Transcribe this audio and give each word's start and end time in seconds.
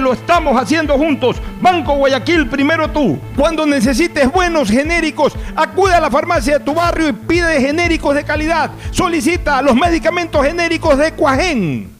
lo 0.00 0.12
estamos 0.12 0.60
haciendo 0.60 0.96
juntos. 0.96 1.36
Banco 1.60 1.94
Guayaquil, 1.94 2.48
primero 2.48 2.90
tú. 2.90 3.18
Cuando 3.36 3.66
necesites 3.66 4.30
buenos 4.30 4.70
genéricos, 4.70 5.34
acude 5.54 5.94
a 5.94 6.00
la 6.00 6.10
farmacia 6.10 6.58
de 6.58 6.64
tu 6.64 6.74
barrio 6.74 7.08
y 7.08 7.12
pide 7.12 7.60
genéricos 7.60 8.14
de 8.14 8.24
calidad. 8.24 8.70
Solicita 8.90 9.62
los 9.62 9.76
medicamentos 9.76 10.44
genéricos 10.44 10.98
de 10.98 11.12
Cuajén. 11.12 11.99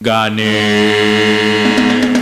Gane. 0.00 1.97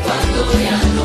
Ecuador 0.00 0.28
ecuatoriano, 0.30 0.94
con 0.94 0.99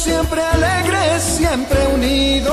siempre 0.00 0.42
alegres, 0.42 1.22
siempre 1.22 1.86
unidos. 1.88 2.48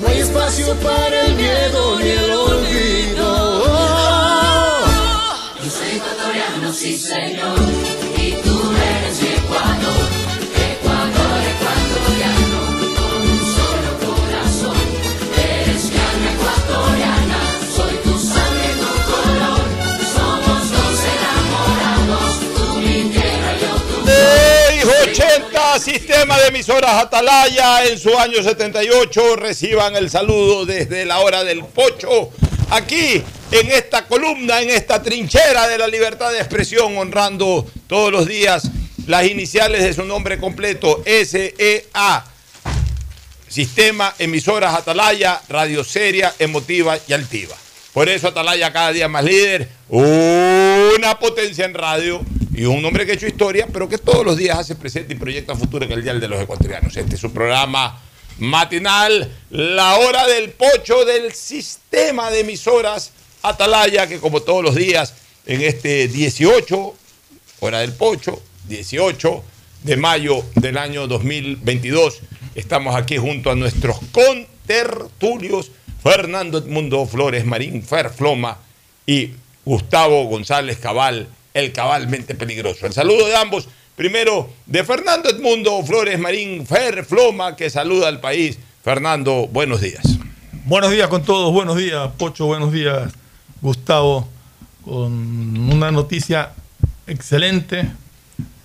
No 0.00 0.08
hay 0.08 0.18
espacio 0.18 0.74
para 0.80 1.26
el 1.26 1.34
miedo 1.36 1.98
ni 2.00 2.08
el 2.08 2.30
olvido. 2.32 3.64
Yo 5.62 5.70
soy 5.70 5.96
ecuatoriano, 5.96 6.72
sí 6.72 6.98
señor, 6.98 7.58
Sistema 25.84 26.38
de 26.38 26.46
emisoras 26.46 26.94
Atalaya 26.94 27.84
en 27.84 27.98
su 27.98 28.18
año 28.18 28.42
78. 28.42 29.36
Reciban 29.36 29.94
el 29.96 30.08
saludo 30.08 30.64
desde 30.64 31.04
la 31.04 31.18
hora 31.18 31.44
del 31.44 31.62
pocho. 31.62 32.30
Aquí, 32.70 33.22
en 33.50 33.70
esta 33.70 34.06
columna, 34.06 34.62
en 34.62 34.70
esta 34.70 35.02
trinchera 35.02 35.68
de 35.68 35.76
la 35.76 35.86
libertad 35.86 36.32
de 36.32 36.38
expresión, 36.38 36.96
honrando 36.96 37.66
todos 37.86 38.10
los 38.10 38.26
días 38.26 38.70
las 39.06 39.26
iniciales 39.26 39.82
de 39.82 39.92
su 39.92 40.06
nombre 40.06 40.38
completo, 40.38 41.02
SEA. 41.04 42.24
Sistema 43.46 44.14
Emisoras 44.18 44.74
Atalaya, 44.74 45.38
radio 45.50 45.84
seria, 45.84 46.34
emotiva 46.38 46.96
y 47.06 47.12
altiva. 47.12 47.56
Por 47.92 48.08
eso 48.08 48.28
Atalaya 48.28 48.72
cada 48.72 48.90
día 48.90 49.08
más 49.08 49.22
líder, 49.22 49.68
una 49.90 51.18
potencia 51.18 51.66
en 51.66 51.74
radio 51.74 52.24
y 52.54 52.64
un 52.66 52.84
hombre 52.84 53.04
que 53.04 53.12
ha 53.12 53.14
hecho 53.14 53.26
historia, 53.26 53.66
pero 53.72 53.88
que 53.88 53.98
todos 53.98 54.24
los 54.24 54.36
días 54.36 54.58
hace 54.58 54.76
presente 54.76 55.14
y 55.14 55.16
proyecta 55.16 55.56
futuro 55.56 55.84
en 55.84 55.92
el 55.92 56.02
Dial 56.02 56.20
de 56.20 56.28
los 56.28 56.40
Ecuatorianos. 56.40 56.96
Este 56.96 57.16
es 57.16 57.20
su 57.20 57.32
programa 57.32 58.00
matinal, 58.38 59.30
la 59.50 59.96
hora 59.96 60.26
del 60.26 60.50
pocho 60.50 61.04
del 61.04 61.32
sistema 61.32 62.30
de 62.30 62.40
emisoras 62.40 63.12
Atalaya, 63.42 64.06
que 64.06 64.18
como 64.18 64.40
todos 64.40 64.62
los 64.62 64.74
días 64.74 65.14
en 65.46 65.62
este 65.62 66.08
18, 66.08 66.94
hora 67.60 67.80
del 67.80 67.92
pocho, 67.92 68.40
18 68.68 69.44
de 69.82 69.96
mayo 69.96 70.44
del 70.54 70.78
año 70.78 71.06
2022, 71.06 72.20
estamos 72.54 72.94
aquí 72.94 73.16
junto 73.16 73.50
a 73.50 73.54
nuestros 73.54 73.98
contertulios 74.12 75.70
Fernando 76.02 76.58
Edmundo 76.58 77.04
Flores 77.06 77.44
Marín 77.44 77.82
Ferfloma 77.82 78.58
y 79.06 79.30
Gustavo 79.64 80.24
González 80.24 80.78
Cabal, 80.78 81.28
el 81.54 81.72
cabalmente 81.72 82.34
peligroso. 82.34 82.84
El 82.84 82.92
saludo 82.92 83.28
de 83.28 83.36
ambos. 83.36 83.68
Primero, 83.94 84.50
de 84.66 84.82
Fernando 84.82 85.30
Edmundo 85.30 85.80
Flores 85.84 86.18
Marín 86.18 86.66
Ferfloma, 86.66 87.54
que 87.54 87.70
saluda 87.70 88.08
al 88.08 88.20
país. 88.20 88.58
Fernando, 88.82 89.46
buenos 89.46 89.80
días. 89.80 90.02
Buenos 90.66 90.90
días 90.90 91.08
con 91.08 91.22
todos, 91.22 91.52
buenos 91.52 91.76
días 91.76 92.10
Pocho, 92.18 92.46
buenos 92.46 92.72
días 92.72 93.12
Gustavo, 93.60 94.26
con 94.84 95.12
una 95.72 95.92
noticia 95.92 96.50
excelente. 97.06 97.88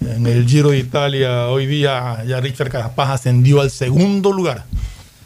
En 0.01 0.25
el 0.25 0.47
Giro 0.47 0.69
de 0.71 0.80
Italia 0.80 1.47
hoy 1.47 1.68
día 1.68 2.24
ya 2.25 2.39
Richard 2.39 2.71
Carapaz 2.71 3.09
ascendió 3.09 3.62
al 3.62 3.69
segundo 3.69 4.31
lugar. 4.31 4.65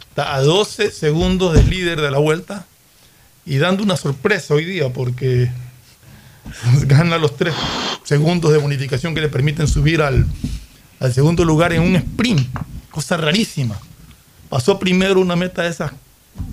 Está 0.10 0.36
a 0.36 0.42
12 0.42 0.92
segundos 0.92 1.54
del 1.54 1.69
líder 1.69 2.01
de 2.01 2.12
la 2.12 2.18
vuelta 2.18 2.65
y 3.45 3.57
dando 3.57 3.83
una 3.83 3.95
sorpresa 3.95 4.54
hoy 4.54 4.65
día 4.65 4.92
porque 4.92 5.50
gana 6.86 7.18
los 7.18 7.36
3 7.38 7.54
segundos 8.04 8.51
de 8.51 8.57
bonificación 8.57 9.13
que 9.16 9.22
le 9.22 9.30
permiten 9.30 9.68
subir 9.68 10.01
al, 10.01 10.25
al 11.00 11.13
segundo 11.13 11.44
lugar 11.45 11.74
en 11.74 11.81
un 11.81 11.95
sprint. 11.95 12.48
Cosa 12.92 13.18
rarísima. 13.18 13.78
Pasó 14.50 14.78
primero 14.78 15.19
una 15.19 15.36
meta 15.36 15.63
de 15.63 15.69
esas 15.69 15.92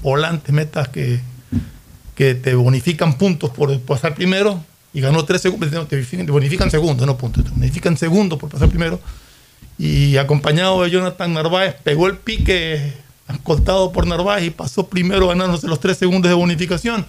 volantes, 0.02 0.54
metas 0.54 0.88
que, 0.88 1.20
te 2.14 2.54
bonifican 2.54 3.16
puntos 3.16 3.48
por 3.50 3.78
pasar 3.80 4.14
primero 4.14 4.62
y 4.92 5.00
ganó 5.00 5.24
tres 5.24 5.40
segundos, 5.40 5.70
te 5.88 6.30
bonifican 6.30 6.70
segundos, 6.70 7.06
no 7.06 7.16
puntos, 7.16 7.44
te 7.44 7.50
bonifican 7.50 7.96
segundos 7.96 8.38
por 8.38 8.50
pasar 8.50 8.68
primero. 8.68 9.00
Y 9.78 10.18
acompañado 10.18 10.82
de 10.82 10.90
Jonathan 10.90 11.32
Narváez, 11.32 11.76
pegó 11.82 12.08
el 12.08 12.18
pique 12.18 12.92
escoltado 13.26 13.92
por 13.92 14.06
Narváez 14.06 14.44
y 14.44 14.50
pasó 14.50 14.86
primero 14.86 15.28
ganándose 15.28 15.66
los 15.66 15.80
tres 15.80 15.96
segundos 15.96 16.28
de 16.28 16.34
bonificación, 16.34 17.06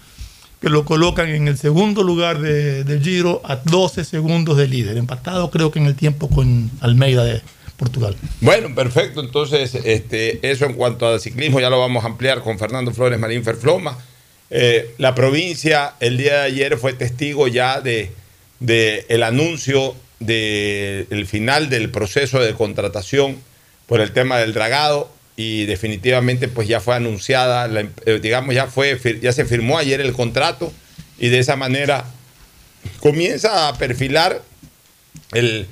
que 0.61 0.69
lo 0.69 0.85
colocan 0.85 1.27
en 1.29 1.47
el 1.47 1.57
segundo 1.57 2.03
lugar 2.03 2.39
de- 2.39 2.83
del 2.83 3.03
Giro 3.03 3.41
a 3.43 3.55
12 3.57 4.05
segundos 4.05 4.57
de 4.57 4.67
líder, 4.67 4.95
empatado 4.97 5.49
creo 5.49 5.71
que 5.71 5.79
en 5.79 5.87
el 5.87 5.95
tiempo 5.95 6.29
con 6.29 6.69
Almeida 6.81 7.23
de 7.25 7.41
Portugal. 7.77 8.15
Bueno, 8.41 8.73
perfecto. 8.75 9.21
Entonces, 9.21 9.73
este, 9.73 10.39
eso 10.51 10.65
en 10.65 10.73
cuanto 10.73 11.07
al 11.07 11.19
ciclismo 11.19 11.59
ya 11.59 11.71
lo 11.71 11.79
vamos 11.79 12.03
a 12.03 12.07
ampliar 12.07 12.41
con 12.43 12.59
Fernando 12.59 12.91
Flores 12.93 13.17
Marín 13.19 13.43
Ferfloma. 13.43 13.97
Eh, 14.51 14.93
la 14.99 15.15
provincia 15.15 15.95
el 15.99 16.17
día 16.17 16.33
de 16.33 16.41
ayer 16.43 16.77
fue 16.77 16.93
testigo 16.93 17.47
ya 17.47 17.81
de, 17.81 18.11
de 18.59 19.05
el 19.09 19.23
anuncio 19.23 19.95
del 20.19 21.25
final 21.25 21.69
del 21.71 21.89
proceso 21.89 22.39
de 22.39 22.53
contratación 22.53 23.37
por 23.87 23.99
el 23.99 24.11
tema 24.11 24.37
del 24.37 24.53
dragado 24.53 25.11
y 25.41 25.65
definitivamente 25.65 26.47
pues 26.47 26.67
ya 26.67 26.79
fue 26.79 26.95
anunciada, 26.95 27.67
la 27.67 27.81
eh, 28.05 28.19
digamos 28.21 28.53
ya 28.53 28.67
fue 28.67 28.99
ya 29.19 29.33
se 29.33 29.45
firmó 29.45 29.79
ayer 29.79 29.99
el 29.99 30.13
contrato 30.13 30.71
y 31.17 31.29
de 31.29 31.39
esa 31.39 31.55
manera 31.55 32.05
comienza 32.99 33.67
a 33.67 33.77
perfilar 33.77 34.43
el, 35.33 35.65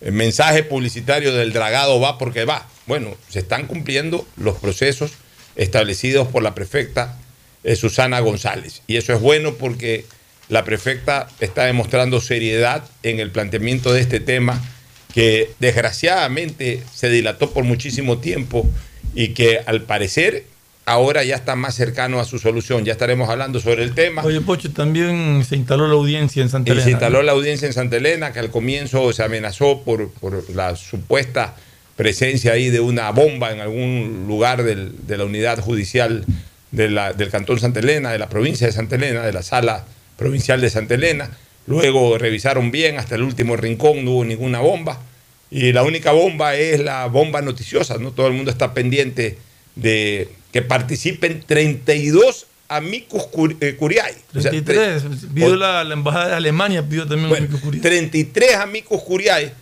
el 0.00 0.12
mensaje 0.12 0.62
publicitario 0.62 1.34
del 1.34 1.52
dragado 1.52 1.98
va 1.98 2.18
porque 2.18 2.44
va. 2.44 2.68
Bueno, 2.86 3.16
se 3.28 3.40
están 3.40 3.66
cumpliendo 3.66 4.24
los 4.36 4.58
procesos 4.58 5.10
establecidos 5.56 6.28
por 6.28 6.44
la 6.44 6.54
prefecta 6.54 7.18
eh, 7.64 7.74
Susana 7.74 8.20
González. 8.20 8.82
Y 8.86 8.96
eso 8.96 9.12
es 9.12 9.20
bueno 9.20 9.54
porque 9.54 10.04
la 10.48 10.64
prefecta 10.64 11.28
está 11.40 11.64
demostrando 11.64 12.20
seriedad 12.20 12.84
en 13.02 13.18
el 13.18 13.32
planteamiento 13.32 13.92
de 13.92 14.02
este 14.02 14.20
tema 14.20 14.62
que 15.12 15.50
desgraciadamente 15.58 16.82
se 16.94 17.08
dilató 17.08 17.50
por 17.50 17.64
muchísimo 17.64 18.18
tiempo 18.18 18.68
y 19.16 19.28
que 19.28 19.58
al 19.66 19.82
parecer 19.82 20.44
ahora 20.84 21.24
ya 21.24 21.34
está 21.34 21.56
más 21.56 21.74
cercano 21.74 22.20
a 22.20 22.24
su 22.24 22.38
solución. 22.38 22.84
Ya 22.84 22.92
estaremos 22.92 23.28
hablando 23.28 23.58
sobre 23.58 23.82
el 23.82 23.92
tema. 23.94 24.22
Oye, 24.24 24.40
Pocho, 24.40 24.70
también 24.70 25.44
se 25.44 25.56
instaló 25.56 25.88
la 25.88 25.94
audiencia 25.94 26.42
en 26.42 26.48
Santa 26.48 26.68
Y 26.68 26.72
Elena. 26.72 26.84
se 26.84 26.90
instaló 26.92 27.22
la 27.22 27.32
audiencia 27.32 27.66
en 27.66 27.72
Santa 27.72 27.96
Elena, 27.96 28.32
que 28.32 28.38
al 28.38 28.50
comienzo 28.50 29.12
se 29.12 29.24
amenazó 29.24 29.82
por, 29.82 30.10
por 30.12 30.48
la 30.54 30.76
supuesta 30.76 31.56
presencia 31.96 32.52
ahí 32.52 32.68
de 32.70 32.78
una 32.78 33.10
bomba 33.10 33.50
en 33.52 33.60
algún 33.60 34.26
lugar 34.28 34.62
del- 34.62 34.92
de 35.08 35.16
la 35.16 35.24
unidad 35.24 35.58
judicial 35.58 36.24
de 36.70 36.90
la- 36.90 37.12
del 37.14 37.30
Cantón 37.30 37.58
Santa 37.58 37.80
Elena, 37.80 38.12
de 38.12 38.18
la 38.18 38.28
provincia 38.28 38.66
de 38.66 38.72
Santa 38.72 38.96
Elena, 38.96 39.22
de 39.22 39.32
la 39.32 39.42
sala 39.42 39.86
provincial 40.18 40.60
de 40.60 40.68
Santa 40.70 40.94
Elena. 40.94 41.30
Luego 41.66 42.16
revisaron 42.18 42.70
bien, 42.70 42.98
hasta 42.98 43.14
el 43.16 43.22
último 43.22 43.56
rincón 43.56 44.04
no 44.04 44.10
hubo 44.12 44.24
ninguna 44.24 44.60
bomba. 44.60 45.00
Y 45.50 45.72
la 45.72 45.82
única 45.82 46.12
bomba 46.12 46.54
es 46.54 46.80
la 46.80 47.06
bomba 47.06 47.40
noticiosa, 47.42 47.98
¿no? 47.98 48.12
Todo 48.12 48.26
el 48.26 48.32
mundo 48.32 48.50
está 48.50 48.74
pendiente 48.74 49.38
de 49.74 50.28
que 50.52 50.62
participen 50.62 51.42
32 51.46 52.46
amicus 52.68 53.24
eh, 53.60 53.76
curiae. 53.78 54.14
O 54.34 54.40
sea, 54.40 54.50
33, 54.50 55.02
pidió 55.34 55.56
la, 55.56 55.84
la 55.84 55.94
embajada 55.94 56.28
de 56.28 56.34
Alemania, 56.34 56.82
pidió 56.82 57.06
también 57.06 57.28
bueno, 57.28 57.46
un 57.46 57.70
micro 57.70 57.80
33 57.80 58.56
amigos 58.56 59.02
curiae, 59.02 59.52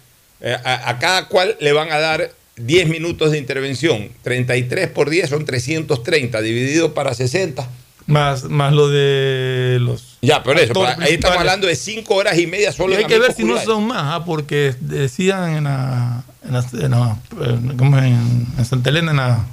eh, 0.41 0.57
a, 0.65 0.89
a 0.89 0.99
cada 0.99 1.29
cual 1.29 1.57
le 1.61 1.73
van 1.73 1.93
a 1.93 1.99
dar 1.99 2.31
10 2.57 2.89
minutos 2.89 3.33
de 3.33 3.39
intervención. 3.39 4.11
33 4.23 4.89
por 4.89 5.11
10 5.11 5.31
son 5.31 5.45
330, 5.45 6.41
dividido 6.41 6.95
para 6.95 7.15
60. 7.15 7.69
Más, 8.07 8.45
más 8.45 8.73
lo 8.73 8.89
de 8.89 9.79
los. 9.81 10.14
Ya, 10.25 10.43
pero 10.43 10.59
eso, 10.61 10.73
ahí 10.87 11.15
estamos 11.15 11.39
hablando 11.39 11.67
de 11.67 11.77
5 11.77 12.15
horas 12.15 12.39
y 12.39 12.47
media 12.47 12.73
solo 12.73 12.93
Y 12.95 12.97
hay 12.97 13.03
en 13.03 13.09
que 13.09 13.19
ver 13.19 13.33
si 13.33 13.45
no 13.45 13.61
son 13.61 13.87
más, 13.87 13.99
ah, 14.03 14.25
porque 14.25 14.75
decían 14.81 15.57
en 15.57 15.65
la, 15.65 16.25
en, 16.45 16.53
la- 16.53 16.67
en 16.73 16.91
la- 16.91 17.17
en- 17.47 17.77
¿cómo 17.77 17.99
es? 17.99 18.05
en- 18.05 18.47
en 18.59 18.65
Santa 18.65 18.91
Elena, 18.91 19.11
en 19.13 19.17
la, 19.17 19.45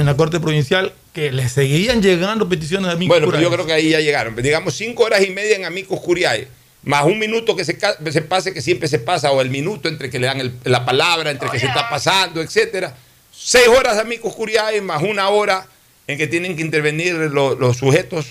en 0.00 0.06
la 0.06 0.16
Corte 0.16 0.40
Provincial, 0.40 0.92
que 1.12 1.32
le 1.32 1.48
seguían 1.48 2.02
llegando 2.02 2.48
peticiones 2.48 2.86
de 2.88 2.92
amigos 2.94 3.16
Bueno, 3.18 3.30
pero 3.30 3.42
yo 3.42 3.50
creo 3.50 3.66
que 3.66 3.72
ahí 3.72 3.90
ya 3.90 4.00
llegaron. 4.00 4.34
Digamos 4.36 4.74
5 4.74 5.02
horas 5.02 5.22
y 5.24 5.30
media 5.30 5.56
en 5.56 5.64
amigos 5.64 6.00
curiae, 6.00 6.48
más 6.84 7.04
un 7.04 7.18
minuto 7.18 7.56
que 7.56 7.64
se, 7.64 7.76
se 8.12 8.22
pase, 8.22 8.52
que 8.54 8.62
siempre 8.62 8.88
se 8.88 8.98
pasa, 8.98 9.30
o 9.32 9.40
el 9.40 9.50
minuto 9.50 9.88
entre 9.88 10.10
que 10.10 10.18
le 10.18 10.26
dan 10.26 10.40
el- 10.40 10.52
la 10.64 10.84
palabra, 10.84 11.30
entre 11.30 11.48
que 11.50 11.58
se 11.58 11.66
está 11.66 11.88
pasando, 11.90 12.40
etcétera. 12.40 12.94
6 13.32 13.68
horas 13.68 13.96
de 13.96 14.02
amigos 14.02 14.34
curiae, 14.34 14.80
más 14.80 15.02
una 15.02 15.28
hora 15.28 15.66
en 16.06 16.16
que 16.18 16.26
tienen 16.26 16.56
que 16.56 16.62
intervenir 16.62 17.14
lo- 17.14 17.54
los 17.54 17.76
sujetos 17.76 18.26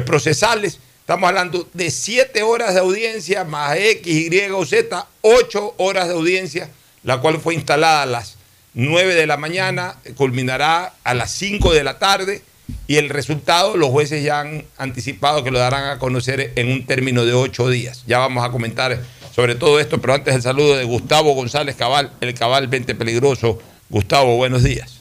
procesales. 0.00 0.78
Estamos 1.00 1.28
hablando 1.28 1.68
de 1.74 1.90
7 1.90 2.42
horas 2.42 2.74
de 2.74 2.80
audiencia, 2.80 3.44
más 3.44 3.76
X, 3.76 4.06
Y 4.06 4.50
o 4.50 4.64
Z, 4.64 5.06
8 5.20 5.74
horas 5.76 6.08
de 6.08 6.14
audiencia, 6.14 6.70
la 7.02 7.20
cual 7.20 7.40
fue 7.40 7.54
instalada 7.54 8.02
a 8.02 8.06
las 8.06 8.38
9 8.74 9.14
de 9.14 9.26
la 9.26 9.36
mañana, 9.36 9.96
culminará 10.16 10.94
a 11.04 11.14
las 11.14 11.32
5 11.32 11.74
de 11.74 11.84
la 11.84 11.98
tarde 11.98 12.42
y 12.86 12.96
el 12.96 13.10
resultado 13.10 13.76
los 13.76 13.90
jueces 13.90 14.22
ya 14.24 14.40
han 14.40 14.64
anticipado 14.78 15.44
que 15.44 15.50
lo 15.50 15.58
darán 15.58 15.90
a 15.90 15.98
conocer 15.98 16.52
en 16.56 16.70
un 16.70 16.86
término 16.86 17.24
de 17.24 17.34
ocho 17.34 17.68
días. 17.68 18.04
Ya 18.06 18.18
vamos 18.18 18.44
a 18.44 18.50
comentar 18.50 18.98
sobre 19.34 19.54
todo 19.54 19.80
esto, 19.80 20.00
pero 20.00 20.14
antes 20.14 20.34
el 20.34 20.42
saludo 20.42 20.76
de 20.76 20.84
Gustavo 20.84 21.34
González 21.34 21.76
Cabal, 21.76 22.12
el 22.20 22.34
Cabal 22.34 22.68
20 22.68 22.94
Peligroso. 22.94 23.58
Gustavo, 23.88 24.36
buenos 24.36 24.62
días. 24.62 25.00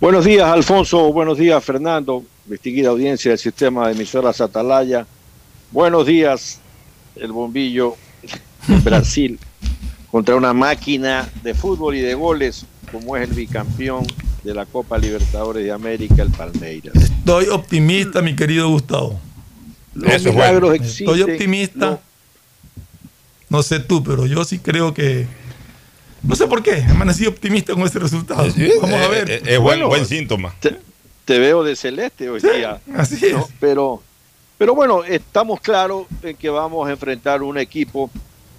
Buenos 0.00 0.24
días, 0.24 0.46
Alfonso. 0.46 1.12
Buenos 1.12 1.38
días, 1.38 1.62
Fernando. 1.62 2.24
Distinguida 2.50 2.88
audiencia 2.88 3.30
del 3.30 3.38
sistema 3.38 3.86
de 3.86 3.94
emisoras 3.94 4.40
Atalaya. 4.40 5.06
Buenos 5.70 6.04
días, 6.04 6.58
el 7.14 7.30
bombillo 7.30 7.94
en 8.68 8.82
Brasil 8.84 9.38
contra 10.10 10.34
una 10.34 10.52
máquina 10.52 11.28
de 11.44 11.54
fútbol 11.54 11.94
y 11.94 12.00
de 12.00 12.14
goles 12.14 12.66
como 12.90 13.16
es 13.16 13.28
el 13.28 13.36
bicampeón 13.36 14.04
de 14.42 14.52
la 14.52 14.66
Copa 14.66 14.98
Libertadores 14.98 15.62
de 15.62 15.70
América, 15.70 16.22
el 16.22 16.30
Palmeiras. 16.30 16.92
Estoy 16.96 17.46
optimista, 17.46 18.20
mi 18.20 18.34
querido 18.34 18.68
Gustavo. 18.68 19.20
Los 19.94 20.12
Eso 20.12 20.30
es 20.30 20.34
milagros 20.34 20.70
bueno. 20.70 20.74
existen. 20.84 21.06
Estoy 21.06 21.22
optimista. 21.22 22.00
No 23.48 23.62
sé 23.62 23.78
tú, 23.78 24.02
pero 24.02 24.26
yo 24.26 24.44
sí 24.44 24.58
creo 24.58 24.92
que. 24.92 25.28
No 26.24 26.34
sé 26.34 26.48
por 26.48 26.64
qué, 26.64 26.82
amanecí 26.82 27.26
optimista 27.26 27.74
con 27.74 27.84
este 27.84 28.00
resultado. 28.00 28.44
Vamos 28.82 29.00
a 29.00 29.08
ver. 29.08 29.30
Eh, 29.30 29.34
eh, 29.34 29.40
Es, 29.44 29.58
buen, 29.60 29.78
Bueno, 29.78 29.86
buen 29.86 30.04
síntoma. 30.04 30.52
Te, 31.34 31.38
veo 31.38 31.62
de 31.64 31.76
celeste 31.76 32.28
hoy 32.28 32.40
día. 32.40 32.80
Así 32.96 33.26
es. 33.26 33.32
¿no? 33.32 33.46
Pero, 33.60 34.02
pero 34.58 34.74
bueno, 34.74 35.04
estamos 35.04 35.60
claros 35.60 36.06
en 36.22 36.36
que 36.36 36.50
vamos 36.50 36.88
a 36.88 36.92
enfrentar 36.92 37.42
un 37.42 37.56
equipo 37.58 38.10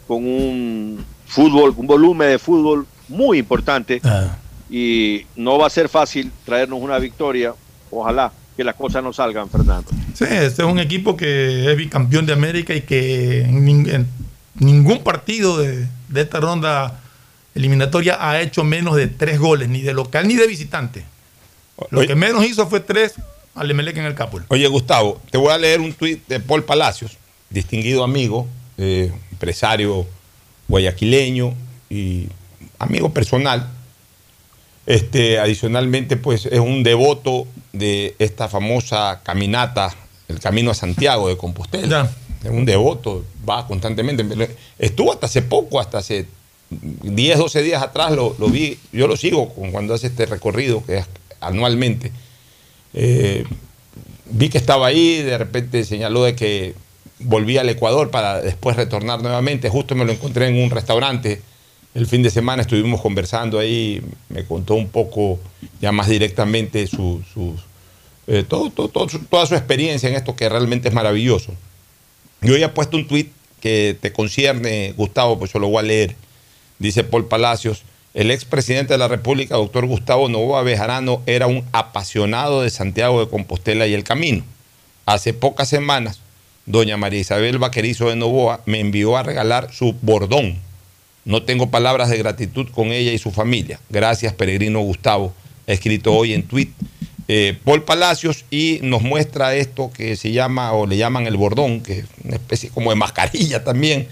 con 0.07 0.25
un 0.25 1.03
fútbol, 1.27 1.73
un 1.77 1.87
volumen 1.87 2.29
de 2.29 2.39
fútbol 2.39 2.87
muy 3.09 3.39
importante 3.39 3.99
Ah, 4.03 4.37
y 4.69 5.25
no 5.35 5.57
va 5.57 5.67
a 5.67 5.69
ser 5.69 5.89
fácil 5.89 6.31
traernos 6.45 6.79
una 6.81 6.97
victoria. 6.97 7.53
Ojalá 7.89 8.31
que 8.55 8.63
las 8.63 8.75
cosas 8.75 9.03
no 9.03 9.11
salgan, 9.11 9.49
Fernando. 9.49 9.89
Sí, 10.13 10.23
este 10.29 10.61
es 10.61 10.67
un 10.67 10.79
equipo 10.79 11.17
que 11.17 11.69
es 11.71 11.77
bicampeón 11.77 12.25
de 12.25 12.33
América 12.33 12.73
y 12.73 12.81
que 12.81 13.41
en, 13.41 13.65
nin- 13.65 13.93
en 13.93 14.07
ningún 14.59 15.03
partido 15.03 15.57
de, 15.57 15.87
de 16.09 16.21
esta 16.21 16.39
ronda 16.39 16.99
eliminatoria 17.53 18.17
ha 18.19 18.39
hecho 18.41 18.63
menos 18.63 18.95
de 18.95 19.07
tres 19.07 19.39
goles, 19.39 19.67
ni 19.67 19.81
de 19.81 19.93
local 19.93 20.25
ni 20.27 20.35
de 20.35 20.47
visitante. 20.47 21.03
Lo 21.89 22.05
que 22.05 22.15
menos 22.15 22.45
hizo 22.45 22.67
fue 22.67 22.79
tres 22.79 23.15
al 23.55 23.69
Emelec 23.69 23.97
en 23.97 24.05
el 24.05 24.15
Capul. 24.15 24.45
Oye, 24.47 24.67
Gustavo, 24.67 25.19
te 25.29 25.37
voy 25.37 25.51
a 25.51 25.57
leer 25.57 25.81
un 25.81 25.93
tuit 25.93 26.25
de 26.27 26.39
Paul 26.39 26.63
Palacios, 26.63 27.17
distinguido 27.49 28.03
amigo, 28.03 28.47
eh, 28.77 29.11
empresario 29.31 30.05
guayaquileño 30.67 31.53
y 31.89 32.27
amigo 32.79 33.13
personal. 33.13 33.69
Este, 34.85 35.39
adicionalmente, 35.39 36.17
pues 36.17 36.45
es 36.45 36.59
un 36.59 36.83
devoto 36.83 37.45
de 37.73 38.15
esta 38.19 38.47
famosa 38.47 39.21
caminata, 39.23 39.93
el 40.27 40.39
Camino 40.39 40.71
a 40.71 40.73
Santiago 40.73 41.27
de 41.27 41.37
Compostela. 41.37 42.09
Es 42.43 42.49
un 42.49 42.65
devoto, 42.65 43.23
va 43.47 43.67
constantemente. 43.67 44.25
Estuvo 44.79 45.13
hasta 45.13 45.27
hace 45.27 45.41
poco, 45.41 45.79
hasta 45.79 45.99
hace 45.99 46.25
10, 46.69 47.37
12 47.37 47.61
días 47.61 47.83
atrás, 47.83 48.11
lo, 48.13 48.35
lo 48.39 48.47
vi, 48.47 48.79
yo 48.91 49.07
lo 49.07 49.17
sigo 49.17 49.49
cuando 49.49 49.93
hace 49.93 50.07
este 50.07 50.25
recorrido, 50.25 50.83
que 50.85 50.99
es 50.99 51.05
anualmente. 51.41 52.11
Eh, 52.93 53.43
vi 54.25 54.49
que 54.49 54.57
estaba 54.57 54.87
ahí, 54.87 55.21
de 55.21 55.37
repente 55.37 55.83
señaló 55.83 56.23
de 56.23 56.35
que 56.35 56.73
volvía 57.19 57.61
al 57.61 57.69
Ecuador 57.69 58.09
para 58.09 58.41
después 58.41 58.75
retornar 58.77 59.21
nuevamente. 59.21 59.69
Justo 59.69 59.95
me 59.95 60.05
lo 60.05 60.11
encontré 60.11 60.47
en 60.47 60.63
un 60.63 60.69
restaurante 60.69 61.41
el 61.93 62.07
fin 62.07 62.23
de 62.23 62.29
semana, 62.29 62.61
estuvimos 62.61 63.01
conversando 63.01 63.59
ahí, 63.59 64.01
me 64.29 64.45
contó 64.45 64.75
un 64.75 64.87
poco 64.87 65.39
ya 65.81 65.91
más 65.91 66.07
directamente 66.07 66.87
su, 66.87 67.21
eh, 68.27 68.43
toda 68.47 69.45
su 69.47 69.55
experiencia 69.55 70.07
en 70.07 70.15
esto 70.15 70.35
que 70.35 70.47
realmente 70.47 70.87
es 70.87 70.93
maravilloso. 70.93 71.53
Yo 72.41 72.55
ya 72.55 72.67
he 72.67 72.69
puesto 72.69 72.95
un 72.95 73.07
tuit 73.07 73.31
que 73.59 73.97
te 73.99 74.13
concierne, 74.13 74.93
Gustavo, 74.93 75.37
pues 75.37 75.51
yo 75.51 75.59
lo 75.59 75.67
voy 75.67 75.79
a 75.79 75.87
leer. 75.87 76.15
Dice 76.79 77.03
Paul 77.03 77.27
Palacios, 77.27 77.83
el 78.13 78.31
expresidente 78.31 78.93
de 78.93 78.97
la 78.97 79.07
República, 79.07 79.55
doctor 79.55 79.85
Gustavo 79.85 80.27
Novoa 80.27 80.63
Bejarano, 80.63 81.21
era 81.25 81.47
un 81.47 81.63
apasionado 81.71 82.61
de 82.61 82.69
Santiago 82.69 83.19
de 83.19 83.29
Compostela 83.29 83.87
y 83.87 83.93
el 83.93 84.03
camino. 84.03 84.43
Hace 85.05 85.33
pocas 85.33 85.69
semanas, 85.69 86.19
doña 86.65 86.97
María 86.97 87.19
Isabel 87.19 87.57
Vaquerizo 87.57 88.09
de 88.09 88.15
Novoa 88.15 88.61
me 88.65 88.79
envió 88.79 89.17
a 89.17 89.23
regalar 89.23 89.73
su 89.73 89.95
bordón. 90.01 90.59
No 91.23 91.43
tengo 91.43 91.69
palabras 91.69 92.09
de 92.09 92.17
gratitud 92.17 92.67
con 92.71 92.87
ella 92.87 93.11
y 93.13 93.17
su 93.17 93.31
familia. 93.31 93.79
Gracias, 93.89 94.33
peregrino 94.33 94.79
Gustavo. 94.81 95.33
Escrito 95.67 96.13
hoy 96.13 96.33
en 96.33 96.43
tweet 96.43 96.69
eh, 97.27 97.57
Paul 97.63 97.83
Palacios 97.83 98.43
y 98.51 98.79
nos 98.81 99.03
muestra 99.03 99.55
esto 99.55 99.89
que 99.93 100.17
se 100.17 100.33
llama 100.33 100.73
o 100.73 100.85
le 100.85 100.97
llaman 100.97 101.27
el 101.27 101.37
bordón, 101.37 101.81
que 101.81 101.99
es 101.99 102.05
una 102.25 102.35
especie 102.35 102.69
como 102.69 102.89
de 102.89 102.97
mascarilla 102.97 103.63
también. 103.63 104.09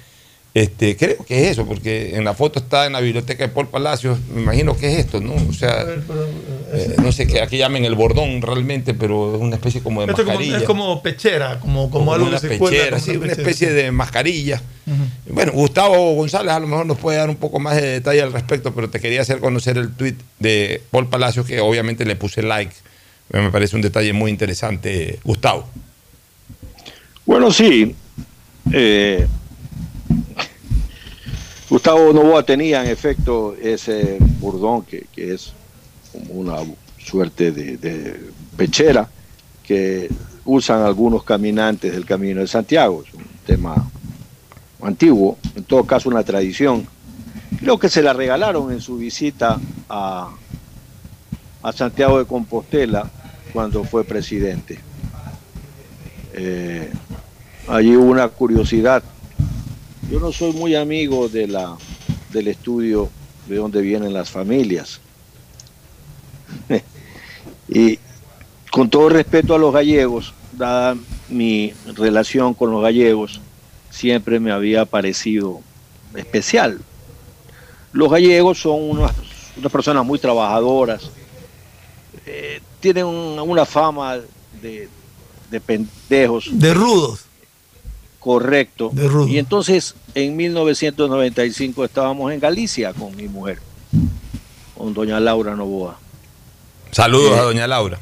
Este, 0.52 0.98
creo 0.98 1.24
que 1.26 1.44
es 1.44 1.52
eso, 1.52 1.68
porque 1.68 2.16
en 2.16 2.24
la 2.24 2.34
foto 2.34 2.58
está 2.60 2.88
en 2.88 2.94
la 2.94 3.02
biblioteca 3.02 3.46
de 3.46 3.54
Paul 3.54 3.68
Palacios, 3.68 4.18
me 4.34 4.42
imagino 4.42 4.76
que 4.76 4.92
es 4.92 5.00
esto, 5.00 5.22
¿no? 5.22 5.36
O 5.36 5.54
sea, 5.54 5.86
eh, 6.74 6.96
no 7.04 7.12
sé 7.12 7.28
qué 7.28 7.42
aquí 7.42 7.58
llamen 7.58 7.86
el 7.86 7.94
bordón 7.94 8.42
realmente, 8.42 8.96
pero 8.96 9.36
es 9.36 9.42
una 9.42 9.58
especie 9.58 9.82
como 9.82 10.02
de 10.02 10.08
Esto 10.08 10.24
es 10.24 10.26
como, 10.26 10.38
mascarilla. 10.40 10.58
es 10.58 10.64
como 10.64 11.04
pechera, 11.04 11.60
como, 11.60 11.92
como, 11.92 12.00
Como 12.00 12.14
algo 12.14 12.28
una 12.28 12.40
que 12.40 12.50
se 12.50 12.58
cuelga, 12.58 12.80
pechera, 12.80 12.98
como 13.00 13.12
sí, 13.12 13.18
una 13.18 13.32
especie 13.32 13.72
de 13.72 13.92
mascarilla. 13.92 14.62
Bueno, 15.28 15.52
Gustavo 15.52 16.16
González 16.16 16.52
a 16.52 16.60
lo 16.60 16.66
mejor 16.66 16.88
nos 16.88 16.98
puede 16.98 17.20
dar 17.20 17.30
un 17.30 17.36
poco 17.36 17.60
más 17.60 17.76
de 17.76 17.88
detalle 17.88 18.24
al 18.24 18.34
respecto, 18.34 18.74
pero 18.74 18.90
te 18.90 19.00
quería 19.00 19.22
hacer 19.22 19.38
conocer 19.40 19.78
el 19.78 19.92
tweet 19.94 20.16
de 20.40 20.82
Paul 20.90 21.10
Palacios, 21.10 21.46
que 21.46 21.60
obviamente 21.60 22.06
le 22.06 22.16
puse 22.16 22.42
like. 22.42 22.74
Me 23.32 23.52
parece 23.52 23.76
un 23.76 23.84
detalle 23.84 24.14
muy 24.14 24.32
interesante, 24.32 25.20
Gustavo. 25.24 25.70
Bueno, 27.28 27.52
sí. 27.52 27.96
eh, 28.74 29.28
Gustavo 31.70 32.12
Novoa 32.12 32.42
tenía 32.44 32.84
en 32.84 32.90
efecto 32.90 33.56
ese 33.62 34.18
burdón 34.40 34.82
que, 34.82 35.06
que 35.14 35.36
es 35.36 35.54
una 36.30 36.56
suerte 36.98 37.52
de, 37.52 37.78
de 37.78 38.32
pechera 38.58 39.08
que 39.64 40.10
usan 40.46 40.82
algunos 40.82 41.24
caminantes 41.24 41.92
del 41.92 42.06
Camino 42.06 42.42
de 42.42 42.48
Santiago. 42.48 43.04
Es 43.08 43.14
un 43.14 43.24
tema 43.46 43.88
antiguo, 44.82 45.38
en 45.56 45.64
todo 45.64 45.84
caso 45.84 46.10
una 46.10 46.24
tradición. 46.24 46.88
Creo 47.60 47.78
que 47.78 47.90
se 47.90 48.02
la 48.02 48.14
regalaron 48.14 48.72
en 48.72 48.82
su 48.82 48.98
visita 48.98 49.60
a, 49.88 50.32
a 51.62 51.72
Santiago 51.72 52.18
de 52.18 52.26
Compostela 52.26 53.12
cuando 53.54 53.84
fue 53.84 54.04
presidente. 54.04 54.80
Eh, 56.34 56.92
allí 57.68 57.96
hubo 57.96 58.10
una 58.10 58.28
curiosidad. 58.30 59.04
Yo 60.10 60.20
no 60.20 60.32
soy 60.32 60.54
muy 60.54 60.76
amigo 60.76 61.30
de 61.30 61.48
la, 61.48 61.78
del 62.32 62.48
estudio 62.48 63.10
de 63.48 63.58
dónde 63.58 63.82
vienen 63.82 64.14
las 64.14 64.30
familias. 64.30 65.00
y 67.70 68.00
con 68.72 68.90
todo 68.90 69.10
respeto 69.10 69.54
a 69.54 69.60
los 69.60 69.74
gallegos, 69.74 70.34
dada 70.54 70.96
mi 71.30 71.74
relación 71.96 72.54
con 72.54 72.72
los 72.72 72.82
gallegos, 72.82 73.40
siempre 73.92 74.40
me 74.40 74.52
había 74.52 74.86
parecido 74.86 75.62
especial. 76.16 76.80
Los 77.92 78.10
gallegos 78.12 78.60
son 78.62 78.82
unas, 78.82 79.14
personas 79.72 80.06
muy 80.06 80.18
trabajadoras, 80.20 81.10
eh, 82.26 82.62
tienen 82.80 83.06
un- 83.06 83.40
una 83.40 83.66
fama 83.66 84.18
de, 84.62 84.88
de 85.52 85.62
pendejos. 85.62 86.50
De 86.52 86.74
rudos. 86.74 87.26
Correcto. 88.20 88.92
De. 88.94 89.10
Y 89.32 89.38
entonces 89.38 89.96
en 90.14 90.36
1995 90.36 91.86
estábamos 91.86 92.32
en 92.34 92.40
Galicia 92.40 92.94
con 92.94 93.16
mi 93.16 93.28
mujer, 93.28 93.60
con 94.78 94.94
doña 94.94 95.20
Laura 95.20 95.56
Novoa. 95.56 95.98
Saludos 96.92 97.38
Eh, 97.38 97.40
a 97.40 97.44
doña 97.44 97.68
Laura. 97.68 98.00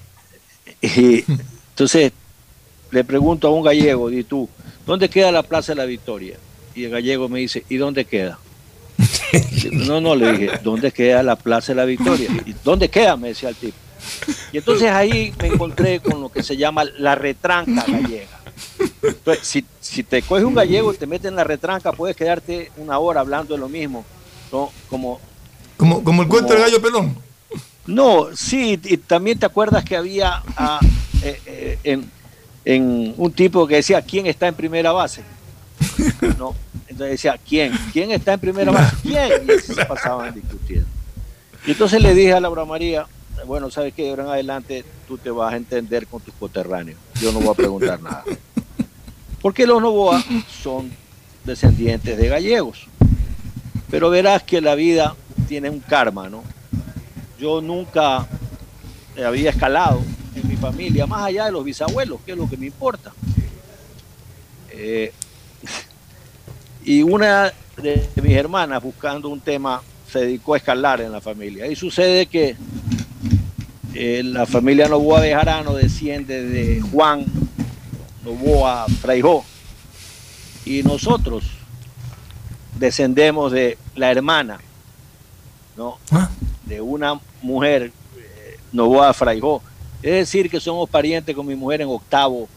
Y 0.81 1.23
entonces 1.69 2.11
le 2.91 3.03
pregunto 3.03 3.47
a 3.47 3.51
un 3.51 3.63
gallego, 3.63 4.09
di 4.09 4.23
tú, 4.23 4.49
¿dónde 4.85 5.09
queda 5.09 5.31
la 5.31 5.43
Plaza 5.43 5.73
de 5.73 5.77
la 5.77 5.85
Victoria? 5.85 6.37
Y 6.73 6.85
el 6.85 6.91
gallego 6.91 7.27
me 7.29 7.39
dice, 7.39 7.63
¿y 7.69 7.77
dónde 7.77 8.05
queda? 8.05 8.39
No, 9.71 9.99
no, 9.99 10.15
le 10.15 10.31
dije, 10.31 10.59
¿dónde 10.63 10.91
queda 10.91 11.21
la 11.21 11.35
Plaza 11.35 11.73
de 11.73 11.75
la 11.75 11.85
Victoria? 11.85 12.29
¿Y 12.45 12.53
dónde 12.63 12.89
queda? 12.89 13.17
Me 13.17 13.29
decía 13.29 13.49
el 13.49 13.55
tipo. 13.55 13.75
Y 14.53 14.57
entonces 14.57 14.89
ahí 14.89 15.33
me 15.41 15.47
encontré 15.47 15.99
con 15.99 16.21
lo 16.21 16.29
que 16.29 16.41
se 16.43 16.55
llama 16.55 16.85
la 16.85 17.13
retranca 17.15 17.83
gallega. 17.85 18.39
Entonces, 19.01 19.47
si, 19.47 19.65
si 19.79 20.03
te 20.03 20.21
coges 20.21 20.43
un 20.43 20.55
gallego 20.55 20.93
y 20.93 20.97
te 20.97 21.05
metes 21.05 21.27
en 21.29 21.35
la 21.35 21.43
retranca, 21.43 21.91
puedes 21.91 22.15
quedarte 22.15 22.71
una 22.77 22.97
hora 22.99 23.21
hablando 23.21 23.53
de 23.53 23.59
lo 23.59 23.69
mismo. 23.69 24.03
¿no? 24.51 24.71
Como, 24.89 25.19
Como, 25.77 26.03
como 26.03 26.21
el 26.23 26.27
cuento 26.27 26.53
del 26.53 26.61
gallo 26.63 26.81
pelón. 26.81 27.15
no, 27.85 28.27
sí, 28.35 28.79
y 28.83 28.97
también 28.97 29.37
te 29.39 29.45
acuerdas 29.45 29.83
que 29.83 29.95
había 29.95 30.41
ah, 30.55 30.79
eh, 31.21 31.41
eh, 31.45 31.79
en, 31.83 32.09
en 32.65 33.13
un 33.17 33.31
tipo 33.31 33.67
que 33.67 33.75
decía, 33.75 34.01
¿quién 34.01 34.25
está 34.27 34.47
en 34.47 34.55
primera 34.55 34.91
base? 34.91 35.23
No, 36.37 36.55
entonces 36.87 37.11
decía, 37.11 37.39
¿quién? 37.47 37.71
¿Quién 37.93 38.11
está 38.11 38.33
en 38.33 38.39
primera 38.39 38.71
base? 38.71 38.95
¿Quién? 39.03 39.47
Y 39.47 39.51
así 39.51 39.73
se 39.73 39.85
pasaban 39.85 40.33
discutiendo. 40.33 40.87
Y 41.65 41.71
entonces 41.71 42.01
le 42.01 42.13
dije 42.13 42.33
a 42.33 42.39
Laura 42.39 42.65
María, 42.65 43.05
bueno, 43.45 43.69
¿sabes 43.69 43.93
qué? 43.93 44.09
Ahora 44.09 44.23
en 44.23 44.29
adelante 44.29 44.83
tú 45.07 45.17
te 45.17 45.29
vas 45.29 45.53
a 45.53 45.57
entender 45.57 46.07
con 46.07 46.21
tus 46.21 46.33
coterráneos. 46.33 46.97
Yo 47.21 47.31
no 47.31 47.39
voy 47.39 47.51
a 47.51 47.53
preguntar 47.53 48.01
nada. 48.01 48.23
Porque 49.41 49.67
los 49.67 49.81
Novoa 49.81 50.23
son 50.63 50.91
descendientes 51.43 52.17
de 52.17 52.27
gallegos. 52.27 52.87
Pero 53.89 54.09
verás 54.09 54.43
que 54.43 54.61
la 54.61 54.75
vida 54.75 55.15
tiene 55.47 55.69
un 55.69 55.79
karma, 55.79 56.29
¿no? 56.29 56.43
Yo 57.39 57.61
nunca 57.61 58.27
había 59.25 59.51
escalado 59.51 60.01
en 60.35 60.47
mi 60.47 60.55
familia, 60.55 61.07
más 61.07 61.23
allá 61.23 61.45
de 61.45 61.51
los 61.51 61.63
bisabuelos, 61.63 62.19
que 62.25 62.33
es 62.33 62.37
lo 62.37 62.49
que 62.49 62.57
me 62.57 62.65
importa. 62.65 63.13
Eh, 64.71 65.13
y 66.85 67.01
una 67.01 67.53
de 67.81 68.09
mis 68.21 68.33
hermanas, 68.33 68.83
buscando 68.83 69.29
un 69.29 69.39
tema, 69.39 69.81
se 70.11 70.19
dedicó 70.19 70.53
a 70.53 70.57
escalar 70.57 71.01
en 71.01 71.11
la 71.11 71.21
familia. 71.21 71.67
Y 71.67 71.75
sucede 71.75 72.25
que 72.25 72.55
eh, 73.93 74.21
la 74.23 74.45
familia 74.45 74.87
Novoa 74.87 75.21
de 75.21 75.33
Jarano 75.33 75.73
desciende 75.73 76.43
de 76.43 76.81
Juan 76.81 77.25
Novoa 78.27 78.85
Fraijó. 79.01 79.45
Y 80.65 80.83
nosotros 80.83 81.45
descendemos 82.77 83.53
de 83.53 83.77
la 83.95 84.11
hermana, 84.11 84.59
¿no? 85.77 85.97
De 86.65 86.81
una 86.81 87.19
mujer, 87.41 87.93
eh, 88.17 88.59
Novoa 88.73 89.13
Fraijó. 89.13 89.61
Es 90.01 90.11
decir, 90.11 90.49
que 90.49 90.59
somos 90.59 90.89
parientes 90.89 91.33
con 91.33 91.45
mi 91.47 91.55
mujer 91.55 91.81
en 91.81 91.87
octavo, 91.87 92.49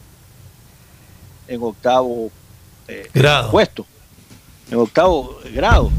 en 1.46 1.62
octavo 1.62 2.30
eh, 2.88 3.08
Grado. 3.14 3.50
puesto, 3.52 3.86
en 4.70 4.78
octavo 4.78 5.38
grado. 5.54 5.90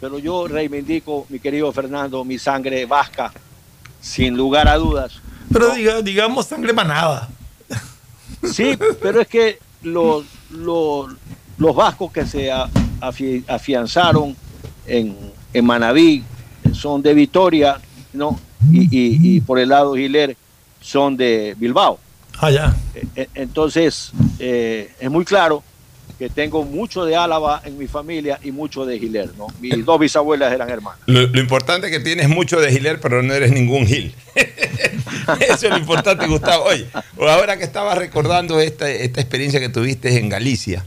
Pero 0.00 0.18
yo 0.18 0.48
reivindico, 0.48 1.26
mi 1.28 1.38
querido 1.38 1.70
Fernando, 1.72 2.24
mi 2.24 2.38
sangre 2.38 2.86
vasca, 2.86 3.32
sin 4.00 4.36
lugar 4.36 4.68
a 4.68 4.76
dudas. 4.76 5.20
Pero 5.52 5.74
diga, 5.74 6.00
digamos 6.00 6.46
sangre 6.46 6.72
manada. 6.72 7.28
Sí, 8.44 8.76
pero 9.00 9.20
es 9.20 9.28
que 9.28 9.58
los, 9.82 10.24
los, 10.50 11.12
los 11.58 11.74
vascos 11.76 12.12
que 12.12 12.26
se 12.26 12.50
afi- 12.50 13.44
afianzaron 13.48 14.36
en, 14.86 15.16
en 15.52 15.64
Manabí 15.64 16.22
son 16.72 17.02
de 17.02 17.14
Vitoria, 17.14 17.78
¿no? 18.12 18.38
Y, 18.70 18.82
y- 18.84 19.36
y 19.36 19.40
por 19.40 19.58
el 19.58 19.68
lado 19.70 19.94
Giler 19.94 20.36
son 20.80 21.16
de 21.16 21.54
Bilbao. 21.58 21.98
Ah, 22.38 22.50
ya. 22.50 22.76
E- 22.94 23.06
e- 23.22 23.28
Entonces, 23.34 24.12
eh, 24.38 24.92
es 25.00 25.10
muy 25.10 25.24
claro 25.24 25.62
que 26.18 26.30
tengo 26.30 26.64
mucho 26.64 27.04
de 27.04 27.14
Álava 27.14 27.60
en 27.64 27.76
mi 27.76 27.86
familia 27.86 28.38
y 28.42 28.50
mucho 28.50 28.86
de 28.86 28.98
Giler, 28.98 29.30
¿no? 29.36 29.48
Mis 29.60 29.84
dos 29.84 30.00
bisabuelas 30.00 30.52
eran 30.52 30.70
hermanas. 30.70 30.98
Lo, 31.06 31.26
lo 31.26 31.40
importante 31.40 31.88
es 31.88 31.92
que 31.92 32.00
tienes 32.00 32.28
mucho 32.28 32.58
de 32.60 32.70
Giler, 32.72 32.98
pero 33.00 33.22
no 33.22 33.34
eres 33.34 33.52
ningún 33.52 33.86
Gil. 33.86 34.14
Eso 35.40 35.66
es 35.66 35.70
lo 35.70 35.76
importante, 35.78 36.26
Gustavo. 36.26 36.64
Oye, 36.64 36.86
ahora 37.18 37.56
que 37.58 37.64
estabas 37.64 37.98
recordando 37.98 38.60
esta, 38.60 38.90
esta 38.90 39.20
experiencia 39.20 39.60
que 39.60 39.68
tuviste 39.68 40.18
en 40.18 40.28
Galicia, 40.28 40.84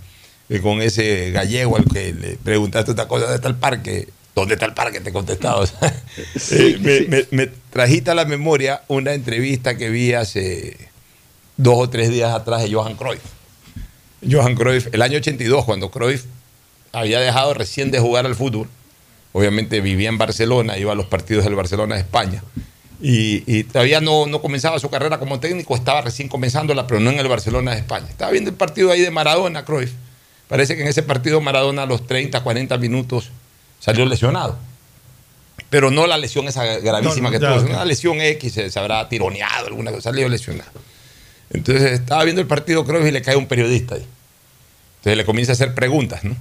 eh, 0.49 0.61
con 0.61 0.81
ese 0.81 1.31
gallego 1.31 1.77
al 1.77 1.85
que 1.85 2.13
le 2.13 2.37
preguntaste 2.37 2.91
otra 2.91 3.07
cosa, 3.07 3.23
¿dónde 3.25 3.35
está 3.35 3.49
el 3.49 3.55
parque? 3.55 4.07
¿Dónde 4.35 4.53
está 4.55 4.65
el 4.65 4.73
parque? 4.73 4.99
Te 4.99 5.11
contestaba. 5.11 5.59
O 5.59 5.67
sea, 5.67 5.93
eh, 6.51 6.77
me, 6.79 7.01
me- 7.01 7.27
me 7.31 7.51
trajiste 7.69 8.11
a 8.11 8.15
la 8.15 8.25
memoria 8.25 8.81
una 8.87 9.13
entrevista 9.13 9.77
que 9.77 9.89
vi 9.89 10.13
hace 10.13 10.75
dos 11.57 11.75
o 11.77 11.89
tres 11.89 12.09
días 12.09 12.33
atrás 12.33 12.63
de 12.63 12.73
Johan 12.73 12.95
Cruyff. 12.95 13.21
Johan 14.27 14.55
Cruyff, 14.55 14.87
el 14.93 15.01
año 15.01 15.17
82, 15.17 15.65
cuando 15.65 15.91
Cruyff 15.91 16.25
había 16.91 17.19
dejado 17.19 17.53
recién 17.53 17.91
de 17.91 17.99
jugar 17.99 18.25
al 18.25 18.35
fútbol, 18.35 18.67
obviamente 19.31 19.81
vivía 19.81 20.09
en 20.09 20.17
Barcelona, 20.17 20.77
iba 20.77 20.91
a 20.91 20.95
los 20.95 21.05
partidos 21.05 21.43
del 21.45 21.55
Barcelona 21.55 21.95
de 21.95 22.01
España, 22.01 22.43
y, 23.01 23.43
y 23.47 23.63
todavía 23.63 24.01
no, 24.01 24.25
no 24.25 24.41
comenzaba 24.41 24.77
su 24.79 24.89
carrera 24.89 25.19
como 25.19 25.39
técnico, 25.39 25.75
estaba 25.75 26.01
recién 26.01 26.27
comenzándola, 26.27 26.85
pero 26.85 26.99
no 26.99 27.11
en 27.11 27.19
el 27.19 27.27
Barcelona 27.27 27.71
de 27.71 27.77
España. 27.77 28.07
Estaba 28.09 28.31
viendo 28.31 28.49
el 28.49 28.57
partido 28.57 28.91
ahí 28.91 29.01
de 29.01 29.11
Maradona, 29.11 29.63
Cruyff. 29.63 29.93
Parece 30.49 30.75
que 30.75 30.81
en 30.81 30.87
ese 30.87 31.03
partido 31.03 31.39
Maradona 31.39 31.83
a 31.83 31.85
los 31.85 32.05
30, 32.07 32.41
40 32.41 32.77
minutos 32.77 33.29
salió 33.79 34.05
lesionado. 34.05 34.57
Pero 35.69 35.91
no 35.91 36.07
la 36.07 36.17
lesión 36.17 36.47
esa 36.47 36.65
gravísima 36.79 37.29
No, 37.29 37.39
no, 37.39 37.39
que 37.39 37.39
tuvo, 37.39 37.69
una 37.69 37.85
lesión 37.85 38.19
X, 38.19 38.53
se, 38.53 38.69
se 38.69 38.79
habrá 38.79 39.07
tironeado, 39.07 39.67
alguna 39.67 39.91
cosa, 39.91 40.09
salió 40.09 40.27
lesionado. 40.27 40.71
Entonces 41.51 41.93
estaba 41.93 42.23
viendo 42.23 42.41
el 42.41 42.47
partido 42.47 42.83
Cruyff 42.85 43.07
y 43.07 43.11
le 43.11 43.21
cae 43.21 43.35
un 43.35 43.47
periodista 43.47 43.95
ahí. 43.95 44.05
Entonces 44.99 45.17
le 45.17 45.25
comienza 45.25 45.53
a 45.53 45.55
hacer 45.55 45.73
preguntas, 45.73 46.23
¿no? 46.23 46.35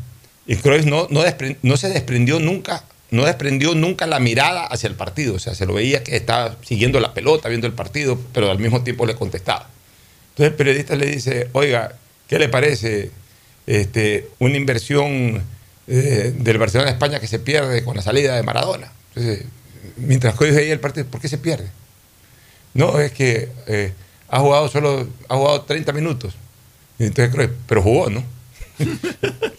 Y 0.47 0.57
Cruyff 0.57 0.87
no, 0.87 1.07
no, 1.11 1.23
no 1.63 1.77
se 1.77 1.89
desprendió 1.91 2.41
nunca, 2.41 2.83
no 3.11 3.25
desprendió 3.25 3.75
nunca 3.75 4.07
la 4.07 4.19
mirada 4.19 4.65
hacia 4.65 4.89
el 4.89 4.95
partido. 4.95 5.35
O 5.35 5.39
sea, 5.39 5.55
se 5.55 5.67
lo 5.67 5.75
veía 5.75 6.03
que 6.03 6.17
estaba 6.17 6.57
siguiendo 6.63 7.01
la 7.01 7.15
pelota, 7.15 7.49
viendo 7.49 7.67
el 7.67 7.75
partido, 7.75 8.19
pero 8.33 8.51
al 8.51 8.59
mismo 8.59 8.83
tiempo 8.83 9.07
le 9.07 9.15
contestaba. 9.15 9.69
Entonces 10.31 10.53
el 10.53 10.55
periodista 10.55 10.97
le 10.97 11.07
dice, 11.07 11.49
oiga, 11.53 11.97
¿qué 12.29 12.39
le 12.39 12.49
parece 12.49 13.11
este, 13.67 14.29
una 14.39 14.57
inversión 14.57 15.43
eh, 15.87 16.35
del 16.37 16.59
Barcelona 16.59 16.91
de 16.91 16.95
España 16.95 17.21
que 17.21 17.27
se 17.27 17.39
pierde 17.39 17.85
con 17.85 17.97
la 17.97 18.03
salida 18.03 18.35
de 18.35 18.43
Maradona? 18.43 18.91
Entonces, 19.15 19.45
mientras 19.97 20.35
Cruyff 20.35 20.55
veía 20.55 20.73
el 20.73 20.81
partido, 20.81 21.07
¿por 21.07 21.21
qué 21.21 21.29
se 21.29 21.39
pierde? 21.39 21.69
No, 22.73 22.99
es 23.01 23.13
que 23.13 23.51
eh, 23.67 23.93
ha 24.29 24.41
jugado 24.41 24.69
solo, 24.69 25.09
ha 25.29 25.37
jugado 25.37 25.63
30 25.63 25.93
minutos. 25.93 26.35
Entonces 26.99 27.35
Cruyff, 27.35 27.51
pero 27.67 27.83
jugó, 27.83 28.09
¿no? 28.09 28.38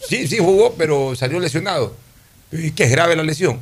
Sí, 0.07 0.27
sí 0.27 0.37
jugó, 0.39 0.73
pero 0.77 1.15
salió 1.15 1.39
lesionado. 1.39 1.95
¿Y 2.51 2.71
qué 2.71 2.85
es 2.85 2.91
grave 2.91 3.15
la 3.15 3.23
lesión? 3.23 3.59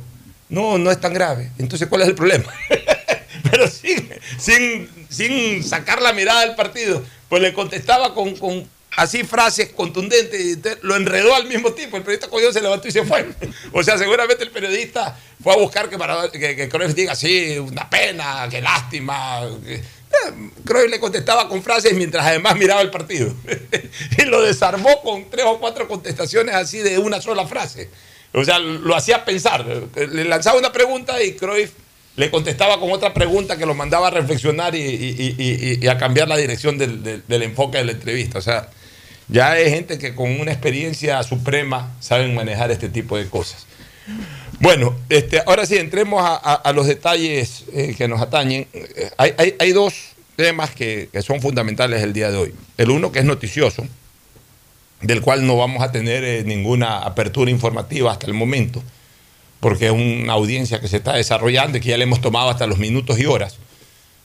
No, 0.48 0.78
no 0.78 0.90
es 0.90 1.00
tan 1.00 1.12
grave. 1.12 1.50
Entonces, 1.58 1.88
¿cuál 1.88 2.02
es 2.02 2.08
el 2.08 2.14
problema? 2.14 2.52
pero 3.50 3.66
sin, 3.68 4.88
sin, 5.08 5.64
sacar 5.64 6.00
la 6.00 6.12
mirada 6.12 6.40
del 6.42 6.54
partido, 6.54 7.02
pues 7.28 7.42
le 7.42 7.52
contestaba 7.52 8.14
con, 8.14 8.34
con 8.36 8.66
así 8.96 9.24
frases 9.24 9.68
contundentes 9.70 10.40
y 10.40 10.60
lo 10.82 10.96
enredó 10.96 11.34
al 11.34 11.46
mismo 11.46 11.72
tiempo. 11.72 11.96
El 11.96 12.02
periodista 12.02 12.28
cogió, 12.28 12.52
se 12.52 12.62
levantó 12.62 12.88
y 12.88 12.92
se 12.92 13.04
fue. 13.04 13.26
O 13.72 13.82
sea, 13.82 13.98
seguramente 13.98 14.42
el 14.44 14.50
periodista 14.50 15.18
fue 15.42 15.52
a 15.52 15.56
buscar 15.56 15.88
que, 15.90 15.98
Maradona- 15.98 16.30
que, 16.30 16.56
que 16.56 16.88
diga, 16.94 17.14
sí, 17.14 17.58
una 17.58 17.88
pena, 17.90 18.48
qué 18.50 18.60
lástima. 18.62 19.40
que- 19.64 19.82
Eh, 20.10 20.50
Cruyff 20.64 20.90
le 20.90 20.98
contestaba 21.00 21.48
con 21.48 21.62
frases 21.62 21.92
mientras 21.94 22.24
además 22.26 22.56
miraba 22.56 22.80
el 22.80 22.90
partido. 22.90 23.32
y 24.18 24.22
lo 24.24 24.42
desarmó 24.42 25.00
con 25.02 25.28
tres 25.30 25.44
o 25.46 25.58
cuatro 25.60 25.86
contestaciones 25.88 26.54
así 26.54 26.78
de 26.78 26.98
una 26.98 27.20
sola 27.20 27.46
frase. 27.46 27.90
O 28.32 28.44
sea, 28.44 28.58
lo 28.58 28.94
hacía 28.94 29.24
pensar. 29.24 29.64
Le 29.96 30.24
lanzaba 30.24 30.58
una 30.58 30.72
pregunta 30.72 31.22
y 31.22 31.34
Cruyff 31.34 31.72
le 32.16 32.30
contestaba 32.30 32.80
con 32.80 32.90
otra 32.90 33.14
pregunta 33.14 33.56
que 33.56 33.64
lo 33.66 33.74
mandaba 33.74 34.08
a 34.08 34.10
reflexionar 34.10 34.74
y, 34.74 35.86
a 35.88 35.98
cambiar 35.98 36.28
la 36.28 36.36
dirección 36.36 36.76
del, 36.78 37.02
del- 37.02 37.22
del 37.26 37.42
enfoque 37.42 37.78
de 37.78 37.84
la 37.84 37.92
entrevista. 37.92 38.38
O 38.38 38.42
sea, 38.42 38.70
ya 39.28 39.52
hay 39.52 39.70
gente 39.70 39.98
que 39.98 40.14
con 40.14 40.40
una 40.40 40.50
experiencia 40.52 41.22
suprema 41.22 41.94
saben 42.00 42.34
manejar 42.34 42.70
este 42.70 42.88
tipo 42.88 43.16
de 43.16 43.28
cosas. 43.28 43.66
Bueno, 44.60 44.96
este, 45.08 45.40
ahora 45.46 45.66
sí, 45.66 45.76
entremos 45.76 46.20
a, 46.22 46.34
a- 46.36 46.54
a 46.54 46.72
los 46.72 46.86
detalles 46.86 47.64
eh, 47.72 47.94
que 47.96 48.08
nos 48.08 48.20
atañen. 48.20 48.66
Eh, 48.72 49.10
Hay, 49.16 49.32
hay- 49.38 49.54
hay 49.58 49.72
dos 49.72 49.94
temas 50.36 50.70
que, 50.70 51.08
que 51.12 51.22
son 51.22 51.40
fundamentales 51.40 52.02
el 52.02 52.12
día 52.12 52.30
de 52.30 52.36
hoy. 52.38 52.54
El 52.76 52.90
uno 52.90 53.12
que 53.12 53.20
es 53.20 53.24
noticioso, 53.24 53.86
del 55.00 55.20
cual 55.22 55.46
no 55.46 55.56
vamos 55.56 55.82
a 55.82 55.92
tener 55.92 56.24
eh, 56.24 56.42
ninguna 56.44 56.98
apertura 56.98 57.50
informativa 57.50 58.10
hasta 58.10 58.26
el 58.26 58.34
momento, 58.34 58.82
porque 59.60 59.86
es 59.86 59.92
una 59.92 60.32
audiencia 60.32 60.80
que 60.80 60.88
se 60.88 60.96
está 60.96 61.14
desarrollando 61.14 61.78
y 61.78 61.80
que 61.80 61.90
ya 61.90 61.96
le 61.96 62.04
hemos 62.04 62.20
tomado 62.20 62.50
hasta 62.50 62.66
los 62.66 62.78
minutos 62.78 63.18
y 63.20 63.26
horas. 63.26 63.56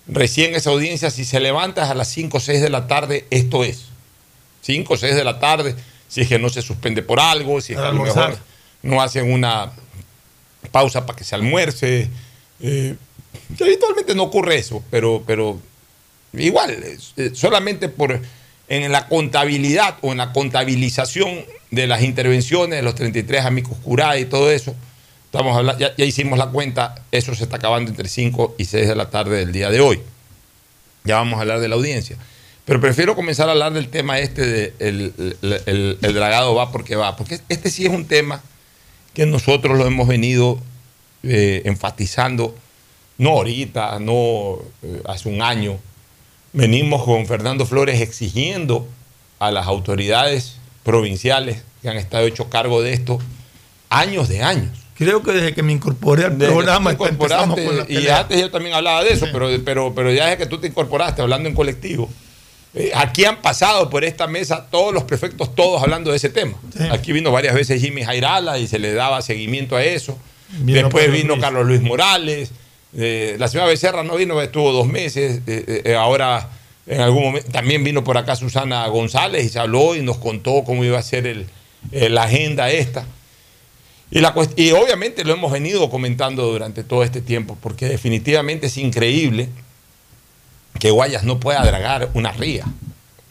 Recién 0.08 0.56
esa 0.56 0.72
audiencia, 0.72 1.12
si 1.12 1.26
se 1.26 1.40
levanta 1.40 1.90
a 1.90 1.94
las 1.94 2.08
5 2.10 2.38
o 2.38 2.40
6 2.40 2.60
de 2.62 2.70
la 2.70 2.88
tarde, 2.88 3.26
esto 3.30 3.64
es. 3.64 3.86
5 4.62 4.94
o 4.94 4.98
6 4.98 5.16
de 5.16 5.24
la 5.24 5.40
tarde, 5.40 5.76
si 6.08 6.22
es 6.22 6.28
que 6.28 6.40
no 6.40 6.50
se 6.50 6.62
suspende 6.62 7.04
por 7.04 7.20
algo, 7.20 7.62
si 7.62 7.74
es 7.74 7.80
que 7.80 7.86
a 7.86 7.92
lo 7.92 8.04
mejor 8.04 8.38
no 8.82 9.02
hacen 9.02 9.32
una 9.32 9.72
pausa 10.72 11.06
para 11.06 11.18
que 11.18 11.24
se 11.24 11.36
almuerce. 11.36 12.10
eh, 12.62 12.96
habitualmente 13.60 14.16
no 14.16 14.24
ocurre 14.24 14.58
eso, 14.58 14.84
pero, 14.90 15.24
pero 15.26 15.60
igual, 16.34 16.72
eh, 17.18 17.32
solamente 17.34 17.90
por 17.90 18.20
en 18.70 18.92
la 18.92 19.08
contabilidad 19.08 19.98
o 20.02 20.12
en 20.14 20.20
la 20.20 20.32
contabilización 20.32 21.44
de 21.72 21.86
las 21.88 22.02
intervenciones 22.02 22.78
de 22.78 22.82
los 22.84 22.96
33 22.96 23.46
amigos 23.46 23.78
curados 23.84 24.20
y 24.22 24.26
todo 24.26 24.50
eso, 24.52 24.74
estamos 25.26 25.56
hablando, 25.58 25.80
ya, 25.80 25.94
ya 25.96 26.06
hicimos 26.06 26.40
la 26.40 26.48
cuenta, 26.48 26.96
eso 27.12 27.36
se 27.36 27.44
está 27.44 27.58
acabando 27.58 27.92
entre 27.92 28.08
5 28.08 28.56
y 28.58 28.66
6 28.66 28.88
de 28.88 28.96
la 28.96 29.10
tarde 29.10 29.38
del 29.38 29.52
día 29.52 29.70
de 29.70 29.82
hoy. 29.82 30.00
Ya 31.04 31.16
vamos 31.16 31.38
a 31.38 31.42
hablar 31.42 31.60
de 31.60 31.68
la 31.68 31.76
audiencia. 31.76 32.16
Pero 32.66 32.80
prefiero 32.80 33.16
comenzar 33.16 33.50
a 33.50 33.52
hablar 33.52 33.74
del 33.74 33.90
tema 33.90 34.20
este 34.20 34.46
de 34.46 34.74
el- 34.80 35.98
el 36.02 36.14
dragado 36.14 36.56
va 36.56 36.72
porque 36.72 36.96
va, 36.96 37.16
porque 37.18 37.42
este 37.50 37.70
sí 37.70 37.86
es 37.86 37.92
un 37.92 38.06
tema 38.06 38.42
que 39.14 39.26
nosotros 39.26 39.78
lo 39.78 39.86
hemos 39.86 40.08
venido 40.08 40.60
eh, 41.24 41.62
enfatizando, 41.66 42.56
no 43.18 43.30
ahorita, 43.32 44.00
no 44.00 44.60
eh, 44.82 45.02
hace 45.06 45.30
un 45.30 45.42
año. 45.42 45.78
Venimos 46.52 47.04
con 47.04 47.26
Fernando 47.26 47.66
Flores 47.66 48.02
exigiendo 48.02 48.88
a 49.40 49.52
las 49.52 49.68
autoridades 49.68 50.58
provinciales 50.84 51.64
que 51.82 51.90
han 51.90 51.98
estado 51.98 52.26
hecho 52.26 52.50
cargo 52.50 52.82
de 52.82 52.94
esto 52.94 53.20
años 53.90 54.28
de 54.28 54.42
años. 54.42 54.78
Creo 54.96 55.24
que 55.24 55.32
desde 55.32 55.54
que 55.54 55.64
me 55.64 55.72
incorporé 55.72 56.26
al 56.26 56.38
Desde 56.38 56.54
programa 56.54 56.94
incorporaste, 56.94 57.66
con 57.66 57.78
la 57.78 57.86
y 57.90 58.08
antes 58.08 58.40
yo 58.40 58.52
también 58.52 58.76
hablaba 58.76 59.04
de 59.04 59.14
eso, 59.14 59.28
pero, 59.32 59.50
pero, 59.66 59.94
pero 59.96 60.12
ya 60.12 60.26
desde 60.26 60.38
que 60.38 60.46
tú 60.46 60.60
te 60.60 60.68
incorporaste 60.68 61.22
hablando 61.22 61.50
en 61.50 61.56
colectivo, 61.56 62.10
eh, 62.76 62.92
aquí 62.96 63.26
han 63.26 63.42
pasado 63.42 63.90
por 63.90 64.04
esta 64.04 64.28
mesa 64.28 64.68
todos 64.72 64.94
los 64.94 65.04
prefectos, 65.04 65.54
todos 65.56 65.82
hablando 65.84 66.12
de 66.12 66.18
ese 66.18 66.30
tema. 66.30 66.58
Aquí 66.92 67.12
vino 67.12 67.32
varias 67.32 67.54
veces 67.54 67.82
Jimmy 67.82 68.04
Jairala 68.04 68.58
y 68.60 68.68
se 68.68 68.80
le 68.80 68.94
daba 68.94 69.22
seguimiento 69.22 69.76
a 69.76 69.84
eso. 69.84 70.18
Vino 70.60 70.82
Después 70.84 71.12
vino 71.12 71.30
Luis. 71.36 71.42
Carlos 71.42 71.66
Luis 71.68 71.82
Morales. 71.82 72.52
eh, 72.96 73.36
la 73.40 73.48
señora 73.48 73.68
Becerra 73.70 74.04
no 74.04 74.16
vino, 74.16 74.42
estuvo 74.42 74.72
dos 74.72 74.88
meses. 74.88 75.42
eh, 75.48 75.96
ahora, 75.98 76.50
en 76.88 77.02
algún 77.02 77.24
momento, 77.24 77.50
también 77.52 77.84
vino 77.84 78.04
por 78.04 78.18
acá 78.18 78.36
Susana 78.36 78.86
González 78.88 79.46
y 79.46 79.50
se 79.50 79.60
habló 79.60 79.96
y 79.96 80.02
nos 80.02 80.18
contó 80.18 80.64
cómo 80.64 80.84
iba 80.84 80.98
a 81.00 81.02
ser 81.04 81.26
el, 81.28 81.48
la 81.92 82.24
agenda 82.24 82.70
esta. 82.72 83.06
Y, 84.12 84.20
la 84.20 84.36
cuest- 84.36 84.54
y 84.58 84.72
obviamente 84.72 85.24
lo 85.24 85.34
hemos 85.34 85.52
venido 85.52 85.90
comentando 85.90 86.46
durante 86.52 86.84
todo 86.84 87.04
este 87.04 87.20
tiempo, 87.22 87.58
porque 87.62 87.88
definitivamente 87.88 88.68
es 88.68 88.78
increíble 88.78 89.50
que 90.80 90.92
Guayas 90.92 91.24
no 91.24 91.40
pueda 91.40 91.64
dragar 91.66 92.10
una 92.14 92.32
ría. 92.32 92.66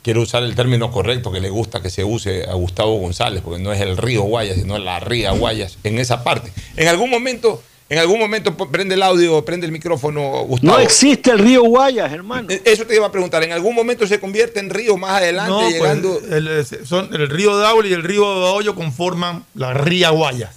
Quiero 0.02 0.20
usar 0.22 0.42
el 0.42 0.54
término 0.56 0.90
correcto 0.90 1.30
que 1.30 1.40
le 1.40 1.48
gusta 1.50 1.80
que 1.80 1.88
se 1.90 2.02
use 2.02 2.44
a 2.48 2.54
Gustavo 2.54 2.96
González, 2.98 3.40
porque 3.44 3.62
no 3.62 3.72
es 3.72 3.80
el 3.80 3.96
río 3.96 4.22
Guayas, 4.22 4.56
sino 4.56 4.78
la 4.78 4.98
ría 5.00 5.30
Guayas 5.30 5.78
en 5.84 5.98
esa 5.98 6.24
parte. 6.24 6.52
En 6.76 6.88
algún 6.88 7.08
momento, 7.08 7.62
en 7.88 7.98
algún 8.00 8.18
momento 8.18 8.56
prende 8.56 8.96
el 8.96 9.02
audio, 9.04 9.44
prende 9.44 9.66
el 9.66 9.70
micrófono, 9.72 10.44
Gustavo. 10.44 10.72
No 10.72 10.78
existe 10.80 11.30
el 11.30 11.38
río 11.38 11.62
Guayas, 11.62 12.12
hermano. 12.12 12.48
Eh, 12.50 12.62
Eso 12.64 12.84
te 12.84 12.96
iba 12.96 13.06
a 13.06 13.12
preguntar, 13.12 13.44
¿en 13.44 13.52
algún 13.52 13.76
momento 13.76 14.04
se 14.08 14.18
convierte 14.18 14.58
en 14.58 14.70
río 14.70 14.96
más 14.96 15.18
adelante, 15.18 15.52
No, 15.52 15.60
pues, 15.60 15.72
llegando? 15.74 16.20
el, 16.30 16.48
el- 16.48 16.66
son, 16.86 17.14
el 17.14 17.28
río 17.28 17.56
Daule 17.58 17.90
y 17.90 17.92
el 17.92 18.02
río 18.02 18.22
Babahoyo 18.22 18.74
conforman 18.74 19.44
la 19.54 19.72
ría 19.72 20.10
Guayas. 20.10 20.50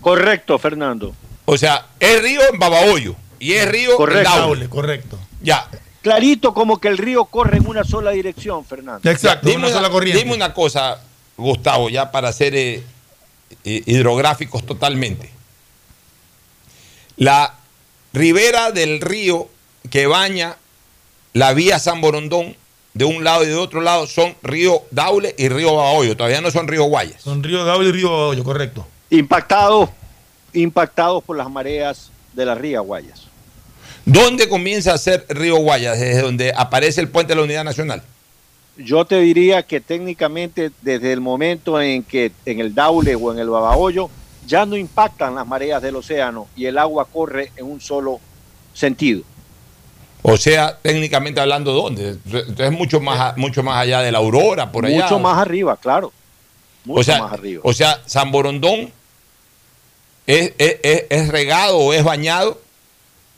Correcto, 0.00 0.58
Fernando. 0.58 1.12
O 1.44 1.58
sea, 1.58 1.86
es 1.98 2.22
río 2.22 2.40
en 2.52 2.58
Babahoyo 2.60 3.16
y 3.40 3.54
es 3.54 3.68
río 3.68 3.92
en 3.92 3.96
Correcto. 3.96 4.30
Daule. 4.30 4.68
correcto. 4.68 5.18
Ya. 5.42 5.68
Clarito 6.06 6.54
como 6.54 6.78
que 6.78 6.86
el 6.86 6.98
río 6.98 7.24
corre 7.24 7.56
en 7.56 7.66
una 7.66 7.82
sola 7.82 8.12
dirección, 8.12 8.64
Fernando. 8.64 9.00
Ya, 9.02 9.40
dime 9.42 9.68
Dime 10.14 10.34
una 10.34 10.54
cosa, 10.54 11.00
Gustavo, 11.36 11.88
ya 11.88 12.12
para 12.12 12.32
ser 12.32 12.54
eh, 12.54 12.84
eh, 13.64 13.82
hidrográficos 13.86 14.64
totalmente. 14.64 15.32
La 17.16 17.54
ribera 18.12 18.70
del 18.70 19.00
río 19.00 19.48
que 19.90 20.06
baña 20.06 20.56
la 21.32 21.52
vía 21.54 21.80
San 21.80 22.00
Borondón 22.00 22.54
de 22.94 23.04
un 23.04 23.24
lado 23.24 23.42
y 23.42 23.48
de 23.48 23.56
otro 23.56 23.80
lado 23.80 24.06
son 24.06 24.36
río 24.44 24.82
Daule 24.92 25.34
y 25.36 25.48
río 25.48 25.74
Bahoyo, 25.74 26.16
todavía 26.16 26.40
no 26.40 26.52
son 26.52 26.68
río 26.68 26.84
Guayas. 26.84 27.20
Son 27.20 27.42
río 27.42 27.64
Daule 27.64 27.88
y 27.88 27.92
río 27.92 28.12
Babahoyo, 28.12 28.44
correcto. 28.44 28.86
Impactados, 29.10 29.90
impactados 30.52 31.24
por 31.24 31.36
las 31.36 31.50
mareas 31.50 32.12
de 32.32 32.46
la 32.46 32.54
ría 32.54 32.78
Guayas. 32.78 33.25
¿Dónde 34.06 34.48
comienza 34.48 34.94
a 34.94 34.98
ser 34.98 35.26
río 35.28 35.56
Guayas? 35.56 35.98
Desde 35.98 36.22
donde 36.22 36.52
aparece 36.56 37.00
el 37.00 37.08
puente 37.08 37.32
de 37.32 37.36
la 37.36 37.42
Unidad 37.42 37.64
Nacional. 37.64 38.02
Yo 38.78 39.04
te 39.04 39.18
diría 39.20 39.62
que 39.64 39.80
técnicamente 39.80 40.70
desde 40.82 41.12
el 41.12 41.20
momento 41.20 41.80
en 41.80 42.02
que 42.04 42.30
en 42.44 42.60
el 42.60 42.74
Daule 42.74 43.14
o 43.16 43.32
en 43.32 43.38
el 43.40 43.48
Babahoyo 43.50 44.08
ya 44.46 44.64
no 44.64 44.76
impactan 44.76 45.34
las 45.34 45.46
mareas 45.46 45.82
del 45.82 45.96
océano 45.96 46.46
y 46.56 46.66
el 46.66 46.78
agua 46.78 47.06
corre 47.12 47.50
en 47.56 47.64
un 47.66 47.80
solo 47.80 48.20
sentido. 48.74 49.22
O 50.22 50.36
sea, 50.36 50.78
técnicamente 50.82 51.40
hablando, 51.40 51.72
¿dónde? 51.72 52.16
Entonces 52.26 52.70
mucho 52.72 53.00
más, 53.00 53.18
a- 53.20 53.34
mucho 53.36 53.62
más 53.62 53.78
allá 53.82 54.02
de 54.02 54.12
la 54.12 54.18
aurora, 54.18 54.70
por 54.70 54.86
allá. 54.86 55.02
Mucho 55.02 55.18
más 55.18 55.38
arriba, 55.38 55.76
claro. 55.76 56.12
Mucho 56.84 57.00
o 57.00 57.04
sea, 57.04 57.22
más 57.22 57.32
arriba. 57.32 57.60
O 57.64 57.72
sea, 57.72 58.00
San 58.06 58.30
Borondón 58.30 58.92
es, 60.26 60.52
es- 60.58 60.76
es- 60.82 61.04
es 61.10 61.28
regado 61.28 61.78
o 61.78 61.92
es 61.92 62.04
bañado 62.04 62.60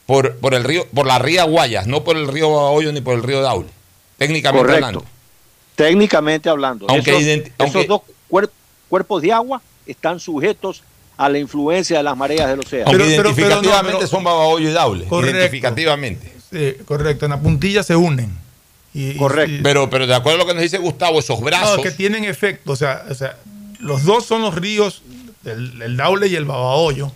por, 0.08 0.36
por 0.38 0.54
el 0.54 0.64
río, 0.64 0.86
por 0.94 1.06
la 1.06 1.18
ría 1.18 1.44
Guayas, 1.44 1.86
no 1.86 2.02
por 2.02 2.16
el 2.16 2.28
río 2.28 2.50
Babahoyo 2.50 2.90
ni 2.92 3.02
por 3.02 3.14
el 3.14 3.22
río 3.22 3.42
Daule. 3.42 3.68
Técnicamente 4.16 4.66
Correcto. 4.66 4.86
hablando. 4.86 5.04
Técnicamente 5.74 6.48
hablando. 6.48 6.86
Aunque 6.88 7.50
esos, 7.58 7.86
dos 7.86 8.00
cuer- 8.30 8.48
cuerpos 8.88 9.20
de 9.20 9.32
agua 9.34 9.60
están 9.86 10.18
sujetos 10.18 10.82
a 11.18 11.28
la 11.28 11.38
influencia 11.38 11.98
de 11.98 12.02
las 12.04 12.16
mareas 12.16 12.48
del 12.48 12.60
océano. 12.60 12.90
Aunque 12.90 13.06
identificativamente 13.06 14.06
son 14.06 14.24
Babahoyo 14.24 14.70
y 14.70 14.72
Daule. 14.72 15.04
Correcto. 15.04 15.36
Identificativamente. 15.36 16.32
Sí, 16.50 16.74
correcto, 16.86 17.26
en 17.26 17.32
la 17.32 17.40
puntilla 17.40 17.82
se 17.82 17.94
unen. 17.94 18.34
Y- 18.94 19.10
y- 19.10 19.60
Pero, 19.62 19.90
pero 19.90 20.06
de 20.06 20.14
acuerdo 20.14 20.36
a 20.36 20.44
lo 20.44 20.46
que 20.48 20.54
nos 20.54 20.62
dice 20.62 20.78
Gustavo, 20.78 21.18
esos 21.18 21.38
brazos. 21.42 21.76
No, 21.76 21.82
que 21.82 21.90
tienen 21.90 22.24
efecto. 22.24 22.72
O 22.72 22.76
sea, 22.76 23.04
o 23.10 23.14
sea, 23.14 23.36
los 23.78 24.04
dos 24.04 24.24
son 24.24 24.40
los 24.40 24.54
ríos, 24.54 25.02
el, 25.44 25.82
el 25.82 25.96
Daule 25.98 26.28
y 26.28 26.34
el 26.34 26.46
Babahoyo, 26.46 27.12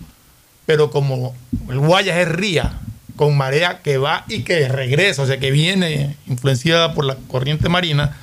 pero 0.67 0.91
como 0.91 1.35
el 1.71 1.79
Guayas 1.79 2.19
es 2.19 2.29
ría, 2.29 2.79
con 3.17 3.37
marea 3.37 3.81
que 3.83 3.99
va 3.99 4.25
y 4.29 4.43
que 4.43 4.69
regresa, 4.69 5.23
o 5.23 5.27
sea, 5.27 5.39
que 5.39 5.51
viene 5.51 6.17
influenciada 6.27 6.95
por 6.95 7.05
la 7.05 7.17
corriente 7.29 7.69
marina, 7.69 8.17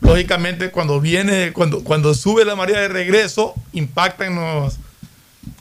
lógicamente 0.00 0.70
cuando 0.70 1.00
viene, 1.00 1.52
cuando, 1.52 1.82
cuando 1.84 2.14
sube 2.14 2.44
la 2.44 2.56
marea 2.56 2.80
de 2.80 2.88
regreso, 2.88 3.54
impacta 3.72 4.26
en, 4.26 4.34
los, 4.36 4.74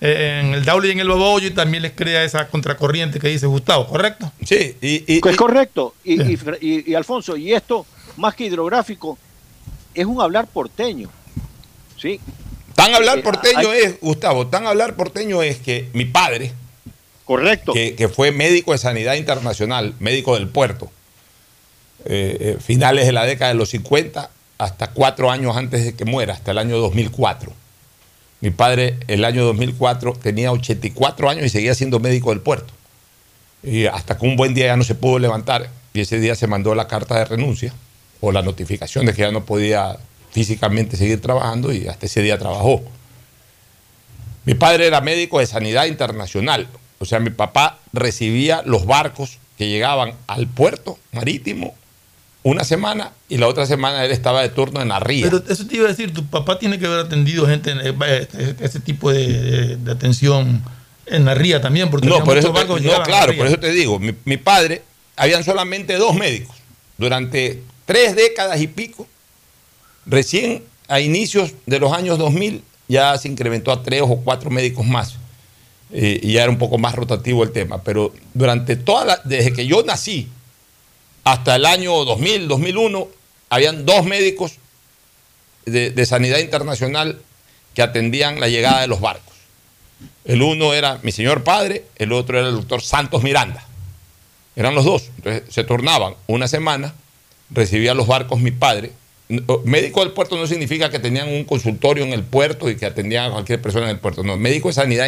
eh, 0.02 0.42
en 0.44 0.54
el 0.54 0.66
Daule 0.66 0.90
y 0.90 0.92
en 0.92 1.00
el 1.00 1.08
Babahoyo 1.08 1.48
y 1.48 1.52
también 1.52 1.84
les 1.84 1.94
crea 1.94 2.24
esa 2.24 2.48
contracorriente 2.48 3.20
que 3.20 3.28
dice 3.30 3.46
Gustavo, 3.46 3.88
¿correcto? 3.88 4.32
Sí, 4.44 4.76
y, 4.82 5.20
es 5.28 5.38
correcto. 5.38 5.94
Y, 6.04 6.22
y- 6.22 6.40
y- 6.62 6.92
y, 6.92 6.96
Alfonso, 6.96 7.38
y 7.38 7.54
esto, 7.54 7.86
más 8.18 8.36
que 8.36 8.46
hidrográfico, 8.46 9.18
es 9.94 10.06
un 10.06 10.22
hablar 10.22 10.48
porteño. 10.48 11.10
¿Sí? 11.98 12.20
Tan 12.76 12.94
hablar 12.94 13.20
Eh, 13.20 13.22
porteño 13.24 13.72
hay- 13.72 13.80
es, 13.84 14.00
Gustavo, 14.02 14.48
tan 14.48 14.68
hablar 14.68 14.96
porteño 14.96 15.42
es 15.44 15.58
que 15.58 15.90
mi 15.94 16.06
padre, 16.06 16.52
correcto, 17.26 17.74
que, 17.74 17.96
que 17.96 18.08
fue 18.10 18.32
médico 18.32 18.72
de 18.74 18.78
sanidad 18.78 19.16
internacional, 19.16 19.94
médico 20.00 20.36
del 20.36 20.48
puerto, 20.48 20.92
eh, 22.06 22.38
eh, 22.40 22.58
finales 22.64 23.06
de 23.06 23.12
la 23.12 23.26
década 23.26 23.50
de 23.52 23.58
los 23.58 23.70
50, 23.70 24.30
hasta 24.58 24.92
cuatro 24.92 25.32
años 25.32 25.56
antes 25.58 25.84
de 25.84 25.96
que 25.96 26.06
muera, 26.06 26.34
hasta 26.34 26.52
el 26.52 26.58
año 26.58 26.78
2004. 26.78 27.52
Mi 28.42 28.52
padre, 28.52 28.98
el 29.08 29.26
año 29.26 29.44
2004, 29.46 30.14
tenía 30.14 30.52
84 30.52 31.30
años 31.30 31.46
y 31.46 31.50
seguía 31.50 31.74
siendo 31.74 32.00
médico 32.00 32.30
del 32.30 32.42
puerto. 32.42 32.74
Y 33.64 33.88
hasta 33.88 34.18
que 34.18 34.26
un 34.26 34.36
buen 34.36 34.54
día 34.54 34.68
ya 34.68 34.78
no 34.78 34.84
se 34.84 34.94
pudo 34.96 35.18
levantar, 35.18 35.70
y 35.94 36.02
ese 36.02 36.20
día 36.20 36.36
se 36.36 36.46
mandó 36.46 36.76
la 36.76 36.88
carta 36.88 37.18
de 37.18 37.26
renuncia, 37.26 37.74
o 38.22 38.32
la 38.32 38.42
notificación 38.44 39.06
de 39.06 39.14
que 39.14 39.22
ya 39.24 39.32
no 39.32 39.46
podía 39.46 39.98
físicamente 40.36 40.98
seguir 40.98 41.22
trabajando, 41.22 41.72
y 41.72 41.88
hasta 41.88 42.06
ese 42.08 42.22
día 42.22 42.38
trabajó. 42.38 42.84
Mi 44.44 44.54
padre 44.54 44.86
era 44.86 45.00
médico 45.00 45.40
de 45.40 45.48
sanidad 45.48 45.86
internacional. 45.86 46.68
O 47.00 47.06
sea, 47.06 47.20
mi 47.22 47.30
papá 47.30 47.80
recibía 47.94 48.62
los 48.66 48.86
barcos 48.86 49.38
que 49.58 49.70
llegaban 49.70 50.12
al 50.28 50.48
puerto 50.48 51.00
marítimo 51.14 51.74
una 52.44 52.66
semana 52.66 53.12
y 53.30 53.38
la 53.38 53.48
otra 53.48 53.66
semana 53.66 54.04
él 54.04 54.12
estaba 54.12 54.42
de 54.42 54.50
turno 54.50 54.82
en 54.82 54.90
la 54.90 55.00
ría. 55.00 55.26
Pero 55.30 55.42
eso 55.48 55.66
te 55.66 55.78
iba 55.78 55.86
a 55.86 55.90
decir, 55.90 56.14
tu 56.14 56.26
papá 56.26 56.60
tiene 56.60 56.78
que 56.80 56.86
haber 56.86 57.00
atendido 57.06 57.48
gente, 57.48 57.72
en, 57.72 57.80
eh, 57.82 58.56
ese 58.60 58.82
tipo 58.82 59.12
de, 59.14 59.28
de- 59.42 59.76
de 59.78 59.92
atención 59.92 60.62
en 61.06 61.24
la 61.24 61.34
ría 61.34 61.62
también, 61.62 61.90
porque 61.90 62.08
no, 62.08 62.16
por 62.26 62.38
eso 62.38 62.52
te- 62.54 62.68
no, 63.00 63.04
claro, 63.04 63.32
por 63.38 63.48
eso 63.48 63.58
te 63.58 63.72
digo, 63.72 64.00
mi, 64.00 64.14
mi 64.26 64.36
padre, 64.38 64.82
habían 65.16 65.46
solamente 65.46 65.96
dos 65.96 66.14
médicos 66.14 66.56
durante 66.98 67.62
tres 67.86 68.16
décadas 68.18 68.60
y 68.60 68.68
pico. 68.68 69.08
Recién 70.06 70.64
a 70.88 71.00
inicios 71.00 71.54
de 71.66 71.80
los 71.80 71.92
años 71.92 72.18
2000 72.18 72.64
ya 72.88 73.18
se 73.18 73.28
incrementó 73.28 73.72
a 73.72 73.82
tres 73.84 74.02
o 74.04 74.18
cuatro 74.18 74.50
médicos 74.50 74.86
más. 74.86 75.16
Eh, 75.92 76.20
y 76.22 76.34
ya 76.34 76.44
era 76.44 76.52
un 76.52 76.58
poco 76.58 76.78
más 76.78 76.96
rotativo 76.96 77.44
el 77.44 77.52
tema. 77.52 77.82
Pero 77.82 78.14
durante 78.34 78.76
toda 78.76 79.06
la, 79.06 79.22
desde 79.24 79.54
que 79.54 79.66
yo 79.66 79.84
nací 79.84 80.28
hasta 81.24 81.56
el 81.56 81.66
año 81.66 82.06
2000, 82.06 82.48
2001, 82.48 83.08
habían 83.50 83.86
dos 83.86 84.06
médicos 84.06 84.54
de, 85.66 85.92
de 85.92 86.06
sanidad 86.06 86.40
internacional 86.40 87.20
que 87.74 87.82
atendían 87.82 88.40
la 88.40 88.48
llegada 88.48 88.82
de 88.82 88.88
los 88.88 89.00
barcos. 89.00 89.34
El 90.24 90.42
uno 90.42 90.74
era 90.74 91.00
mi 91.04 91.12
señor 91.12 91.44
padre, 91.44 91.86
el 91.98 92.12
otro 92.12 92.40
era 92.40 92.50
el 92.50 92.56
doctor 92.56 92.82
Santos 92.82 93.24
Miranda. 93.24 93.66
Eran 94.56 94.74
los 94.74 94.86
dos. 94.86 95.10
Entonces 95.18 95.44
se 95.50 95.64
turnaban 95.64 96.16
una 96.28 96.48
semana, 96.48 96.94
recibía 97.50 97.94
los 97.94 98.08
barcos 98.08 98.40
mi 98.40 98.52
padre. 98.52 98.92
Médico 99.28 100.02
del 100.02 100.12
puerto 100.12 100.38
no 100.38 100.46
significa 100.46 100.92
que 100.92 101.00
tenían 101.00 101.30
un 101.30 101.46
consultorio 101.46 102.04
en 102.04 102.14
el 102.14 102.24
puerto 102.24 102.70
y 102.70 102.76
que 102.76 102.86
atendían 102.86 103.26
a 103.26 103.32
cualquier 103.32 103.60
persona 103.60 103.86
en 103.86 103.92
el 103.92 104.00
puerto. 104.00 104.24
No, 104.24 104.38
médico 104.38 104.68
de 104.68 104.76
sanidad, 104.76 105.08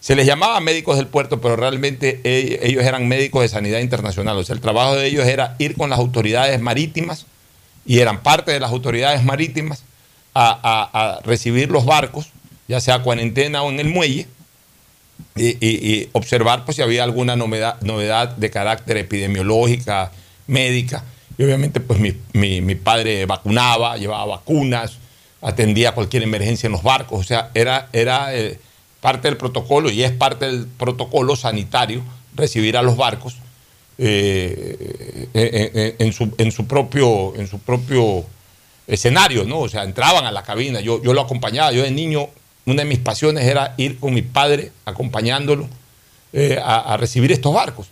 se 0.00 0.16
les 0.16 0.26
llamaba 0.26 0.58
médicos 0.60 0.96
del 0.96 1.06
puerto, 1.06 1.40
pero 1.40 1.54
realmente 1.54 2.20
ellos 2.24 2.84
eran 2.84 3.06
médicos 3.06 3.42
de 3.42 3.48
sanidad 3.48 3.78
internacional. 3.78 4.36
O 4.36 4.42
sea, 4.42 4.54
el 4.54 4.60
trabajo 4.60 4.96
de 4.96 5.06
ellos 5.06 5.24
era 5.26 5.54
ir 5.58 5.76
con 5.76 5.88
las 5.90 6.00
autoridades 6.00 6.60
marítimas 6.60 7.26
y 7.84 8.00
eran 8.00 8.22
parte 8.24 8.50
de 8.50 8.58
las 8.58 8.72
autoridades 8.72 9.22
marítimas 9.22 9.84
a, 10.34 11.20
recibir 11.24 11.70
los 11.70 11.84
barcos, 11.84 12.30
ya 12.66 12.80
sea 12.80 13.02
cuarentena 13.02 13.62
o 13.62 13.70
en 13.70 13.78
el 13.78 13.88
muelle, 13.88 14.26
y 15.36 16.08
observar 16.12 16.64
pues, 16.64 16.76
si 16.76 16.82
había 16.82 17.04
alguna 17.04 17.36
novedad, 17.36 17.80
novedad 17.82 18.30
de 18.36 18.50
carácter 18.50 18.96
epidemiológica, 18.96 20.10
médica. 20.48 21.04
Y 21.38 21.44
obviamente 21.44 21.80
pues 21.80 21.98
mi, 22.00 22.14
mi- 22.32 22.74
padre 22.74 23.26
vacunaba, 23.26 23.96
llevaba 23.96 24.24
vacunas, 24.24 24.98
atendía 25.42 25.92
cualquier 25.92 26.22
emergencia 26.22 26.66
en 26.66 26.72
los 26.72 26.82
barcos. 26.82 27.20
O 27.20 27.24
sea, 27.24 27.50
era, 27.54 27.88
era 27.92 28.34
eh, 28.34 28.58
parte 29.00 29.28
del 29.28 29.36
protocolo 29.36 29.90
y 29.90 30.02
es 30.02 30.12
parte 30.12 30.46
del 30.46 30.66
protocolo 30.66 31.36
sanitario 31.36 32.02
recibir 32.34 32.76
a 32.76 32.82
los 32.82 32.96
barcos 32.96 33.36
eh, 33.98 35.28
en, 35.34 36.06
en- 36.06 36.12
su, 36.12 36.32
en 36.38 36.52
su 36.52 36.66
propio, 36.66 37.34
en 37.36 37.46
su 37.46 37.58
propio 37.58 38.24
escenario, 38.86 39.44
¿no? 39.44 39.60
O 39.60 39.68
sea, 39.68 39.82
entraban 39.84 40.24
a 40.26 40.30
la 40.32 40.42
cabina, 40.42 40.80
yo, 40.80 41.02
yo 41.02 41.12
lo 41.12 41.20
acompañaba, 41.22 41.72
yo 41.72 41.82
de 41.82 41.90
niño, 41.90 42.28
una 42.66 42.82
de 42.82 42.88
mis 42.88 42.98
pasiones 42.98 43.44
era 43.44 43.74
ir 43.76 43.98
con 43.98 44.14
mi 44.14 44.22
padre 44.22 44.72
acompañándolo 44.84 45.68
eh, 46.32 46.58
a, 46.62 46.94
a 46.94 46.96
recibir 46.96 47.32
estos 47.32 47.52
barcos. 47.54 47.88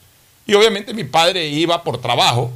Y 0.46 0.54
obviamente 0.54 0.92
mi 0.94 1.04
padre 1.04 1.46
iba 1.48 1.82
por 1.82 2.00
trabajo 2.00 2.52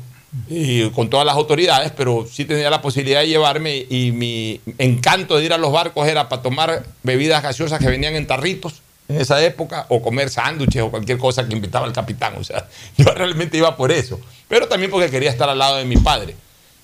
y 0.49 0.91
con 0.91 1.09
todas 1.09 1.25
las 1.25 1.37
autoridades, 1.37 1.93
pero 1.97 2.27
sí 2.31 2.45
tenía 2.45 2.71
la 2.71 2.83
posibilidad 2.83 3.21
de 3.21 3.29
llevarme 3.29 3.87
y 3.89 4.13
mi 4.13 4.61
encanto 4.79 5.37
de 5.37 5.45
ir 5.45 5.53
a 5.53 5.59
los 5.59 5.73
barcos 5.73 6.07
era 6.07 6.29
para 6.29 6.43
tomar 6.43 6.85
bebidas 7.03 7.43
gaseosas 7.43 7.79
que 7.81 7.89
venían 7.89 8.15
en 8.15 8.27
tarritos 8.27 8.83
en 9.09 9.21
esa 9.21 9.43
época 9.43 9.87
o 9.89 10.03
comer 10.03 10.29
sándwiches 10.29 10.83
o 10.83 10.91
cualquier 10.91 11.17
cosa 11.17 11.49
que 11.49 11.55
invitaba 11.55 11.87
el 11.87 11.93
capitán. 11.93 12.35
O 12.37 12.45
sea, 12.45 12.69
yo 12.99 13.07
realmente 13.07 13.57
iba 13.57 13.77
por 13.77 13.91
eso, 13.91 14.21
pero 14.49 14.69
también 14.69 14.91
porque 14.91 15.11
quería 15.11 15.31
estar 15.31 15.49
al 15.49 15.59
lado 15.59 15.77
de 15.77 15.85
mi 15.85 15.97
padre. 15.97 16.37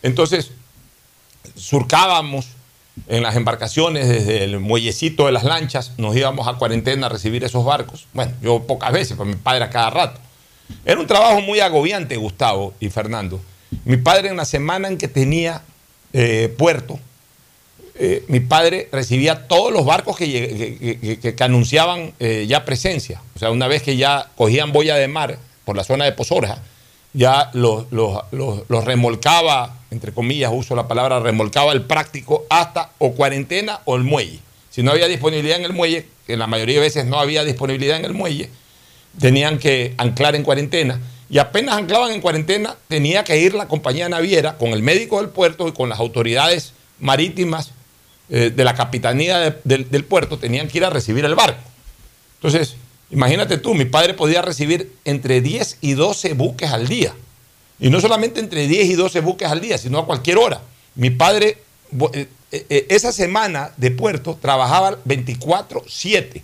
Entonces, 0.02 0.50
surcábamos 1.54 2.46
en 3.08 3.22
las 3.22 3.36
embarcaciones 3.36 4.08
desde 4.08 4.44
el 4.44 4.60
muellecito 4.60 5.26
de 5.26 5.32
las 5.32 5.44
lanchas, 5.44 5.92
nos 5.98 6.16
íbamos 6.16 6.46
a 6.46 6.54
cuarentena 6.54 7.06
a 7.06 7.10
recibir 7.10 7.44
esos 7.44 7.64
barcos. 7.64 8.06
Bueno, 8.12 8.32
yo 8.40 8.62
pocas 8.66 8.92
veces, 8.92 9.16
pero 9.18 9.24
mi 9.24 9.36
padre 9.36 9.64
a 9.64 9.70
cada 9.70 9.90
rato. 9.90 10.20
Era 10.84 11.00
un 11.00 11.06
trabajo 11.06 11.40
muy 11.40 11.60
agobiante, 11.60 12.16
Gustavo 12.16 12.74
y 12.80 12.90
Fernando. 12.90 13.40
Mi 13.84 13.96
padre 13.96 14.28
en 14.28 14.36
la 14.36 14.44
semana 14.44 14.88
en 14.88 14.98
que 14.98 15.08
tenía 15.08 15.62
eh, 16.12 16.54
puerto, 16.56 16.98
eh, 17.96 18.24
mi 18.26 18.40
padre 18.40 18.88
recibía 18.90 19.46
todos 19.46 19.72
los 19.72 19.84
barcos 19.84 20.16
que, 20.16 21.36
anunciaban 21.40 22.12
eh, 22.18 22.44
ya 22.48 22.64
presencia. 22.64 23.22
O 23.36 23.38
sea, 23.38 23.50
una 23.50 23.68
vez 23.68 23.82
que 23.82 23.96
ya 23.96 24.30
cogían 24.36 24.72
boya 24.72 24.96
de 24.96 25.06
mar 25.08 25.38
por 25.64 25.76
la 25.76 25.84
zona 25.84 26.04
de 26.04 26.12
Pozorja, 26.12 26.60
ya 27.12 27.50
los, 27.52 27.86
remolcaba, 28.84 29.78
entre 29.92 30.12
comillas, 30.12 30.50
uso 30.52 30.74
la 30.74 30.88
palabra 30.88 31.20
remolcaba 31.20 31.72
el 31.72 31.82
práctico 31.82 32.44
hasta 32.50 32.90
o 32.98 33.12
cuarentena 33.12 33.80
o 33.84 33.94
el 33.96 34.02
muelle. 34.02 34.40
Si 34.70 34.82
no 34.82 34.90
había 34.90 35.06
disponibilidad 35.06 35.58
en 35.58 35.64
el 35.64 35.72
muelle, 35.72 36.06
que 36.26 36.36
la 36.36 36.48
mayoría 36.48 36.76
de 36.76 36.80
veces 36.80 37.06
no 37.06 37.20
había 37.20 37.44
disponibilidad 37.44 37.96
en 37.96 38.04
el 38.04 38.14
muelle, 38.14 38.50
tenían 39.20 39.58
que 39.58 39.94
anclar 39.98 40.34
en 40.36 40.42
cuarentena. 40.42 41.00
Y 41.30 41.38
apenas 41.38 41.76
anclaban 41.76 42.12
en 42.12 42.20
cuarentena, 42.20 42.76
tenía 42.88 43.24
que 43.24 43.38
ir 43.38 43.54
la 43.54 43.66
compañía 43.66 44.08
naviera 44.08 44.56
con 44.58 44.70
el 44.70 44.82
médico 44.82 45.20
del 45.20 45.30
puerto 45.30 45.66
y 45.68 45.72
con 45.72 45.88
las 45.88 45.98
autoridades 45.98 46.72
marítimas 47.00 47.70
eh, 48.30 48.50
de 48.54 48.64
la 48.64 48.74
capitanía 48.74 49.38
de- 49.64 49.84
del, 49.84 50.04
puerto, 50.04 50.38
tenían 50.38 50.68
que 50.68 50.78
ir 50.78 50.84
a 50.84 50.90
recibir 50.90 51.24
el 51.24 51.34
barco. 51.34 51.60
Entonces, 52.36 52.76
imagínate 53.10 53.58
tú, 53.58 53.74
mi 53.74 53.84
padre 53.84 54.14
podía 54.14 54.42
recibir 54.42 54.92
entre 55.04 55.40
10 55.40 55.78
y 55.80 55.92
12 55.94 56.34
buques 56.34 56.70
al 56.70 56.88
día. 56.88 57.14
Y 57.80 57.90
no 57.90 58.00
solamente 58.00 58.40
entre 58.40 58.66
10 58.68 58.86
y 58.90 58.94
12 58.94 59.20
buques 59.20 59.48
al 59.48 59.60
día, 59.60 59.76
sino 59.78 59.98
a 59.98 60.06
cualquier 60.06 60.38
hora. 60.38 60.60
Mi 60.94 61.10
padre, 61.10 61.58
eh, 62.12 62.28
eh, 62.52 62.86
esa 62.88 63.12
semana 63.12 63.72
de 63.76 63.90
puerto, 63.90 64.38
trabajaba 64.40 64.98
24-7. 65.04 66.42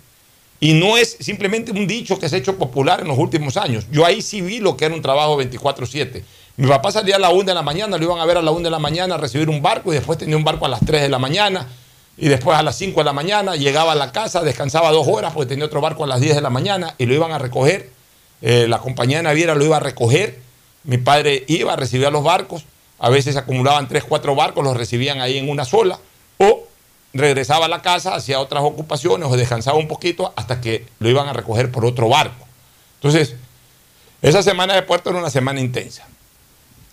Y 0.63 0.73
no 0.73 0.95
es 0.95 1.17
simplemente 1.19 1.71
un 1.71 1.87
dicho 1.87 2.19
que 2.19 2.29
se 2.29 2.35
ha 2.35 2.39
hecho 2.39 2.55
popular 2.55 3.01
en 3.01 3.07
los 3.07 3.17
últimos 3.17 3.57
años. 3.57 3.87
Yo 3.91 4.05
ahí 4.05 4.21
sí 4.21 4.41
vi 4.41 4.59
lo 4.59 4.77
que 4.77 4.85
era 4.85 4.93
un 4.93 5.01
trabajo 5.01 5.41
24-7. 5.41 6.21
Mi 6.57 6.67
papá 6.67 6.91
salía 6.91 7.15
a 7.15 7.19
la 7.19 7.31
1 7.31 7.45
de 7.45 7.53
la 7.55 7.63
mañana, 7.63 7.97
lo 7.97 8.03
iban 8.03 8.19
a 8.19 8.25
ver 8.25 8.37
a 8.37 8.43
la 8.43 8.51
1 8.51 8.61
de 8.61 8.69
la 8.69 8.77
mañana 8.77 9.15
a 9.15 9.17
recibir 9.17 9.49
un 9.49 9.63
barco 9.63 9.91
y 9.91 9.95
después 9.95 10.19
tenía 10.19 10.37
un 10.37 10.43
barco 10.43 10.67
a 10.67 10.69
las 10.69 10.85
3 10.85 11.01
de 11.01 11.09
la 11.09 11.17
mañana 11.17 11.67
y 12.15 12.27
después 12.27 12.55
a 12.55 12.61
las 12.61 12.77
5 12.77 12.99
de 12.99 13.03
la 13.03 13.11
mañana 13.11 13.55
llegaba 13.55 13.93
a 13.93 13.95
la 13.95 14.11
casa, 14.11 14.43
descansaba 14.43 14.91
dos 14.91 15.07
horas 15.07 15.33
porque 15.33 15.49
tenía 15.49 15.65
otro 15.65 15.81
barco 15.81 16.03
a 16.03 16.07
las 16.07 16.21
10 16.21 16.35
de 16.35 16.41
la 16.41 16.51
mañana 16.51 16.93
y 16.99 17.07
lo 17.07 17.15
iban 17.15 17.31
a 17.31 17.39
recoger. 17.39 17.89
Eh, 18.43 18.67
la 18.67 18.77
compañía 18.77 19.23
naviera 19.23 19.55
lo 19.55 19.65
iba 19.65 19.77
a 19.77 19.79
recoger. 19.79 20.39
Mi 20.83 20.99
padre 20.99 21.43
iba 21.47 21.73
a 21.73 21.75
recibir 21.75 22.05
a 22.05 22.11
los 22.11 22.23
barcos. 22.23 22.65
A 22.99 23.09
veces 23.09 23.35
acumulaban 23.35 23.87
3, 23.87 24.03
4 24.03 24.35
barcos, 24.35 24.63
los 24.63 24.77
recibían 24.77 25.21
ahí 25.21 25.39
en 25.39 25.49
una 25.49 25.65
sola. 25.65 25.97
O 26.37 26.67
regresaba 27.13 27.65
a 27.65 27.69
la 27.69 27.81
casa, 27.81 28.15
hacía 28.15 28.39
otras 28.39 28.63
ocupaciones 28.63 29.29
o 29.29 29.37
descansaba 29.37 29.77
un 29.77 29.87
poquito 29.87 30.33
hasta 30.35 30.61
que 30.61 30.85
lo 30.99 31.09
iban 31.09 31.27
a 31.27 31.33
recoger 31.33 31.71
por 31.71 31.85
otro 31.85 32.09
barco. 32.09 32.45
Entonces, 32.95 33.35
esa 34.21 34.43
semana 34.43 34.75
de 34.75 34.83
puerto 34.83 35.09
era 35.09 35.19
una 35.19 35.29
semana 35.29 35.59
intensa. 35.59 36.07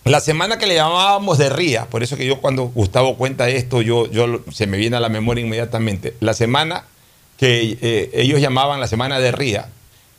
La 0.04 0.20
semana 0.20 0.56
que 0.56 0.66
le 0.66 0.74
llamábamos 0.74 1.36
de 1.36 1.50
ría, 1.50 1.86
por 1.86 2.02
eso 2.02 2.16
que 2.16 2.24
yo 2.24 2.40
cuando 2.40 2.64
Gustavo 2.64 3.16
cuenta 3.16 3.48
esto, 3.48 3.82
yo, 3.82 4.10
yo 4.10 4.40
se 4.50 4.66
me 4.66 4.78
viene 4.78 4.96
a 4.96 5.00
la 5.00 5.10
memoria 5.10 5.44
inmediatamente. 5.44 6.14
La 6.20 6.32
semana 6.32 6.84
que 7.36 7.78
eh, 7.80 8.10
ellos 8.14 8.40
llamaban 8.40 8.80
la 8.80 8.88
semana 8.88 9.20
de 9.20 9.32
ría, 9.32 9.68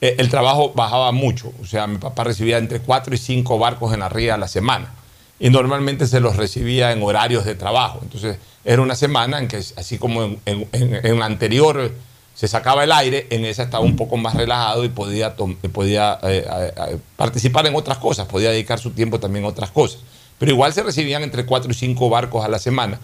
eh, 0.02 0.16
el 0.20 0.30
trabajo 0.30 0.74
bajaba 0.76 1.12
mucho. 1.12 1.52
O 1.62 1.66
sea, 1.66 1.88
mi 1.88 1.98
papá 1.98 2.24
recibía 2.24 2.60
entre 2.60 2.80
4 2.80 3.16
y 3.16 3.18
5 3.18 3.58
barcos 3.58 3.94
en 3.94 4.02
la 4.02 4.10
ría 4.10 4.36
a 4.36 4.38
la 4.38 4.48
semana. 4.48 4.94
Y 5.40 5.50
normalmente 5.50 6.06
se 6.08 6.20
los 6.20 6.36
recibía 6.36 6.92
en 6.92 7.02
horarios 7.02 7.46
de 7.46 7.56
trabajo. 7.56 8.00
Entonces, 8.02 8.38
era 8.66 8.82
una 8.82 8.96
semana 8.96 9.40
en 9.40 9.48
que, 9.48 9.58
así 9.58 9.98
como 9.98 10.24
en, 10.24 10.40
en- 10.46 10.68
en- 11.06 11.22
anterior 11.22 11.92
se 12.36 12.48
sacaba 12.48 12.84
el 12.84 12.92
aire, 12.92 13.28
en 13.30 13.46
esa 13.46 13.64
estaba 13.64 13.84
un 13.84 13.96
poco 13.96 14.16
más 14.18 14.34
relajado 14.36 14.84
y 14.86 14.90
podía, 14.90 15.36
podía 15.36 16.20
eh, 16.24 16.46
participar 17.16 17.68
en 17.68 17.76
otras 17.76 17.98
cosas, 17.98 18.28
podía 18.28 18.52
dedicar 18.52 18.80
su 18.80 18.92
tiempo 18.92 19.20
también 19.20 19.46
a 19.46 19.50
otras 19.50 19.72
cosas. 19.72 20.00
Pero 20.38 20.52
igual 20.52 20.74
se 20.74 20.84
recibían 20.84 21.24
entre 21.24 21.46
4 21.46 21.70
y 21.72 21.74
5 21.74 22.10
barcos 22.10 22.46
a 22.46 22.48
la 22.48 22.60
semana. 22.60 23.00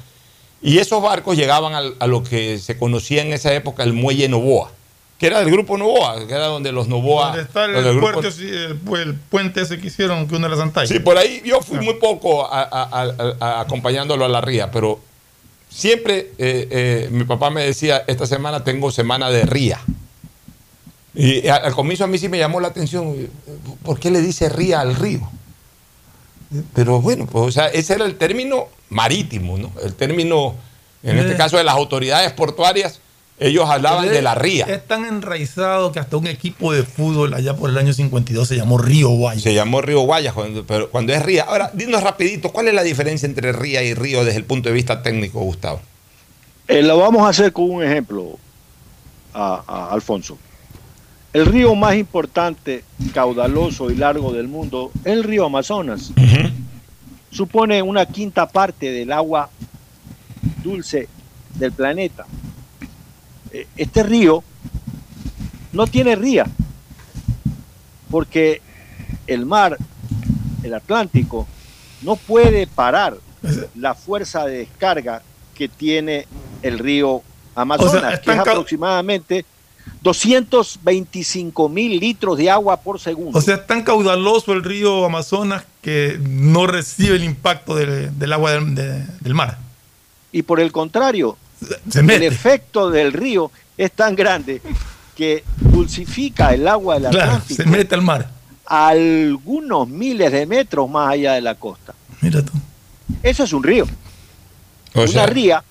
Y 0.62 0.78
esos 0.80 1.02
barcos 1.04 1.36
llegaban 1.36 1.74
al- 1.74 1.96
a 2.00 2.08
lo 2.08 2.24
que 2.24 2.58
se 2.60 2.78
conocía 2.78 3.22
en 3.24 3.34
esa 3.34 3.54
época 3.54 3.84
el 3.84 3.92
muelle 3.94 4.30
Novoa, 4.30 4.72
que 5.18 5.28
era 5.28 5.40
del 5.40 5.50
grupo 5.52 5.78
Novoa, 5.78 6.28
que 6.28 6.34
era 6.34 6.48
donde 6.48 6.72
los 6.74 6.88
Novoa... 6.90 7.28
¿Dónde 7.28 7.44
está 7.44 7.66
el, 7.66 7.74
donde 7.74 7.90
el 7.90 7.96
grupo- 7.98 8.12
puerto, 8.14 8.32
sí, 8.32 8.48
el, 8.50 8.80
el 9.00 9.14
puente 9.16 9.62
ese 9.62 9.80
que 9.80 9.88
hicieron 9.88 10.28
que 10.28 10.36
une 10.36 10.50
la 10.50 10.58
Santalla? 10.58 10.88
Sí, 10.88 11.00
por 11.00 11.18
ahí 11.18 11.42
yo 11.46 11.62
fui 11.62 11.80
muy 11.80 11.94
poco 11.96 12.46
a- 12.46 12.62
a- 12.64 12.90
a- 13.02 13.36
a- 13.40 13.62
acompañándolo 13.62 14.26
a 14.26 14.30
la 14.30 14.42
ría, 14.42 14.72
pero 14.72 15.00
siempre 15.70 16.32
eh, 16.38 16.68
eh, 16.70 17.08
mi 17.12 17.24
papá 17.24 17.50
me 17.50 17.64
decía, 17.64 18.04
esta 18.08 18.26
semana 18.28 18.64
tengo 18.64 18.92
semana 18.92 19.30
de 19.30 19.44
ría. 19.46 19.80
Y 21.14 21.48
al 21.48 21.74
comienzo 21.74 22.04
a 22.04 22.08
mí 22.08 22.18
sí 22.18 22.28
me 22.28 22.38
llamó 22.38 22.60
la 22.60 22.68
atención, 22.68 23.16
¿por 23.84 24.00
qué 24.00 24.12
le 24.12 24.20
dice 24.22 24.50
ría 24.50 24.82
al 24.82 24.96
río? 24.96 25.22
Pero 26.74 27.00
bueno, 27.02 27.26
pues 27.26 27.46
o 27.46 27.52
sea, 27.52 27.68
ese 27.68 27.94
era 27.94 28.06
el 28.06 28.18
término 28.18 28.68
marítimo, 28.90 29.58
¿no? 29.58 29.72
El 29.82 29.94
término, 29.96 30.56
en 31.04 31.18
este 31.18 31.34
Eh. 31.34 31.38
caso 31.38 31.56
de 31.58 31.64
las 31.64 31.76
autoridades 31.76 32.32
portuarias, 32.34 33.00
ellos 33.38 33.70
hablaban 33.70 34.08
de 34.08 34.22
la 34.22 34.34
ría. 34.36 34.66
Es 34.66 34.86
tan 34.88 35.06
enraizado 35.06 35.92
que 35.92 36.00
hasta 36.00 36.16
un 36.16 36.28
equipo 36.28 36.72
de 36.72 36.84
fútbol 36.84 37.34
allá 37.34 37.56
por 37.56 37.70
el 37.70 37.78
año 37.78 37.94
52 37.94 38.48
se 38.48 38.56
llamó 38.56 38.78
Río 38.78 39.10
Guayas. 39.10 39.44
Se 39.44 39.54
llamó 39.54 39.82
Río 39.82 40.02
Guayas, 40.02 40.34
cuando, 40.34 40.66
pero 40.66 40.90
cuando 40.90 41.14
es 41.14 41.22
ría. 41.22 41.44
Ahora, 41.44 41.70
dinos 41.74 42.02
rapidito, 42.02 42.52
¿cuál 42.52 42.70
es 42.70 42.74
la 42.74 42.84
diferencia 42.84 43.26
entre 43.26 43.52
ría 43.52 43.84
y 43.84 43.94
río 43.94 44.24
desde 44.24 44.40
el 44.40 44.46
punto 44.46 44.70
de 44.70 44.76
vista 44.76 45.04
técnico, 45.04 45.42
Gustavo? 45.42 45.82
Eh, 46.68 46.82
lo 46.82 46.98
vamos 46.98 47.24
a 47.24 47.30
hacer 47.30 47.52
con 47.52 47.70
un 47.70 47.84
ejemplo, 47.84 48.40
a, 49.34 49.64
a 49.68 49.92
Alfonso. 49.92 50.38
El 51.34 51.48
río 51.48 51.76
más 51.76 51.96
importante, 51.96 52.86
caudaloso 53.14 53.92
y 53.92 53.96
largo 53.96 54.32
del 54.32 54.48
mundo 54.48 54.92
es 55.04 55.12
el 55.12 55.24
río 55.26 55.46
Amazonas. 55.46 56.12
Supone 57.30 57.82
una 57.82 58.06
quinta 58.06 58.48
parte 58.48 58.90
del 58.90 59.12
agua 59.12 59.50
dulce 60.64 61.10
del 61.56 61.74
planeta. 61.74 62.26
Eh, 63.56 63.68
Este 63.78 64.04
río 64.04 64.44
no 65.72 65.88
tiene 65.88 66.16
ría, 66.16 66.46
porque 68.10 68.62
el 69.28 69.46
mar, 69.46 69.78
el 70.64 70.74
Atlántico, 70.74 71.48
no 72.02 72.16
puede 72.16 72.68
parar 72.68 73.18
la 73.76 73.94
fuerza 73.96 74.46
de 74.46 74.60
descarga 74.60 75.22
que 75.54 75.68
tiene 75.70 76.28
el 76.62 76.80
río 76.80 77.22
Amazonas, 77.56 77.94
O 77.94 78.00
sea, 78.02 78.20
que 78.22 78.32
es 78.32 78.38
aproximadamente 78.40 79.46
225 80.02 81.70
mil 81.70 82.00
litros 82.00 82.38
de 82.38 82.50
agua 82.50 82.78
por 82.78 83.00
segundo. 83.00 83.38
O 83.38 83.42
sea, 83.42 83.56
es 83.56 83.68
tan 83.68 83.84
caudaloso 83.84 84.52
el 84.54 84.64
río 84.64 85.06
Amazonas 85.06 85.64
que 85.82 86.20
no 86.22 86.68
recibe 86.68 87.16
el 87.16 87.24
impacto 87.24 87.76
del, 87.76 88.18
del 88.18 88.34
agua 88.34 88.52
del, 88.52 88.76
de- 88.76 89.06
del 89.22 89.34
mar. 89.34 89.58
y 90.32 90.42
por 90.42 90.60
el 90.60 90.72
contrario, 90.72 91.38
Se 91.90 92.00
el 92.00 92.24
efecto 92.24 92.90
del 92.90 93.14
río 93.14 93.52
es 93.78 93.92
tan 93.92 94.16
grande 94.16 94.62
que 95.16 95.44
dulcifica 95.58 96.54
el 96.54 96.68
agua 96.68 96.96
del 97.00 97.12
Claro, 97.12 97.32
Atlántico 97.34 97.64
se 97.64 97.70
mete 97.70 97.96
al 97.96 98.02
mar. 98.02 98.30
a 98.66 98.88
algunos 98.90 99.88
miles 99.88 100.32
de 100.32 100.46
metros 100.46 100.90
más 100.90 101.12
allá 101.14 101.34
de 101.34 101.42
la 101.42 101.56
costa. 101.56 101.94
Mira 102.22 102.42
tú. 102.44 102.52
Eso 103.24 103.44
es 103.44 103.54
un 103.54 103.64
río. 103.64 103.86
O 104.94 105.02
Una 105.02 105.08
sea, 105.08 105.26
ría 105.28 105.64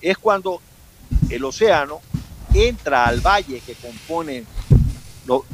es 0.00 0.16
cuando 0.18 0.60
el 1.30 1.44
océano 1.44 2.00
entra 2.54 3.04
al 3.06 3.20
valle 3.20 3.60
que 3.64 3.74
compone 3.74 4.44
lo- 5.26 5.44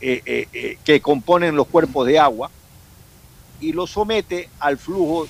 eh, 0.00 0.22
eh, 0.24 0.48
eh, 0.52 0.78
que 0.82 1.00
componen 1.00 1.54
los 1.54 1.66
cuerpos 1.66 2.06
de 2.06 2.18
agua 2.18 2.50
y 3.60 3.72
lo 3.72 3.86
somete 3.86 4.48
al 4.58 4.78
flujo 4.78 5.26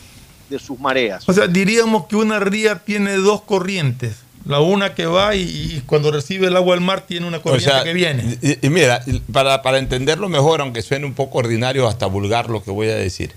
de 0.51 0.59
sus 0.59 0.79
mareas. 0.79 1.27
O 1.29 1.33
sea, 1.33 1.47
diríamos 1.47 2.07
que 2.07 2.17
una 2.17 2.41
ría 2.41 2.81
tiene 2.81 3.15
dos 3.17 3.41
corrientes, 3.43 4.17
La 4.45 4.61
una 4.61 4.95
que 4.95 5.07
va 5.07 5.35
y, 5.37 5.43
y 5.43 5.83
cuando 5.87 6.11
recibe 6.11 6.49
el 6.49 6.57
agua 6.57 6.75
del 6.75 6.85
mar 6.85 7.03
tiene 7.07 7.27
una 7.27 7.39
O 7.39 7.43
corriente 7.43 7.71
sea, 7.71 7.85
que 7.85 7.93
viene. 7.95 8.37
Y, 8.43 8.67
y 8.67 8.71
mira, 8.71 9.03
para, 9.33 9.63
para 9.63 9.79
entenderlo 9.79 10.29
mejor, 10.29 10.61
aunque 10.61 10.83
suene 10.83 11.07
un 11.07 11.15
poco 11.15 11.39
ordinario, 11.39 11.87
hasta 11.89 12.07
vulgar 12.07 12.51
lo 12.51 12.63
que 12.63 12.71
voy 12.71 12.89
a 12.89 12.97
decir. 12.97 13.33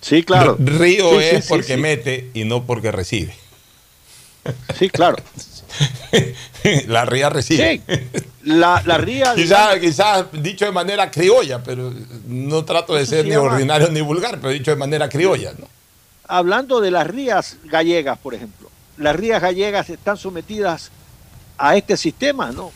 Sí, 0.00 0.22
claro. 0.22 0.56
R- 0.60 0.78
Río 0.78 1.10
Sí, 1.10 1.16
sí, 1.30 1.36
es 1.36 1.44
sí, 1.44 1.48
porque 1.48 1.74
sí. 1.74 1.80
mete 1.80 2.30
y 2.34 2.44
no 2.44 2.64
porque 2.64 2.92
recibe. 2.92 3.34
Sí, 4.78 4.88
claro. 4.90 5.16
la 6.86 7.04
ría 7.04 7.28
recibe. 7.30 7.80
La, 8.44 8.82
la 8.86 8.98
ría. 8.98 9.34
Quizás 9.34 9.78
quizás 9.78 10.26
dicho 10.32 10.64
de 10.64 10.70
manera 10.72 11.10
criolla, 11.10 11.62
pero 11.62 11.92
no 12.28 12.64
trato 12.64 12.94
de 12.94 13.04
ser 13.06 13.24
se 13.24 13.30
ni 13.30 13.36
ordinario 13.36 13.88
ni 13.90 14.00
vulgar, 14.00 14.38
pero 14.40 14.52
dicho 14.52 14.70
de 14.70 14.76
manera 14.76 15.08
criolla. 15.08 15.52
¿no? 15.58 15.66
Hablando 16.28 16.80
de 16.80 16.90
las 16.90 17.06
rías 17.06 17.56
gallegas, 17.64 18.18
por 18.18 18.34
ejemplo, 18.34 18.70
las 18.98 19.14
rías 19.16 19.40
gallegas 19.42 19.90
están 19.90 20.16
sometidas 20.16 20.90
a 21.58 21.76
este 21.76 21.96
sistema, 21.96 22.50
¿no? 22.52 22.70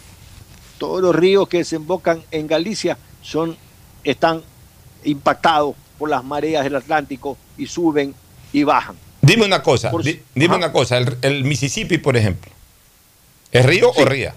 Todos 0.79 1.03
los 1.03 1.15
ríos 1.15 1.49
que 1.49 1.59
desembocan 1.59 2.23
en 2.31 2.47
Galicia 2.47 2.97
son, 3.23 3.57
están 4.05 4.43
impactados 5.05 5.75
por 5.99 6.09
las 6.09 6.25
mareas 6.25 6.65
del 6.65 6.77
Atlántico 6.77 7.37
y 7.59 7.67
suben 7.67 8.15
y 8.53 8.63
bajan. 8.65 8.97
Dime 9.23 9.45
una 9.45 9.63
cosa, 9.63 9.91
Por- 9.91 10.03
di- 10.03 10.21
dime 10.35 10.55
Ajá. 10.55 10.65
una 10.65 10.73
cosa, 10.73 10.97
el, 10.99 11.17
el 11.23 11.45
Mississippi, 11.45 11.99
por 11.99 12.17
ejemplo, 12.17 12.51
¿es 13.53 13.65
río 13.67 13.91
o 13.95 14.05
ría? 14.05 14.35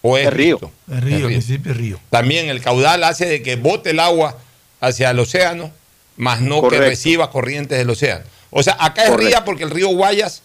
¿O 0.00 0.16
es, 0.16 0.26
Es 0.26 0.32
río. 0.32 0.58
río, 0.88 1.28
Mississippi 1.28 1.70
es 1.70 1.76
río. 1.76 2.00
También 2.10 2.48
el 2.48 2.60
caudal 2.62 3.04
hace 3.04 3.26
de 3.26 3.42
que 3.42 3.56
bote 3.56 3.90
el 3.90 4.00
agua 4.00 4.36
hacia 4.80 5.10
el 5.10 5.18
océano, 5.18 5.70
más 6.16 6.40
no 6.40 6.60
Correcto. 6.60 6.82
que 6.84 6.90
reciba 6.90 7.30
corrientes 7.30 7.78
del 7.78 7.90
océano. 7.90 8.24
O 8.52 8.62
sea, 8.62 8.76
acá 8.78 9.06
es 9.06 9.14
ría 9.16 9.44
porque 9.44 9.64
el 9.64 9.70
río 9.70 9.88
Guayas 9.88 10.42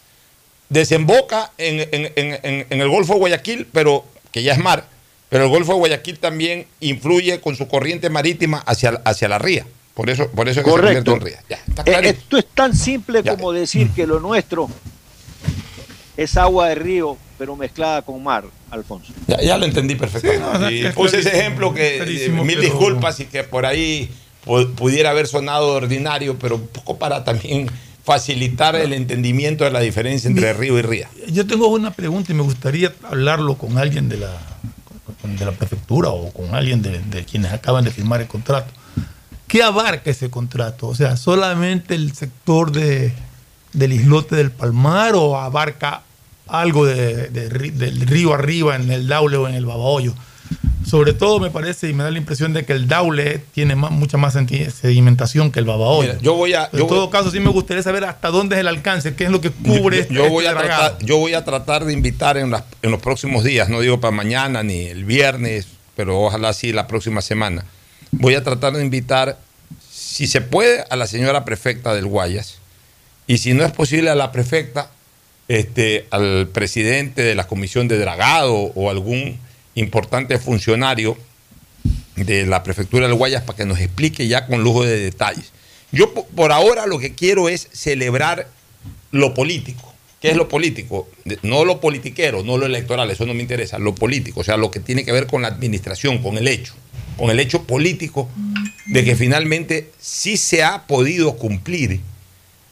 desemboca 0.69 1.51
en, 1.57 1.79
en- 1.91 2.11
en- 2.15 2.39
en- 2.43 2.67
en 2.69 2.81
el 2.81 2.89
Golfo 2.89 3.13
de 3.13 3.19
Guayaquil, 3.19 3.67
pero 3.71 4.05
que 4.31 4.43
ya 4.43 4.53
es 4.53 4.59
mar, 4.59 4.87
pero 5.29 5.43
el 5.43 5.49
Golfo 5.49 5.73
de 5.73 5.79
Guayaquil 5.79 6.17
también 6.19 6.67
influye 6.79 7.39
con 7.41 7.55
su 7.55 7.67
corriente 7.67 8.09
marítima 8.09 8.59
hacia, 8.65 9.01
hacia 9.05 9.27
la 9.29 9.37
ría. 9.39 9.65
Por 9.93 10.09
eso, 10.09 10.29
por 10.31 10.47
eso 10.47 10.59
es 10.59 10.65
que 10.65 10.71
se 10.71 10.75
Correcto. 10.77 11.11
convierte 11.11 11.39
en 11.39 11.45
ría. 11.47 11.57
Ya, 11.57 11.63
está 11.81 11.99
Eh. 12.01 12.09
Esto 12.09 12.37
es 12.37 12.45
tan 12.53 12.75
simple 12.75 13.23
como 13.23 13.51
decir 13.51 13.89
que 13.91 14.05
lo 14.07 14.19
nuestro 14.19 14.69
es 16.15 16.37
agua 16.37 16.69
de 16.69 16.75
río, 16.75 17.17
pero 17.37 17.55
mezclada 17.55 18.01
con 18.01 18.21
mar, 18.23 18.45
Alfonso. 18.71 19.13
Ya, 19.27 19.39
ya 19.41 19.57
lo 19.57 19.65
entendí 19.65 19.95
perfectamente. 19.95 20.45
Sí, 20.69 20.81
no, 20.83 20.89
Y 20.89 20.91
puse 20.93 21.19
ese 21.19 21.37
ejemplo 21.39 21.73
que 21.73 21.97
eh, 21.97 22.29
mil 22.29 22.45
pero- 22.47 22.61
disculpas 22.61 23.19
y 23.19 23.25
que 23.25 23.43
por 23.43 23.65
ahí 23.65 24.09
pu- 24.45 24.73
pudiera 24.75 25.11
haber 25.11 25.27
sonado 25.27 25.69
ordinario, 25.73 26.37
pero 26.39 26.55
un 26.55 26.67
poco 26.67 26.97
para 26.97 27.23
también 27.23 27.69
facilitar 28.07 28.73
el 28.77 28.93
entendimiento 28.93 29.65
de 29.65 29.71
la 29.71 29.81
diferencia 29.81 30.29
entre 30.29 30.53
río 30.53 30.79
y 30.79 30.81
ría. 30.81 31.09
Yo 31.27 31.45
tengo 31.45 31.67
una 31.67 31.91
pregunta 31.91 32.31
y 32.31 32.35
me 32.35 32.41
gustaría 32.41 32.93
hablarlo 33.03 33.57
con 33.57 33.77
alguien 33.77 34.07
de 34.07 34.15
la, 34.15 34.31
de 35.23 35.45
la 35.45 35.51
prefectura 35.51 36.11
o 36.11 36.31
con 36.31 36.55
alguien 36.55 36.81
de, 36.81 36.99
de 36.99 37.25
quienes 37.25 37.51
acaban 37.51 37.83
de 37.83 37.91
firmar 37.91 38.21
el 38.21 38.27
contrato. 38.27 38.71
¿Qué 39.45 39.61
abarca 39.61 40.09
ese 40.09 40.29
contrato? 40.29 40.87
O 40.87 40.95
sea, 40.95 41.17
¿solamente 41.17 41.95
el 41.95 42.13
sector 42.13 42.71
de, 42.71 43.11
del 43.73 43.91
islote 43.91 44.37
del 44.37 44.51
Palmar 44.51 45.15
o 45.15 45.37
abarca 45.37 46.03
algo 46.47 46.85
de, 46.85 47.27
del 47.27 47.99
río 48.07 48.33
arriba 48.33 48.77
en 48.77 48.89
el 48.89 49.09
Daule 49.09 49.35
o 49.35 49.49
en 49.49 49.55
el 49.55 49.65
Babahoyo? 49.65 50.13
Sobre 50.89 51.11
todo 51.13 51.39
me 51.41 51.49
parece 51.51 51.89
y 51.89 51.93
me 51.93 52.03
da 52.03 52.11
la 52.11 52.17
impresión 52.17 52.53
de 52.53 52.63
que 52.63 52.71
el 52.71 52.87
Daule 52.87 53.41
tiene 53.53 53.75
más- 53.75 53.91
mucha 53.91 54.17
más 54.17 54.33
sedimentación 54.33 55.51
que 55.51 55.59
el 55.59 55.65
Babahoyo. 55.65 56.09
Mira, 56.13 56.21
yo 56.21 56.35
voy 56.35 56.53
a- 56.53 56.69
en 56.71 56.87
todo 56.87 57.01
voy- 57.07 57.09
caso, 57.11 57.29
sí 57.29 57.39
me 57.41 57.49
gustaría 57.49 57.83
saber 57.83 58.05
hasta 58.05 58.29
dónde 58.29 58.55
es 58.55 58.61
el 58.61 58.67
alcance, 58.67 59.13
qué 59.15 59.25
es 59.25 59.29
lo 59.31 59.41
que 59.41 59.51
cubre 59.51 59.97
Yo, 59.97 60.01
este- 60.03 60.13
yo 60.13 60.29
voy 60.29 60.45
a 60.45 60.49
este 60.51 60.59
tratar, 60.61 60.77
dragado. 60.79 60.97
yo 61.05 61.17
voy 61.17 61.33
a 61.33 61.43
tratar 61.43 61.83
de 61.85 61.93
invitar 61.93 62.37
en, 62.37 62.51
las- 62.51 62.63
en 62.81 62.91
los 62.91 63.01
próximos 63.01 63.43
días, 63.43 63.67
no 63.69 63.81
digo 63.81 63.99
para 63.99 64.11
mañana 64.15 64.63
ni 64.63 64.85
el 64.85 65.03
viernes, 65.03 65.67
pero 65.97 66.21
ojalá 66.21 66.53
sí 66.53 66.71
la 66.71 66.87
próxima 66.87 67.21
semana. 67.21 67.65
Voy 68.11 68.35
a 68.35 68.43
tratar 68.43 68.71
de 68.73 68.81
invitar, 68.81 69.37
si 69.91 70.25
se 70.27 70.39
puede, 70.39 70.85
a 70.89 70.95
la 70.95 71.05
señora 71.07 71.43
prefecta 71.43 71.93
del 71.93 72.05
Guayas. 72.05 72.59
Y 73.27 73.39
si 73.39 73.53
no 73.53 73.65
es 73.65 73.73
posible 73.73 74.09
a 74.09 74.15
la 74.15 74.31
prefecta, 74.31 74.89
este, 75.49 76.07
al 76.11 76.47
presidente 76.53 77.23
de 77.23 77.35
la 77.35 77.45
comisión 77.45 77.87
de 77.89 77.97
dragado 77.97 78.53
o 78.53 78.89
algún 78.89 79.37
importante 79.77 80.37
funcionario 80.39 81.17
de 82.15 82.45
la 82.45 82.63
prefectura 82.63 83.07
del 83.07 83.15
Guayas 83.15 83.43
para 83.43 83.57
que 83.57 83.65
nos 83.65 83.79
explique 83.79 84.27
ya 84.27 84.47
con 84.47 84.63
lujo 84.63 84.83
de 84.83 84.99
detalles. 84.99 85.51
Yo 85.91 86.13
po- 86.13 86.25
por 86.35 86.51
ahora 86.51 86.87
lo 86.87 86.99
que 86.99 87.13
quiero 87.13 87.47
es 87.47 87.67
celebrar 87.71 88.47
lo 89.11 89.33
político. 89.33 89.93
¿Qué 90.19 90.31
es 90.31 90.35
lo 90.35 90.49
político? 90.49 91.07
No 91.43 91.63
lo 91.63 91.79
politiquero, 91.79 92.41
no 92.43 92.57
lo 92.57 92.65
electoral, 92.65 93.11
eso 93.11 93.27
no 93.27 93.35
me 93.35 93.41
interesa, 93.43 93.77
lo 93.77 93.93
político, 93.93 94.39
o 94.39 94.43
sea, 94.43 94.57
lo 94.57 94.71
que 94.71 94.79
tiene 94.79 95.05
que 95.05 95.11
ver 95.11 95.27
con 95.27 95.43
la 95.43 95.47
administración, 95.49 96.17
con 96.23 96.37
el 96.39 96.47
hecho, 96.47 96.73
con 97.17 97.29
el 97.29 97.39
hecho 97.39 97.63
político 97.63 98.27
de 98.87 99.03
que 99.05 99.15
finalmente 99.15 99.91
sí 99.99 100.37
se 100.37 100.63
ha 100.63 100.87
podido 100.87 101.37
cumplir 101.37 101.99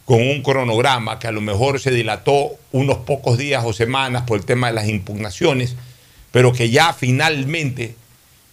con 0.05 0.21
un 0.21 0.41
cronograma 0.41 1.19
que 1.19 1.27
a 1.27 1.31
lo 1.31 1.41
mejor 1.41 1.79
se 1.79 1.91
dilató 1.91 2.49
unos 2.71 2.97
pocos 2.99 3.37
días 3.37 3.63
o 3.63 3.73
semanas 3.73 4.23
por 4.23 4.39
el 4.39 4.45
tema 4.45 4.67
de 4.67 4.73
las 4.73 4.87
impugnaciones, 4.87 5.75
pero 6.35 6.51
que 6.51 6.69
ya 6.69 6.91
finalmente 6.91 7.95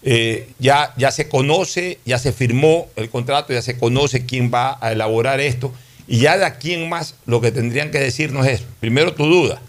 eh, 0.03 0.47
ya, 0.57 0.93
ya 0.95 1.11
se 1.11 1.27
conoce, 1.27 1.99
ya 2.05 2.17
se 2.17 2.31
firmó 2.31 2.87
el 2.95 3.09
contrato, 3.09 3.51
ya 3.51 3.61
se 3.61 3.77
conoce 3.77 4.25
quién 4.25 4.49
va 4.53 4.77
a 4.79 4.93
elaborar 4.93 5.41
esto, 5.41 5.73
y 6.07 6.19
ya 6.19 6.37
de 6.37 6.45
aquí 6.45 6.71
en 6.71 6.87
más 6.87 7.15
lo 7.25 7.41
que 7.41 7.51
tendrían 7.51 7.91
que 7.91 7.99
decirnos 7.99 8.47
es, 8.47 8.63
primero 8.79 9.15
tu 9.15 9.25
duda, 9.25 9.61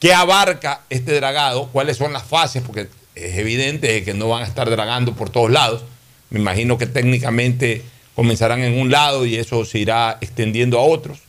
¿qué 0.00 0.12
abarca 0.12 0.80
este 0.90 1.14
dragado? 1.14 1.68
¿Cuáles 1.68 1.98
son 1.98 2.12
las 2.12 2.24
fases? 2.24 2.64
Porque 2.66 2.88
es 3.14 3.38
evidente 3.38 4.02
que 4.02 4.12
no 4.12 4.28
van 4.28 4.42
a 4.42 4.46
estar 4.46 4.68
dragando 4.68 5.14
por 5.14 5.30
todos 5.30 5.52
lados. 5.52 5.84
Me 6.30 6.40
imagino 6.40 6.78
que 6.78 6.86
técnicamente 6.86 7.82
comenzarán 8.16 8.62
en 8.62 8.76
un 8.76 8.90
lado 8.90 9.24
y 9.24 9.36
eso 9.36 9.64
se 9.64 9.78
irá 9.78 10.18
extendiendo 10.20 10.80
a 10.80 10.82
otros. 10.82 11.20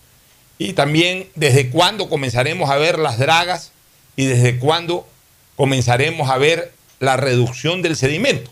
Y 0.57 0.73
también 0.73 1.27
desde 1.35 1.69
cuándo 1.69 2.09
comenzaremos 2.09 2.71
a 2.71 2.77
ver 2.77 2.97
las 2.97 3.19
dragas 3.19 3.71
y 4.15 4.25
desde 4.25 4.57
cuándo 4.57 5.07
comenzaremos 5.55 6.29
a 6.29 6.37
ver 6.37 6.73
la 6.99 7.17
reducción 7.17 7.81
del 7.81 7.95
sedimento. 7.95 8.49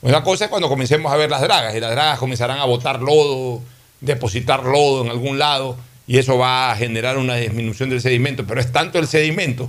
Una 0.00 0.22
cosa 0.22 0.44
es 0.44 0.50
cuando 0.50 0.68
comencemos 0.68 1.12
a 1.12 1.16
ver 1.16 1.30
las 1.30 1.40
dragas 1.40 1.74
y 1.74 1.80
las 1.80 1.90
dragas 1.90 2.18
comenzarán 2.18 2.58
a 2.58 2.64
botar 2.64 3.00
lodo, 3.00 3.62
depositar 4.00 4.64
lodo 4.64 5.04
en 5.04 5.10
algún 5.10 5.38
lado 5.38 5.76
y 6.06 6.18
eso 6.18 6.38
va 6.38 6.70
a 6.70 6.76
generar 6.76 7.18
una 7.18 7.36
disminución 7.36 7.90
del 7.90 8.00
sedimento, 8.00 8.46
pero 8.46 8.60
es 8.60 8.72
tanto 8.72 8.98
el 8.98 9.06
sedimento 9.06 9.68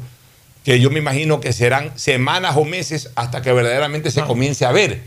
que 0.63 0.79
yo 0.79 0.91
me 0.91 0.99
imagino 0.99 1.39
que 1.39 1.51
serán 1.51 1.97
semanas 1.97 2.55
o 2.57 2.63
meses 2.63 3.09
hasta 3.15 3.41
que 3.41 3.51
verdaderamente 3.51 4.12
se 4.12 4.21
comience 4.21 4.65
a 4.65 4.71
ver, 4.71 5.01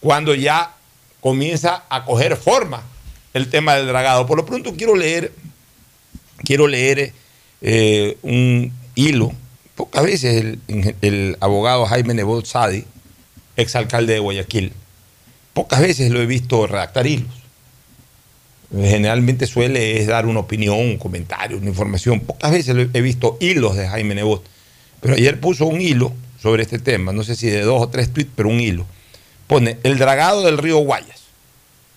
cuando 0.00 0.34
ya 0.34 0.72
comienza 1.20 1.84
a 1.88 2.04
coger 2.04 2.36
forma 2.36 2.82
el 3.34 3.50
tema 3.50 3.74
del 3.74 3.86
dragado. 3.86 4.26
Por 4.26 4.36
lo 4.36 4.46
pronto 4.46 4.74
quiero 4.76 4.94
leer, 4.94 5.32
quiero 6.44 6.66
leer 6.66 7.12
eh, 7.60 8.16
un 8.22 8.72
hilo. 8.94 9.32
Pocas 9.76 10.02
veces 10.04 10.58
el, 11.02 11.36
abogado 11.40 11.84
Jaime 11.84 12.14
Nebot 12.14 12.46
Sadi, 12.46 12.84
exalcalde 13.56 14.14
de 14.14 14.18
Guayaquil, 14.18 14.72
pocas 15.52 15.80
veces 15.80 16.10
lo 16.10 16.20
he 16.20 16.26
visto 16.26 16.66
redactar 16.66 17.06
hilos. 17.06 17.34
Generalmente 18.72 19.46
suele 19.46 20.00
es 20.00 20.06
dar 20.06 20.26
una 20.26 20.40
opinión, 20.40 20.78
un 20.78 20.96
comentario, 20.96 21.58
una 21.58 21.68
información. 21.68 22.20
Pocas 22.20 22.50
veces 22.50 22.88
he 22.92 23.00
visto 23.00 23.36
hilos 23.38 23.76
de 23.76 23.86
Jaime 23.86 24.14
Nebot. 24.14 24.42
Pero 25.00 25.14
ayer 25.14 25.38
puso 25.40 25.66
un 25.66 25.80
hilo 25.80 26.12
sobre 26.42 26.62
este 26.62 26.78
tema, 26.78 27.12
no 27.12 27.22
sé 27.22 27.36
si 27.36 27.48
de 27.48 27.60
dos 27.60 27.82
o 27.82 27.88
tres 27.88 28.12
tweets, 28.12 28.30
pero 28.34 28.48
un 28.48 28.58
hilo. 28.58 28.86
Pone 29.46 29.76
el 29.82 29.98
dragado 29.98 30.42
del 30.42 30.58
río 30.58 30.78
Guayas. 30.78 31.20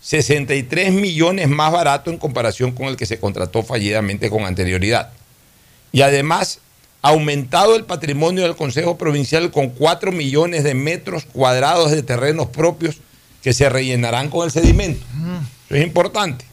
63 0.02 0.92
millones 0.92 1.48
más 1.48 1.72
barato 1.72 2.10
en 2.10 2.18
comparación 2.18 2.72
con 2.72 2.88
el 2.88 2.98
que 2.98 3.06
se 3.06 3.20
contrató 3.20 3.64
fallidamente 3.64 4.30
con 4.30 4.44
anterioridad. 4.44 5.12
Y 5.92 6.02
además, 6.02 6.60
aumentado 7.02 7.76
el 7.76 7.86
patrimonio 7.86 8.43
del 8.43 8.56
Consejo 8.56 8.97
Provincial 8.97 9.52
con 9.52 9.70
4 9.70 10.12
millones 10.12 10.64
de 10.64 10.74
metros 10.74 11.26
cuadrados 11.26 11.91
de 11.91 12.04
terrenos 12.04 12.50
propios 12.50 12.97
que 13.41 13.54
se 13.54 13.70
rellenarán 13.70 14.30
con 14.30 14.45
el 14.45 14.52
sedimento. 14.52 15.06
Eso 15.68 15.76
es 15.76 15.84
importante. 15.84 16.45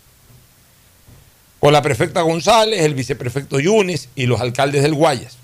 Con 1.58 1.72
la 1.72 1.82
prefecta 1.82 2.20
González, 2.20 2.82
el 2.82 2.94
viceprefecto 2.94 3.58
Yunes 3.58 4.08
y 4.14 4.26
los 4.26 4.40
alcaldes 4.40 4.82
del 4.82 4.94
Guayas, 4.94 5.38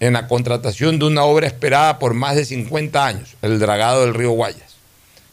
en 0.00 0.14
la 0.14 0.26
contratación 0.26 0.98
de 0.98 1.04
una 1.04 1.22
obra 1.22 1.46
esperada 1.46 1.98
por 1.98 2.14
más 2.14 2.34
de 2.34 2.44
50 2.44 3.06
años, 3.06 3.36
el 3.42 3.58
dragado 3.60 4.00
del 4.00 4.14
río 4.14 4.30
Guayas. 4.30 4.76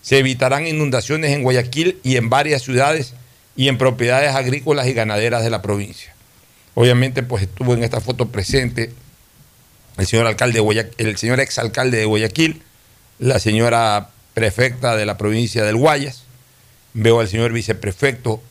Se 0.01 0.19
evitarán 0.19 0.67
inundaciones 0.67 1.31
en 1.31 1.41
Guayaquil 1.41 1.99
y 2.03 2.17
en 2.17 2.29
varias 2.29 2.61
ciudades 2.61 3.13
y 3.55 3.67
en 3.67 3.77
propiedades 3.77 4.35
agrícolas 4.35 4.87
y 4.87 4.93
ganaderas 4.93 5.43
de 5.43 5.49
la 5.49 5.61
provincia. 5.61 6.13
Obviamente, 6.75 7.23
pues 7.23 7.43
estuvo 7.43 7.73
en 7.73 7.83
esta 7.83 7.99
foto 7.99 8.27
presente 8.27 8.91
el 9.97 10.05
señor 10.07 10.27
alcalde 10.27 10.55
de 10.55 10.59
Guayaquil, 10.61 11.07
el 11.07 11.17
señor 11.17 11.39
exalcalde 11.39 11.97
de 11.97 12.05
Guayaquil, 12.05 12.61
la 13.19 13.39
señora 13.39 14.09
prefecta 14.33 14.95
de 14.95 15.05
la 15.05 15.17
provincia 15.17 15.63
del 15.63 15.75
Guayas, 15.77 16.23
veo 16.93 17.19
al 17.19 17.27
señor 17.27 17.51
viceprefecto 17.53 18.41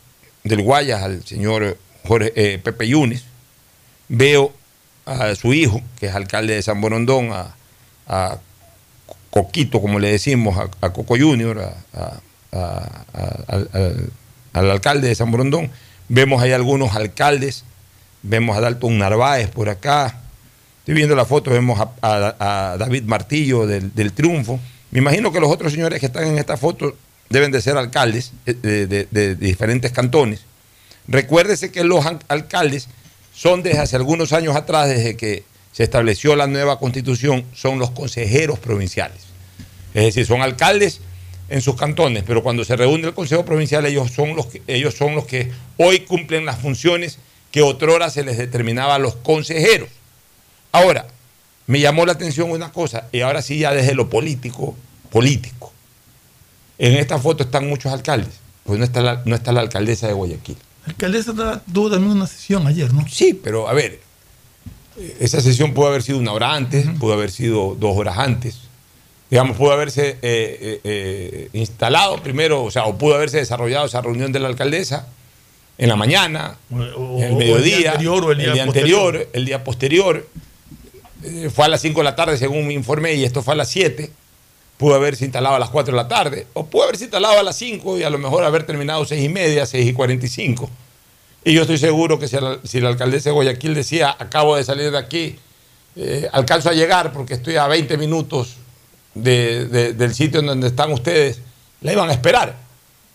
del 0.43 0.61
Guayas, 0.61 1.03
al 1.03 1.23
señor 1.25 1.77
Jorge, 2.05 2.33
eh, 2.35 2.59
Pepe 2.59 2.87
Yunes, 2.87 3.23
veo 4.09 4.53
a 5.05 5.33
su 5.35 5.53
hijo, 5.53 5.81
que 5.99 6.07
es 6.07 6.15
alcalde 6.15 6.53
de 6.55 6.61
San 6.61 6.81
Borondón, 6.81 7.31
a, 7.31 7.55
a 8.07 8.37
Coquito, 9.29 9.81
como 9.81 9.99
le 9.99 10.11
decimos, 10.11 10.57
a, 10.81 10.89
Coco 10.91 11.15
Junior, 11.17 11.59
a- 11.93 12.19
al- 12.51 14.11
al 14.53 14.71
alcalde 14.71 15.07
de 15.07 15.15
San 15.15 15.31
Borondón. 15.31 15.69
Vemos 16.09 16.41
ahí 16.41 16.51
algunos 16.51 16.95
alcaldes, 16.95 17.63
vemos 18.23 18.57
a 18.57 18.61
Dalton 18.61 18.97
Narváez 18.97 19.49
por 19.49 19.69
acá. 19.69 20.19
Estoy 20.87 20.95
viendo 20.95 21.17
la 21.17 21.25
foto, 21.25 21.51
vemos 21.51 21.85
a, 22.01 22.77
David 22.79 23.03
Martillo 23.03 23.67
del, 23.67 23.93
del 23.93 24.13
Triunfo. 24.13 24.57
Me 24.91 24.99
imagino 24.99 25.33
que 25.33 25.41
los 25.41 25.51
otros 25.51 25.73
señores 25.73 25.99
que 25.99 26.05
están 26.05 26.23
en 26.23 26.37
esta 26.37 26.55
foto 26.55 26.95
deben 27.29 27.51
de 27.51 27.59
ser 27.59 27.75
alcaldes 27.75 28.31
eh, 28.45 28.53
de, 29.11 29.35
diferentes 29.35 29.91
cantones. 29.91 30.45
Recuérdese 31.09 31.73
que 31.73 31.83
los 31.83 32.05
alcaldes 32.29 32.87
son 33.33 33.63
desde 33.63 33.79
hace 33.79 33.97
algunos 33.97 34.31
años 34.31 34.55
atrás, 34.55 34.87
desde 34.87 35.17
que 35.17 35.43
se 35.73 35.83
estableció 35.83 36.37
la 36.37 36.47
nueva 36.47 36.79
constitución, 36.79 37.43
son 37.53 37.79
los 37.79 37.91
consejeros 37.91 38.57
provinciales. 38.57 39.23
Es 39.93 40.05
decir, 40.05 40.25
son 40.25 40.41
alcaldes 40.41 41.01
en 41.49 41.59
sus 41.59 41.75
cantones, 41.75 42.23
pero 42.25 42.41
cuando 42.43 42.63
se 42.63 42.77
reúne 42.77 43.07
el 43.07 43.13
Consejo 43.13 43.43
Provincial, 43.43 43.85
ellos 43.85 44.09
son 44.11 44.37
los 44.37 44.45
que, 44.45 44.61
ellos 44.67 44.93
son 44.93 45.15
los 45.15 45.25
que 45.25 45.51
hoy 45.75 45.99
cumplen 45.99 46.45
las 46.45 46.59
funciones 46.61 47.19
que 47.51 47.61
otrora 47.61 48.09
se 48.09 48.23
les 48.23 48.37
determinaba 48.37 48.95
a 48.95 48.99
los 48.99 49.17
consejeros. 49.17 49.89
Ahora, 50.71 51.07
me 51.67 51.79
llamó 51.79 52.05
la 52.05 52.13
atención 52.13 52.49
una 52.51 52.71
cosa, 52.71 53.07
y 53.11 53.21
ahora 53.21 53.41
sí 53.41 53.59
ya 53.59 53.73
desde 53.73 53.93
lo 53.95 54.09
político, 54.09 54.75
político. 55.11 55.71
En 56.77 56.93
esta 56.95 57.17
foto 57.17 57.43
están 57.43 57.67
muchos 57.67 57.91
alcaldes, 57.91 58.35
pues 58.63 58.77
no 58.79 58.85
está 58.85 59.01
la, 59.01 59.21
no 59.25 59.35
está 59.35 59.51
la 59.51 59.61
alcaldesa 59.61 60.07
de 60.07 60.13
Guayaquil. 60.13 60.57
La 60.85 60.91
alcaldesa 60.91 61.33
tuvo 61.73 61.89
también 61.89 62.11
una 62.13 62.27
sesión 62.27 62.65
ayer, 62.67 62.93
¿no? 62.93 63.05
Sí, 63.09 63.33
pero 63.33 63.67
a 63.67 63.73
ver, 63.73 63.99
esa 65.19 65.41
sesión 65.41 65.73
pudo 65.73 65.87
haber 65.87 66.03
sido 66.03 66.17
una 66.19 66.31
hora 66.33 66.53
antes, 66.53 66.87
pudo 66.99 67.13
haber 67.13 67.31
sido 67.31 67.75
dos 67.79 67.97
horas 67.97 68.17
antes. 68.17 68.59
Digamos, 69.29 69.57
pudo 69.57 69.71
haberse 69.73 70.11
eh, 70.11 70.17
eh, 70.21 70.79
eh, 70.85 71.49
instalado 71.53 72.23
primero, 72.23 72.63
o 72.63 72.71
sea, 72.71 72.85
o 72.85 72.97
pudo 72.97 73.15
haberse 73.15 73.37
desarrollado 73.37 73.85
esa 73.85 74.01
reunión 74.01 74.31
de 74.31 74.39
la 74.39 74.47
alcaldesa 74.47 75.07
en 75.77 75.89
la 75.89 75.95
mañana, 75.97 76.55
o- 76.71 77.17
en 77.17 77.23
el 77.23 77.35
mediodía, 77.35 77.77
día 77.77 77.91
anterior 77.91 78.23
o 78.23 78.31
el 78.31 78.37
día 78.37 78.63
anterior, 78.63 78.67
posterior. 79.13 79.29
el 79.33 79.45
día 79.45 79.63
posterior. 79.65 80.27
Eh, 81.23 81.49
fue 81.53 81.65
a 81.65 81.67
las 81.67 81.81
5 81.81 81.99
de 81.99 82.03
la 82.03 82.15
tarde, 82.15 82.37
según 82.37 82.67
me 82.67 82.73
informé, 82.73 83.13
y 83.15 83.23
esto 83.23 83.41
fue 83.41 83.53
a 83.53 83.57
las 83.57 83.69
7. 83.69 84.11
Pudo 84.77 84.95
haberse 84.95 85.25
instalado 85.25 85.55
a 85.55 85.59
las 85.59 85.69
4 85.69 85.91
de 85.91 85.97
la 86.03 86.07
tarde, 86.07 86.45
o 86.53 86.65
pudo 86.67 86.83
haberse 86.83 87.05
instalado 87.05 87.39
a 87.39 87.43
las 87.43 87.55
5 87.57 87.97
y 87.97 88.03
a 88.03 88.09
lo 88.09 88.17
mejor 88.19 88.43
haber 88.43 88.63
terminado 88.63 89.03
6 89.05 89.23
y 89.23 89.29
media, 89.29 89.65
6 89.65 89.87
y 89.87 89.93
45. 89.93 90.69
Y 91.43 91.53
yo 91.53 91.61
estoy 91.61 91.77
seguro 91.77 92.19
que 92.19 92.27
si 92.27 92.35
la, 92.39 92.59
si 92.63 92.79
la 92.79 92.89
alcaldesa 92.89 93.29
de 93.29 93.33
Guayaquil 93.33 93.73
decía, 93.73 94.15
acabo 94.19 94.55
de 94.55 94.63
salir 94.63 94.91
de 94.91 94.97
aquí, 94.97 95.37
eh, 95.95 96.27
alcanzo 96.31 96.69
a 96.69 96.73
llegar 96.73 97.11
porque 97.13 97.33
estoy 97.35 97.55
a 97.55 97.67
20 97.67 97.97
minutos 97.97 98.57
de- 99.15 99.65
de- 99.65 99.93
del 99.93 100.13
sitio 100.13 100.41
en 100.41 100.45
donde 100.45 100.67
están 100.67 100.91
ustedes, 100.91 101.39
la 101.81 101.93
iban 101.93 102.09
a 102.09 102.13
esperar. 102.13 102.55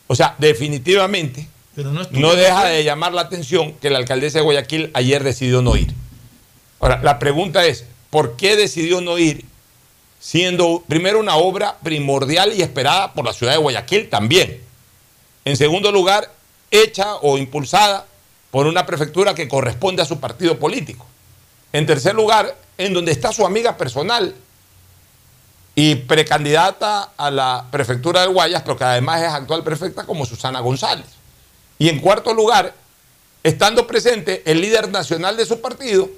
O 0.09 0.15
sea, 0.17 0.35
definitivamente 0.39 1.47
Pero 1.77 1.93
no, 1.93 2.03
no 2.11 2.35
deja 2.35 2.65
de 2.67 2.83
llamar 2.85 3.13
la 3.13 3.21
atención 3.23 3.75
que 3.75 3.89
la 3.91 3.99
alcaldesa 3.99 4.39
de 4.39 4.45
Guayaquil 4.45 4.91
ayer 4.95 5.23
decidió 5.23 5.63
no 5.63 5.77
ir. 5.77 5.95
Ahora, 6.81 7.01
la 7.03 7.19
pregunta 7.21 7.65
es, 7.67 7.85
¿por 8.13 8.37
qué 8.37 8.57
decidió 8.57 9.01
no 9.01 9.17
ir 9.17 9.47
siendo 10.21 10.85
primero 10.87 11.19
una 11.19 11.37
obra 11.37 11.79
primordial 11.83 12.53
y 12.53 12.61
esperada 12.61 13.15
por 13.15 13.25
la 13.25 13.33
ciudad 13.33 13.53
de 13.53 13.59
Guayaquil 13.59 14.11
también? 14.11 14.61
En 15.47 15.57
segundo 15.57 15.91
lugar, 15.91 16.31
hecha 16.71 17.15
o 17.23 17.39
impulsada 17.39 18.07
por 18.51 18.67
una 18.67 18.85
prefectura 18.85 19.35
que 19.35 19.49
corresponde 19.49 20.03
a 20.03 20.05
su 20.05 20.21
partido 20.21 20.59
político. 20.59 21.07
En 21.73 21.87
tercer 21.87 22.15
lugar, 22.15 22.55
en 22.77 22.93
donde 22.93 23.13
está 23.13 23.33
su 23.33 23.47
amiga 23.47 23.79
personal 23.79 24.35
y 25.75 25.95
precandidata 25.95 27.13
a 27.17 27.31
la 27.31 27.65
prefectura 27.71 28.21
del 28.21 28.35
Guayas, 28.35 28.61
pero 28.61 28.77
que 28.77 28.85
además 28.85 29.23
es 29.23 29.29
actual 29.29 29.65
prefecta 29.65 30.05
como 30.05 30.27
Susana 30.27 30.61
González. 30.61 31.07
Y 31.79 31.89
en 31.89 31.99
cuarto 31.99 32.35
lugar, 32.35 32.75
estando 33.43 33.87
presente 33.87 34.43
el 34.45 34.61
líder 34.61 34.91
nacional 34.91 35.35
de 35.39 35.47
su 35.47 35.63
partido 35.63 36.11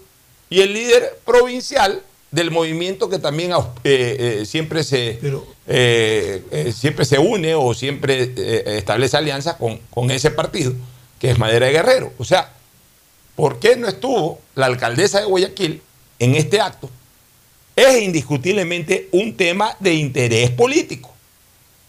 y 0.54 0.60
el 0.60 0.72
líder 0.72 1.18
provincial 1.24 2.02
del 2.30 2.50
movimiento 2.50 3.08
que 3.08 3.18
también 3.18 3.52
eh, 3.52 3.58
eh, 3.84 4.46
siempre, 4.46 4.82
se, 4.84 5.18
eh, 5.68 6.42
eh, 6.50 6.72
siempre 6.76 7.04
se 7.04 7.18
une 7.18 7.54
o 7.54 7.74
siempre 7.74 8.32
establece 8.78 9.16
alianza 9.16 9.56
con, 9.56 9.78
con 9.90 10.10
ese 10.10 10.30
partido, 10.30 10.72
que 11.18 11.30
es 11.30 11.38
Madera 11.38 11.66
de 11.66 11.72
Guerrero. 11.72 12.12
O 12.18 12.24
sea, 12.24 12.52
¿por 13.36 13.60
qué 13.60 13.76
no 13.76 13.88
estuvo 13.88 14.40
la 14.54 14.66
alcaldesa 14.66 15.20
de 15.20 15.26
Guayaquil 15.26 15.80
en 16.18 16.34
este 16.34 16.60
acto? 16.60 16.90
Es 17.76 18.02
indiscutiblemente 18.02 19.08
un 19.12 19.36
tema 19.36 19.76
de 19.80 19.94
interés 19.94 20.50
político 20.50 21.10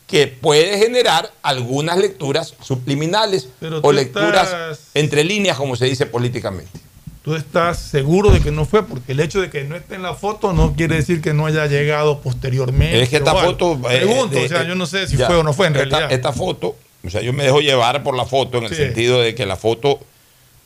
que 0.07 0.27
puede 0.27 0.77
generar 0.77 1.31
algunas 1.41 1.97
lecturas 1.97 2.53
subliminales 2.61 3.47
Pero 3.59 3.79
o 3.81 3.91
lecturas 3.91 4.43
estás- 4.47 4.79
entre 4.93 5.23
líneas, 5.23 5.57
como 5.57 5.75
se 5.75 5.85
dice 5.85 6.05
políticamente. 6.05 6.79
Tú 7.25 7.33
estás 7.35 7.79
seguro 7.79 8.29
de 8.29 8.39
que 8.39 8.51
no 8.51 8.65
fue, 8.65 8.83
porque 8.85 9.13
el 9.13 9.19
hecho 9.19 9.41
de 9.41 9.49
que 9.49 9.63
no 9.63 9.75
esté 9.75 9.95
en 9.95 10.03
la 10.03 10.13
foto 10.13 10.53
no 10.53 10.73
quiere 10.75 10.95
decir 10.97 11.21
que 11.21 11.33
no 11.33 11.47
haya 11.47 11.65
llegado 11.65 12.21
posteriormente. 12.21 13.01
Es 13.01 13.09
que 13.09 13.17
esta 13.17 13.33
foto. 13.33 13.73
eh, 13.89 13.97
Pregunto, 14.03 14.35
de- 14.37 14.45
o 14.45 14.47
sea, 14.47 14.63
yo 14.63 14.75
no 14.75 14.85
sé 14.85 15.07
si 15.07 15.17
ya, 15.17 15.25
fue 15.25 15.35
o 15.37 15.43
no 15.43 15.51
fue 15.51 15.65
en 15.67 15.75
esta- 15.75 15.85
realidad. 15.89 16.11
Esta 16.13 16.31
foto, 16.31 16.75
o 17.03 17.09
sea, 17.09 17.21
yo 17.21 17.33
me 17.33 17.43
dejo 17.43 17.61
llevar 17.61 18.03
por 18.03 18.15
la 18.15 18.25
foto 18.25 18.59
en 18.59 18.65
el 18.65 18.69
Sí. 18.69 18.75
sentido 18.75 19.19
de 19.21 19.33
que 19.33 19.45
la 19.47 19.55
foto 19.57 19.99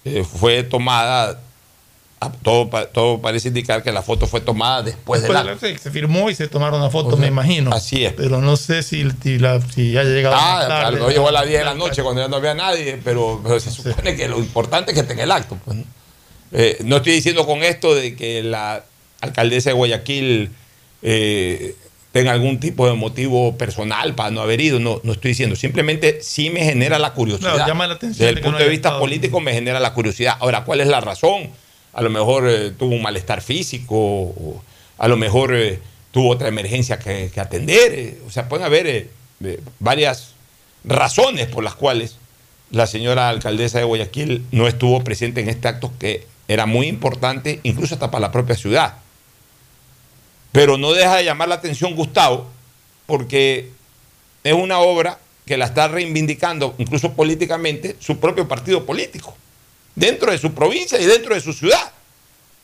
eh, 0.05 0.23
fue 0.23 0.63
tomada. 0.63 1.39
a- 2.21 2.31
Todo, 2.33 2.67
todo 2.91 3.21
parece 3.21 3.47
indicar 3.47 3.81
que 3.81 3.93
la 3.93 4.01
foto 4.01 4.27
fue 4.27 4.41
tomada 4.41 4.81
después 4.83 5.21
de 5.21 5.29
la- 5.29 5.57
sí, 5.57 5.77
se 5.81 5.89
firmó 5.89 6.29
y 6.29 6.35
se 6.35 6.49
tomaron 6.49 6.81
una 6.81 6.89
foto, 6.89 7.07
O 7.07 7.11
sea, 7.11 7.19
me 7.21 7.27
imagino. 7.27 7.71
así 7.71 8.03
es. 8.03 8.11
Pero 8.11 8.41
no 8.41 8.57
sé 8.57 8.83
si, 8.83 9.07
si, 9.23 9.39
la, 9.39 9.61
si 9.61 9.93
ya 9.93 10.01
ha 10.01 10.03
llegado. 10.03 10.35
Ah, 10.37 10.65
tarde. 10.67 10.97
claro, 10.97 11.09
llegó 11.11 11.29
a 11.29 11.31
las 11.31 11.47
10 11.47 11.59
de 11.59 11.63
la 11.65 11.75
noche 11.75 12.03
cuando 12.03 12.21
ya 12.21 12.27
no 12.27 12.35
había 12.35 12.53
nadie, 12.53 12.99
pero, 13.01 13.39
pero 13.41 13.57
se 13.61 13.71
supone 13.71 14.17
que 14.17 14.27
lo 14.27 14.37
importante 14.39 14.91
es 14.91 14.95
que 14.95 15.01
esté 15.01 15.13
en 15.13 15.19
el 15.21 15.31
acto. 15.31 15.57
pues, 15.63 15.77
¿no? 15.77 15.83
Eh, 16.51 16.77
no 16.83 16.97
estoy 16.97 17.13
diciendo 17.13 17.45
con 17.45 17.63
esto 17.63 17.93
de 17.95 18.15
que 18.15 18.41
la 18.43 18.83
alcaldesa 19.21 19.69
de 19.69 19.73
Guayaquil 19.75 20.49
eh, 21.01 21.75
tenga 22.11 22.31
algún 22.31 22.59
tipo 22.59 22.87
de 22.87 22.93
motivo 22.93 23.55
personal 23.57 24.15
para 24.15 24.31
no 24.31 24.41
haber 24.41 24.61
ido, 24.61 24.79
no, 24.79 24.99
no 25.03 25.11
estoy 25.13 25.29
diciendo. 25.29 25.55
Simplemente 25.55 26.19
sí 26.21 26.49
me 26.49 26.63
genera 26.63 26.97
la 26.97 27.13
curiosidad. 27.13 27.53
Claro, 27.53 27.67
llama 27.67 27.85
la 27.87 27.93
atención 27.95 28.17
Desde 28.19 28.25
de 28.25 28.29
el 28.31 28.35
no 28.37 28.41
punto 28.51 28.63
de 28.63 28.69
vista 28.69 28.89
estado. 28.89 28.99
político 29.01 29.39
me 29.39 29.53
genera 29.53 29.79
la 29.79 29.93
curiosidad. 29.93 30.35
Ahora, 30.39 30.63
¿cuál 30.63 30.81
es 30.81 30.87
la 30.87 31.01
razón? 31.01 31.49
A 31.93 32.01
lo 32.01 32.09
mejor 32.09 32.49
eh, 32.49 32.71
tuvo 32.71 32.95
un 32.95 33.01
malestar 33.01 33.41
físico, 33.41 33.95
o 33.95 34.63
a 34.97 35.07
lo 35.07 35.17
mejor 35.17 35.55
eh, 35.55 35.79
tuvo 36.11 36.29
otra 36.29 36.47
emergencia 36.47 36.97
que, 36.97 37.29
que 37.33 37.39
atender. 37.39 37.93
eh, 37.93 38.17
o 38.25 38.31
sea, 38.31 38.49
pueden 38.49 38.65
haber 38.65 39.07
varias 39.79 40.33
razones 40.83 41.47
por 41.47 41.63
las 41.63 41.75
cuales 41.75 42.17
la 42.71 42.87
señora 42.87 43.29
alcaldesa 43.29 43.79
de 43.79 43.85
Guayaquil 43.85 44.45
no 44.51 44.67
estuvo 44.67 45.03
presente 45.03 45.41
en 45.41 45.49
este 45.49 45.67
acto 45.67 45.91
que 45.99 46.25
era 46.49 46.65
muy 46.65 46.87
importante, 46.87 47.59
incluso 47.61 47.93
hasta 47.93 48.09
para 48.09 48.23
la 48.23 48.31
propia 48.31 48.55
ciudad. 48.55 48.95
Pero 50.51 50.79
no 50.79 50.93
deja 50.93 51.17
de 51.17 51.23
llamar 51.23 51.47
la 51.47 51.55
atención 51.55 51.95
Gustavo, 51.95 52.47
porque 53.05 53.71
es 54.43 54.53
una 54.53 54.79
obra 54.79 55.19
que 55.45 55.57
la 55.57 55.65
está 55.65 55.87
reivindicando, 55.87 56.73
incluso 56.79 57.13
políticamente, 57.13 57.95
su 57.99 58.19
propio 58.19 58.47
partido 58.47 58.83
político, 58.83 59.35
dentro 59.93 60.31
de 60.31 60.39
su 60.39 60.51
provincia 60.51 60.99
y 60.99 61.05
dentro 61.05 61.35
de 61.35 61.41
su 61.41 61.53
ciudad. 61.53 61.91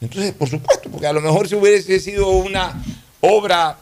Entonces, 0.01 0.33
por 0.33 0.49
supuesto, 0.49 0.89
porque 0.89 1.05
a 1.05 1.13
lo 1.13 1.21
mejor 1.21 1.47
si 1.47 1.53
hubiese 1.53 1.99
sido 1.99 2.29
una 2.29 2.83
obra, 3.21 3.77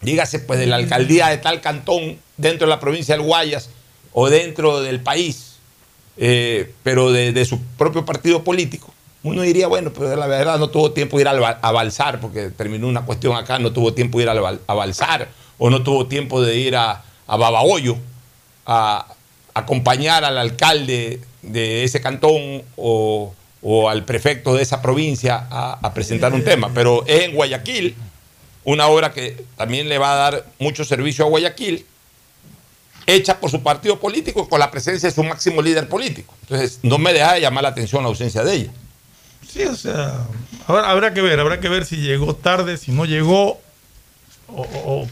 dígase, 0.00 0.38
pues 0.38 0.60
de 0.60 0.66
la 0.66 0.76
alcaldía 0.76 1.26
de 1.26 1.38
tal 1.38 1.60
cantón, 1.60 2.20
dentro 2.36 2.68
de 2.68 2.70
la 2.70 2.78
provincia 2.78 3.16
del 3.16 3.26
Guayas 3.26 3.68
o 4.12 4.30
dentro 4.30 4.80
del 4.80 5.00
país, 5.00 5.51
eh, 6.16 6.72
pero 6.82 7.10
de, 7.12 7.32
su 7.44 7.60
propio 7.78 8.04
partido 8.04 8.42
político, 8.44 8.92
uno 9.24 9.42
diría, 9.42 9.68
bueno, 9.68 9.92
pero 9.92 10.14
la 10.16 10.26
verdad 10.26 10.58
no 10.58 10.68
tuvo 10.68 10.90
tiempo 10.92 11.16
de 11.16 11.22
ir 11.22 11.40
ba- 11.40 11.58
a 11.62 11.72
balsar, 11.72 12.20
porque 12.20 12.50
terminó 12.50 12.88
una 12.88 13.04
cuestión 13.04 13.36
acá, 13.36 13.58
no 13.58 13.72
tuvo 13.72 13.94
tiempo 13.94 14.18
de 14.18 14.24
ir 14.24 14.30
bal- 14.30 14.60
a 14.66 14.74
balsar, 14.74 15.28
o 15.58 15.70
no 15.70 15.82
tuvo 15.82 16.06
tiempo 16.06 16.42
de 16.42 16.56
ir 16.56 16.74
a, 16.76 17.02
a 17.26 17.36
Babahoyo 17.36 17.96
a, 18.66 19.06
acompañar 19.54 20.24
al 20.24 20.38
alcalde 20.38 21.20
de 21.42 21.84
ese 21.84 22.00
cantón 22.00 22.62
o, 22.76 23.32
o 23.62 23.88
al 23.88 24.04
prefecto 24.04 24.54
de 24.54 24.62
esa 24.62 24.80
provincia 24.82 25.46
a, 25.50 25.78
a 25.82 25.94
presentar 25.94 26.32
un 26.32 26.42
tema. 26.42 26.70
Pero 26.74 27.04
es 27.06 27.22
en 27.22 27.34
Guayaquil, 27.34 27.94
una 28.64 28.86
obra 28.88 29.12
que 29.12 29.44
también 29.56 29.88
le 29.88 29.98
va 29.98 30.12
a 30.14 30.16
dar 30.30 30.46
mucho 30.58 30.84
servicio 30.84 31.24
a 31.24 31.28
Guayaquil, 31.28 31.84
hecha 33.06 33.38
por 33.38 33.50
su 33.50 33.62
partido 33.62 33.98
político 33.98 34.48
con 34.48 34.60
la 34.60 34.70
presencia 34.70 35.08
de 35.08 35.14
su 35.14 35.22
máximo 35.22 35.62
líder 35.62 35.88
político. 35.88 36.34
Entonces, 36.42 36.80
no 36.82 36.98
me 36.98 37.12
deja 37.12 37.34
de 37.34 37.40
llamar 37.40 37.64
la 37.64 37.70
atención 37.70 38.02
la 38.02 38.08
ausencia 38.08 38.42
de 38.44 38.54
ella. 38.54 38.72
Sí, 39.48 39.64
o 39.64 39.74
sea, 39.74 40.26
habrá, 40.66 41.12
que 41.12 41.20
ver, 41.20 41.38
habrá 41.40 41.60
que 41.60 41.68
ver 41.68 41.84
si 41.84 41.96
llegó 41.96 42.34
tarde, 42.34 42.76
si 42.76 42.92
no 42.92 43.04
llegó, 43.04 43.60
o, 44.48 45.06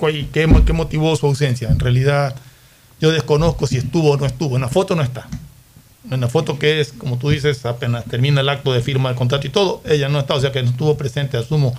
qué, 0.00 0.26
qué 0.32 0.72
motivó 0.72 1.16
su 1.16 1.26
ausencia. 1.26 1.68
En 1.68 1.80
realidad, 1.80 2.36
yo 3.00 3.10
desconozco 3.10 3.66
si 3.66 3.78
estuvo 3.78 4.12
o 4.12 4.16
no 4.16 4.26
estuvo. 4.26 4.56
En 4.56 4.62
la 4.62 4.68
foto 4.68 4.94
no 4.94 5.02
está. 5.02 5.28
En 6.10 6.20
la 6.20 6.28
foto 6.28 6.58
que 6.58 6.80
es, 6.80 6.92
como 6.92 7.18
tú 7.18 7.30
dices, 7.30 7.64
apenas 7.64 8.04
termina 8.04 8.42
el 8.42 8.48
acto 8.48 8.72
de 8.72 8.82
firma 8.82 9.08
del 9.08 9.16
contrato 9.16 9.46
y 9.46 9.50
todo, 9.50 9.82
ella 9.86 10.08
no 10.08 10.18
está, 10.18 10.34
o 10.34 10.40
sea 10.40 10.52
que 10.52 10.62
no 10.62 10.70
estuvo 10.70 10.96
presente, 10.96 11.36
asumo. 11.36 11.74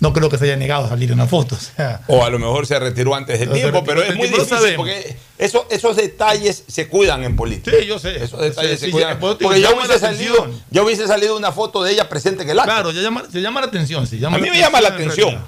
No 0.00 0.12
creo 0.12 0.28
que 0.28 0.38
se 0.38 0.44
haya 0.44 0.56
negado 0.56 0.84
a 0.86 0.88
salir 0.88 1.10
en 1.12 1.18
la 1.18 1.26
foto. 1.26 1.54
O, 1.54 1.58
sea, 1.58 2.00
O 2.08 2.24
a 2.24 2.30
lo 2.30 2.38
mejor 2.38 2.66
se 2.66 2.78
retiró 2.78 3.14
antes 3.14 3.38
del 3.40 3.50
tiempo, 3.50 3.78
retiró 3.80 3.84
pero 3.84 4.02
es 4.02 4.16
muy 4.16 4.28
difícil 4.28 4.48
sabemos. 4.48 4.76
porque 4.76 5.16
eso- 5.38 5.66
esos 5.70 5.96
detalles 5.96 6.64
se 6.66 6.88
cuidan 6.88 7.24
en 7.24 7.36
política. 7.36 7.76
Sí, 7.80 7.86
yo 7.86 7.98
sé. 7.98 8.22
Esos 8.22 8.40
detalles 8.40 8.72
Sí, 8.72 8.76
se 8.78 8.86
sí, 8.86 8.92
cuidan. 8.92 9.18
pues, 9.20 9.36
porque 9.40 9.60
ya 9.60 9.72
hubiese, 9.74 9.98
salido, 9.98 10.50
ya 10.70 10.82
hubiese 10.82 11.06
salido 11.06 11.36
una 11.36 11.52
foto 11.52 11.82
de 11.82 11.92
ella 11.92 12.08
presente 12.08 12.42
en 12.42 12.50
el 12.50 12.58
acto. 12.58 12.70
claro, 12.72 12.90
ya 12.92 13.02
llama, 13.02 13.24
se 13.30 13.40
llama 13.40 13.60
la 13.60 13.66
atención. 13.66 14.06
llama 14.06 14.36
a 14.36 14.40
mí 14.40 14.50
me 14.50 14.58
llama 14.58 14.80
la 14.80 14.88
en 14.88 14.94
atención. 14.94 15.44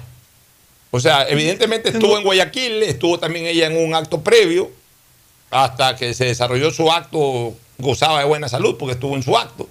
O 0.91 0.99
sea, 0.99 1.27
evidentemente 1.29 1.89
estuvo 1.89 2.17
en 2.17 2.23
Guayaquil, 2.23 2.81
estuvo 2.83 3.19
también 3.19 3.45
ella 3.45 3.67
en 3.67 3.77
un 3.77 3.93
acto 3.93 4.21
previo, 4.21 4.71
hasta 5.51 5.95
que 5.95 6.13
se 6.13 6.25
desarrolló 6.25 6.71
su 6.71 6.91
acto, 6.91 7.53
gozaba 7.77 8.19
de 8.19 8.25
buena 8.25 8.49
salud 8.49 8.75
porque 8.77 8.93
estuvo 8.93 9.15
en 9.15 9.23
su 9.23 9.37
acto. 9.37 9.67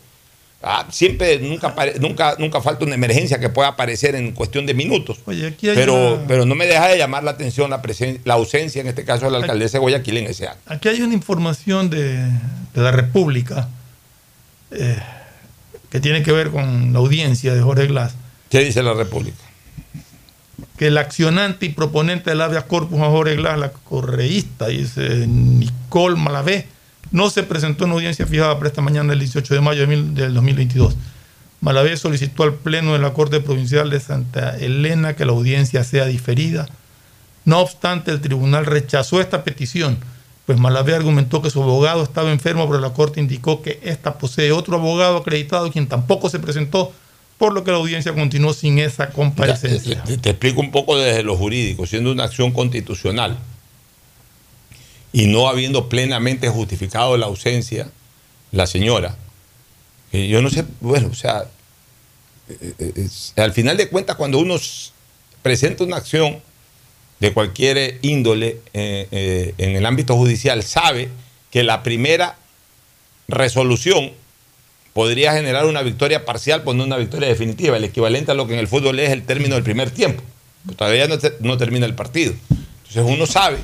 Ah, 0.61 0.87
siempre, 0.91 1.39
nunca, 1.39 1.73
nunca, 2.01 2.35
nunca 2.39 2.61
falta 2.61 2.85
una 2.85 2.97
emergencia 2.97 3.39
que 3.39 3.49
pueda 3.49 3.69
aparecer 3.69 4.17
en 4.17 4.33
cuestión 4.33 4.67
de 4.67 4.75
minutos. 4.75 5.19
Oye, 5.27 5.47
aquí 5.47 5.69
hay 5.69 5.77
Pero, 5.77 6.15
una- 6.17 6.27
pero 6.27 6.47
no 6.47 6.57
me 6.57 6.67
deja 6.67 6.89
de 6.89 6.99
llamar 6.99 7.23
la 7.23 7.31
atención 7.31 7.71
la, 7.71 7.81
presen- 7.81 8.19
la 8.25 8.35
ausencia, 8.35 8.81
en 8.81 8.89
este 8.89 9.05
caso, 9.05 9.27
de 9.27 9.31
la 9.31 9.39
alcaldesa 9.39 9.75
de 9.79 9.83
Guayaquil 9.83 10.17
en 10.17 10.27
ese 10.27 10.49
acto. 10.49 10.73
Aquí 10.73 10.89
hay 10.89 11.01
una 11.03 11.15
información 11.15 11.91
de, 11.91 12.17
de 12.25 12.81
la 12.83 12.91
República 12.91 13.69
eh, 14.73 14.99
que 15.91 16.01
tiene 16.01 16.25
que 16.25 16.33
ver 16.33 16.51
con 16.51 16.93
la 16.93 16.99
audiencia 16.99 17.55
de 17.55 17.63
Jorge 17.63 17.87
Glass. 17.87 18.15
¿Qué 18.51 18.59
dice 18.59 18.83
la 18.83 18.95
República? 18.95 19.39
Que 20.77 20.89
el 20.89 20.99
accionante 20.99 21.67
y 21.67 21.69
proponente 21.69 22.31
del 22.31 22.41
habeas 22.41 22.65
corpus 22.65 23.01
a 23.01 23.07
Jorge 23.11 23.37
Glass, 23.37 23.59
la 23.59 23.71
correísta, 23.71 24.67
dice 24.67 25.27
Nicole 25.29 26.17
Malavé, 26.17 26.67
no 27.11 27.31
se 27.31 27.43
presentó 27.43 27.85
en 27.85 27.93
audiencia 27.93 28.27
fijada 28.27 28.57
para 28.57 28.69
esta 28.69 28.83
mañana 28.83 29.13
el 29.13 29.19
18 29.19 29.55
de 29.55 29.61
mayo 29.61 29.87
del 29.87 30.35
2022. 30.35 30.97
Malavé 31.61 31.97
solicitó 31.97 32.45
al 32.45 32.55
Pleno 32.55 32.93
de 32.93 33.01
la 33.01 33.13
Corte 33.13 33.41
Provincial 33.41 33.91
de 33.91 33.99
Santa 33.99 34.57
Elena 34.59 35.17
que 35.17 35.25
la 35.25 35.33
audiencia 35.33 35.83
sea 35.83 36.07
diferida. 36.07 36.69
No 37.45 37.61
obstante, 37.61 38.11
el 38.11 38.21
tribunal 38.21 38.67
rechazó 38.67 39.21
esta 39.21 39.43
petición, 39.43 39.99
pues 40.47 40.59
Malavé 40.59 40.95
argumentó 40.95 41.43
que 41.43 41.51
su 41.51 41.63
abogado 41.63 42.03
estaba 42.03 42.31
enfermo, 42.31 42.69
pero 42.69 42.81
la 42.81 42.93
Corte 42.93 43.21
indicó 43.21 43.63
que 43.63 43.81
ésta 43.83 44.19
posee 44.19 44.53
otro 44.53 44.77
abogado 44.77 45.17
acreditado, 45.17 45.71
quien 45.73 45.89
tampoco 45.89 46.29
se 46.29 46.39
presentó, 46.39 46.93
por 47.39 47.53
lo 47.53 47.65
que 47.65 47.71
la 47.71 47.79
audiencia 47.79 48.13
continuó 48.15 48.53
sin 48.53 48.79
esa 48.79 49.11
comparecencia. 49.11 50.03
Te, 50.05 50.19
te 50.19 50.31
explico 50.31 50.61
un 50.61 50.71
poco 50.71 50.97
desde 50.97 51.23
lo 51.23 51.37
jurídico, 51.37 51.87
siendo 51.87 52.13
una 52.13 52.25
acción 52.25 52.53
constitucional 52.53 53.39
y 55.19 55.27
no 55.27 55.49
habiendo 55.49 55.89
plenamente 55.89 56.49
justificado 56.49 57.17
la 57.17 57.27
ausencia, 57.27 57.91
la 58.53 58.69
señora, 58.69 59.17
que 60.13 60.29
yo 60.29 60.41
no 60.41 60.49
sé, 60.49 60.65
bueno, 60.81 61.09
o 61.11 61.15
sea, 61.15 61.45
eh, 62.49 62.73
eh, 62.79 63.09
al 63.35 63.53
final 63.53 63.77
de 63.77 63.89
cuentas, 63.89 64.15
cuando 64.15 64.39
uno 64.39 64.55
presenta 65.43 65.83
una 65.83 65.97
acción 65.97 66.41
de 67.19 67.33
cualquier 67.33 67.99
índole 68.03 68.61
eh, 68.75 69.09
eh, 69.11 69.55
en 69.59 69.75
el 69.75 69.87
ámbito 69.87 70.15
judicial, 70.15 70.63
sabe 70.63 71.09
que 71.51 71.65
la 71.65 71.83
primera 71.83 72.39
resolución 73.27 74.13
podría 74.93 75.33
generar 75.33 75.67
una 75.67 75.83
victoria 75.83 76.25
parcial, 76.25 76.63
pues 76.63 76.77
no 76.77 76.85
una 76.85 76.97
victoria 76.97 77.27
definitiva, 77.27 77.77
el 77.77 77.83
equivalente 77.83 78.31
a 78.31 78.35
lo 78.35 78.47
que 78.47 78.53
en 78.53 78.61
el 78.61 78.69
fútbol 78.69 79.01
es 79.01 79.11
el 79.11 79.25
término 79.25 79.57
del 79.57 79.65
primer 79.65 79.91
tiempo. 79.91 80.23
Pues 80.65 80.77
todavía 80.77 81.09
no 81.41 81.59
termina 81.59 81.87
el 81.87 81.97
partido. 81.97 82.35
Entonces 82.87 83.03
uno 83.05 83.27
sabe 83.27 83.59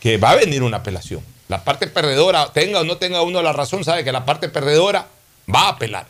que 0.00 0.16
va 0.16 0.30
a 0.30 0.36
venir 0.36 0.62
una 0.62 0.78
apelación. 0.78 1.20
La 1.48 1.62
parte 1.64 1.86
perdedora, 1.86 2.52
tenga 2.52 2.80
o 2.80 2.84
no 2.84 2.96
tenga 2.96 3.22
uno 3.22 3.42
la 3.42 3.52
razón, 3.52 3.84
sabe 3.84 4.04
que 4.04 4.12
la 4.12 4.24
parte 4.24 4.48
perdedora 4.48 5.06
va 5.52 5.62
a 5.62 5.68
apelar. 5.70 6.06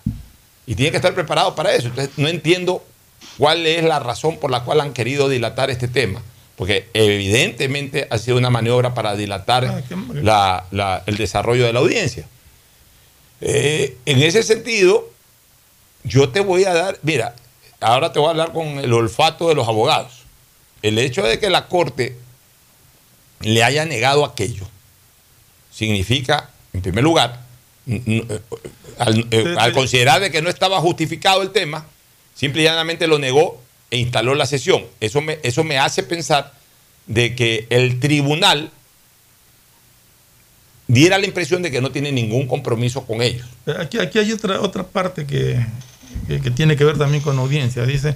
Y 0.66 0.74
tiene 0.74 0.90
que 0.90 0.98
estar 0.98 1.14
preparado 1.14 1.54
para 1.54 1.74
eso. 1.74 1.88
Entonces 1.88 2.12
no 2.16 2.28
entiendo 2.28 2.84
cuál 3.38 3.66
es 3.66 3.82
la 3.82 3.98
razón 3.98 4.38
por 4.38 4.50
la 4.50 4.62
cual 4.64 4.80
han 4.80 4.92
querido 4.92 5.28
dilatar 5.28 5.70
este 5.70 5.88
tema. 5.88 6.22
Porque 6.56 6.88
evidentemente 6.92 8.06
ha 8.10 8.18
sido 8.18 8.36
una 8.36 8.50
maniobra 8.50 8.92
para 8.92 9.16
dilatar 9.16 9.64
Ah, 10.28 10.64
la- 10.70 11.02
el 11.06 11.16
desarrollo 11.16 11.64
de 11.64 11.72
la 11.72 11.80
audiencia. 11.80 12.26
Eh, 13.40 13.96
en 14.04 14.22
ese 14.22 14.42
sentido, 14.42 15.08
yo 16.04 16.28
te 16.28 16.40
voy 16.40 16.64
a 16.64 16.74
dar, 16.74 16.98
mira, 17.02 17.34
ahora 17.80 18.12
te 18.12 18.18
voy 18.18 18.28
a 18.28 18.30
hablar 18.32 18.52
con 18.52 18.66
el 18.78 18.92
olfato 18.92 19.48
de 19.48 19.54
los 19.54 19.66
abogados. 19.66 20.24
El 20.82 20.98
hecho 20.98 21.22
de 21.22 21.38
que 21.38 21.48
la 21.50 21.66
Corte 21.66 22.16
le 23.40 23.62
haya 23.64 23.84
negado 23.84 24.24
aquello 24.24 24.66
significa, 25.72 26.50
en 26.72 26.82
primer 26.82 27.04
lugar, 27.04 27.40
eh, 27.86 28.26
al, 28.98 29.26
eh, 29.30 29.54
al 29.58 29.72
considerar 29.72 30.20
de 30.20 30.30
que 30.30 30.42
no 30.42 30.50
estaba 30.50 30.80
justificado 30.80 31.42
el 31.42 31.50
tema, 31.50 31.86
simple 32.34 32.62
y 32.62 32.64
llanamente 32.64 33.06
lo 33.06 33.18
negó 33.18 33.62
e 33.90 33.96
instaló 33.98 34.34
la 34.34 34.46
sesión. 34.46 34.84
Eso 35.00 35.20
me, 35.20 35.38
eso 35.42 35.64
me 35.64 35.78
hace 35.78 36.02
pensar 36.02 36.52
de 37.06 37.34
que 37.34 37.66
el 37.70 37.98
tribunal 37.98 38.70
diera 40.86 41.18
la 41.18 41.26
impresión 41.26 41.62
de 41.62 41.70
que 41.70 41.80
no 41.80 41.90
tiene 41.92 42.12
ningún 42.12 42.46
compromiso 42.46 43.06
con 43.06 43.22
ellos. 43.22 43.46
Pero 43.64 43.80
Aquí, 43.80 43.98
aquí 43.98 44.18
hay 44.18 44.32
otra, 44.32 44.60
otra 44.60 44.82
parte 44.82 45.24
que, 45.26 45.64
que- 46.26 46.40
que 46.40 46.50
tiene 46.50 46.76
que 46.76 46.84
ver 46.84 46.98
también 46.98 47.22
con 47.22 47.38
audiencia. 47.38 47.84
Dice, 47.86 48.14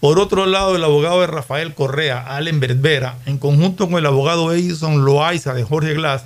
por 0.00 0.18
otro 0.20 0.46
lado, 0.46 0.76
el 0.76 0.84
abogado 0.84 1.20
de 1.20 1.26
Rafael 1.26 1.74
Correa, 1.74 2.20
Allen 2.36 2.60
Berbera, 2.60 3.16
en 3.26 3.38
conjunto 3.38 3.88
con 3.88 3.98
el 3.98 4.06
abogado 4.06 4.52
Edison 4.52 5.04
Loaiza 5.04 5.54
de 5.54 5.64
Jorge 5.64 5.94
Glass, 5.94 6.22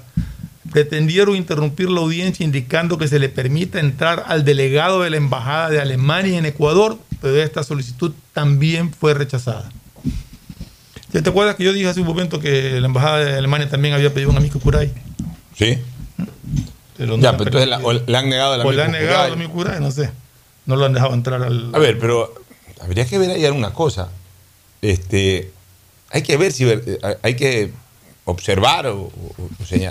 pretendieron 0.70 1.36
interrumpir 1.36 1.88
la 1.90 2.00
audiencia 2.00 2.44
indicando 2.44 2.96
que 2.98 3.08
se 3.08 3.18
le 3.18 3.28
permita 3.28 3.78
entrar 3.80 4.24
al 4.26 4.44
delegado 4.44 5.02
de 5.02 5.10
la 5.10 5.16
Embajada 5.18 5.70
de 5.70 5.80
Alemania 5.80 6.38
en 6.38 6.46
Ecuador, 6.46 6.98
pero 7.20 7.36
esta 7.42 7.62
solicitud 7.62 8.12
también 8.32 8.92
fue 8.92 9.14
rechazada. 9.14 9.70
¿Ya 11.12 11.20
te 11.22 11.28
acuerdas 11.28 11.56
que 11.56 11.64
yo 11.64 11.72
dije 11.74 11.88
hace 11.88 12.00
un 12.00 12.06
momento 12.06 12.40
que 12.40 12.80
la 12.80 12.86
Embajada 12.86 13.18
de 13.18 13.34
Alemania 13.36 13.68
también 13.68 13.92
había 13.94 14.14
pedido 14.14 14.30
un 14.30 14.36
amigo 14.38 14.58
curay? 14.60 14.90
¿Sí? 15.54 15.78
Pero 16.96 17.18
Ya, 17.18 17.32
pero 17.36 17.44
entonces 17.48 17.68
la- 17.68 17.78
le 18.06 18.16
han 18.16 18.28
negado 18.30 18.54
el 18.54 18.60
o 18.62 18.72
le 18.72 18.82
amigo 18.82 18.82
han 18.84 18.92
negado 18.92 19.08
Curay. 19.18 19.26
al 19.26 19.32
amigo 19.32 19.52
curay, 19.52 19.80
no 19.80 19.90
sé. 19.90 20.10
No 20.64 20.76
lo 20.76 20.86
han 20.86 20.92
dejado 20.94 21.12
entrar 21.12 21.42
al. 21.42 21.70
A 21.74 21.78
ver, 21.78 21.98
pero 21.98 22.32
habría 22.82 23.06
que 23.06 23.18
ver 23.18 23.30
ahí 23.30 23.44
alguna 23.46 23.72
cosa. 23.72 24.10
Este, 24.82 25.50
hay 26.10 26.22
que 26.22 26.36
ver 26.36 26.52
si 26.52 26.68
eh, 26.68 26.98
hay 27.22 27.34
que 27.36 27.72
observar 28.24 28.86
o, 28.86 29.10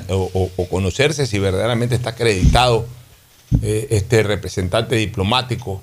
o- 0.09 0.67
conocerse 0.69 1.25
si 1.27 1.39
verdaderamente 1.39 1.95
está 1.95 2.11
acreditado 2.11 2.85
eh, 3.61 3.87
este 3.91 4.23
representante 4.23 4.95
diplomático 4.95 5.81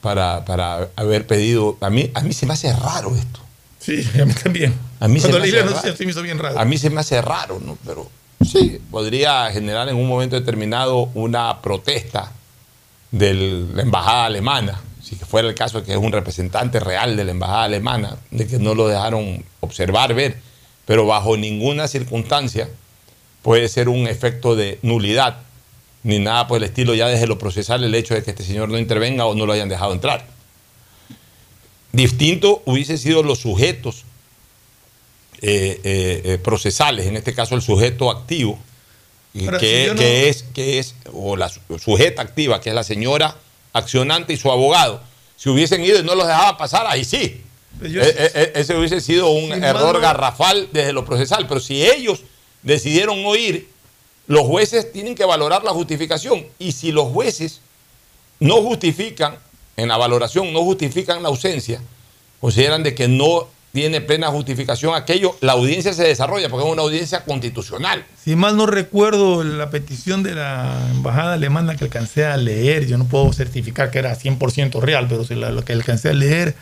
para, 0.00 0.44
para 0.44 0.88
haber 0.96 1.26
pedido. 1.26 1.76
A 1.80 1.90
mí, 1.90 2.10
a 2.14 2.20
mí 2.22 2.32
se 2.32 2.46
me 2.46 2.54
hace 2.54 2.72
raro 2.74 3.14
esto. 3.16 3.40
Sí, 3.78 4.06
a 4.20 4.24
mí 4.24 4.32
también. 4.34 4.74
A 5.00 5.08
mí 5.08 5.18
se 5.20 5.28
Cuando 5.28 5.38
leí 5.40 5.50
la 5.52 5.64
noticia 5.64 5.96
sí 5.96 6.04
me 6.04 6.12
hizo 6.12 6.22
bien 6.22 6.38
raro. 6.38 6.58
A 6.58 6.64
mí 6.64 6.78
se 6.78 6.88
me 6.90 7.00
hace 7.00 7.20
raro, 7.20 7.60
¿no? 7.64 7.76
Pero 7.84 8.08
sí, 8.46 8.80
podría 8.90 9.50
generar 9.50 9.88
en 9.88 9.96
un 9.96 10.06
momento 10.08 10.36
determinado 10.36 11.10
una 11.14 11.60
protesta 11.62 12.30
de 13.10 13.34
la 13.74 13.82
embajada 13.82 14.26
alemana, 14.26 14.80
si 15.12 15.18
que 15.18 15.26
fuera 15.26 15.46
el 15.46 15.54
caso 15.54 15.80
de 15.80 15.84
que 15.86 15.92
es 15.92 15.98
un 15.98 16.10
representante 16.10 16.80
real 16.80 17.16
de 17.18 17.24
la 17.24 17.32
embajada 17.32 17.64
alemana, 17.64 18.16
de 18.30 18.46
que 18.46 18.58
no 18.58 18.74
lo 18.74 18.88
dejaron 18.88 19.44
observar, 19.60 20.14
ver, 20.14 20.38
pero 20.86 21.04
bajo 21.04 21.36
ninguna 21.36 21.86
circunstancia 21.86 22.70
puede 23.42 23.68
ser 23.68 23.90
un 23.90 24.06
efecto 24.06 24.56
de 24.56 24.78
nulidad, 24.80 25.36
ni 26.02 26.18
nada 26.18 26.46
por 26.48 26.56
el 26.56 26.64
estilo, 26.64 26.94
ya 26.94 27.08
desde 27.08 27.26
lo 27.26 27.38
procesal, 27.38 27.84
el 27.84 27.94
hecho 27.94 28.14
de 28.14 28.22
que 28.22 28.30
este 28.30 28.42
señor 28.42 28.70
no 28.70 28.78
intervenga 28.78 29.26
o 29.26 29.34
no 29.34 29.44
lo 29.44 29.52
hayan 29.52 29.68
dejado 29.68 29.92
entrar. 29.92 30.24
Distinto 31.92 32.62
hubiese 32.64 32.96
sido 32.96 33.22
los 33.22 33.40
sujetos 33.40 34.04
eh, 35.42 35.78
eh, 35.84 36.22
eh, 36.24 36.38
procesales, 36.38 37.06
en 37.06 37.16
este 37.16 37.34
caso 37.34 37.54
el 37.54 37.60
sujeto 37.60 38.10
activo, 38.10 38.58
que, 39.34 39.40
si 39.82 39.86
yo 39.88 39.94
no- 39.94 40.00
que 40.00 40.28
es, 40.30 40.42
que 40.54 40.78
es, 40.78 40.94
o 41.12 41.36
la 41.36 41.50
su- 41.50 41.60
sujeta 41.78 42.22
activa, 42.22 42.62
que 42.62 42.70
es 42.70 42.74
la 42.74 42.84
señora 42.84 43.36
accionante 43.72 44.32
y 44.32 44.36
su 44.36 44.50
abogado. 44.50 45.02
Si 45.36 45.48
hubiesen 45.48 45.84
ido 45.84 45.98
y 45.98 46.02
no 46.02 46.14
los 46.14 46.26
dejaba 46.26 46.56
pasar, 46.56 46.86
ahí 46.86 47.04
sí. 47.04 47.42
Yo- 47.80 48.00
E- 48.02 48.08
e- 48.16 48.32
e- 48.34 48.52
ese 48.54 48.76
hubiese 48.76 49.00
sido 49.00 49.30
un 49.30 49.52
error 49.64 50.00
garrafal 50.00 50.68
desde 50.72 50.92
lo 50.92 51.04
procesal. 51.04 51.46
Pero 51.48 51.60
si 51.60 51.84
ellos 51.84 52.20
decidieron 52.62 53.22
no 53.22 53.34
ir, 53.34 53.68
los 54.26 54.42
jueces 54.46 54.92
tienen 54.92 55.14
que 55.14 55.24
valorar 55.24 55.64
la 55.64 55.72
justificación. 55.72 56.46
Y 56.58 56.72
si 56.72 56.92
los 56.92 57.08
jueces 57.12 57.60
no 58.38 58.62
justifican, 58.62 59.36
en 59.76 59.88
la 59.88 59.96
valoración, 59.96 60.52
no 60.52 60.62
justifican 60.62 61.22
la 61.22 61.28
ausencia, 61.30 61.80
consideran 62.40 62.82
de 62.82 62.94
que 62.94 63.08
no 63.08 63.48
tiene 63.72 64.00
plena 64.02 64.28
justificación 64.28 64.94
aquello, 64.94 65.36
la 65.40 65.52
audiencia 65.52 65.94
se 65.94 66.02
desarrolla 66.04 66.48
porque 66.50 66.66
es 66.66 66.72
una 66.72 66.82
audiencia 66.82 67.24
constitucional. 67.24 68.04
Si 68.22 68.36
mal 68.36 68.56
no 68.56 68.66
recuerdo 68.66 69.42
la 69.44 69.70
petición 69.70 70.22
de 70.22 70.34
la 70.34 70.88
embajada 70.90 71.34
alemana 71.34 71.76
que 71.76 71.84
alcancé 71.84 72.26
a 72.26 72.36
leer, 72.36 72.86
yo 72.86 72.98
no 72.98 73.06
puedo 73.06 73.32
certificar 73.32 73.90
que 73.90 73.98
era 73.98 74.14
100% 74.14 74.80
real, 74.80 75.06
pero 75.08 75.24
si 75.24 75.34
la- 75.34 75.50
lo 75.50 75.64
que 75.64 75.72
alcancé 75.72 76.10
a 76.10 76.12
leer 76.12 76.54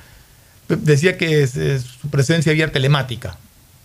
decía 0.68 1.18
que 1.18 1.46
su 1.48 2.08
presencia 2.10 2.52
había 2.52 2.70
telemática. 2.70 3.38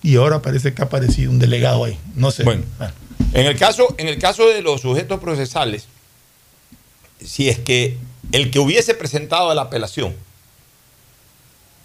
Y 0.04 0.18
ahora 0.18 0.44
parece 0.44 0.76
que 0.76 0.84
ha 0.84 0.86
aparecido 0.86 1.32
un 1.32 1.40
delegado 1.40 1.84
ahí. 1.86 1.98
No 2.14 2.30
sé. 2.30 2.44
Bueno. 2.44 2.62
Ah. 2.80 2.92
En 3.34 3.48
el 3.48 3.58
caso, 3.58 3.96
en 3.98 4.08
el 4.08 4.20
caso 4.20 4.48
de 4.48 4.62
los 4.62 4.82
sujetos 4.82 5.20
procesales, 5.20 5.88
si 7.24 7.50
es 7.50 7.58
que 7.58 7.98
el 8.32 8.52
que 8.52 8.60
hubiese 8.60 8.94
presentado 8.94 9.52
la 9.56 9.64
apelación 9.64 10.14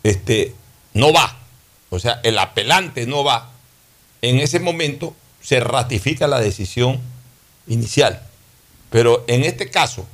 este, 0.03 0.55
no 0.95 1.12
va, 1.12 1.36
o 1.91 1.99
sea, 1.99 2.20
el 2.22 2.38
apelante 2.38 3.07
no 3.07 3.24
va, 3.24 3.51
en 4.22 4.38
ese 4.38 4.61
momento 4.61 5.14
se 5.43 5.61
ratifica 5.61 6.26
la 6.26 6.41
decisión 6.41 7.01
inicial. 7.66 8.22
Pero 8.91 9.24
en 9.28 9.45
este 9.45 9.70
caso, 9.70 10.07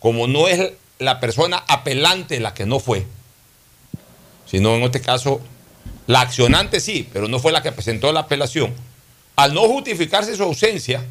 como 0.00 0.26
no 0.26 0.48
es 0.48 0.72
la 0.98 1.20
persona 1.20 1.62
apelante 1.68 2.40
la 2.40 2.54
que 2.54 2.66
no 2.66 2.80
fue, 2.80 3.06
sino 4.46 4.74
en 4.74 4.82
este 4.82 5.00
caso 5.00 5.40
la 6.06 6.20
accionante 6.20 6.80
sí, 6.80 7.08
pero 7.12 7.28
no 7.28 7.38
fue 7.38 7.52
la 7.52 7.62
que 7.62 7.72
presentó 7.72 8.12
la 8.12 8.20
apelación, 8.20 8.74
al 9.36 9.54
no 9.54 9.62
justificarse 9.62 10.36
su 10.36 10.42
ausencia, 10.42 11.04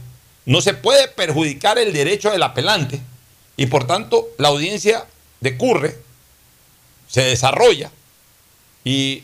no 0.45 0.61
se 0.61 0.74
puede 0.74 1.07
perjudicar 1.07 1.78
el 1.78 1.93
derecho 1.93 2.32
del 2.32 2.43
apelante 2.43 2.99
y 3.57 3.67
por 3.67 3.88
tanto 3.88 4.28
la 4.38 4.49
audiencia 4.49 5.05
decurre, 5.39 5.97
se 7.07 7.22
desarrolla 7.22 7.91
y 8.84 9.24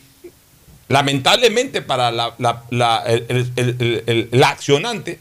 lamentablemente 0.88 1.82
para 1.82 2.12
la, 2.12 2.34
la- 2.38 2.64
la- 2.70 3.04
el- 3.08 3.26
el- 3.30 3.54
el- 3.80 4.04
el- 4.06 4.30
la 4.32 4.50
accionante 4.50 5.20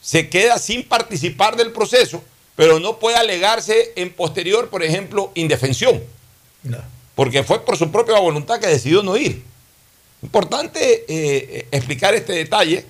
se 0.00 0.28
queda 0.28 0.58
sin 0.58 0.84
participar 0.84 1.56
del 1.56 1.72
proceso, 1.72 2.22
pero 2.56 2.80
no 2.80 2.98
puede 2.98 3.16
alegarse 3.16 3.92
en 3.96 4.10
posterior, 4.12 4.68
por 4.70 4.82
ejemplo, 4.82 5.30
indefensión, 5.34 6.02
porque 7.14 7.42
fue 7.44 7.64
por 7.64 7.76
su 7.76 7.90
propia 7.92 8.18
voluntad 8.18 8.58
que 8.60 8.66
decidió 8.66 9.02
no 9.02 9.16
ir. 9.16 9.42
Importante 10.22 11.04
eh, 11.08 11.68
explicar 11.70 12.14
este 12.14 12.32
detalle, 12.32 12.84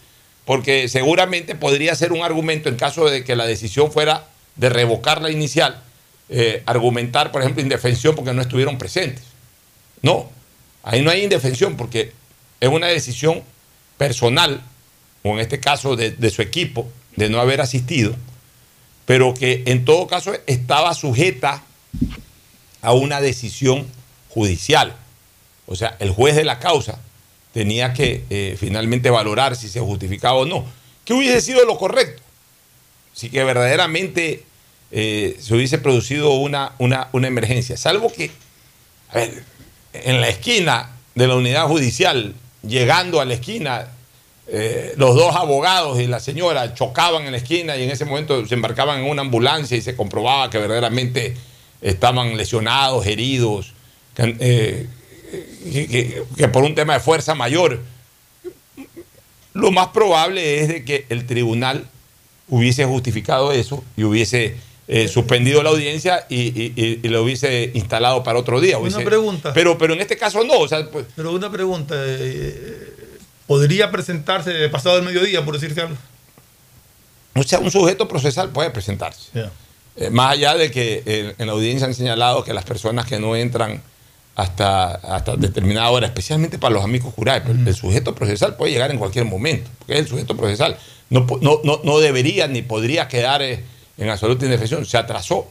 porque 0.47 0.89
seguramente 0.89 1.55
podría 1.55 1.95
ser 1.95 2.13
un 2.13 2.23
argumento 2.23 2.71
en 2.71 2.77
caso 2.77 3.05
de 3.11 3.23
que 3.25 3.37
la 3.37 3.45
decisión 3.47 3.93
fuera 3.93 4.27
de 4.57 4.71
revocar 4.71 5.21
la 5.21 5.31
inicial, 5.31 5.83
eh, 6.31 6.63
argumentar, 6.65 7.31
por 7.33 7.43
ejemplo, 7.43 7.63
indefensión 7.63 8.15
porque 8.15 8.33
no 8.33 8.41
estuvieron 8.41 8.79
presentes. 8.79 9.25
No, 10.01 10.31
ahí 10.89 11.03
no 11.03 11.11
hay 11.11 11.23
indefensión 11.23 11.77
porque 11.77 12.13
es 12.61 12.69
una 12.69 12.87
decisión 12.87 13.43
personal, 13.99 14.63
o 15.23 15.35
en 15.35 15.41
este 15.41 15.61
caso 15.61 15.97
de, 15.97 16.31
su 16.31 16.41
equipo, 16.41 16.89
de 17.15 17.29
no 17.29 17.41
haber 17.41 17.61
asistido, 17.61 18.17
pero 19.05 19.35
que 19.35 19.65
en 19.67 19.85
todo 19.85 20.07
caso 20.07 20.33
estaba 20.47 20.95
sujeta 20.95 21.63
a 22.81 22.93
una 22.95 23.21
decisión 23.21 23.87
judicial. 24.31 24.97
O 25.67 25.77
sea, 25.77 25.95
el 25.99 26.11
juez 26.11 26.35
de 26.37 26.45
la 26.45 26.59
causa 26.59 26.99
tenía 27.53 27.93
que 27.93 28.25
eh, 28.31 28.57
finalmente 28.59 29.11
valorar 29.11 29.57
si 29.57 29.69
se 29.69 29.81
justificaba 29.81 30.37
o 30.37 30.47
no. 30.47 30.65
¿Qué 31.05 31.13
hubiese 31.13 31.43
sido 31.43 31.67
lo 31.67 31.77
correcto? 31.77 32.23
Si 33.13 33.29
que 33.29 33.45
verdaderamente 33.45 34.45
eh, 34.91 35.37
se 35.39 35.55
hubiese 35.55 35.77
producido 35.77 36.31
una, 36.31 36.73
una, 36.79 37.09
una 37.13 37.29
emergencia. 37.29 37.77
Salvo 37.77 38.11
que, 38.11 38.31
a 39.11 39.19
ver, 39.19 39.45
en 39.93 40.21
la 40.21 40.29
esquina 40.29 40.91
de 41.15 41.27
la 41.27 41.35
unidad 41.37 41.67
judicial, 41.67 42.35
llegando 42.63 43.21
a 43.21 43.25
la 43.25 43.35
esquina, 43.35 43.89
eh, 44.47 44.95
los 44.97 45.15
dos 45.15 45.35
abogados 45.37 46.01
y 46.01 46.07
la 46.07 46.21
señora 46.21 46.75
chocaban 46.75 47.25
en 47.25 47.33
la 47.33 47.39
esquina 47.39 47.77
y 47.77 47.83
en 47.85 47.91
ese 47.91 48.05
momento 48.05 48.47
se 48.47 48.55
embarcaban 48.55 49.01
en 49.01 49.11
una 49.11 49.23
ambulancia 49.23 49.77
y 49.77 49.83
se 49.83 49.95
comprobaba 49.97 50.49
que 50.51 50.59
verdaderamente 50.59 51.37
estaban 51.83 52.37
lesionados, 52.37 53.07
heridos, 53.07 53.73
que, 54.15 54.37
eh, 54.41 56.25
que- 56.37 56.49
por 56.49 56.63
un 56.65 56.75
tema 56.75 56.95
de 56.95 57.01
fuerza 57.01 57.35
mayor. 57.35 57.83
Lo 59.55 59.71
más 59.71 59.89
probable 59.89 60.61
es 60.61 60.69
de 60.69 60.85
que 60.85 61.07
el 61.09 61.27
tribunal 61.27 61.87
hubiese 62.49 62.85
justificado 62.85 63.53
eso 63.53 63.85
y 63.97 64.05
hubiese 64.05 64.57
eh, 64.89 65.07
suspendido 65.07 65.63
la 65.63 65.69
audiencia 65.71 66.25
y, 66.31 66.37
y- 66.61 66.73
y- 66.75 67.01
y 67.03 67.09
lo 67.09 67.23
hubiese 67.23 67.71
instalado 67.75 68.23
para 68.25 68.39
otro 68.39 68.59
día. 68.61 68.79
Una 68.79 68.99
pregunta. 69.01 69.53
Pero, 69.53 69.77
pero 69.79 69.93
en 69.95 70.01
este 70.01 70.17
caso 70.17 70.43
no. 70.45 70.59
O 70.61 70.67
sea, 70.69 70.91
pues, 70.91 71.05
Pero 71.15 71.33
una 71.33 71.51
pregunta, 71.53 71.95
eh, 71.99 72.95
¿podría 73.47 73.91
presentarse 73.91 74.51
de 74.51 74.69
pasado 74.71 74.97
el 74.99 75.05
mediodía, 75.05 75.45
por 75.45 75.55
decirse 75.55 75.83
algo? 75.83 75.95
o 77.35 77.43
sea, 77.45 77.61
un 77.61 77.71
sujeto 77.71 78.09
procesal 78.09 78.49
puede 78.51 78.71
presentarse. 78.71 79.31
Eh, 79.97 80.11
más 80.11 80.33
allá 80.33 80.55
de 80.57 80.71
que 80.71 81.03
eh, 81.07 81.35
en 81.39 81.47
la 81.47 81.53
audiencia 81.53 81.87
han 81.87 81.95
señalado 81.95 82.43
que 82.43 82.53
las 82.53 82.65
personas 82.65 83.07
que 83.07 83.19
no 83.21 83.37
entran 83.37 83.81
hasta, 84.35 84.93
hasta 84.95 85.37
determinada 85.37 85.91
hora, 85.91 86.07
especialmente 86.07 86.59
para 86.59 86.75
los 86.75 86.83
amigos 86.85 87.13
jurados, 87.15 87.49
el 87.49 87.75
sujeto 87.75 88.15
procesal 88.15 88.57
puede 88.57 88.73
llegar 88.73 88.91
en 88.91 88.99
cualquier 88.99 89.25
momento, 89.25 89.69
porque 89.79 89.95
es 89.95 89.99
el 90.01 90.09
sujeto 90.09 90.37
procesal. 90.37 90.79
No, 91.11 91.27
no, 91.41 91.61
no, 91.65 91.81
no 91.85 91.99
debería 92.01 92.47
ni 92.49 92.63
podría 92.63 93.07
quedar 93.09 93.43
eh, 93.43 93.63
en 93.99 94.09
absoluta 94.09 94.45
indefensión, 94.45 94.87
se 94.87 94.97
atrasó, 94.97 95.49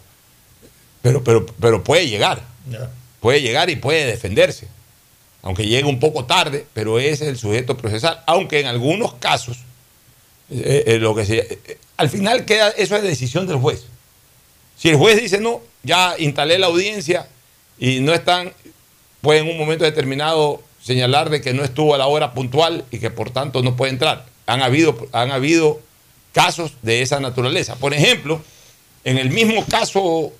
pero, 1.01 1.23
pero, 1.23 1.45
pero 1.59 1.83
puede 1.83 2.07
llegar, 2.07 2.41
puede 3.19 3.41
llegar 3.41 3.69
y 3.69 3.75
puede 3.75 4.05
defenderse, 4.05 4.67
aunque 5.43 5.65
llegue 5.65 5.85
un 5.85 5.99
poco 5.99 6.25
tarde, 6.25 6.65
pero 6.73 6.99
ese 6.99 7.25
es 7.25 7.29
el 7.29 7.37
sujeto 7.37 7.77
procesal, 7.77 8.21
aunque 8.25 8.59
en 8.59 8.67
algunos 8.67 9.13
casos, 9.15 9.57
eh, 10.49 10.83
eh, 10.87 10.97
lo 10.99 11.13
que 11.15 11.25
se- 11.25 11.59
eh, 11.67 11.77
al 11.97 12.09
final 12.09 12.45
queda, 12.45 12.69
eso 12.69 12.95
es 12.95 13.03
decisión 13.03 13.47
del 13.47 13.57
juez. 13.57 13.85
Si 14.77 14.89
el 14.89 14.95
juez 14.95 15.21
dice 15.21 15.39
no, 15.39 15.61
ya 15.83 16.15
instalé 16.17 16.57
la 16.59 16.67
audiencia 16.67 17.27
y 17.79 17.99
no 17.99 18.13
están, 18.13 18.53
puede 19.21 19.39
en 19.39 19.49
un 19.49 19.57
momento 19.57 19.83
determinado 19.83 20.61
señalar 20.81 21.29
de 21.29 21.41
que 21.41 21.53
no 21.53 21.63
estuvo 21.63 21.95
a 21.95 21.97
la 21.97 22.07
hora 22.07 22.33
puntual 22.33 22.85
y 22.91 22.99
que 22.99 23.09
por 23.09 23.31
tanto 23.31 23.61
no 23.61 23.75
puede 23.75 23.91
entrar. 23.91 24.25
Han 24.45 24.61
habido, 24.61 25.07
han 25.11 25.31
habido 25.31 25.81
casos 26.37 26.73
de 26.83 27.01
esa 27.01 27.19
naturaleza. 27.19 27.75
Por 27.77 27.95
ejemplo, 27.95 28.41
en 29.03 29.17
el 29.17 29.31
mismo 29.31 29.65
caso 29.65 30.31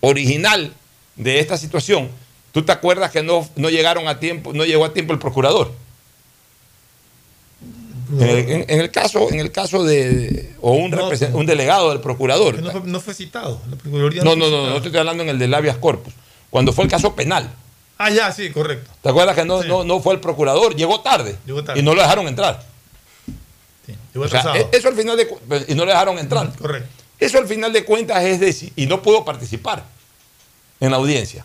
original 0.00 0.72
de 1.16 1.40
esta 1.40 1.58
situación, 1.58 2.08
¿tú 2.52 2.62
te 2.64 2.72
acuerdas 2.72 3.10
que 3.10 3.22
no, 3.22 3.46
no 3.56 3.68
llegaron 3.68 4.08
a 4.08 4.18
tiempo, 4.18 4.54
no 4.54 4.64
llegó 4.64 4.86
a 4.86 4.94
tiempo 4.94 5.12
el 5.12 5.18
procurador? 5.18 5.70
En 8.18 8.22
el, 8.22 8.38
en- 8.50 8.64
en 8.68 8.80
el 8.80 8.90
caso, 8.90 9.30
en 9.30 9.40
el 9.40 9.52
caso 9.52 9.84
de 9.84 10.54
o 10.60 10.72
un, 10.72 10.90
No, 10.90 11.10
un 11.34 11.46
delegado 11.46 11.90
del 11.90 12.00
procurador. 12.00 12.60
No 12.62 12.70
fue, 12.70 12.80
no 12.84 13.00
fue 13.00 13.14
citado. 13.14 13.60
La 13.70 13.76
Procuraduría 13.76 14.22
No, 14.24 14.34
no, 14.36 14.48
no, 14.50 14.70
no, 14.70 14.76
estoy 14.76 14.96
hablando 14.96 15.22
en 15.22 15.28
el 15.30 15.38
de 15.38 15.54
habeas 15.54 15.76
corpus. 15.78 16.12
Cuando 16.50 16.72
fue 16.72 16.84
el 16.84 16.90
caso 16.90 17.14
penal. 17.14 17.50
Ah, 17.98 18.10
ya, 18.10 18.32
sí, 18.32 18.50
correcto. 18.50 18.90
¿Te 19.02 19.08
acuerdas 19.10 19.34
que 19.36 19.44
no, 19.44 19.62
no, 19.64 19.84
no 19.84 20.00
fue 20.00 20.14
el 20.14 20.20
procurador? 20.20 20.74
Llegó 20.76 21.00
tarde. 21.00 21.36
Llegó 21.46 21.62
tarde. 21.62 21.78
Y 21.80 21.82
no 21.82 21.94
lo 21.94 22.00
dejaron 22.02 22.26
entrar. 22.26 22.71
O 24.14 24.28
sea, 24.28 24.42
e- 24.60 24.68
eso 24.72 24.88
al 24.88 24.94
final 24.94 25.16
de 25.16 25.26
cu- 25.28 25.40
y 25.68 25.74
no 25.74 25.84
lo 25.84 25.90
dejaron 25.90 26.18
entrar. 26.18 26.54
Correcto. 26.56 26.88
Eso 27.18 27.38
al 27.38 27.46
final 27.46 27.72
de 27.72 27.84
cuentas 27.84 28.22
es 28.24 28.40
decir, 28.40 28.72
y 28.76 28.86
no 28.86 29.00
pudo 29.02 29.24
participar 29.24 29.84
en 30.80 30.90
la 30.90 30.96
audiencia. 30.96 31.44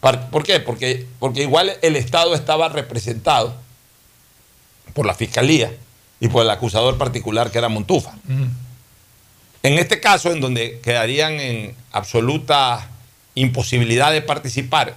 ¿Por 0.00 0.42
qué? 0.44 0.60
Porque, 0.60 1.06
porque 1.18 1.42
igual 1.42 1.72
el 1.82 1.96
Estado 1.96 2.34
estaba 2.34 2.68
representado 2.68 3.54
por 4.94 5.04
la 5.06 5.14
Fiscalía 5.14 5.72
y 6.20 6.28
por 6.28 6.42
el 6.42 6.50
acusador 6.50 6.96
particular 6.98 7.50
que 7.50 7.58
era 7.58 7.68
Montufa. 7.68 8.14
En 9.62 9.78
este 9.78 10.00
caso, 10.00 10.30
en 10.32 10.40
donde 10.40 10.80
quedarían 10.80 11.32
en 11.40 11.74
absoluta 11.92 12.88
imposibilidad 13.34 14.12
de 14.12 14.22
participar, 14.22 14.94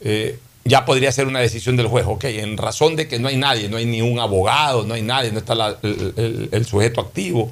eh, 0.00 0.38
ya 0.64 0.84
podría 0.84 1.10
ser 1.12 1.26
una 1.26 1.40
decisión 1.40 1.76
del 1.76 1.88
juez. 1.88 2.04
Ok, 2.06 2.24
en 2.24 2.56
razón 2.56 2.96
de 2.96 3.08
que 3.08 3.18
no 3.18 3.28
hay 3.28 3.36
nadie, 3.36 3.68
no 3.68 3.76
hay 3.76 3.86
ni 3.86 4.00
un 4.00 4.18
abogado, 4.18 4.84
no 4.84 4.94
hay 4.94 5.02
nadie, 5.02 5.32
no 5.32 5.38
está 5.38 5.78
el, 5.82 6.66
sujeto 6.66 7.00
activo, 7.00 7.50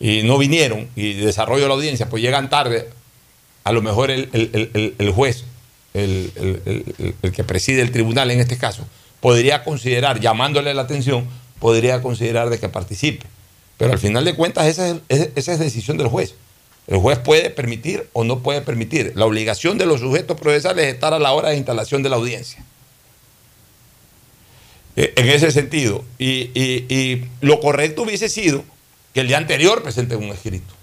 y 0.00 0.22
no 0.22 0.38
vinieron, 0.38 0.88
y 0.94 1.14
desarrollo 1.14 1.62
de 1.62 1.68
la 1.68 1.74
audiencia, 1.74 2.08
pues 2.08 2.22
llegan 2.22 2.48
tarde, 2.48 2.88
a 3.64 3.72
lo 3.72 3.82
mejor 3.82 4.10
el, 4.10 5.12
juez, 5.14 5.44
el, 5.94 6.32
que 7.34 7.44
preside 7.44 7.82
el 7.82 7.90
tribunal 7.90 8.30
en 8.30 8.40
este 8.40 8.56
caso, 8.56 8.86
podría 9.20 9.64
considerar, 9.64 10.20
llamándole 10.20 10.72
la 10.74 10.82
atención, 10.82 11.26
podría 11.58 12.00
considerar 12.02 12.50
de 12.50 12.60
que 12.60 12.68
participe. 12.68 13.26
Pero 13.76 13.92
al 13.92 13.98
final 13.98 14.24
de 14.24 14.34
cuentas 14.34 14.66
esa 14.66 14.90
es, 15.08 15.30
esa 15.34 15.52
es 15.52 15.58
decisión 15.58 15.96
del 15.96 16.08
juez. 16.08 16.34
El 16.88 16.98
juez 16.98 17.18
puede 17.18 17.50
permitir 17.50 18.08
o 18.14 18.24
no 18.24 18.40
puede 18.40 18.62
permitir. 18.62 19.12
La 19.14 19.26
obligación 19.26 19.76
de 19.76 19.84
los 19.84 20.00
sujetos 20.00 20.40
procesales 20.40 20.86
es 20.86 20.94
estar 20.94 21.12
a 21.12 21.18
la 21.18 21.32
hora 21.32 21.50
de 21.50 21.56
instalación 21.56 22.02
de 22.02 22.08
la 22.08 22.16
audiencia. 22.16 22.64
Eh, 24.96 25.12
En 25.16 25.28
ese 25.28 25.52
sentido. 25.52 26.02
Y 26.18 27.20
lo 27.42 27.60
correcto 27.60 28.02
hubiese 28.02 28.30
sido 28.30 28.64
que 29.12 29.20
el 29.20 29.28
día 29.28 29.36
anterior 29.36 29.82
presenten 29.82 30.18
un 30.18 30.30
escrito. 30.30 30.74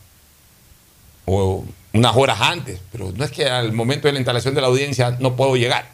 O 1.26 1.66
unas 1.92 2.16
horas 2.16 2.40
antes. 2.40 2.80
Pero 2.92 3.12
no 3.16 3.26
es 3.26 3.32
que 3.32 3.46
al 3.46 3.74
momento 3.74 4.08
de 4.08 4.14
la 4.14 4.20
instalación 4.20 4.54
de 4.54 4.62
la 4.62 4.68
audiencia 4.68 5.18
no 5.20 5.36
puedo 5.36 5.56
llegar. 5.56 5.90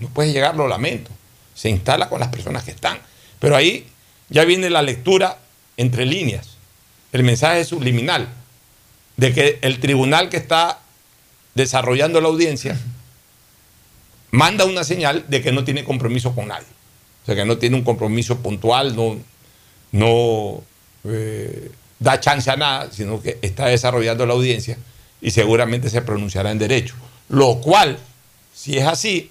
No 0.00 0.08
puedes 0.10 0.34
llegar, 0.34 0.54
lo 0.54 0.68
lamento. 0.68 1.10
Se 1.54 1.70
instala 1.70 2.10
con 2.10 2.20
las 2.20 2.28
personas 2.28 2.62
que 2.62 2.72
están. 2.72 2.98
Pero 3.38 3.56
ahí 3.56 3.86
ya 4.28 4.44
viene 4.44 4.68
la 4.68 4.82
lectura 4.82 5.38
entre 5.78 6.04
líneas. 6.04 6.58
El 7.12 7.22
mensaje 7.22 7.64
subliminal 7.64 8.28
de 9.16 9.32
que 9.32 9.58
el 9.62 9.80
tribunal 9.80 10.28
que 10.28 10.36
está 10.36 10.80
desarrollando 11.54 12.20
la 12.20 12.28
audiencia 12.28 12.78
manda 14.30 14.64
una 14.64 14.84
señal 14.84 15.24
de 15.28 15.42
que 15.42 15.52
no 15.52 15.64
tiene 15.64 15.84
compromiso 15.84 16.34
con 16.34 16.48
nadie. 16.48 16.66
O 17.22 17.26
sea, 17.26 17.34
que 17.34 17.44
no 17.44 17.58
tiene 17.58 17.76
un 17.76 17.82
compromiso 17.82 18.38
puntual, 18.38 18.94
no, 18.94 19.18
no, 19.92 20.62
eh, 21.04 21.70
da 21.98 22.20
chance 22.20 22.50
a 22.50 22.56
nada, 22.56 22.90
sino 22.92 23.20
que 23.22 23.38
está 23.42 23.66
desarrollando 23.66 24.26
la 24.26 24.34
audiencia 24.34 24.78
y 25.20 25.30
seguramente 25.30 25.90
se 25.90 26.02
pronunciará 26.02 26.50
en 26.50 26.58
derecho. 26.58 26.94
Lo 27.28 27.60
cual, 27.60 27.98
si 28.54 28.76
es 28.76 28.86
así, 28.86 29.30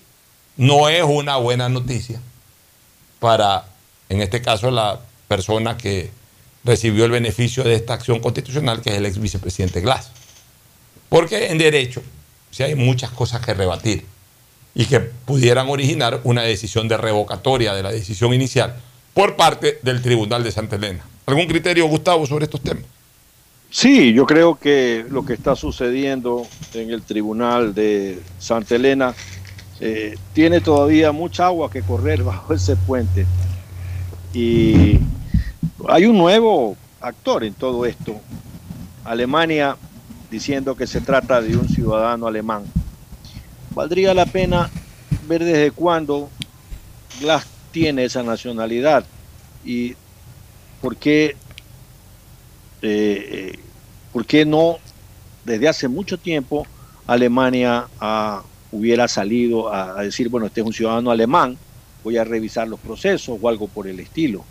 no 0.57 0.89
es 0.89 1.03
una 1.03 1.37
buena 1.37 1.69
noticia 1.69 2.19
para, 3.19 3.65
en 4.09 4.21
este 4.21 4.41
caso, 4.41 4.71
la 4.71 4.99
persona 5.27 5.77
que 5.77 6.09
recibió 6.65 7.05
el 7.05 7.11
beneficio 7.11 7.63
de 7.63 7.75
esta 7.75 7.93
acción 7.93 8.19
constitucional, 8.19 8.81
que 8.81 8.89
es 8.89 8.97
el 8.97 9.05
ex 9.05 9.19
vicepresidente 9.19 9.81
Glass. 9.81 10.11
Porque 11.07 11.47
en 11.47 11.57
derecho, 11.57 12.01
si 12.51 12.63
hay 12.63 12.75
muchas 12.75 13.11
cosas 13.11 13.45
que 13.45 13.53
rebatir 13.53 14.03
y 14.73 14.85
que 14.85 14.99
pudieran 14.99 15.69
originar 15.69 16.19
una 16.23 16.41
decisión 16.41 16.87
de 16.87 16.97
revocatoria 16.97 17.73
de 17.73 17.83
la 17.83 17.91
decisión 17.91 18.33
inicial 18.33 18.75
por 19.13 19.37
parte 19.37 19.79
del 19.81 20.01
Tribunal 20.01 20.43
de 20.43 20.51
Santa 20.51 20.75
Elena. 20.75 21.05
¿Algún 21.25 21.47
criterio, 21.47 21.87
Gustavo, 21.87 22.25
sobre 22.25 22.45
estos 22.45 22.61
temas? 22.61 22.83
Sí, 23.69 24.13
yo 24.13 24.25
creo 24.25 24.55
que 24.55 25.05
lo 25.09 25.25
que 25.25 25.33
está 25.33 25.55
sucediendo 25.55 26.45
en 26.73 26.91
el 26.91 27.01
Tribunal 27.01 27.73
de 27.73 28.19
Santa 28.39 28.75
Elena 28.75 29.13
eh, 29.79 30.15
tiene 30.33 30.61
todavía 30.61 31.11
mucha 31.11 31.47
agua 31.47 31.69
que 31.69 31.81
correr 31.81 32.23
bajo 32.23 32.53
ese 32.53 32.75
puente. 32.75 33.25
Y 34.33 34.99
hay 35.87 36.05
un 36.05 36.17
nuevo 36.17 36.75
actor 37.01 37.43
en 37.43 37.53
todo 37.53 37.85
esto. 37.85 38.19
Alemania 39.03 39.77
diciendo 40.31 40.75
que 40.75 40.87
se 40.87 41.01
trata 41.01 41.41
de 41.41 41.55
un 41.55 41.69
ciudadano 41.69 42.27
alemán. 42.27 42.63
Valdría 43.71 44.13
la 44.13 44.25
pena 44.25 44.69
ver 45.27 45.43
desde 45.43 45.71
cuándo 45.71 46.29
Glass 47.19 47.45
tiene 47.71 48.05
esa 48.05 48.23
nacionalidad 48.23 49.05
y 49.63 49.95
por 50.81 50.95
qué, 50.95 51.35
eh, 52.81 53.57
por 54.13 54.25
qué 54.25 54.45
no 54.45 54.77
desde 55.43 55.67
hace 55.67 55.87
mucho 55.87 56.17
tiempo 56.17 56.65
Alemania 57.05 57.87
ah, 57.99 58.43
hubiera 58.71 59.07
salido 59.07 59.73
a 59.73 60.01
decir, 60.03 60.29
bueno, 60.29 60.47
este 60.47 60.61
es 60.61 60.67
un 60.67 60.73
ciudadano 60.73 61.11
alemán, 61.11 61.57
voy 62.03 62.17
a 62.17 62.23
revisar 62.23 62.67
los 62.67 62.79
procesos 62.79 63.37
o 63.41 63.49
algo 63.49 63.67
por 63.67 63.87
el 63.87 63.99
estilo. 63.99 64.43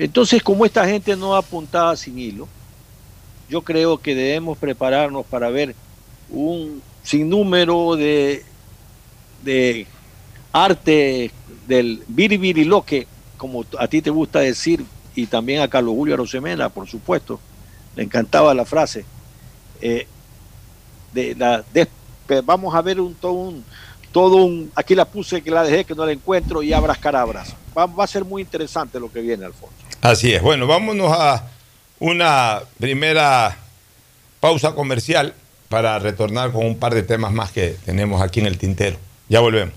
Entonces, 0.00 0.42
como 0.42 0.64
esta 0.66 0.86
gente 0.88 1.16
no 1.16 1.36
apuntaba 1.36 1.96
sin 1.96 2.18
hilo, 2.18 2.52
yo 3.48 3.64
creo 3.64 4.00
que 4.00 4.14
debemos 4.14 4.58
prepararnos 4.58 5.26
para 5.28 5.50
ver 5.50 5.78
un 6.28 6.84
sinnúmero 7.02 7.96
de, 7.96 8.46
de 9.38 9.92
arte 10.52 11.36
del 11.46 12.04
biribiriloque, 12.08 13.12
como 13.36 13.66
a 13.78 13.88
ti 13.88 14.02
te 14.02 14.10
gusta 14.10 14.40
decir, 14.40 14.90
y 15.14 15.28
también 15.28 15.62
a 15.62 15.68
Carlos 15.70 15.94
Julio 15.94 16.14
Arosemena, 16.14 16.70
por 16.70 16.88
supuesto, 16.88 17.44
le 17.94 18.04
encantaba 18.04 18.54
la 18.54 18.66
frase. 18.66 19.10
eh, 19.80 20.12
de 21.10 21.34
la, 21.34 21.62
de- 21.68 21.90
vamos 22.44 22.74
a 22.74 22.82
ver 22.82 23.00
un 23.00 23.18
todo 23.18 23.32
un 23.34 23.66
todo 24.10 24.36
un 24.44 24.70
aquí 24.74 24.94
la 24.94 25.10
puse 25.10 25.42
que 25.42 25.50
la 25.50 25.62
dejé 25.64 25.84
que 25.84 25.94
no 25.94 26.06
la 26.06 26.12
encuentro 26.12 26.62
y 26.62 26.72
abras 26.72 26.98
carabras 26.98 27.56
va, 27.76 27.86
va 27.86 28.04
a 28.04 28.06
ser 28.06 28.24
muy 28.24 28.42
interesante 28.42 29.00
lo 29.00 29.10
que 29.10 29.20
viene 29.20 29.44
Alfonso 29.44 29.79
Así 30.02 30.32
es. 30.32 30.42
Bueno, 30.42 30.66
vámonos 30.66 31.12
a 31.12 31.44
una 31.98 32.60
primera 32.78 33.56
pausa 34.40 34.74
comercial 34.74 35.34
para 35.68 35.98
retornar 35.98 36.52
con 36.52 36.66
un 36.66 36.78
par 36.78 36.94
de 36.94 37.02
temas 37.02 37.32
más 37.32 37.52
que 37.52 37.76
tenemos 37.84 38.22
aquí 38.22 38.40
en 38.40 38.46
el 38.46 38.58
tintero. 38.58 38.96
Ya 39.28 39.40
volvemos. 39.40 39.74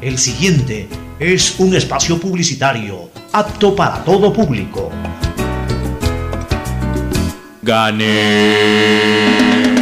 El 0.00 0.18
siguiente 0.18 0.88
es 1.18 1.58
un 1.58 1.74
espacio 1.76 2.18
publicitario 2.18 3.10
apto 3.32 3.76
para 3.76 4.02
todo 4.04 4.32
público. 4.32 4.90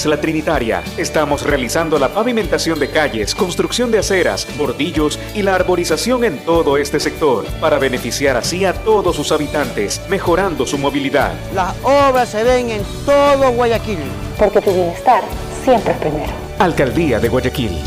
Isla 0.00 0.18
Trinitaria. 0.18 0.82
Estamos 0.96 1.42
realizando 1.42 1.98
la 1.98 2.08
pavimentación 2.08 2.78
de 2.78 2.88
calles, 2.88 3.34
construcción 3.34 3.90
de 3.90 3.98
aceras, 3.98 4.46
bordillos 4.56 5.18
y 5.34 5.42
la 5.42 5.54
arborización 5.54 6.24
en 6.24 6.38
todo 6.38 6.78
este 6.78 6.98
sector 6.98 7.44
para 7.60 7.78
beneficiar 7.78 8.34
así 8.38 8.64
a 8.64 8.72
todos 8.72 9.14
sus 9.14 9.30
habitantes, 9.30 10.00
mejorando 10.08 10.64
su 10.64 10.78
movilidad. 10.78 11.34
Las 11.54 11.74
obras 11.82 12.30
se 12.30 12.42
ven 12.42 12.70
en 12.70 12.82
todo 13.04 13.52
Guayaquil. 13.52 13.98
Porque 14.38 14.62
tu 14.62 14.72
bienestar 14.72 15.22
siempre 15.62 15.92
es 15.92 15.98
primero. 15.98 16.32
Alcaldía 16.58 17.20
de 17.20 17.28
Guayaquil. 17.28 17.78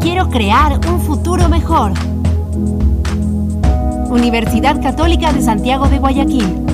Quiero 0.00 0.30
crear 0.30 0.80
un 0.88 1.02
futuro 1.02 1.50
mejor. 1.50 1.92
Universidad 4.08 4.80
Católica 4.80 5.34
de 5.34 5.42
Santiago 5.42 5.86
de 5.86 5.98
Guayaquil. 5.98 6.73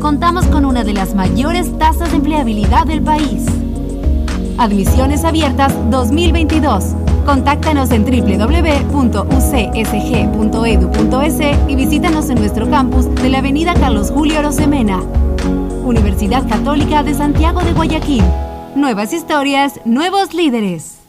Contamos 0.00 0.46
con 0.46 0.64
una 0.64 0.84
de 0.84 0.94
las 0.94 1.16
mayores 1.16 1.76
tasas 1.76 2.10
de 2.10 2.16
empleabilidad 2.18 2.86
del 2.86 3.02
país. 3.02 3.46
Admisiones 4.56 5.24
abiertas 5.24 5.74
2022. 5.90 6.94
Contáctanos 7.26 7.90
en 7.90 8.04
www.ucsg.edu.es 8.04 9.28
y 11.68 11.74
visítanos 11.74 12.30
en 12.30 12.38
nuestro 12.38 12.70
campus 12.70 13.12
de 13.16 13.28
la 13.28 13.38
Avenida 13.38 13.74
Carlos 13.74 14.12
Julio 14.12 14.40
Rosemena. 14.40 15.02
Universidad 15.84 16.48
Católica 16.48 17.02
de 17.02 17.14
Santiago 17.14 17.62
de 17.62 17.72
Guayaquil. 17.72 18.22
Nuevas 18.76 19.12
historias, 19.12 19.80
nuevos 19.84 20.32
líderes. 20.32 20.98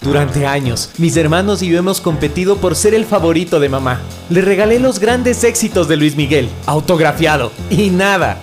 Durante 0.00 0.46
años, 0.46 0.90
mis 0.98 1.16
hermanos 1.16 1.62
y 1.62 1.68
yo 1.68 1.78
hemos 1.78 2.00
competido 2.00 2.56
por 2.56 2.76
ser 2.76 2.94
el 2.94 3.04
favorito 3.04 3.60
de 3.60 3.68
mamá. 3.68 4.00
Le 4.30 4.42
regalé 4.42 4.78
los 4.78 4.98
grandes 4.98 5.42
éxitos 5.44 5.88
de 5.88 5.96
Luis 5.96 6.16
Miguel, 6.16 6.48
autografiado, 6.66 7.52
y 7.70 7.90
nada. 7.90 8.42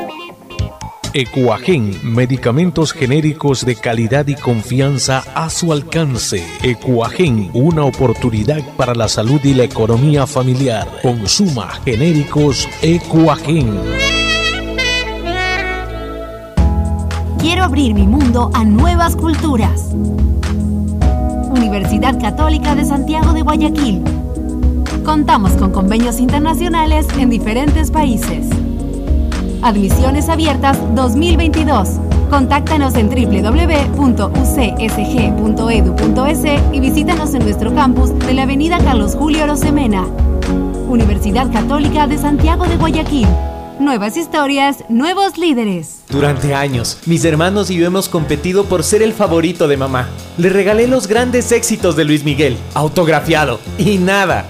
Ecuagen, 1.13 1.91
medicamentos 2.03 2.93
genéricos 2.93 3.65
de 3.65 3.75
calidad 3.75 4.27
y 4.27 4.35
confianza 4.35 5.25
a 5.35 5.49
su 5.49 5.73
alcance. 5.73 6.41
Ecuagen, 6.63 7.49
una 7.53 7.83
oportunidad 7.83 8.61
para 8.77 8.95
la 8.95 9.09
salud 9.09 9.41
y 9.43 9.53
la 9.53 9.65
economía 9.65 10.25
familiar. 10.25 10.87
Consuma 11.01 11.67
genéricos 11.83 12.65
Ecuagen. 12.81 13.77
Quiero 17.39 17.65
abrir 17.65 17.93
mi 17.93 18.07
mundo 18.07 18.49
a 18.53 18.63
nuevas 18.63 19.17
culturas. 19.17 19.89
Universidad 21.49 22.21
Católica 22.21 22.73
de 22.73 22.85
Santiago 22.85 23.33
de 23.33 23.41
Guayaquil. 23.41 24.01
Contamos 25.03 25.51
con 25.53 25.73
convenios 25.73 26.21
internacionales 26.21 27.05
en 27.19 27.29
diferentes 27.29 27.91
países. 27.91 28.47
Admisiones 29.63 30.27
abiertas 30.27 30.79
2022. 30.95 31.89
Contáctanos 32.31 32.95
en 32.95 33.09
www.ucsg.edu.es 33.09 33.93
y 36.73 36.79
visítanos 36.79 37.35
en 37.35 37.43
nuestro 37.43 37.75
campus 37.75 38.17
de 38.17 38.33
la 38.33 38.43
Avenida 38.43 38.79
Carlos 38.79 39.15
Julio 39.15 39.45
Rosemena. 39.45 40.07
Universidad 40.87 41.51
Católica 41.51 42.07
de 42.07 42.17
Santiago 42.17 42.65
de 42.65 42.77
Guayaquil. 42.77 43.27
Nuevas 43.79 44.17
historias, 44.17 44.83
nuevos 44.89 45.37
líderes. 45.37 45.99
Durante 46.09 46.55
años, 46.55 46.97
mis 47.05 47.23
hermanos 47.23 47.69
y 47.69 47.75
yo 47.75 47.85
hemos 47.85 48.09
competido 48.09 48.65
por 48.65 48.83
ser 48.83 49.03
el 49.03 49.13
favorito 49.13 49.67
de 49.67 49.77
mamá. 49.77 50.07
Le 50.37 50.49
regalé 50.49 50.87
los 50.87 51.05
grandes 51.07 51.51
éxitos 51.51 51.95
de 51.95 52.05
Luis 52.05 52.23
Miguel, 52.23 52.57
autografiado, 52.73 53.59
y 53.77 53.99
nada. 53.99 54.49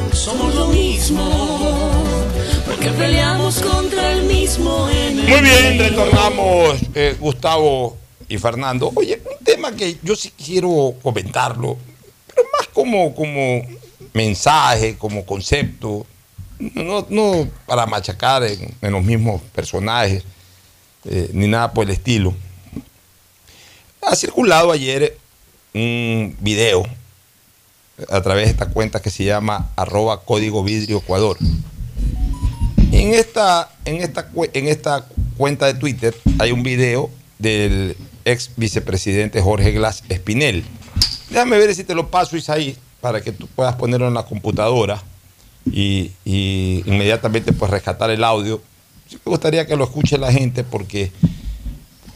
Somos 0.13 0.53
lo 0.55 0.67
mismo, 0.67 2.03
porque 2.65 2.89
peleamos 2.89 3.61
contra 3.61 4.11
el 4.11 4.23
mismo 4.23 4.89
enemigo. 4.89 5.29
Muy 5.29 5.41
bien, 5.41 5.79
retornamos 5.79 6.79
eh, 6.93 7.15
Gustavo 7.19 7.97
y 8.27 8.37
Fernando. 8.37 8.91
Oye, 8.93 9.21
un 9.25 9.43
tema 9.43 9.71
que 9.71 9.97
yo 10.03 10.15
sí 10.15 10.31
quiero 10.31 10.93
comentarlo, 11.01 11.77
pero 12.27 12.47
más 12.57 12.67
como, 12.67 13.15
como 13.15 13.61
mensaje, 14.13 14.97
como 14.97 15.25
concepto, 15.25 16.05
no, 16.59 17.05
no 17.09 17.47
para 17.65 17.85
machacar 17.85 18.43
en, 18.43 18.91
los 18.91 19.03
mismos 19.03 19.41
personajes, 19.53 20.23
eh, 21.05 21.29
ni 21.33 21.47
nada 21.47 21.73
por 21.73 21.85
el 21.85 21.91
estilo. 21.91 22.33
Ha 24.01 24.15
circulado 24.15 24.71
ayer 24.71 25.17
un 25.73 26.35
video 26.39 26.85
a 28.09 28.21
través 28.21 28.45
de 28.45 28.51
esta 28.51 28.69
cuenta 28.69 29.01
que 29.01 29.09
se 29.09 29.23
llama 29.23 29.71
arroba 29.75 30.21
código 30.23 30.63
vidrio 30.63 30.99
Ecuador. 30.99 31.37
En 32.91 33.13
esta, 33.13 33.69
en, 33.85 33.97
esta, 33.97 34.29
en 34.53 34.67
esta 34.67 35.05
cuenta 35.37 35.65
de 35.65 35.75
Twitter 35.75 36.15
hay 36.39 36.51
un 36.51 36.63
video 36.63 37.09
del 37.39 37.95
ex 38.25 38.51
vicepresidente 38.57 39.41
Jorge 39.41 39.71
Glass 39.71 40.03
Espinel. 40.09 40.63
Déjame 41.29 41.57
ver 41.57 41.73
si 41.73 41.83
te 41.83 41.95
lo 41.95 42.09
paso, 42.09 42.35
Isaí, 42.35 42.77
para 42.99 43.21
que 43.21 43.31
tú 43.31 43.47
puedas 43.47 43.75
ponerlo 43.75 44.07
en 44.07 44.13
la 44.13 44.23
computadora 44.23 45.01
y, 45.65 46.11
inmediatamente 46.25 47.53
pues 47.53 47.71
rescatar 47.71 48.11
el 48.11 48.23
audio. 48.23 48.61
Me 49.11 49.19
gustaría 49.31 49.65
que 49.65 49.75
lo 49.75 49.85
escuche 49.85 50.17
la 50.17 50.31
gente 50.31 50.63
porque, 50.63 51.11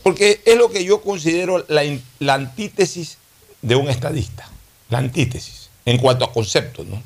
porque 0.04 0.42
es 0.46 0.58
lo 0.58 0.70
que 0.70 0.84
yo 0.84 1.02
considero 1.02 1.66
la, 1.68 1.84
la 2.20 2.34
antítesis 2.34 3.18
de 3.62 3.76
un 3.76 3.90
estadista. 3.90 4.48
La 4.90 5.00
antítesis 5.00 5.64
en 5.86 5.98
cuanto 5.98 6.26
a 6.26 6.34
conceptos. 6.34 6.86
¿no? 6.86 7.02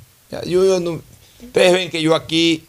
Ustedes 1.42 1.74
ven 1.74 1.90
que 1.90 2.02
yo 2.02 2.16
aquí 2.16 2.66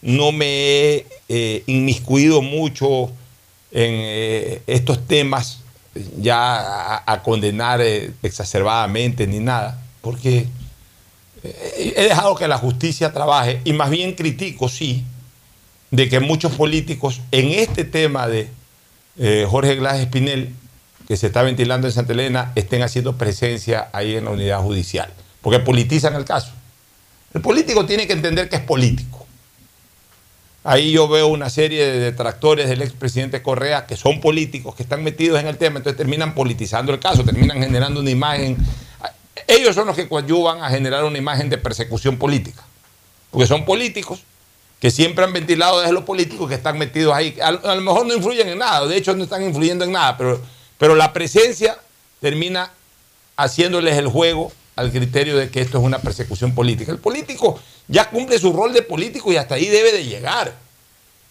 no 0.00 0.32
me 0.32 0.46
he 0.46 1.06
eh, 1.28 1.62
inmiscuido 1.66 2.42
mucho 2.42 3.12
en 3.72 3.94
eh, 3.94 4.62
estos 4.66 5.06
temas 5.06 5.60
ya 6.18 7.02
a, 7.04 7.22
condenar 7.22 7.80
eh, 7.80 8.12
exacerbadamente 8.22 9.26
ni 9.26 9.40
nada, 9.40 9.82
porque 10.00 10.46
eh, 11.42 11.94
he 11.96 12.04
dejado 12.04 12.34
que 12.34 12.48
la 12.48 12.58
justicia 12.58 13.12
trabaje 13.12 13.60
y 13.64 13.72
más 13.72 13.90
bien 13.90 14.14
critico, 14.14 14.68
sí, 14.68 15.04
de 15.90 16.08
que 16.08 16.20
muchos 16.20 16.52
políticos 16.52 17.20
en 17.30 17.48
este 17.48 17.84
tema 17.84 18.28
de 18.28 18.48
Jorge 19.46 19.76
Glass 19.76 20.00
Espinel, 20.00 20.54
que 21.06 21.18
se 21.18 21.26
está 21.26 21.42
ventilando 21.42 21.86
en 21.86 21.92
Santa 21.92 22.14
Elena, 22.14 22.52
estén 22.54 22.82
haciendo 22.82 23.18
presencia 23.18 23.88
ahí 23.92 24.16
en 24.16 24.24
la 24.24 24.30
unidad 24.30 24.62
judicial, 24.62 25.12
porque 25.42 25.58
politizan 25.58 26.14
el 26.14 26.24
caso. 26.24 26.52
El 27.34 27.42
político 27.42 27.84
tiene 27.84 28.06
que 28.06 28.12
entender 28.12 28.48
que 28.48 28.56
es 28.56 28.62
político. 28.62 29.26
Ahí 30.64 30.92
yo 30.92 31.08
veo 31.08 31.26
una 31.26 31.50
serie 31.50 31.84
de 31.84 31.98
detractores 31.98 32.68
del 32.68 32.82
expresidente 32.82 33.42
Correa 33.42 33.84
que 33.84 33.96
son 33.96 34.20
políticos, 34.20 34.76
que 34.76 34.84
están 34.84 35.02
metidos 35.02 35.40
en 35.40 35.48
el 35.48 35.58
tema, 35.58 35.78
entonces 35.78 35.96
terminan 35.96 36.34
politizando 36.34 36.92
el 36.92 37.00
caso, 37.00 37.24
terminan 37.24 37.60
generando 37.60 38.00
una 38.00 38.10
imagen. 38.10 38.56
Ellos 39.48 39.74
son 39.74 39.88
los 39.88 39.96
que 39.96 40.08
coadyuvan 40.08 40.62
a 40.62 40.70
generar 40.70 41.02
una 41.04 41.18
imagen 41.18 41.50
de 41.50 41.58
persecución 41.58 42.16
política, 42.16 42.62
porque 43.32 43.48
son 43.48 43.64
políticos 43.64 44.22
que 44.78 44.92
siempre 44.92 45.24
han 45.24 45.32
ventilado 45.32 45.80
desde 45.80 45.92
los 45.92 46.04
políticos 46.04 46.48
que 46.48 46.54
están 46.54 46.78
metidos 46.78 47.12
ahí. 47.12 47.36
A, 47.42 47.48
a 47.48 47.74
lo 47.74 47.80
mejor 47.80 48.06
no 48.06 48.14
influyen 48.14 48.48
en 48.48 48.58
nada, 48.58 48.86
de 48.86 48.96
hecho 48.96 49.16
no 49.16 49.24
están 49.24 49.42
influyendo 49.42 49.84
en 49.84 49.90
nada, 49.90 50.16
pero, 50.16 50.40
pero 50.78 50.94
la 50.94 51.12
presencia 51.12 51.76
termina 52.20 52.70
haciéndoles 53.36 53.96
el 53.96 54.06
juego 54.06 54.52
al 54.76 54.90
criterio 54.90 55.36
de 55.36 55.50
que 55.50 55.60
esto 55.60 55.78
es 55.78 55.84
una 55.84 55.98
persecución 56.00 56.54
política. 56.54 56.92
El 56.92 56.98
político 56.98 57.60
ya 57.88 58.08
cumple 58.08 58.38
su 58.38 58.52
rol 58.52 58.72
de 58.72 58.82
político 58.82 59.32
y 59.32 59.36
hasta 59.36 59.56
ahí 59.56 59.66
debe 59.66 59.92
de 59.92 60.04
llegar. 60.04 60.54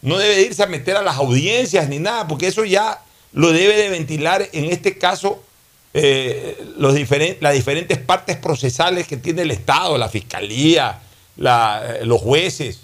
No 0.02 0.18
debe 0.18 0.36
de 0.36 0.42
irse 0.44 0.64
a 0.64 0.68
meter 0.68 0.96
a 0.98 1.02
las 1.02 1.18
audiencias 1.18 1.88
ni 1.90 2.00
nada, 2.00 2.28
porque 2.28 2.48
eso 2.48 2.66
ya 2.66 3.02
lo 3.34 3.52
debe 3.52 3.78
de 3.78 3.90
ventilar 3.90 4.48
en 4.52 4.66
este 4.66 4.98
caso 4.98 5.44
eh, 5.94 6.58
los 6.78 6.94
las 7.40 7.54
diferentes 7.54 7.98
partes 7.98 8.38
procesales 8.38 9.08
que 9.08 9.18
tiene 9.18 9.42
el 9.42 9.52
Estado, 9.52 9.98
la 9.98 10.10
Fiscalía, 10.10 11.00
eh, 11.38 12.00
los 12.06 12.22
jueces, 12.22 12.80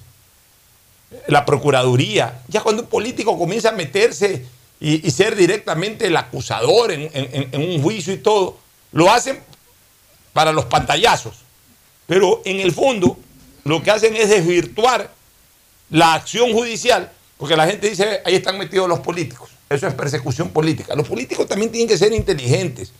la 1.27 1.45
Procuraduría. 1.45 2.41
Ya 2.47 2.61
cuando 2.61 2.83
un 2.83 2.89
político 2.89 3.37
comienza 3.37 3.69
a 3.69 3.73
meterse 3.73 4.45
y, 4.79 5.07
y 5.07 5.11
ser 5.11 5.35
directamente 5.35 6.07
el 6.07 6.17
acusador 6.17 6.91
en, 6.91 7.09
en- 7.13 7.49
en 7.51 7.61
un 7.69 7.81
juicio 7.81 8.13
y 8.13 8.17
todo, 8.17 8.57
lo 8.91 9.11
hacen 9.11 9.39
para 10.37 10.51
los 10.51 10.65
pantallazos. 10.65 11.33
Pero 12.05 12.43
en 12.45 12.59
el 12.59 12.71
fondo 12.71 13.17
lo 13.63 13.81
que 13.81 13.89
hacen 13.89 14.15
es 14.15 14.29
desvirtuar 14.29 15.09
la 15.89 16.13
acción 16.13 16.53
judicial, 16.53 17.11
porque 17.37 17.55
la 17.55 17.65
gente 17.65 17.89
dice, 17.89 18.21
ahí 18.23 18.35
están 18.35 18.55
metidos 18.55 18.87
los 18.87 18.99
políticos. 18.99 19.49
Eso 19.67 19.87
es 19.87 19.95
persecución 19.95 20.49
política. 20.49 20.93
Los 20.93 21.07
políticos 21.07 21.47
también 21.47 21.71
tienen 21.71 21.87
que 21.87 21.97
ser 21.97 22.13
inteligentes. 22.13 22.91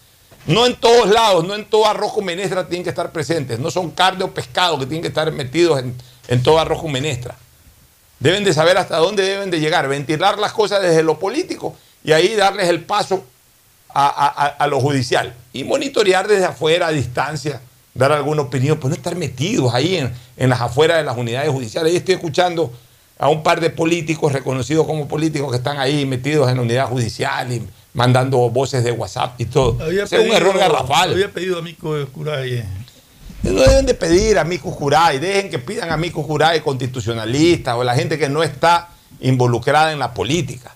No 0.47 0.65
en 0.65 0.77
todos 0.77 1.11
lados, 1.11 1.45
no 1.45 1.53
en 1.53 1.65
todo 1.65 1.85
arroz 1.85 2.11
con 2.11 2.25
menestra 2.25 2.67
tienen 2.67 2.83
que 2.83 2.89
estar 2.89 3.11
presentes. 3.11 3.59
No 3.59 3.69
son 3.69 3.91
carne 3.91 4.23
o 4.23 4.33
pescado 4.33 4.79
que 4.79 4.88
tienen 4.88 5.03
que 5.03 5.09
estar 5.09 5.31
metidos 5.31 5.77
en, 5.77 5.95
en 6.29 6.41
todo 6.41 6.57
menestra. 6.88 7.35
Deben 8.19 8.43
de 8.45 8.51
saber 8.51 8.79
hasta 8.79 8.97
dónde 8.97 9.21
deben 9.21 9.51
de 9.51 9.59
llegar, 9.59 9.88
ventilar 9.88 10.39
las 10.39 10.53
cosas 10.53 10.81
desde 10.81 11.03
lo 11.03 11.19
político 11.19 11.75
y 12.03 12.13
ahí 12.13 12.33
darles 12.33 12.67
el 12.67 12.83
paso 12.83 13.23
a, 14.00 14.08
a- 14.08 14.45
a- 14.45 14.48
a 14.64 14.68
lo 14.68 14.80
judicial. 14.80 15.34
Y 15.54 15.64
monitorear 15.64 16.28
desde 16.28 16.45
afuera, 16.45 16.88
a 16.88 16.91
distancia, 16.91 17.62
dar 17.93 18.12
alguna 18.12 18.43
opinión, 18.43 18.78
pero 18.78 18.89
no 18.89 18.95
estar 18.95 19.16
metidos 19.16 19.74
ahí 19.74 19.95
en, 19.98 20.14
en 20.38 20.50
las 20.50 20.62
afueras 20.62 20.98
de 20.98 21.04
las 21.04 21.18
unidades 21.18 21.50
judiciales. 21.50 21.91
Ahí 21.91 21.98
estoy 21.98 22.16
escuchando 22.16 22.72
a 23.18 23.30
un 23.30 23.41
par 23.41 23.60
de 23.60 23.72
políticos 23.72 24.32
reconocidos 24.32 24.86
como 24.86 25.08
políticos 25.08 25.50
que 25.50 25.58
están 25.58 25.80
ahí 25.80 26.06
metidos 26.06 26.48
en 26.52 26.58
la 26.58 26.62
unidad 26.62 26.88
judicial 26.89 27.52
y 27.52 27.64
mandando 27.95 28.38
voces 28.52 28.84
de 28.84 28.91
WhatsApp 28.91 29.41
y 29.41 29.45
todo. 29.45 29.78
Había 29.84 30.04
es 30.04 30.12
un 30.14 30.32
error 30.32 30.56
garrafal. 30.60 31.12
Había 31.14 31.32
pedido 31.32 31.58
a 31.58 31.62
Mico 31.64 31.95
Curay. 32.14 32.64
No 33.41 33.62
deben 33.62 33.86
de 33.88 33.93
pedir 33.95 34.38
a 34.38 34.43
Mico 34.43 34.70
Juray, 34.72 35.18
dejen 35.18 35.50
que 35.50 35.58
pidan 35.58 35.89
a 35.91 35.98
Mico 35.98 36.22
Juray 36.22 36.60
constitucionalistas 36.62 37.76
o 37.76 37.84
la 37.84 37.95
gente 37.95 38.20
que 38.20 38.30
no 38.30 38.43
está 38.43 38.89
involucrada 39.22 39.91
en 39.91 39.98
la 40.00 40.14
política. 40.14 40.76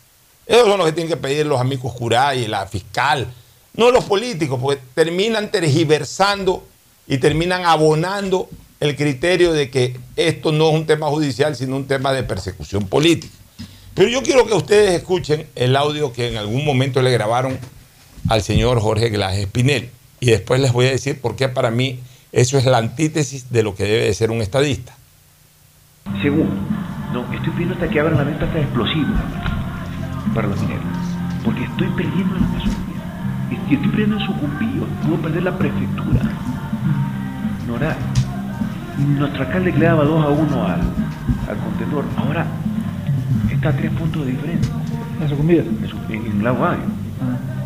Esos 0.52 0.68
son 0.68 0.80
los 0.80 0.86
que 0.86 0.92
tienen 0.92 1.10
que 1.10 1.16
pedir 1.16 1.46
los 1.46 1.62
amigos 1.62 1.94
Juray 1.94 2.44
y 2.44 2.48
la 2.48 2.68
fiscal, 2.68 3.26
no 3.74 3.90
los 3.90 4.04
políticos, 4.04 4.60
porque 4.62 4.82
terminan 4.94 5.50
tergiversando 5.50 6.68
y 7.08 7.20
terminan 7.20 7.64
abonando 7.64 8.50
el 8.82 8.98
criterio 8.98 9.54
de 9.54 9.70
que 9.70 9.98
esto 10.18 10.52
no 10.52 10.68
es 10.68 10.76
un 10.76 10.86
tema 10.86 11.08
judicial, 11.08 11.56
sino 11.56 11.78
un 11.78 11.88
tema 11.88 12.12
de 12.12 12.24
persecución 12.24 12.86
política. 12.86 13.34
Pero 13.94 14.10
yo 14.10 14.22
quiero 14.24 14.46
que 14.46 14.54
ustedes 14.54 14.92
escuchen 14.92 15.48
el 15.56 15.74
audio 15.78 16.12
que 16.12 16.28
en 16.28 16.36
algún 16.36 16.66
momento 16.66 17.02
le 17.02 17.12
grabaron 17.12 17.58
al 18.28 18.44
señor 18.44 18.82
Jorge 18.82 19.08
Glass 19.08 19.38
Espinel. 19.38 19.90
Y 20.20 20.32
después 20.32 20.60
les 20.60 20.74
voy 20.74 20.88
a 20.88 20.92
decir 20.92 21.22
por 21.22 21.38
qué 21.38 21.48
para 21.48 21.72
mí 21.72 22.02
eso 22.34 22.58
es 22.58 22.66
la 22.66 22.80
antítesis 22.80 23.52
de 23.52 23.64
lo 23.64 23.74
que 23.74 23.86
debe 23.86 24.04
de 24.04 24.14
ser 24.14 24.32
un 24.32 24.42
estadista. 24.42 24.94
Segundo, 26.22 26.54
no, 27.14 27.34
estoy 27.34 27.52
pidiendo 27.54 27.76
hasta 27.76 27.88
que 27.88 28.02
abran 28.02 28.18
la 28.18 28.26
venta 28.26 28.44
hasta 28.44 28.60
explosivos 28.60 29.18
para 30.34 30.48
los 30.48 30.60
mineros. 30.62 30.84
Porque 31.44 31.64
estoy 31.64 31.88
perdiendo 31.90 32.36
la 32.36 32.46
Amazonía. 32.46 32.78
Y 33.50 33.76
estoy 33.76 33.90
perdiendo 33.90 34.18
el 34.18 34.26
sucumbío. 34.26 34.86
Puedo 35.04 35.22
perder 35.22 35.44
la 35.44 35.58
prefectura. 35.58 36.22
Nora, 37.68 37.98
nuestro 38.98 39.44
alcalde 39.44 39.72
le 39.72 39.86
daba 39.86 40.04
2 40.04 40.26
a 40.26 40.30
1 40.30 40.64
al, 40.66 40.82
al 41.50 41.58
contendor. 41.58 42.06
Ahora 42.18 42.46
está 43.52 43.70
a 43.70 43.74
3 43.74 43.92
puntos 43.92 44.26
de 44.26 44.32
diferencia. 44.32 44.74
¿En 45.22 45.30
sucumbío? 45.30 45.62
En, 45.62 46.26
en 46.26 46.44
Lago 46.44 46.66
Agrio. 46.66 46.86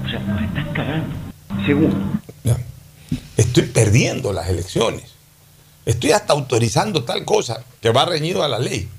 O 0.06 0.10
sea, 0.10 0.20
nos 0.20 0.42
están 0.42 0.74
cagando. 0.74 1.08
Segundo, 1.66 1.98
Estoy 3.38 3.64
perdiendo 3.64 4.32
las 4.32 4.48
elecciones. 4.48 5.04
Estoy 5.86 6.12
hasta 6.12 6.34
autorizando 6.34 7.04
tal 7.04 7.26
cosa 7.26 7.64
que 7.82 7.90
va 7.90 8.06
reñido 8.06 8.44
a 8.44 8.48
la 8.48 8.60
ley. 8.60 8.90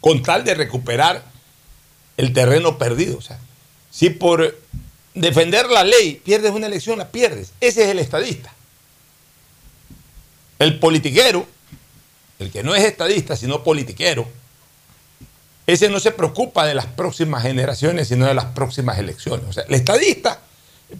Con 0.00 0.22
tal 0.22 0.44
de 0.44 0.54
recuperar 0.54 1.22
el 2.20 2.34
terreno 2.34 2.76
perdido. 2.76 3.16
O 3.16 3.22
sea, 3.22 3.38
si 3.90 4.10
por 4.10 4.58
defender 5.14 5.70
la 5.70 5.84
ley 5.84 6.20
pierdes 6.22 6.52
una 6.52 6.66
elección, 6.66 6.98
la 6.98 7.08
pierdes. 7.08 7.52
Ese 7.60 7.84
es 7.84 7.88
el 7.88 7.98
estadista. 7.98 8.52
El 10.58 10.78
politiquero, 10.78 11.46
el 12.38 12.50
que 12.50 12.62
no 12.62 12.74
es 12.74 12.84
estadista, 12.84 13.36
sino 13.36 13.64
politiquero, 13.64 14.28
ese 15.66 15.88
no 15.88 15.98
se 15.98 16.10
preocupa 16.10 16.66
de 16.66 16.74
las 16.74 16.84
próximas 16.84 17.42
generaciones, 17.42 18.08
sino 18.08 18.26
de 18.26 18.34
las 18.34 18.46
próximas 18.46 18.98
elecciones. 18.98 19.46
O 19.48 19.52
sea, 19.54 19.64
el 19.66 19.74
estadista, 19.74 20.40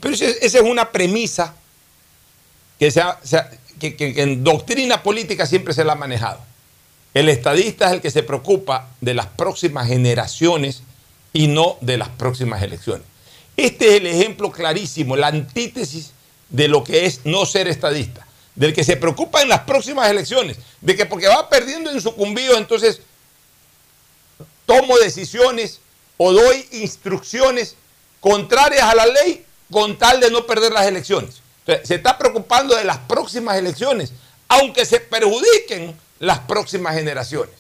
pero 0.01 0.15
esa 0.15 0.27
es 0.41 0.55
una 0.55 0.91
premisa 0.91 1.55
que, 2.79 2.91
se 2.91 3.03
que 3.79 4.15
en 4.17 4.43
doctrina 4.43 5.03
política 5.03 5.45
siempre 5.45 5.75
se 5.75 5.85
la 5.85 5.93
ha 5.93 5.97
manejado. 5.97 6.41
El 7.13 7.29
estadista 7.29 7.89
es 7.89 7.93
el 7.93 8.01
que 8.01 8.11
se 8.11 8.23
preocupa 8.23 8.89
de 9.03 9.13
las 9.13 9.27
próximas 9.27 9.89
generaciones 9.89 10.83
y 11.33 11.47
no 11.47 11.77
de 11.81 11.97
las 11.97 12.09
próximas 12.09 12.63
elecciones. 12.63 13.07
Este 13.57 13.89
es 13.89 13.95
el 14.01 14.07
ejemplo 14.07 14.51
clarísimo, 14.51 15.17
la 15.17 15.29
antítesis 15.29 16.13
de 16.49 16.69
lo 16.69 16.83
que 16.83 17.07
es 17.07 17.21
no 17.25 17.47
ser 17.47 17.69
estadista, 17.69 18.27
del 18.55 18.73
que 18.73 18.85
se 18.85 18.97
preocupa 18.97 19.43
en 19.43 19.49
las 19.49 19.61
próximas 19.61 20.11
elecciones, 20.11 20.59
de 20.81 20.97
que 20.97 21.07
porque 21.07 21.29
va 21.29 21.49
perdiendo 21.49 21.91
en 21.91 22.01
sucumbido, 22.01 22.57
entonces 22.57 23.01
tomo 24.67 24.99
decisiones 24.99 25.81
o 26.17 26.33
doy 26.33 26.67
instrucciones 26.73 27.77
contrarias 28.21 28.85
a 28.85 28.95
la 28.95 29.07
ley 29.07 29.45
con 29.71 29.99
tal 29.99 30.21
de 30.21 30.31
no 30.31 30.47
perder 30.47 30.73
las 30.73 30.87
elecciones. 30.87 31.43
Se 31.85 31.95
está 31.95 32.19
preocupando 32.19 32.75
de 32.75 32.85
las 32.85 32.99
próximas 32.99 33.57
elecciones, 33.57 34.13
aunque 34.49 34.85
se 34.85 35.01
perjudiquen 35.01 35.97
las 36.19 36.41
próximas 36.41 36.95
generaciones. 36.95 37.55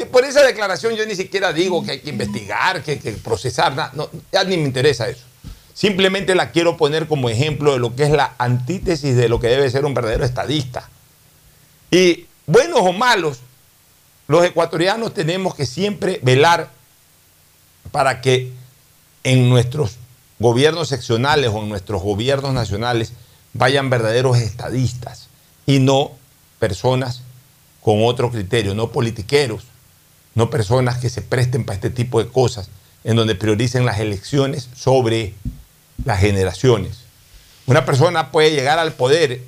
Y 0.00 0.06
por 0.06 0.24
esa 0.24 0.42
declaración 0.42 0.94
yo 0.94 1.04
ni 1.04 1.14
siquiera 1.14 1.52
digo 1.52 1.84
que 1.84 1.90
hay 1.90 2.00
que 2.00 2.08
investigar, 2.08 2.82
que 2.82 2.92
hay 2.92 2.98
que 2.98 3.12
procesar, 3.12 3.76
nada, 3.76 3.92
ya 4.32 4.44
ni 4.44 4.56
me 4.56 4.64
interesa 4.64 5.06
eso. 5.08 5.24
Simplemente 5.74 6.34
la 6.34 6.52
quiero 6.52 6.78
poner 6.78 7.06
como 7.06 7.28
ejemplo 7.28 7.74
de 7.74 7.80
lo 7.80 7.94
que 7.94 8.04
es 8.04 8.10
la 8.10 8.34
antítesis 8.38 9.14
de 9.14 9.28
lo 9.28 9.40
que 9.40 9.48
debe 9.48 9.70
ser 9.70 9.84
un 9.84 9.92
verdadero 9.92 10.24
estadista. 10.24 10.88
Y 11.90 12.26
buenos 12.46 12.80
o 12.80 12.92
malos, 12.94 13.40
los 14.26 14.42
ecuatorianos 14.42 15.12
tenemos 15.12 15.54
que 15.54 15.66
siempre 15.66 16.18
velar 16.22 16.70
para 17.92 18.22
que 18.22 18.52
en 19.22 19.50
nuestros 19.50 19.96
gobiernos 20.38 20.88
seccionales 20.88 21.50
o 21.52 21.58
en 21.58 21.68
nuestros 21.68 22.00
gobiernos 22.00 22.54
nacionales 22.54 23.12
vayan 23.52 23.90
verdaderos 23.90 24.38
estadistas 24.38 25.28
y 25.66 25.78
no 25.78 26.12
personas 26.58 27.20
con 27.82 28.02
otro 28.02 28.30
criterio, 28.30 28.74
no 28.74 28.92
politiqueros, 28.92 29.64
no 30.34 30.50
personas 30.50 30.98
que 30.98 31.10
se 31.10 31.22
presten 31.22 31.64
para 31.64 31.76
este 31.76 31.90
tipo 31.90 32.22
de 32.22 32.30
cosas, 32.30 32.68
en 33.04 33.16
donde 33.16 33.34
prioricen 33.34 33.84
las 33.84 34.00
elecciones 34.00 34.68
sobre 34.74 35.34
las 36.04 36.20
generaciones. 36.20 36.98
Una 37.66 37.84
persona 37.84 38.30
puede 38.30 38.50
llegar 38.50 38.78
al 38.78 38.92
poder 38.92 39.42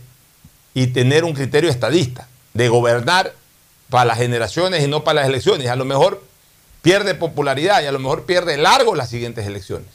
y 0.75 0.89
tener 0.89 1.25
un 1.25 1.35
criterio 1.35 1.71
estadista, 1.71 2.29
de 2.55 2.69
gobernar 2.69 3.35
para 3.89 4.05
las 4.05 4.19
generaciones 4.19 4.85
y 4.85 4.89
no 4.89 5.05
para 5.05 5.21
las 5.21 5.29
elecciones. 5.29 5.69
A 5.69 5.77
lo 5.77 5.85
mejor 5.85 6.23
pierde 6.83 7.15
popularidad 7.15 7.83
y 7.83 7.87
a 7.87 7.93
lo 7.93 7.99
mejor 7.99 8.25
pierde 8.25 8.57
largo 8.57 8.95
las 8.95 9.11
siguientes 9.11 9.47
elecciones. 9.47 9.89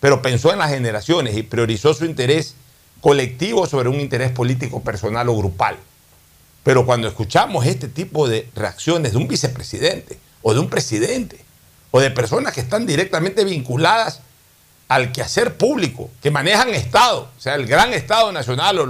Pero 0.00 0.22
pensó 0.22 0.52
en 0.52 0.58
las 0.58 0.70
generaciones 0.70 1.36
y 1.36 1.42
priorizó 1.42 1.94
su 1.94 2.04
interés 2.04 2.54
colectivo 3.00 3.66
sobre 3.66 3.88
un 3.88 4.00
interés 4.00 4.30
político 4.30 4.82
personal 4.82 5.28
o 5.28 5.36
grupal. 5.36 5.76
Pero 6.64 6.84
cuando 6.84 7.06
escuchamos 7.06 7.66
este 7.66 7.86
tipo 7.88 8.26
de 8.26 8.48
reacciones 8.56 9.12
de 9.12 9.18
un 9.18 9.28
vicepresidente 9.28 10.18
o 10.42 10.52
de 10.52 10.60
un 10.60 10.68
presidente 10.68 11.38
o 11.92 12.00
de 12.00 12.10
personas 12.10 12.52
que 12.52 12.60
están 12.60 12.86
directamente 12.86 13.44
vinculadas 13.44 14.20
al 14.88 15.12
quehacer 15.12 15.56
público, 15.56 16.10
que 16.20 16.30
manejan 16.30 16.70
Estado, 16.70 17.30
o 17.36 17.40
sea, 17.40 17.54
el 17.54 17.66
gran 17.66 17.92
Estado 17.92 18.32
nacional 18.32 18.78
o 18.78 18.86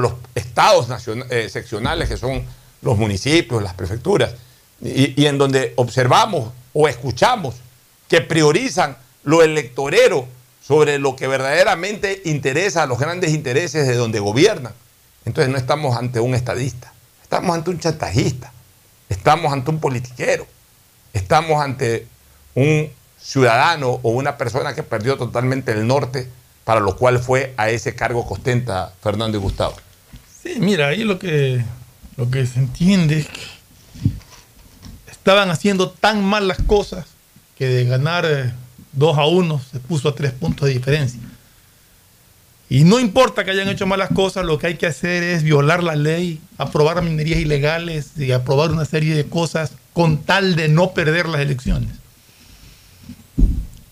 los, 0.00 0.12
estados 0.34 0.88
eh, 1.30 1.48
seccionales 1.48 2.08
que 2.08 2.16
son 2.16 2.44
los 2.82 2.98
municipios, 2.98 3.62
las 3.62 3.74
prefecturas, 3.74 4.34
y 4.82 5.24
en 5.24 5.38
donde 5.38 5.72
observamos 5.76 6.52
o 6.74 6.88
escuchamos 6.88 7.54
que 8.08 8.20
priorizan 8.20 8.98
lo 9.22 9.42
electorero 9.42 10.28
sobre 10.66 10.98
lo 10.98 11.16
que 11.16 11.26
verdaderamente 11.26 12.22
interesa 12.24 12.82
a 12.84 12.86
los 12.86 12.98
grandes 12.98 13.32
intereses 13.32 13.86
de 13.86 13.94
donde 13.94 14.18
gobiernan. 14.20 14.72
Entonces 15.24 15.50
no 15.50 15.58
estamos 15.58 15.96
ante 15.96 16.20
un 16.20 16.34
estadista, 16.34 16.93
estamos 17.24 17.56
ante 17.56 17.70
un 17.70 17.80
chantajista, 17.80 18.52
estamos 19.08 19.52
ante 19.52 19.70
un 19.70 19.80
politiquero, 19.80 20.46
estamos 21.12 21.60
ante 21.60 22.06
un 22.54 22.90
ciudadano 23.18 23.98
o 24.02 24.10
una 24.10 24.36
persona 24.36 24.74
que 24.74 24.82
perdió 24.82 25.16
totalmente 25.16 25.72
el 25.72 25.86
norte 25.86 26.28
para 26.64 26.80
lo 26.80 26.96
cual 26.96 27.18
fue 27.18 27.54
a 27.56 27.70
ese 27.70 27.94
cargo 27.94 28.28
que 28.28 28.34
ostenta 28.34 28.92
Fernando 29.02 29.38
y 29.38 29.40
Gustavo. 29.40 29.74
Sí, 30.42 30.56
mira, 30.60 30.88
ahí 30.88 31.02
lo 31.04 31.18
que, 31.18 31.64
lo 32.16 32.30
que 32.30 32.46
se 32.46 32.58
entiende 32.58 33.20
es 33.20 33.28
que 33.28 33.40
estaban 35.10 35.50
haciendo 35.50 35.90
tan 35.90 36.22
mal 36.22 36.46
las 36.46 36.62
cosas 36.62 37.06
que 37.56 37.66
de 37.66 37.84
ganar 37.86 38.54
2 38.92 39.18
a 39.18 39.24
1 39.24 39.62
se 39.72 39.80
puso 39.80 40.10
a 40.10 40.14
3 40.14 40.32
puntos 40.32 40.68
de 40.68 40.74
diferencia. 40.74 41.20
Y 42.74 42.82
no 42.82 42.98
importa 42.98 43.44
que 43.44 43.52
hayan 43.52 43.68
hecho 43.68 43.86
malas 43.86 44.10
cosas, 44.12 44.44
lo 44.44 44.58
que 44.58 44.66
hay 44.66 44.74
que 44.74 44.86
hacer 44.86 45.22
es 45.22 45.44
violar 45.44 45.84
la 45.84 45.94
ley, 45.94 46.40
aprobar 46.58 47.00
minerías 47.02 47.38
ilegales 47.38 48.18
y 48.18 48.32
aprobar 48.32 48.72
una 48.72 48.84
serie 48.84 49.14
de 49.14 49.26
cosas 49.26 49.74
con 49.92 50.24
tal 50.24 50.56
de 50.56 50.68
no 50.68 50.90
perder 50.90 51.28
las 51.28 51.40
elecciones. 51.40 51.90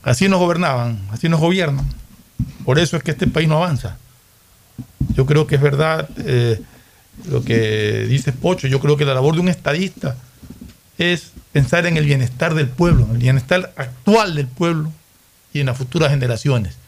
Así 0.02 0.28
nos 0.28 0.40
gobernaban, 0.40 1.00
así 1.12 1.28
nos 1.28 1.38
gobiernan. 1.38 1.88
Por 2.64 2.80
eso 2.80 2.96
es 2.96 3.04
que 3.04 3.12
este 3.12 3.28
país 3.28 3.46
no 3.46 3.58
avanza. 3.58 3.98
Yo 5.14 5.26
creo 5.26 5.46
que 5.46 5.54
es 5.54 5.62
verdad 5.62 6.08
eh, 6.16 6.60
lo 7.30 7.44
que 7.44 8.06
dice 8.08 8.32
Pocho. 8.32 8.66
Yo 8.66 8.80
creo 8.80 8.96
que 8.96 9.04
la 9.04 9.14
labor 9.14 9.36
de 9.36 9.42
un 9.42 9.48
estadista 9.48 10.16
es 10.98 11.30
pensar 11.52 11.86
en 11.86 11.98
el 11.98 12.04
bienestar 12.04 12.54
del 12.54 12.68
pueblo, 12.68 13.04
en 13.04 13.12
el 13.12 13.18
bienestar 13.18 13.72
actual 13.76 14.34
del 14.34 14.48
pueblo 14.48 14.90
y 15.52 15.60
en 15.60 15.66
las 15.66 15.78
futuras 15.78 16.10
generaciones, 16.10 16.78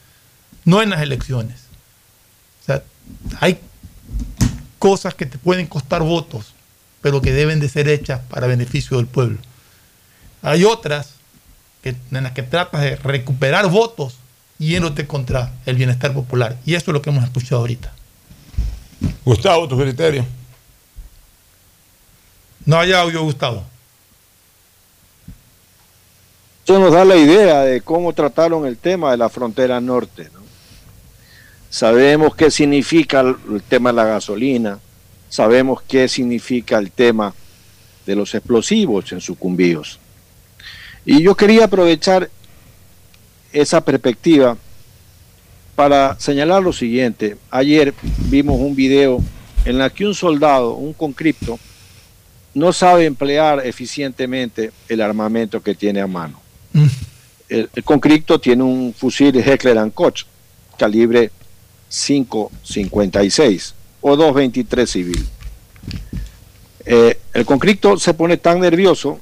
no 0.64 0.82
en 0.82 0.90
las 0.90 1.00
elecciones. 1.00 1.63
Hay 3.40 3.58
cosas 4.78 5.14
que 5.14 5.26
te 5.26 5.38
pueden 5.38 5.66
costar 5.66 6.02
votos, 6.02 6.54
pero 7.00 7.20
que 7.20 7.32
deben 7.32 7.60
de 7.60 7.68
ser 7.68 7.88
hechas 7.88 8.20
para 8.28 8.46
beneficio 8.46 8.96
del 8.96 9.06
pueblo. 9.06 9.38
Hay 10.42 10.64
otras 10.64 11.14
que, 11.82 11.96
en 12.10 12.22
las 12.22 12.32
que 12.32 12.42
tratas 12.42 12.82
de 12.82 12.96
recuperar 12.96 13.68
votos 13.68 14.16
yéndote 14.58 15.06
contra 15.06 15.52
el 15.66 15.76
bienestar 15.76 16.12
popular. 16.12 16.56
Y 16.64 16.74
eso 16.74 16.90
es 16.90 16.94
lo 16.94 17.02
que 17.02 17.10
hemos 17.10 17.24
escuchado 17.24 17.60
ahorita. 17.60 17.92
Gustavo, 19.24 19.68
tu 19.68 19.78
criterio. 19.78 20.24
No 22.64 22.78
hay 22.78 22.92
audio, 22.92 23.22
Gustavo. 23.22 23.64
Eso 26.64 26.78
nos 26.78 26.92
da 26.92 27.04
la 27.04 27.16
idea 27.16 27.60
de 27.60 27.82
cómo 27.82 28.14
trataron 28.14 28.64
el 28.66 28.78
tema 28.78 29.10
de 29.10 29.18
la 29.18 29.28
frontera 29.28 29.80
norte. 29.80 30.30
Sabemos 31.74 32.36
qué 32.36 32.52
significa 32.52 33.20
el 33.20 33.60
tema 33.68 33.90
de 33.90 33.96
la 33.96 34.04
gasolina, 34.04 34.78
sabemos 35.28 35.82
qué 35.82 36.06
significa 36.06 36.78
el 36.78 36.92
tema 36.92 37.34
de 38.06 38.14
los 38.14 38.32
explosivos 38.32 39.10
en 39.10 39.20
sucumbíos. 39.20 39.98
Y 41.04 41.20
yo 41.20 41.34
quería 41.34 41.64
aprovechar 41.64 42.30
esa 43.52 43.84
perspectiva 43.84 44.56
para 45.74 46.16
señalar 46.20 46.62
lo 46.62 46.72
siguiente. 46.72 47.38
Ayer 47.50 47.92
vimos 48.30 48.60
un 48.60 48.76
video 48.76 49.18
en 49.64 49.78
la 49.78 49.90
que 49.90 50.06
un 50.06 50.14
soldado, 50.14 50.74
un 50.74 50.92
concripto, 50.92 51.58
no 52.54 52.72
sabe 52.72 53.04
emplear 53.04 53.66
eficientemente 53.66 54.70
el 54.88 55.00
armamento 55.00 55.60
que 55.60 55.74
tiene 55.74 56.00
a 56.00 56.06
mano. 56.06 56.40
El, 57.48 57.68
el 57.74 57.82
concripto 57.82 58.38
tiene 58.38 58.62
un 58.62 58.94
fusil 58.96 59.36
Heckler 59.36 59.90
Koch, 59.90 60.22
calibre 60.78 61.32
556 61.94 63.74
o 64.00 64.16
223 64.16 64.90
civil. 64.90 65.26
Eh, 66.86 67.18
el 67.32 67.46
conflicto 67.46 67.98
se 67.98 68.12
pone 68.14 68.36
tan 68.36 68.60
nervioso 68.60 69.20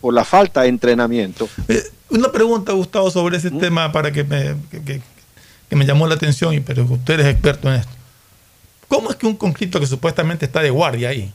por 0.00 0.14
la 0.14 0.24
falta 0.24 0.62
de 0.62 0.68
entrenamiento. 0.68 1.48
Eh, 1.68 1.82
una 2.10 2.30
pregunta, 2.30 2.72
Gustavo, 2.72 3.10
sobre 3.10 3.38
ese 3.38 3.50
tema 3.50 3.90
para 3.90 4.12
que 4.12 4.22
me, 4.24 4.54
que, 4.70 4.82
que- 4.82 5.02
que 5.68 5.76
me 5.76 5.86
llamó 5.86 6.06
la 6.06 6.14
atención, 6.14 6.52
y 6.54 6.60
pero 6.60 6.84
usted 6.84 7.18
es 7.20 7.26
experto 7.26 7.68
en 7.72 7.80
esto. 7.80 7.92
¿Cómo 8.86 9.10
es 9.10 9.16
que 9.16 9.26
un 9.26 9.34
conflicto 9.34 9.80
que 9.80 9.86
supuestamente 9.86 10.44
está 10.44 10.60
de 10.60 10.68
guardia 10.70 11.08
ahí 11.08 11.32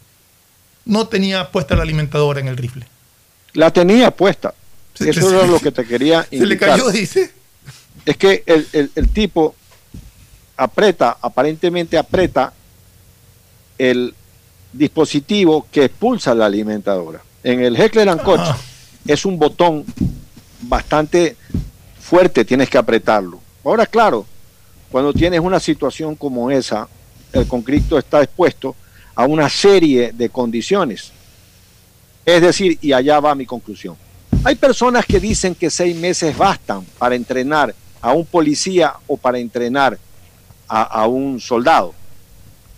no 0.86 1.08
tenía 1.08 1.52
puesta 1.52 1.76
la 1.76 1.82
alimentadora 1.82 2.40
en 2.40 2.48
el 2.48 2.56
rifle? 2.56 2.86
La 3.54 3.72
tenía 3.74 4.12
puesta. 4.12 4.54
Se- 4.94 5.10
Eso 5.10 5.28
se- 5.30 5.36
era 5.36 5.48
lo 5.48 5.60
que 5.60 5.72
te 5.72 5.84
quería 5.86 6.24
Se 6.30 6.38
le 6.38 6.44
indicar. 6.44 6.70
cayó, 6.70 6.90
dice. 6.92 7.32
Es 8.06 8.16
que 8.18 8.44
el, 8.46 8.68
el- 8.72 8.92
el 8.96 9.10
tipo 9.10 9.56
aprieta, 10.60 11.18
aparentemente 11.22 11.98
aprieta 11.98 12.54
el 13.78 14.14
dispositivo 14.74 15.66
que 15.72 15.86
expulsa 15.86 16.36
la 16.36 16.46
alimentadora. 16.46 17.22
En 17.44 17.62
el 17.62 17.80
Heckler 17.80 18.18
Koch 18.18 18.56
es 19.08 19.26
un 19.26 19.40
botón 19.40 19.86
bastante 20.62 21.38
fuerte, 22.00 22.44
tienes 22.44 22.70
que 22.70 22.78
apretarlo. 22.78 23.40
Ahora, 23.64 23.86
claro, 23.86 24.26
cuando 24.92 25.14
tienes 25.14 25.40
una 25.40 25.60
situación 25.60 26.16
como 26.16 26.52
esa, 26.52 26.90
el 27.32 27.48
conflicto 27.48 27.98
está 27.98 28.22
expuesto 28.22 28.76
a 29.16 29.26
una 29.26 29.50
serie 29.50 30.12
de 30.12 30.30
condiciones. 30.30 31.12
Es 32.26 32.42
decir, 32.42 32.78
y 32.82 32.92
allá 32.92 33.20
va 33.22 33.34
mi 33.34 33.46
conclusión. 33.46 33.96
Hay 34.44 34.56
personas 34.56 35.06
que 35.06 35.20
dicen 35.20 35.56
que 35.56 35.70
seis 35.70 35.96
meses 35.96 36.38
bastan 36.38 36.86
para 36.98 37.16
entrenar 37.16 37.74
a 38.02 38.12
un 38.14 38.26
policía 38.26 38.94
o 39.08 39.16
para 39.16 39.40
entrenar 39.40 39.98
a, 40.70 41.08
un 41.08 41.40
soldado. 41.40 41.94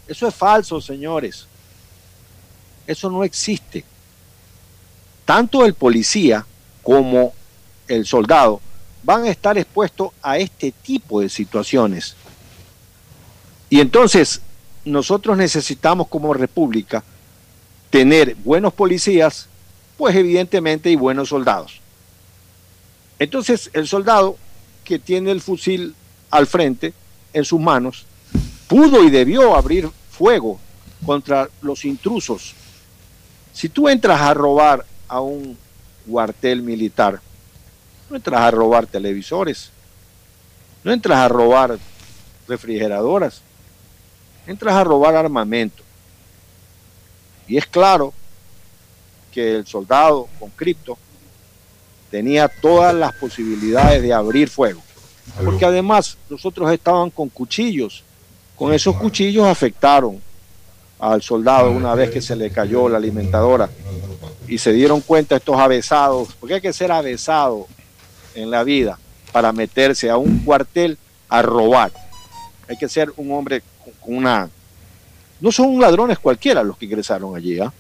Eso 0.08 0.28
es 0.28 0.34
falso, 0.34 0.80
señores. 0.80 1.46
Eso 2.88 3.10
no 3.10 3.24
existe. 3.24 3.84
Tanto 5.26 5.66
el 5.66 5.74
policía 5.74 6.46
como 6.82 7.34
el 7.88 8.06
soldado 8.06 8.62
van 9.04 9.26
a 9.26 9.30
estar 9.30 9.58
expuestos 9.58 10.12
a 10.22 10.38
este 10.38 10.72
tipo 10.72 11.22
de 11.22 11.30
situaciones. 11.30 12.16
Y 13.70 13.80
entonces 13.80 14.42
nosotros 14.86 15.38
necesitamos 15.38 16.08
como 16.08 16.34
república 16.34 17.04
tener 17.90 18.36
buenos 18.36 18.74
policías, 18.74 19.48
pues 19.98 20.16
evidentemente 20.16 20.90
y 20.90 20.96
buenos 20.96 21.30
soldados. 21.30 21.82
Entonces 23.20 23.70
el 23.74 23.88
soldado 23.88 24.38
que 24.84 24.98
tiene 24.98 25.32
el 25.32 25.42
fusil 25.42 25.94
al 26.32 26.48
frente 26.48 26.94
en 27.34 27.46
sus 27.46 27.60
manos 27.60 28.06
pudo 28.68 29.04
y 29.04 29.10
debió 29.10 29.56
abrir 29.56 29.90
fuego 30.10 30.60
contra 31.06 31.50
los 31.62 31.84
intrusos. 31.84 32.54
Si 33.54 33.68
tú 33.68 33.90
entras 33.90 34.22
a 34.22 34.34
robar 34.34 34.86
a 35.08 35.20
un 35.20 35.58
cuartel 36.10 36.62
militar, 36.62 37.20
no 38.10 38.16
entras 38.16 38.42
a 38.42 38.52
robar 38.52 38.88
televisores, 38.88 39.72
no 40.84 40.92
entras 40.92 41.20
a 41.20 41.28
robar 41.28 41.78
refrigeradoras, 42.48 43.42
entras 44.48 44.74
a 44.74 44.84
robar 44.84 45.16
armamento. 45.16 45.84
Y 47.48 47.58
es 47.58 47.66
claro 47.66 48.14
que 49.34 49.56
el 49.56 49.68
soldado 49.68 50.28
con 50.40 50.50
cripto 50.52 50.98
tenía 52.10 52.48
todas 52.48 52.94
las 52.94 53.14
posibilidades 53.16 54.02
de 54.02 54.14
abrir 54.14 54.50
fuego. 54.50 54.82
Porque 55.44 55.66
además 55.66 56.18
los 56.30 56.46
otros 56.46 56.72
estaban 56.72 57.10
con 57.10 57.30
cuchillos. 57.30 58.04
Con 58.56 58.74
esos 58.74 58.96
cuchillos 58.96 59.48
afectaron 59.48 60.22
al 61.00 61.22
soldado 61.22 61.72
una 61.72 61.96
vez 61.96 62.12
que 62.12 62.22
se 62.22 62.36
le 62.36 62.52
cayó 62.52 62.88
la 62.90 62.98
alimentadora. 62.98 63.70
Y 64.48 64.58
se 64.58 64.72
dieron 64.74 65.02
cuenta 65.02 65.38
estos 65.38 65.58
avesados, 65.58 66.30
porque 66.40 66.56
hay 66.56 66.62
que 66.62 66.74
ser 66.74 66.92
avesado 66.92 67.68
en 68.36 68.52
la 68.52 68.64
vida 68.64 69.00
para 69.32 69.52
meterse 69.52 70.10
a 70.10 70.18
un 70.18 70.40
cuartel 70.40 70.98
a 71.30 71.42
robar. 71.42 71.92
Hay 72.68 72.78
que 72.78 72.90
ser 72.90 73.12
un 73.18 73.32
hombre 73.32 73.64
con- 73.84 74.16
una... 74.16 74.50
No 75.40 75.52
son 75.52 75.80
ladrones 75.80 76.20
cualquiera 76.20 76.62
los 76.64 76.78
que 76.78 76.86
ingresaron 76.86 77.36
allí. 77.36 77.60
¿ah? 77.60 77.72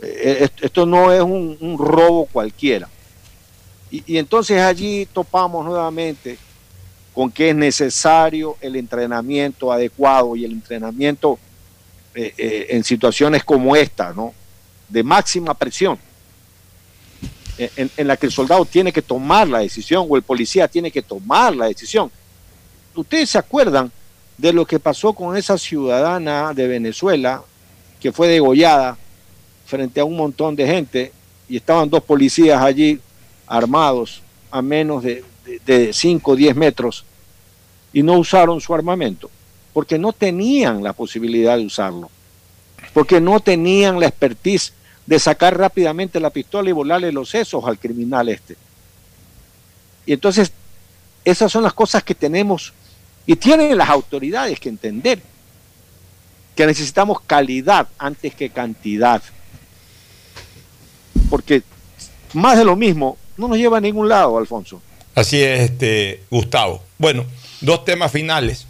Eh, 0.00 0.38
est- 0.42 0.62
Esto 0.64 0.86
no 0.86 1.10
es 1.12 1.20
un, 1.22 1.56
un 1.60 1.78
robo 1.78 2.26
cualquiera. 2.26 2.88
Y, 3.90 4.04
y 4.14 4.18
entonces 4.18 4.60
allí 4.60 5.06
topamos 5.12 5.64
nuevamente 5.64 6.38
con 7.16 7.30
que 7.32 7.48
es 7.48 7.56
necesario 7.56 8.58
el 8.60 8.76
entrenamiento 8.76 9.72
adecuado 9.72 10.36
y 10.36 10.44
el 10.44 10.52
entrenamiento 10.52 11.38
eh, 12.14 12.34
eh, 12.36 12.66
en 12.70 12.84
situaciones 12.84 13.42
como 13.42 13.74
esta, 13.74 14.12
¿no? 14.12 14.34
De 14.86 15.02
máxima 15.02 15.54
presión, 15.54 15.98
en- 17.58 17.90
en 17.96 18.06
la 18.06 18.18
que 18.18 18.26
el 18.26 18.32
soldado 18.32 18.66
tiene 18.66 18.92
que 18.92 19.00
tomar 19.00 19.48
la 19.48 19.60
decisión 19.60 20.06
o 20.08 20.16
el 20.16 20.22
policía 20.22 20.68
tiene 20.68 20.90
que 20.90 21.00
tomar 21.00 21.56
la 21.56 21.66
decisión. 21.66 22.10
Ustedes 22.94 23.30
se 23.30 23.38
acuerdan 23.38 23.90
de 24.36 24.52
lo 24.52 24.66
que 24.66 24.78
pasó 24.78 25.14
con 25.14 25.36
esa 25.38 25.56
ciudadana 25.56 26.52
de 26.52 26.68
Venezuela 26.68 27.42
que 27.98 28.12
fue 28.12 28.28
degollada 28.28 28.98
frente 29.64 30.00
a 30.00 30.04
un 30.04 30.16
montón 30.16 30.54
de 30.54 30.66
gente 30.66 31.12
y 31.48 31.56
estaban 31.56 31.88
dos 31.88 32.02
policías 32.02 32.60
allí 32.60 33.00
armados 33.46 34.20
a 34.50 34.60
menos 34.60 35.02
de, 35.02 35.24
de 35.64 35.92
5 35.92 36.30
o 36.30 36.36
10 36.36 36.56
metros 36.56 37.04
y 37.92 38.02
no 38.02 38.18
usaron 38.18 38.60
su 38.60 38.74
armamento 38.74 39.30
porque 39.76 39.98
no 39.98 40.14
tenían 40.14 40.82
la 40.82 40.94
posibilidad 40.94 41.58
de 41.58 41.66
usarlo, 41.66 42.10
porque 42.94 43.20
no 43.20 43.40
tenían 43.40 44.00
la 44.00 44.06
expertise 44.06 44.72
de 45.04 45.18
sacar 45.18 45.58
rápidamente 45.58 46.18
la 46.18 46.30
pistola 46.30 46.70
y 46.70 46.72
volarle 46.72 47.12
los 47.12 47.28
sesos 47.28 47.62
al 47.66 47.78
criminal 47.78 48.30
este. 48.30 48.56
Y 50.06 50.14
entonces, 50.14 50.50
esas 51.26 51.52
son 51.52 51.62
las 51.62 51.74
cosas 51.74 52.02
que 52.02 52.14
tenemos 52.14 52.72
y 53.26 53.36
tienen 53.36 53.76
las 53.76 53.90
autoridades 53.90 54.58
que 54.58 54.70
entender 54.70 55.20
que 56.54 56.66
necesitamos 56.66 57.20
calidad 57.20 57.86
antes 57.98 58.34
que 58.34 58.48
cantidad. 58.48 59.22
Porque 61.28 61.62
más 62.32 62.56
de 62.56 62.64
lo 62.64 62.76
mismo 62.76 63.18
no 63.36 63.46
nos 63.48 63.58
lleva 63.58 63.76
a 63.76 63.82
ningún 63.82 64.08
lado, 64.08 64.38
Alfonso. 64.38 64.80
Así 65.16 65.42
es, 65.42 65.62
este, 65.70 66.20
Gustavo. 66.30 66.82
Bueno, 66.98 67.24
dos 67.60 67.84
temas 67.84 68.12
finales. 68.12 68.66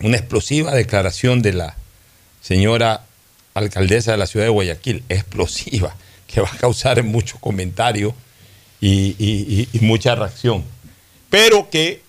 Una 0.00 0.16
explosiva 0.16 0.74
declaración 0.74 1.40
de 1.42 1.52
la 1.52 1.76
señora 2.42 3.04
alcaldesa 3.54 4.12
de 4.12 4.18
la 4.18 4.26
ciudad 4.26 4.46
de 4.46 4.50
Guayaquil, 4.50 5.04
explosiva, 5.08 5.94
que 6.26 6.40
va 6.40 6.48
a 6.50 6.56
causar 6.56 7.02
mucho 7.04 7.38
comentario 7.40 8.14
y, 8.80 9.14
y- 9.18 9.68
y- 9.72 9.78
y 9.78 9.80
mucha 9.80 10.14
reacción. 10.16 10.64
Pero 11.30 11.70
que 11.70 12.02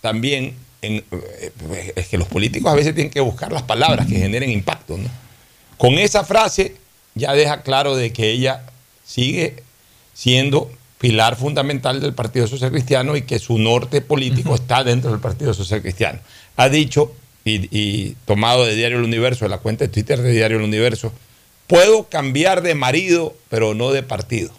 también, 0.00 0.54
en- 0.80 1.04
eh, 1.10 1.92
es 1.96 2.06
que 2.08 2.18
los 2.18 2.28
políticos 2.28 2.72
a 2.72 2.76
veces 2.76 2.94
tienen 2.94 3.12
que 3.12 3.20
buscar 3.20 3.52
las 3.52 3.62
palabras 3.62 4.06
que 4.06 4.16
generen 4.16 4.50
impacto. 4.50 4.96
¿no? 4.96 5.08
Con 5.76 5.94
esa 5.98 6.24
frase 6.24 6.76
ya 7.14 7.32
deja 7.34 7.62
claro 7.62 7.96
de 7.96 8.12
que 8.12 8.30
ella 8.30 8.62
sigue 9.04 9.62
siendo 10.14 10.70
pilar 10.98 11.36
fundamental 11.36 12.00
del 12.00 12.14
Partido 12.14 12.46
Social 12.46 12.70
Cristiano 12.70 13.16
y 13.16 13.22
que 13.22 13.38
su 13.38 13.58
norte 13.58 14.00
político 14.00 14.54
está 14.54 14.82
dentro 14.84 15.10
del 15.10 15.20
Partido 15.20 15.54
Social 15.54 15.82
Cristiano. 15.82 16.20
Ha 16.56 16.68
dicho, 16.68 17.12
y, 17.44 17.68
y 17.70 18.16
tomado 18.24 18.64
de 18.64 18.74
Diario 18.74 18.98
El 18.98 19.04
Universo, 19.04 19.44
de 19.44 19.50
la 19.50 19.58
cuenta 19.58 19.84
de 19.84 19.88
Twitter 19.88 20.20
de 20.20 20.32
Diario 20.32 20.58
El 20.58 20.64
Universo, 20.64 21.12
puedo 21.66 22.04
cambiar 22.04 22.62
de 22.62 22.74
marido, 22.74 23.36
pero 23.48 23.74
no 23.74 23.92
de 23.92 24.02
partido. 24.02 24.52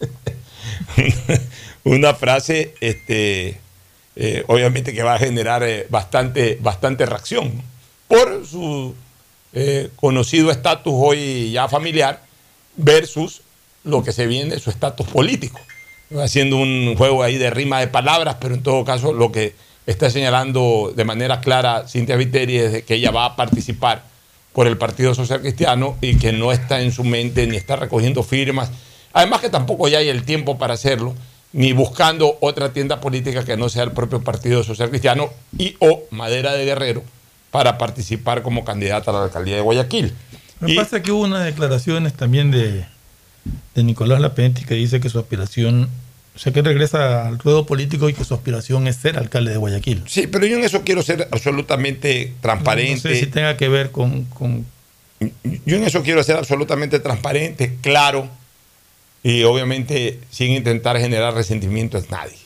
Una 1.84 2.14
frase, 2.14 2.74
este, 2.80 3.60
eh, 4.16 4.44
obviamente 4.48 4.92
que 4.92 5.02
va 5.02 5.14
a 5.14 5.18
generar 5.18 5.62
eh, 5.62 5.86
bastante, 5.90 6.58
bastante 6.60 7.06
reacción 7.06 7.62
por 8.08 8.46
su 8.46 8.94
eh, 9.52 9.90
conocido 9.96 10.50
estatus 10.50 10.92
hoy 10.96 11.52
ya 11.52 11.68
familiar 11.68 12.22
versus 12.76 13.42
lo 13.88 14.02
que 14.04 14.12
se 14.12 14.26
viene 14.26 14.58
su 14.58 14.70
estatus 14.70 15.06
político. 15.08 15.60
Haciendo 16.20 16.56
un 16.56 16.94
juego 16.96 17.22
ahí 17.22 17.36
de 17.36 17.50
rima 17.50 17.80
de 17.80 17.88
palabras, 17.88 18.36
pero 18.40 18.54
en 18.54 18.62
todo 18.62 18.84
caso 18.84 19.12
lo 19.12 19.32
que 19.32 19.54
está 19.86 20.10
señalando 20.10 20.92
de 20.94 21.04
manera 21.04 21.40
clara 21.40 21.88
Cintia 21.88 22.16
Viteri 22.16 22.58
es 22.58 22.84
que 22.84 22.94
ella 22.94 23.10
va 23.10 23.24
a 23.24 23.36
participar 23.36 24.04
por 24.52 24.66
el 24.66 24.76
Partido 24.76 25.14
Social 25.14 25.40
Cristiano 25.40 25.96
y 26.00 26.16
que 26.16 26.32
no 26.32 26.52
está 26.52 26.80
en 26.80 26.92
su 26.92 27.04
mente 27.04 27.46
ni 27.46 27.56
está 27.56 27.76
recogiendo 27.76 28.22
firmas. 28.22 28.70
Además 29.12 29.40
que 29.40 29.50
tampoco 29.50 29.88
ya 29.88 29.98
hay 29.98 30.08
el 30.08 30.24
tiempo 30.24 30.58
para 30.58 30.74
hacerlo, 30.74 31.14
ni 31.52 31.72
buscando 31.72 32.36
otra 32.40 32.72
tienda 32.72 33.00
política 33.00 33.44
que 33.44 33.56
no 33.56 33.68
sea 33.68 33.84
el 33.84 33.92
propio 33.92 34.22
Partido 34.22 34.62
Social 34.62 34.90
Cristiano 34.90 35.30
y 35.56 35.76
o 35.78 36.02
Madera 36.10 36.52
de 36.52 36.64
Guerrero 36.64 37.02
para 37.50 37.78
participar 37.78 38.42
como 38.42 38.64
candidata 38.64 39.10
a 39.10 39.14
la 39.14 39.22
alcaldía 39.24 39.56
de 39.56 39.62
Guayaquil. 39.62 40.14
Me 40.60 40.74
pasa 40.74 41.02
que 41.02 41.12
hubo 41.12 41.22
unas 41.22 41.44
declaraciones 41.44 42.14
también 42.14 42.50
de, 42.50 42.84
de 43.74 43.82
Nicolás 43.82 44.20
Lapenti 44.20 44.64
que 44.64 44.74
dice 44.74 45.00
que 45.00 45.08
su 45.08 45.18
aspiración 45.18 45.88
O 46.34 46.38
sea 46.38 46.52
que 46.52 46.62
regresa 46.62 47.26
al 47.26 47.38
ruedo 47.38 47.66
político 47.66 48.08
y 48.08 48.14
que 48.14 48.24
su 48.24 48.34
aspiración 48.34 48.86
es 48.86 48.96
ser 48.96 49.18
alcalde 49.18 49.50
de 49.50 49.56
Guayaquil. 49.56 50.04
Sí, 50.06 50.26
pero 50.26 50.46
yo 50.46 50.56
en 50.56 50.64
eso 50.64 50.82
quiero 50.82 51.02
ser 51.02 51.28
absolutamente 51.32 52.32
transparente. 52.40 53.08
No 53.08 53.14
sé 53.14 53.20
si 53.20 53.26
tenga 53.26 53.56
que 53.56 53.68
ver 53.68 53.90
con, 53.90 54.24
con 54.26 54.64
Yo 55.66 55.76
en 55.76 55.84
eso 55.84 56.02
quiero 56.02 56.22
ser 56.22 56.36
absolutamente 56.36 57.00
transparente, 57.00 57.76
claro, 57.80 58.28
y 59.22 59.42
obviamente 59.42 60.20
sin 60.30 60.52
intentar 60.52 60.98
generar 60.98 61.34
resentimiento 61.34 61.98
a 61.98 62.02
nadie. 62.10 62.38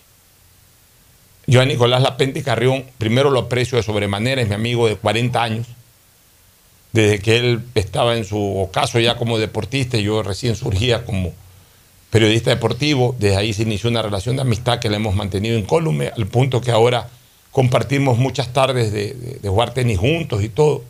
Yo 1.47 1.61
a 1.61 1.65
Nicolás 1.65 2.03
Lapente 2.03 2.43
Carrión, 2.43 2.85
primero 2.99 3.31
lo 3.31 3.41
aprecio 3.41 3.77
de 3.77 3.83
sobremanera, 3.83 4.41
es 4.41 4.49
mi 4.49 4.55
amigo 4.55 4.89
de 4.89 4.97
40 4.97 5.43
años, 5.43 5.67
desde 6.93 7.21
que 7.21 7.37
él 7.37 7.63
estaba 7.75 8.17
en 8.17 8.25
su 8.25 8.59
ocaso 8.59 9.01
ya 9.01 9.17
como 9.17 9.39
deportista 9.39 9.97
yo 9.99 10.23
recién 10.23 10.57
surgía 10.57 11.05
como 11.05 11.33
periodista 12.11 12.51
deportivo, 12.51 13.17
desde 13.19 13.37
ahí 13.37 13.55
se 13.55 13.63
inició 13.63 13.89
una 13.89 14.03
relación 14.03 14.37
de 14.37 14.43
amistad 14.43 14.79
que 14.79 14.91
la 14.91 14.97
hemos 14.97 15.15
mantenido 15.15 15.57
en 15.57 15.67
al 16.15 16.27
punto 16.27 16.61
que 16.61 16.71
ahora 16.71 17.09
compartimos 17.51 18.19
muchas 18.19 18.53
tardes 18.53 18.93
de, 18.93 19.15
de, 19.15 19.39
de 19.41 19.49
jugar 19.49 19.73
tenis 19.73 19.99
juntos 19.99 20.43
y 20.43 20.51
todo. 20.51 20.85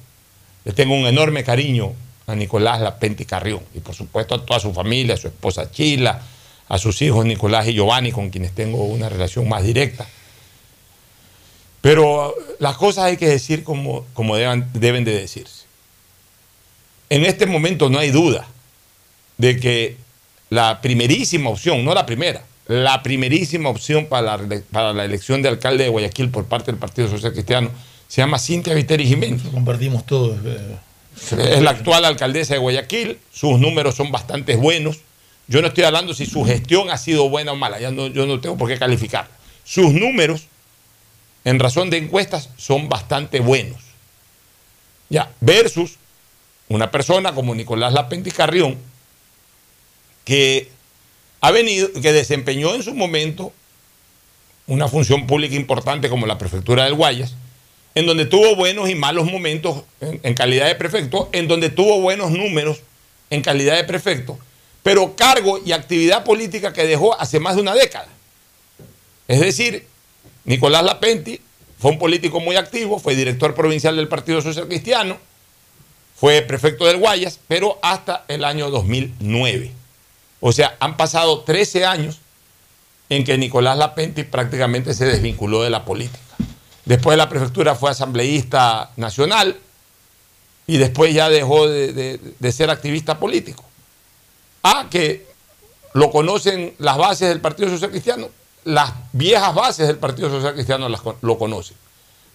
Le 0.65 0.73
tengo 0.73 0.95
un 0.95 1.07
enorme 1.07 1.45
cariño 1.45 1.93
a 2.27 2.35
Nicolás 2.35 2.81
Lapenti 2.81 3.25
Carrión 3.25 3.61
y 3.75 3.81
por 3.81 3.95
supuesto 3.95 4.35
a 4.35 4.45
toda 4.45 4.59
su 4.59 4.73
familia, 4.73 5.15
a 5.15 5.19
su 5.19 5.29
esposa 5.29 5.71
Chila, 5.71 6.23
a 6.69 6.79
sus 6.79 7.01
hijos 7.03 7.25
Nicolás 7.25 7.69
y 7.69 7.75
Giovanni, 7.75 8.11
con 8.13 8.31
quienes 8.31 8.53
tengo 8.53 8.85
una 8.85 9.09
relación 9.09 9.49
más 9.49 9.63
directa. 9.63 10.07
Pero 11.81 12.35
las 12.61 12.77
cosas 12.77 13.05
hay 13.05 13.17
que 13.17 13.29
decir 13.29 13.65
como, 13.65 14.07
como 14.15 14.37
deben, 14.37 14.67
deben 14.73 15.05
de 15.05 15.13
decirse. 15.13 15.62
En 17.13 17.27
este 17.27 17.45
momento 17.45 17.91
no 17.91 17.99
hay 17.99 18.11
duda 18.11 18.47
de 19.37 19.61
que 19.61 19.99
la 20.49 20.81
primerísima 20.81 21.51
opción, 21.51 21.85
no 21.85 21.93
la 21.93 22.07
primera, 22.07 22.43
la 22.69 23.03
primerísima 23.03 23.69
opción 23.69 24.07
para 24.07 24.39
la, 24.39 24.63
para 24.71 24.95
la 24.95 25.05
elección 25.05 25.43
de 25.43 25.51
alcalde 25.51 25.85
de 25.85 25.91
Guayaquil 25.91 26.31
por 26.31 26.47
parte 26.47 26.73
del 26.73 26.81
Partido 26.81 27.09
Social 27.09 27.35
Cristiano 27.35 27.71
se 28.09 28.23
llama 28.23 28.39
Cintia 28.39 28.73
Viteri 28.73 29.07
Jiménez. 29.07 29.43
compartimos 29.53 30.07
todos. 30.07 30.39
Eh, 30.43 31.53
Es 31.53 31.61
la 31.61 31.73
actual 31.73 32.07
alcaldesa 32.07 32.55
de 32.55 32.61
Guayaquil, 32.61 33.19
sus 33.31 33.59
números 33.61 33.95
son 33.95 34.11
bastante 34.11 34.57
buenos. 34.57 35.01
Yo 35.49 35.61
no 35.61 35.69
estoy 35.69 35.85
hablando 35.85 36.15
si 36.15 36.25
su 36.25 36.43
gestión 36.47 36.89
ha 36.89 36.97
sido 36.97 37.29
buena 37.29 37.53
o 37.53 37.57
mala, 37.57 37.79
ya 37.79 37.91
no, 37.91 38.07
yo 38.07 38.25
no 38.25 38.41
tengo 38.41 38.57
por 38.57 38.71
qué 38.71 38.79
calificar. 38.79 39.29
Sus 39.65 39.93
números, 39.93 40.47
en 41.45 41.59
razón 41.59 41.91
de 41.91 41.99
encuestas, 41.99 42.49
son 42.57 42.89
bastante 42.89 43.41
buenos. 43.41 43.83
Ya, 45.11 45.31
versus 45.43 45.99
una 46.69 46.91
persona 46.91 47.35
como 47.35 47.55
Nicolás 47.55 47.93
Lapenti 47.93 48.31
Carrión, 48.31 48.79
que 50.25 50.69
ha 51.41 51.51
venido, 51.51 51.89
que 52.01 52.13
desempeñó 52.13 52.75
en 52.75 52.83
su 52.83 52.95
momento 52.95 53.53
una 54.67 54.89
función 54.89 55.27
pública 55.27 55.55
importante 55.55 56.09
como 56.09 56.27
la 56.27 56.39
prefectura 56.39 56.85
del 56.85 56.95
Guayas, 56.95 57.35
en 57.95 58.07
donde 58.07 58.25
tuvo 58.25 58.57
buenos 58.57 58.89
y 58.89 58.95
malos 58.95 59.31
momentos 59.31 59.83
en, 60.01 60.21
en, 60.23 60.35
calidad 60.35 60.67
de 60.67 60.77
prefecto, 60.77 61.29
en 61.33 61.49
donde 61.49 61.69
tuvo 61.69 62.01
buenos 62.01 62.31
números 62.31 62.81
en 63.29 63.43
calidad 63.43 63.77
de 63.77 63.85
prefecto, 63.85 64.39
pero 64.83 65.17
cargo 65.17 65.61
y 65.65 65.73
actividad 65.73 66.25
política 66.25 66.73
que 66.73 66.87
dejó 66.87 67.19
hace 67.21 67.41
más 67.41 67.57
de 67.57 67.63
una 67.63 67.75
década. 67.75 68.09
Es 69.29 69.41
decir, 69.41 69.87
Nicolás 70.45 70.85
Lapenti 70.85 71.41
fue 71.79 71.91
un 71.91 71.99
político 71.99 72.41
muy 72.41 72.57
activo, 72.57 72.99
fue 72.99 73.17
director 73.17 73.55
provincial 73.55 73.97
del 73.97 74.09
Partido 74.09 74.41
Social 74.41 74.69
Cristiano, 74.69 75.19
fue 76.23 76.41
prefecto 76.43 76.85
del 76.85 76.99
Guayas, 76.99 77.41
pero 77.49 77.81
hasta 77.83 78.25
el 78.29 78.45
año 78.45 78.71
2009. 78.71 79.73
O 80.39 80.53
sea, 80.53 80.77
han 80.79 80.97
pasado 80.97 81.41
13 81.41 81.85
años 81.85 82.21
en 83.09 83.25
que 83.25 83.37
Nicolás 83.37 83.77
Lapenti 83.77 84.23
prácticamente 84.23 84.95
se 84.95 85.05
desvinculó 85.05 85.65
de 85.65 85.71
la 85.71 85.85
política. 85.85 86.21
Después 86.85 87.15
de 87.15 87.17
la 87.17 87.29
prefectura 87.29 87.75
fue 87.75 87.91
asambleísta 87.91 88.93
nacional 88.95 89.59
y 90.69 90.77
después 90.77 91.13
ya 91.13 91.29
dejó 91.29 91.67
de, 91.67 92.21
de, 92.39 92.53
ser 92.53 92.71
activista 92.71 93.19
político. 93.19 93.65
Ah, 94.63 94.87
que 94.89 95.27
lo 95.93 96.13
conocen 96.13 96.77
las 96.79 96.99
bases 96.99 97.31
del 97.31 97.41
Partido 97.41 97.69
Social 97.69 97.91
Cristiano, 97.91 98.29
las 98.63 98.93
viejas 99.11 99.53
bases 99.57 99.89
del 99.89 99.99
Partido 99.99 100.31
Social 100.31 100.55
Cristiano 100.55 100.89
las, 100.89 101.01
lo 101.21 101.37
conocen. 101.37 101.77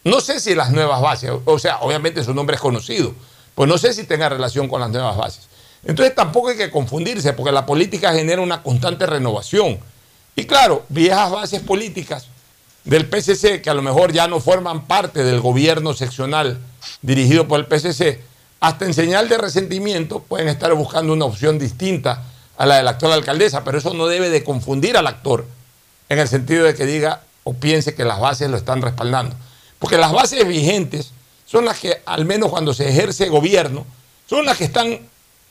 No 0.03 0.19
sé 0.19 0.41
si 0.41 0.55
las 0.55 0.71
nuevas 0.71 0.99
bases, 1.01 1.31
o 1.45 1.57
sea, 1.57 1.77
obviamente 1.79 2.21
su 2.25 2.33
nombre 2.33 2.57
es 2.57 2.61
conocido, 2.61 3.13
pues 3.57 3.67
no 3.67 3.79
sé 3.79 3.91
si 3.91 4.03
tenga 4.03 4.29
relación 4.29 4.67
con 4.67 4.79
las 4.79 4.91
nuevas 4.91 5.17
bases. 5.17 5.47
Entonces 5.83 6.13
tampoco 6.13 6.49
hay 6.49 6.57
que 6.57 6.69
confundirse, 6.69 7.33
porque 7.33 7.51
la 7.51 7.65
política 7.65 8.13
genera 8.13 8.39
una 8.39 8.61
constante 8.61 9.07
renovación. 9.07 9.79
Y 10.35 10.45
claro, 10.45 10.85
viejas 10.89 11.31
bases 11.31 11.61
políticas 11.63 12.27
del 12.83 13.07
PCC, 13.07 13.63
que 13.63 13.71
a 13.71 13.73
lo 13.73 13.81
mejor 13.81 14.11
ya 14.11 14.27
no 14.27 14.39
forman 14.39 14.85
parte 14.85 15.23
del 15.23 15.41
gobierno 15.41 15.95
seccional 15.95 16.59
dirigido 17.01 17.47
por 17.47 17.59
el 17.59 17.65
PCC, 17.65 18.21
hasta 18.59 18.85
en 18.85 18.93
señal 18.93 19.27
de 19.27 19.39
resentimiento 19.39 20.19
pueden 20.19 20.49
estar 20.49 20.71
buscando 20.75 21.13
una 21.13 21.25
opción 21.25 21.57
distinta 21.57 22.25
a 22.59 22.67
la 22.67 22.75
de 22.75 22.83
la 22.83 22.91
actual 22.91 23.13
alcaldesa, 23.13 23.63
pero 23.63 23.79
eso 23.79 23.91
no 23.95 24.05
debe 24.05 24.29
de 24.29 24.43
confundir 24.43 24.97
al 24.97 25.07
actor 25.07 25.47
en 26.09 26.19
el 26.19 26.27
sentido 26.27 26.63
de 26.63 26.75
que 26.75 26.85
diga 26.85 27.23
o 27.43 27.55
piense 27.55 27.95
que 27.95 28.05
las 28.05 28.19
bases 28.19 28.51
lo 28.51 28.57
están 28.57 28.83
respaldando. 28.83 29.35
Porque 29.79 29.97
las 29.97 30.11
bases 30.11 30.47
vigentes 30.47 31.11
son 31.47 31.65
las 31.65 31.79
que, 31.79 32.01
al 32.05 32.25
menos 32.25 32.49
cuando 32.49 32.73
se 32.73 32.89
ejerce 32.89 33.29
gobierno, 33.29 33.85
son 34.29 34.45
las 34.45 34.57
que 34.57 34.65
están 34.65 34.99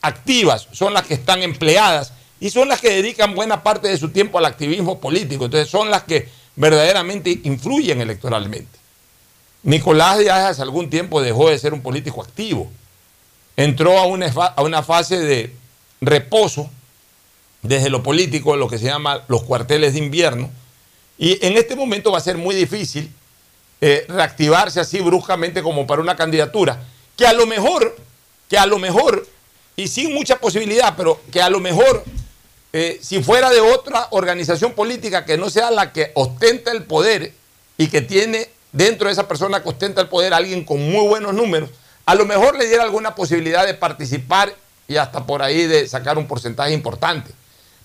activas, 0.03 0.69
son 0.73 0.93
las 0.93 1.07
que 1.07 1.15
están 1.15 1.43
empleadas 1.43 2.13
y 2.39 2.51
son 2.51 2.69
las 2.69 2.81
que 2.81 2.91
dedican 2.91 3.35
buena 3.35 3.63
parte 3.63 3.89
de 3.89 3.97
su 3.97 4.11
tiempo 4.11 4.39
al 4.39 4.45
activismo 4.45 5.01
político. 5.01 5.47
Entonces 5.47 5.71
son 5.71 5.91
las 5.91 6.03
que 6.03 6.29
verdaderamente 6.55 7.41
influyen 7.45 8.01
electoralmente. 8.03 8.79
Nicolás 9.63 10.23
ya 10.23 10.49
hace 10.49 10.61
algún 10.61 10.91
tiempo 10.91 11.23
dejó 11.23 11.49
de 11.49 11.59
ser 11.59 11.73
un 11.73 11.81
político 11.81 12.23
activo. 12.23 12.71
Entró 13.57 13.99
a 13.99 14.07
una, 14.07 14.27
a 14.27 14.63
una 14.63 14.83
fase 14.83 15.19
de 15.19 15.57
reposo 16.03 16.69
desde 17.63 17.89
lo 17.89 18.03
político, 18.03 18.55
lo 18.57 18.69
que 18.69 18.79
se 18.79 18.85
llama 18.85 19.25
los 19.29 19.43
cuarteles 19.45 19.95
de 19.95 20.01
invierno. 20.01 20.51
Y 21.19 21.45
en 21.45 21.57
este 21.57 21.75
momento 21.75 22.13
va 22.13 22.19
a 22.19 22.21
ser 22.21 22.37
muy 22.37 22.55
difícil 22.55 23.11
eh, 23.81 24.07
reactivarse 24.09 24.81
así 24.81 25.01
bruscamente 25.01 25.63
como 25.63 25.87
para 25.87 26.01
una 26.01 26.17
candidatura, 26.17 26.83
que 27.17 27.27
a 27.27 27.33
lo 27.33 27.47
mejor, 27.47 27.97
que 28.49 28.59
a 28.59 28.67
lo 28.67 28.79
mejor, 28.79 29.27
y 29.77 29.89
sin 29.89 30.15
mucha 30.15 30.37
posibilidad, 30.37 30.95
pero 30.97 31.21
que 31.31 31.43
a 31.43 31.51
lo 31.51 31.61
mejor, 31.61 32.05
eh, 32.73 32.99
si 33.03 33.23
fuera 33.23 33.51
de 33.51 33.61
otra 33.61 34.09
organización 34.11 34.73
política 34.73 35.25
que 35.25 35.37
no 35.37 35.51
sea 35.51 35.71
la 35.71 35.93
que 35.93 36.13
ostenta 36.15 36.73
el 36.73 36.85
poder 36.85 37.33
y 37.79 37.89
que 37.89 38.03
tiene 38.03 38.49
dentro 38.73 39.09
de 39.09 39.13
esa 39.13 39.29
persona 39.29 39.63
que 39.63 39.69
ostenta 39.69 40.01
el 40.01 40.09
poder 40.09 40.35
alguien 40.35 40.65
con 40.65 40.81
muy 40.91 41.07
buenos 41.07 41.35
números, 41.35 41.71
a 42.05 42.15
lo 42.15 42.25
mejor 42.25 42.57
le 42.57 42.67
diera 42.67 42.85
alguna 42.85 43.15
posibilidad 43.15 43.67
de 43.67 43.75
participar 43.75 44.55
y 44.89 44.97
hasta 44.97 45.27
por 45.27 45.43
ahí 45.43 45.67
de 45.67 45.89
sacar 45.89 46.19
un 46.19 46.27
porcentaje 46.27 46.73
importante. 46.73 47.33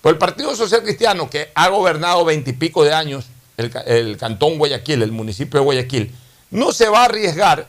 Pues 0.00 0.12
el 0.12 0.18
Partido 0.18 0.54
Social 0.54 0.82
Cristiano, 0.82 1.28
que 1.28 1.50
ha 1.54 1.68
gobernado 1.68 2.24
veintipico 2.24 2.84
de 2.84 2.92
años 2.92 3.26
el, 3.56 4.16
cantón 4.16 4.58
Guayaquil, 4.58 5.02
el 5.02 5.12
municipio 5.12 5.60
de 5.60 5.64
Guayaquil, 5.64 6.14
no 6.50 6.72
se 6.72 6.88
va 6.88 7.02
a 7.02 7.04
arriesgar 7.06 7.66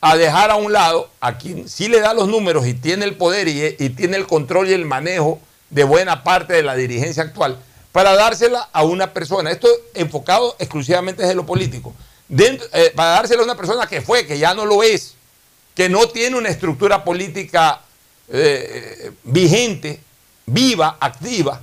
a 0.00 0.16
dejar 0.16 0.50
a 0.50 0.56
un 0.56 0.72
lado 0.72 1.10
a 1.20 1.36
quien 1.36 1.68
sí 1.68 1.88
le 1.88 2.00
da 2.00 2.14
los 2.14 2.28
números 2.28 2.66
y 2.66 2.74
tiene 2.74 3.04
el 3.04 3.16
poder 3.16 3.48
y, 3.48 3.90
tiene 3.90 4.16
el 4.16 4.26
control 4.26 4.68
y 4.68 4.72
el 4.72 4.86
manejo 4.86 5.40
de 5.68 5.84
buena 5.84 6.24
parte 6.24 6.54
de 6.54 6.62
la 6.62 6.74
dirigencia 6.74 7.22
actual, 7.22 7.58
para 7.92 8.14
dársela 8.14 8.68
a 8.72 8.82
una 8.82 9.12
persona. 9.12 9.50
Esto 9.50 9.68
enfocado 9.94 10.56
exclusivamente 10.58 11.22
desde 11.22 11.34
lo 11.34 11.46
político. 11.46 11.94
Eh, 12.30 12.92
para 12.94 13.10
dársela 13.10 13.42
a 13.42 13.44
una 13.44 13.56
persona 13.56 13.86
que 13.86 14.00
fue, 14.00 14.26
que 14.26 14.38
ya 14.38 14.54
no 14.54 14.64
lo 14.64 14.82
es, 14.82 15.14
que 15.74 15.88
no 15.88 16.08
tiene 16.08 16.36
una 16.36 16.48
estructura 16.48 17.04
política 17.04 17.82
eh, 18.28 19.12
vigente, 19.24 20.00
viva, 20.46 20.96
activa, 21.00 21.60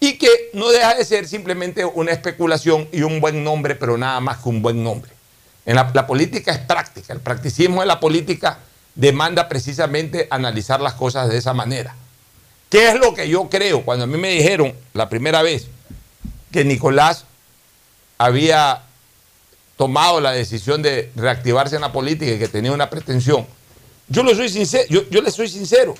y 0.00 0.16
que 0.16 0.50
no 0.52 0.68
deja 0.70 0.94
de 0.94 1.04
ser 1.04 1.26
simplemente 1.26 1.84
una 1.84 2.12
especulación 2.12 2.88
y 2.92 3.02
un 3.02 3.20
buen 3.20 3.42
nombre, 3.42 3.74
pero 3.74 3.98
nada 3.98 4.20
más 4.20 4.38
que 4.38 4.48
un 4.48 4.62
buen 4.62 4.82
nombre. 4.82 5.10
En 5.66 5.76
la, 5.76 6.06
política 6.06 6.52
es 6.52 6.58
práctica, 6.58 7.12
el 7.12 7.20
practicismo 7.20 7.80
de 7.80 7.86
la 7.86 8.00
política 8.00 8.58
demanda 8.94 9.48
precisamente 9.48 10.26
analizar 10.30 10.80
las 10.80 10.94
cosas 10.94 11.28
de 11.28 11.36
esa 11.36 11.52
manera. 11.52 11.94
¿Qué 12.70 12.88
es 12.88 12.94
lo 12.94 13.12
que 13.12 13.28
yo 13.28 13.48
creo? 13.48 13.84
Cuando 13.84 14.04
a 14.04 14.06
mí 14.06 14.16
me 14.16 14.30
dijeron 14.30 14.72
la 14.94 15.08
primera 15.08 15.42
vez 15.42 15.66
que 16.52 16.64
Nicolás 16.64 17.24
había 18.16 18.82
tomado 19.76 20.20
la 20.20 20.32
decisión 20.32 20.80
de 20.80 21.12
reactivarse 21.16 21.76
en 21.76 21.82
la 21.82 21.92
política 21.92 22.32
y 22.32 22.38
que 22.38 22.48
tenía 22.48 22.72
una 22.72 22.88
pretensión, 22.88 23.46
yo, 24.08 24.22
lo 24.22 24.34
soy 24.34 24.48
sincero, 24.48 24.84
yo, 24.88 25.08
yo 25.10 25.20
le 25.20 25.30
soy 25.30 25.48
sincero 25.48 25.94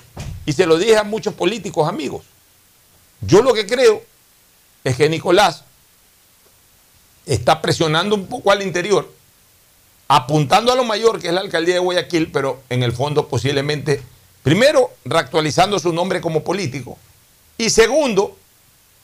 y 0.45 0.53
se 0.53 0.65
lo 0.65 0.77
dije 0.77 0.97
a 0.97 1.03
muchos 1.03 1.33
políticos 1.33 1.87
amigos. 1.87 2.23
Yo 3.21 3.41
lo 3.41 3.53
que 3.53 3.65
creo 3.65 4.03
es 4.83 4.95
que 4.95 5.09
Nicolás 5.09 5.63
está 7.25 7.61
presionando 7.61 8.15
un 8.15 8.27
poco 8.27 8.51
al 8.51 8.61
interior, 8.61 9.11
apuntando 10.07 10.71
a 10.71 10.75
lo 10.75 10.83
mayor, 10.83 11.19
que 11.19 11.27
es 11.27 11.33
la 11.33 11.41
alcaldía 11.41 11.75
de 11.75 11.79
Guayaquil, 11.79 12.31
pero 12.31 12.63
en 12.69 12.81
el 12.83 12.91
fondo 12.91 13.27
posiblemente, 13.27 14.01
primero, 14.41 14.91
reactualizando 15.05 15.77
su 15.79 15.93
nombre 15.93 16.21
como 16.21 16.43
político, 16.43 16.97
y 17.57 17.69
segundo, 17.69 18.37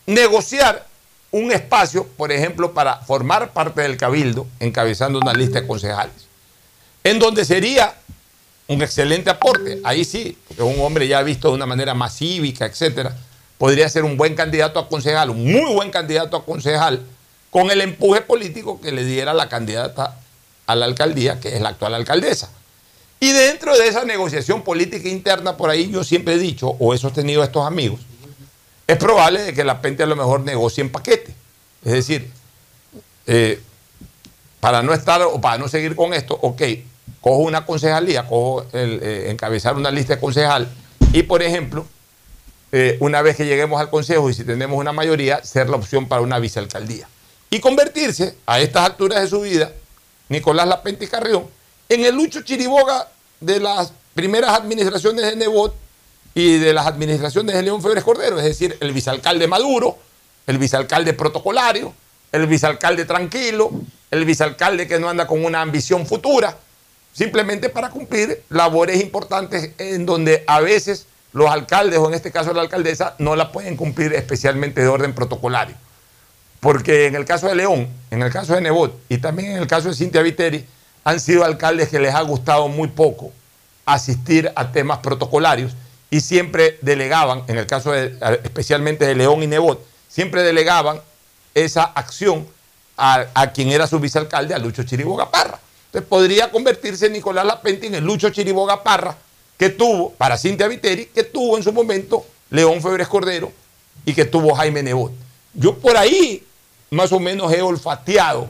negociar 0.05 0.87
un 1.31 1.51
espacio, 1.51 2.07
por 2.07 2.31
ejemplo, 2.31 2.73
para 2.73 2.97
formar 3.01 3.51
parte 3.51 3.81
del 3.81 3.97
cabildo, 3.97 4.47
encabezando 4.59 5.19
una 5.19 5.33
lista 5.33 5.61
de 5.61 5.67
concejales, 5.67 6.27
en 7.03 7.19
donde 7.19 7.43
sería 7.43 7.95
un 8.67 8.81
excelente 8.81 9.29
aporte. 9.29 9.81
Ahí 9.83 10.05
sí, 10.05 10.37
porque 10.47 10.63
un 10.63 10.79
hombre 10.79 11.07
ya 11.07 11.21
visto 11.21 11.49
de 11.49 11.55
una 11.55 11.65
manera 11.65 11.93
más 11.93 12.17
cívica, 12.17 12.65
etcétera, 12.65 13.15
podría 13.57 13.87
ser 13.89 14.03
un 14.03 14.17
buen 14.17 14.35
candidato 14.35 14.79
a 14.79 14.89
concejal, 14.89 15.29
un 15.29 15.51
muy 15.51 15.73
buen 15.73 15.91
candidato 15.91 16.37
a 16.37 16.45
concejal, 16.45 17.03
con 17.49 17.71
el 17.71 17.81
empuje 17.81 18.21
político 18.21 18.81
que 18.81 18.91
le 18.91 19.05
diera 19.05 19.33
la 19.33 19.47
candidata 19.47 20.17
a 20.67 20.75
la 20.75 20.85
alcaldía, 20.85 21.39
que 21.39 21.55
es 21.55 21.61
la 21.61 21.69
actual 21.69 21.93
alcaldesa. 21.93 22.49
Y 23.19 23.31
dentro 23.31 23.77
de 23.77 23.87
esa 23.87 24.03
negociación 24.03 24.61
política 24.61 25.07
interna, 25.07 25.55
por 25.55 25.69
ahí 25.69 25.89
yo 25.89 26.03
siempre 26.03 26.33
he 26.33 26.37
dicho, 26.37 26.75
o 26.79 26.93
he 26.93 26.97
sostenido 26.97 27.41
a 27.41 27.45
estos 27.45 27.65
amigos, 27.65 28.01
es 28.87 28.97
probable 28.97 29.41
de 29.41 29.53
que 29.53 29.63
la 29.63 29.81
Pente 29.81 30.03
a 30.03 30.05
lo 30.05 30.15
mejor 30.15 30.41
negocie 30.41 30.81
en 30.81 30.91
paquete. 30.91 31.33
Es 31.83 31.93
decir, 31.93 32.29
eh, 33.25 33.61
para 34.59 34.83
no 34.83 34.93
estar 34.93 35.21
o 35.21 35.39
para 35.39 35.57
no 35.57 35.67
seguir 35.67 35.95
con 35.95 36.13
esto, 36.13 36.37
ok, 36.41 36.61
cojo 37.21 37.37
una 37.37 37.65
concejalía, 37.65 38.27
cojo 38.27 38.65
eh, 38.73 39.27
encabezar 39.29 39.75
una 39.75 39.91
lista 39.91 40.15
de 40.15 40.21
concejal 40.21 40.67
y, 41.13 41.23
por 41.23 41.41
ejemplo, 41.41 41.85
eh, 42.71 42.97
una 42.99 43.21
vez 43.21 43.35
que 43.35 43.45
lleguemos 43.45 43.79
al 43.79 43.89
consejo 43.89 44.29
y 44.29 44.33
si 44.33 44.43
tenemos 44.43 44.79
una 44.79 44.91
mayoría, 44.91 45.43
ser 45.43 45.69
la 45.69 45.77
opción 45.77 46.07
para 46.07 46.21
una 46.21 46.39
vicealcaldía. 46.39 47.07
Y 47.49 47.59
convertirse 47.59 48.35
a 48.45 48.59
estas 48.59 48.85
alturas 48.85 49.21
de 49.21 49.27
su 49.27 49.41
vida, 49.41 49.71
Nicolás 50.29 50.67
Lapente 50.67 51.07
Carrión, 51.07 51.47
en 51.87 52.03
el 52.03 52.15
Lucho 52.15 52.41
Chiriboga 52.41 53.07
de 53.39 53.59
las 53.59 53.93
primeras 54.13 54.51
administraciones 54.51 55.25
de 55.25 55.35
Nebot 55.35 55.75
y 56.33 56.57
de 56.57 56.73
las 56.73 56.87
administraciones 56.87 57.55
de 57.55 57.61
León 57.61 57.81
Febres 57.81 58.03
Cordero, 58.03 58.37
es 58.37 58.45
decir, 58.45 58.75
el 58.79 58.91
vicealcalde 58.91 59.47
Maduro, 59.47 59.97
el 60.47 60.57
vicealcalde 60.57 61.13
protocolario, 61.13 61.93
el 62.31 62.47
vicealcalde 62.47 63.05
tranquilo, 63.05 63.71
el 64.11 64.25
vicealcalde 64.25 64.87
que 64.87 64.99
no 64.99 65.09
anda 65.09 65.27
con 65.27 65.45
una 65.45 65.61
ambición 65.61 66.05
futura, 66.05 66.57
simplemente 67.13 67.69
para 67.69 67.89
cumplir 67.89 68.43
labores 68.49 69.01
importantes 69.01 69.71
en 69.77 70.05
donde 70.05 70.43
a 70.47 70.59
veces 70.59 71.07
los 71.35 71.51
alcaldes, 71.51 71.99
o 71.99 72.07
en 72.07 72.13
este 72.13 72.31
caso 72.31 72.53
la 72.53 72.61
alcaldesa, 72.61 73.15
no 73.19 73.35
la 73.35 73.51
pueden 73.51 73.75
cumplir 73.75 74.13
especialmente 74.13 74.79
de 74.79 74.87
orden 74.87 75.13
protocolario. 75.13 75.75
Porque 76.61 77.07
en 77.07 77.15
el 77.15 77.25
caso 77.25 77.47
de 77.47 77.55
León, 77.55 77.89
en 78.09 78.21
el 78.21 78.31
caso 78.31 78.55
de 78.55 78.61
Nebot 78.61 78.97
y 79.09 79.17
también 79.17 79.51
en 79.51 79.57
el 79.57 79.67
caso 79.67 79.89
de 79.89 79.95
Cintia 79.95 80.21
Viteri, 80.21 80.65
han 81.03 81.19
sido 81.19 81.43
alcaldes 81.43 81.89
que 81.89 81.99
les 81.99 82.15
ha 82.15 82.21
gustado 82.21 82.69
muy 82.69 82.87
poco 82.87 83.33
asistir 83.85 84.49
a 84.55 84.71
temas 84.71 84.99
protocolarios 84.99 85.73
y 86.09 86.21
siempre 86.21 86.79
delegaban, 86.81 87.43
en 87.47 87.57
el 87.57 87.67
caso 87.67 87.91
de, 87.91 88.17
especialmente 88.45 89.05
de 89.05 89.15
León 89.15 89.43
y 89.43 89.47
Nebot, 89.47 89.85
siempre 90.07 90.41
delegaban 90.41 91.01
esa 91.53 91.83
acción 91.83 92.47
a, 92.95 93.51
quien 93.53 93.73
era 93.73 93.87
su 93.87 93.99
vicealcalde, 93.99 94.53
a 94.53 94.57
Lucho 94.57 94.83
Chiriboga 94.83 95.29
Parra. 95.29 95.59
Entonces 95.87 96.07
podría 96.07 96.49
convertirse 96.49 97.09
Nicolás 97.09 97.45
Lapenti 97.45 97.87
en 97.87 97.95
el 97.95 98.05
Lucho 98.05 98.29
Chiriboga 98.29 98.81
Parra 98.81 99.17
que 99.57 99.69
tuvo, 99.69 100.11
para 100.11 100.37
Cintia 100.37 100.67
Viteri, 100.67 101.05
que 101.05 101.23
tuvo 101.23 101.57
en 101.57 101.63
su 101.63 101.71
momento 101.71 102.25
León 102.49 102.81
Febres 102.81 103.07
Cordero 103.07 103.51
y 104.05 104.13
que 104.13 104.25
tuvo 104.25 104.53
Jaime 104.55 104.83
Nebot. 104.83 105.11
Yo 105.53 105.77
por 105.77 105.97
ahí 105.97 106.43
más 106.91 107.11
o 107.11 107.19
menos 107.19 107.51
he 107.53 107.61
olfateado 107.61 108.47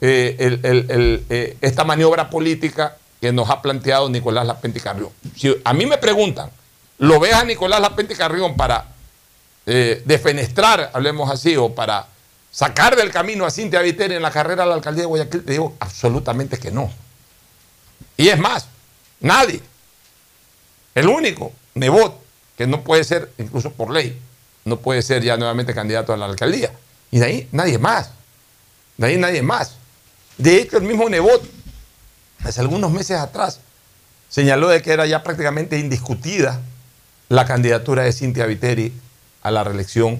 eh, 0.00 0.36
eh, 0.38 1.56
esta 1.60 1.84
maniobra 1.84 2.28
política 2.28 2.96
que 3.20 3.32
nos 3.32 3.48
ha 3.48 3.62
planteado 3.62 4.08
Nicolás 4.10 4.46
Lapenti 4.46 4.80
Carrión. 4.80 5.10
Si 5.34 5.54
a 5.64 5.72
mí 5.72 5.86
me 5.86 5.98
preguntan, 5.98 6.50
lo 6.98 7.18
ves 7.18 7.34
a 7.34 7.44
Nicolás 7.44 7.80
Lapente 7.80 8.14
Carrión 8.14 8.56
para 8.56 8.86
eh, 9.64 10.02
defenestrar, 10.04 10.90
hablemos 10.92 11.30
así, 11.30 11.56
o 11.56 11.74
para 11.74 12.06
sacar 12.50 12.94
del 12.96 13.10
camino 13.10 13.44
a 13.44 13.50
Cintia 13.50 13.80
Viteri 13.80 14.14
en 14.14 14.22
la 14.22 14.30
carrera 14.30 14.62
a 14.62 14.66
la 14.66 14.74
alcaldía 14.74 15.02
de 15.02 15.06
Guayaquil, 15.06 15.44
te 15.44 15.52
digo 15.52 15.74
absolutamente 15.80 16.58
que 16.58 16.70
no. 16.70 16.90
Y 18.16 18.28
es 18.28 18.38
más, 18.38 18.68
nadie, 19.20 19.60
el 20.96 21.08
único, 21.08 21.52
Nebot, 21.74 22.18
que 22.56 22.66
no 22.66 22.82
puede 22.82 23.04
ser, 23.04 23.30
incluso 23.36 23.70
por 23.70 23.90
ley, 23.90 24.18
no 24.64 24.78
puede 24.78 25.02
ser 25.02 25.22
ya 25.22 25.36
nuevamente 25.36 25.74
candidato 25.74 26.14
a 26.14 26.16
la 26.16 26.24
alcaldía. 26.24 26.72
Y 27.10 27.18
de 27.18 27.24
ahí 27.26 27.48
nadie 27.52 27.78
más. 27.78 28.10
De 28.96 29.06
ahí 29.06 29.18
nadie 29.18 29.42
más. 29.42 29.76
De 30.38 30.56
hecho, 30.56 30.78
el 30.78 30.84
mismo 30.84 31.08
Nebot, 31.10 31.42
hace 32.42 32.62
algunos 32.62 32.90
meses 32.90 33.18
atrás, 33.18 33.60
señaló 34.30 34.68
de 34.68 34.80
que 34.80 34.90
era 34.90 35.04
ya 35.04 35.22
prácticamente 35.22 35.78
indiscutida 35.78 36.62
la 37.28 37.44
candidatura 37.44 38.04
de 38.04 38.12
Cintia 38.12 38.46
Viteri 38.46 38.94
a 39.42 39.50
la 39.50 39.64
reelección 39.64 40.18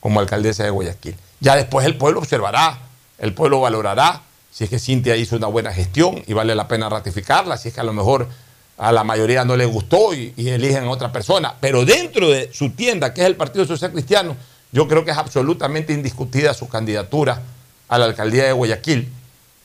como 0.00 0.20
alcaldesa 0.20 0.64
de 0.64 0.70
Guayaquil. 0.70 1.16
Ya 1.40 1.54
después 1.54 1.84
el 1.84 1.98
pueblo 1.98 2.20
observará, 2.20 2.78
el 3.18 3.34
pueblo 3.34 3.60
valorará 3.60 4.22
si 4.50 4.64
es 4.64 4.70
que 4.70 4.78
Cintia 4.78 5.16
hizo 5.16 5.36
una 5.36 5.48
buena 5.48 5.70
gestión 5.70 6.22
y 6.26 6.32
vale 6.32 6.54
la 6.54 6.66
pena 6.66 6.88
ratificarla, 6.88 7.58
si 7.58 7.68
es 7.68 7.74
que 7.74 7.80
a 7.80 7.84
lo 7.84 7.92
mejor 7.92 8.28
a 8.76 8.92
la 8.92 9.04
mayoría 9.04 9.44
no 9.44 9.56
le 9.56 9.66
gustó 9.66 10.14
y, 10.14 10.32
eligen 10.36 10.84
a 10.84 10.90
otra 10.90 11.12
persona. 11.12 11.54
Pero 11.60 11.84
dentro 11.84 12.30
de 12.30 12.50
su 12.52 12.70
tienda, 12.70 13.14
que 13.14 13.20
es 13.20 13.26
el 13.26 13.36
Partido 13.36 13.64
Social 13.64 13.92
Cristiano, 13.92 14.36
yo 14.72 14.88
creo 14.88 15.04
que 15.04 15.12
es 15.12 15.16
absolutamente 15.16 15.92
indiscutida 15.92 16.54
su 16.54 16.68
candidatura 16.68 17.42
a 17.88 17.98
la 17.98 18.06
alcaldía 18.06 18.44
de 18.44 18.52
Guayaquil. 18.52 19.08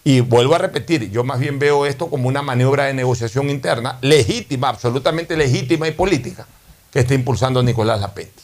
Y 0.04 0.22
vuelvo 0.22 0.56
a 0.56 0.60
repetir, 0.60 1.12
yo 1.12 1.24
más 1.24 1.40
bien 1.40 1.60
veo 1.60 1.86
esto 1.86 2.10
como 2.10 2.28
una 2.28 2.42
maniobra 2.42 2.86
de 2.86 2.94
negociación 2.94 3.50
interna 3.50 3.98
legítima, 4.02 4.70
absolutamente 4.70 5.36
legítima 5.36 5.88
y 5.88 5.92
política, 5.92 6.48
que 6.92 7.00
está 7.00 7.14
impulsando 7.14 7.62
Nicolás 7.62 8.00
Lapenti. 8.00 8.44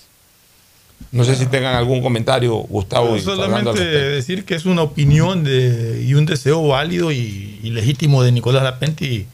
No 1.11 1.23
sé 1.23 1.35
si 1.35 1.45
tengan 1.45 1.75
algún 1.75 2.01
comentario, 2.01 2.55
Gustavo. 2.55 3.17
solamente 3.19 3.83
decir 3.83 4.43
que 4.45 4.55
es 4.55 4.65
una 4.65 4.81
opinión 4.81 5.43
de, 5.43 6.03
y 6.05 6.13
un 6.13 6.25
deseo 6.25 6.67
válido 6.67 7.11
y, 7.11 7.59
legítimo 7.63 8.23
de 8.23 8.31
Nicolás 8.31 8.63
Lapenti 8.63 9.25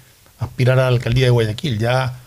aspirar 0.41 0.80
a 0.80 0.84
la 0.84 0.88
alcaldía 0.88 1.26
de 1.26 1.31
Guayaquil. 1.31 1.80
Ya 1.80 2.19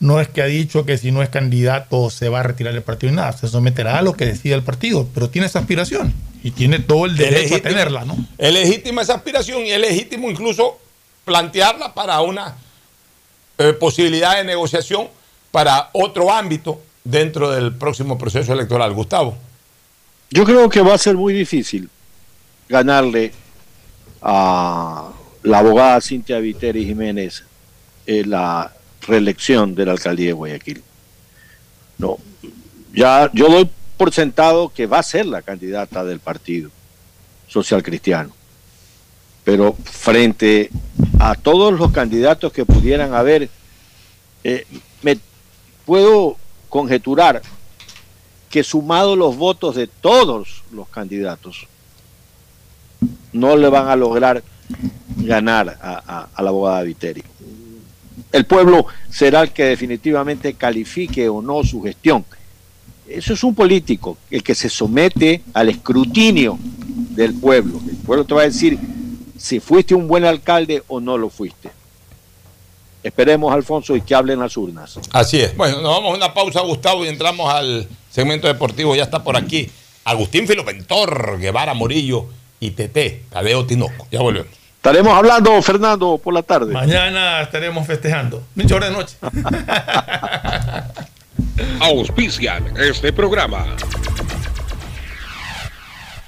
no 0.00 0.20
es 0.20 0.28
que 0.28 0.42
ha 0.42 0.46
dicho 0.46 0.84
que 0.84 0.98
si 0.98 1.12
no 1.12 1.22
es 1.22 1.28
candidato 1.28 2.10
se 2.10 2.28
va 2.28 2.40
a 2.40 2.42
retirar 2.42 2.72
del 2.72 2.82
partido 2.82 3.12
y 3.12 3.16
nada, 3.16 3.32
se 3.32 3.48
someterá 3.48 3.98
a 3.98 4.02
lo 4.02 4.14
que 4.14 4.26
decida 4.26 4.56
el 4.56 4.62
partido, 4.62 5.06
pero 5.14 5.28
tiene 5.28 5.46
esa 5.46 5.58
aspiración 5.58 6.12
y 6.42 6.52
tiene 6.52 6.78
todo 6.78 7.04
el 7.04 7.16
derecho 7.16 7.56
a 7.56 7.60
tenerla, 7.60 8.04
¿no? 8.04 8.16
Es 8.38 8.52
legítima 8.52 9.02
esa 9.02 9.14
aspiración 9.14 9.64
y 9.66 9.70
es 9.70 9.78
legítimo 9.78 10.30
incluso 10.30 10.78
plantearla 11.24 11.92
para 11.92 12.20
una 12.22 12.56
eh, 13.58 13.74
posibilidad 13.74 14.36
de 14.36 14.44
negociación 14.44 15.08
para 15.50 15.90
otro 15.92 16.32
ámbito 16.32 16.80
dentro 17.04 17.50
del 17.50 17.74
próximo 17.74 18.16
proceso 18.16 18.52
electoral. 18.54 18.94
Gustavo. 18.94 19.36
Yo 20.30 20.44
creo 20.44 20.68
que 20.68 20.80
va 20.80 20.94
a 20.94 20.98
ser 20.98 21.16
muy 21.16 21.34
difícil 21.34 21.90
ganarle 22.68 23.32
a 24.22 25.10
la 25.42 25.58
abogada 25.58 26.00
Cintia 26.00 26.38
Viteri 26.38 26.86
Jiménez 26.86 27.44
en 28.10 28.30
la 28.30 28.72
reelección 29.06 29.76
de 29.76 29.86
la 29.86 29.92
alcaldía 29.92 30.26
de 30.26 30.32
Guayaquil. 30.32 30.82
No, 31.98 32.18
ya 32.92 33.30
yo 33.32 33.48
doy 33.48 33.70
por 33.96 34.12
sentado 34.12 34.68
que 34.70 34.86
va 34.86 34.98
a 34.98 35.02
ser 35.04 35.26
la 35.26 35.42
candidata 35.42 36.02
del 36.04 36.18
Partido 36.18 36.70
Social 37.46 37.84
Cristiano. 37.84 38.32
Pero 39.44 39.76
frente 39.84 40.70
a 41.20 41.36
todos 41.36 41.78
los 41.78 41.92
candidatos 41.92 42.52
que 42.52 42.64
pudieran 42.64 43.14
haber, 43.14 43.48
eh, 44.42 44.66
me 45.02 45.18
puedo 45.86 46.36
conjeturar 46.68 47.42
que 48.48 48.64
sumado 48.64 49.14
los 49.14 49.36
votos 49.36 49.76
de 49.76 49.86
todos 49.86 50.64
los 50.72 50.88
candidatos, 50.88 51.68
no 53.32 53.56
le 53.56 53.68
van 53.68 53.86
a 53.86 53.94
lograr 53.94 54.42
ganar 55.18 55.78
a, 55.80 56.28
la 56.36 56.48
abogada 56.48 56.82
Viteri. 56.82 57.22
El 58.32 58.44
pueblo 58.44 58.86
será 59.10 59.42
el 59.42 59.50
que 59.50 59.64
definitivamente 59.64 60.54
califique 60.54 61.28
o 61.28 61.42
no 61.42 61.64
su 61.64 61.82
gestión. 61.82 62.24
Eso 63.08 63.34
es 63.34 63.42
un 63.42 63.54
político, 63.54 64.18
el 64.30 64.42
que 64.42 64.54
se 64.54 64.68
somete 64.68 65.42
al 65.52 65.68
escrutinio 65.68 66.58
del 66.60 67.34
pueblo. 67.34 67.80
El 67.88 67.96
pueblo 67.96 68.24
te 68.24 68.34
va 68.34 68.42
a 68.42 68.44
decir 68.44 68.78
si 69.36 69.58
fuiste 69.58 69.94
un 69.94 70.06
buen 70.06 70.24
alcalde 70.24 70.84
o 70.86 71.00
no 71.00 71.18
lo 71.18 71.28
fuiste. 71.28 71.70
Esperemos, 73.02 73.52
Alfonso, 73.52 73.96
y 73.96 74.02
que 74.02 74.14
hablen 74.14 74.38
las 74.38 74.56
urnas. 74.56 74.98
Así 75.10 75.40
es. 75.40 75.56
Bueno, 75.56 75.80
nos 75.80 75.90
vamos 75.90 76.12
a 76.12 76.16
una 76.16 76.34
pausa, 76.34 76.60
Gustavo, 76.60 77.04
y 77.04 77.08
entramos 77.08 77.52
al 77.52 77.88
segmento 78.10 78.46
deportivo. 78.46 78.94
Ya 78.94 79.04
está 79.04 79.24
por 79.24 79.36
aquí 79.36 79.68
Agustín 80.04 80.46
Filopentor, 80.46 81.38
Guevara 81.40 81.74
Morillo 81.74 82.26
y 82.60 82.72
Tete, 82.72 83.24
Tadeo 83.30 83.66
Tinoco. 83.66 84.06
Ya 84.10 84.20
volvemos. 84.20 84.59
Estaremos 84.80 85.12
hablando, 85.12 85.60
Fernando, 85.60 86.16
por 86.16 86.32
la 86.32 86.42
tarde. 86.42 86.72
Mañana 86.72 87.42
estaremos 87.42 87.86
festejando. 87.86 88.42
Mucha 88.54 88.76
hora 88.76 88.88
de 88.88 88.94
noche. 88.94 89.14
Auspician 91.80 92.74
este 92.78 93.12
programa. 93.12 93.76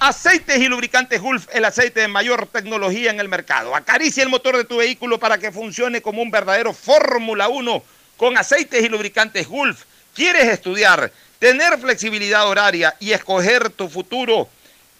Aceites 0.00 0.58
y 0.58 0.68
lubricantes 0.68 1.22
Gulf, 1.22 1.46
el 1.50 1.64
aceite 1.64 2.00
de 2.00 2.08
mayor 2.08 2.46
tecnología 2.46 3.10
en 3.10 3.20
el 3.20 3.30
mercado. 3.30 3.74
Acaricia 3.74 4.22
el 4.22 4.28
motor 4.28 4.58
de 4.58 4.64
tu 4.64 4.76
vehículo 4.76 5.18
para 5.18 5.38
que 5.38 5.50
funcione 5.50 6.02
como 6.02 6.20
un 6.20 6.30
verdadero 6.30 6.74
Fórmula 6.74 7.48
1 7.48 7.82
con 8.18 8.36
aceites 8.36 8.84
y 8.84 8.90
lubricantes 8.90 9.48
Gulf. 9.48 9.84
¿Quieres 10.14 10.48
estudiar, 10.48 11.10
tener 11.38 11.78
flexibilidad 11.78 12.46
horaria 12.46 12.94
y 13.00 13.12
escoger 13.12 13.70
tu 13.70 13.88
futuro? 13.88 14.50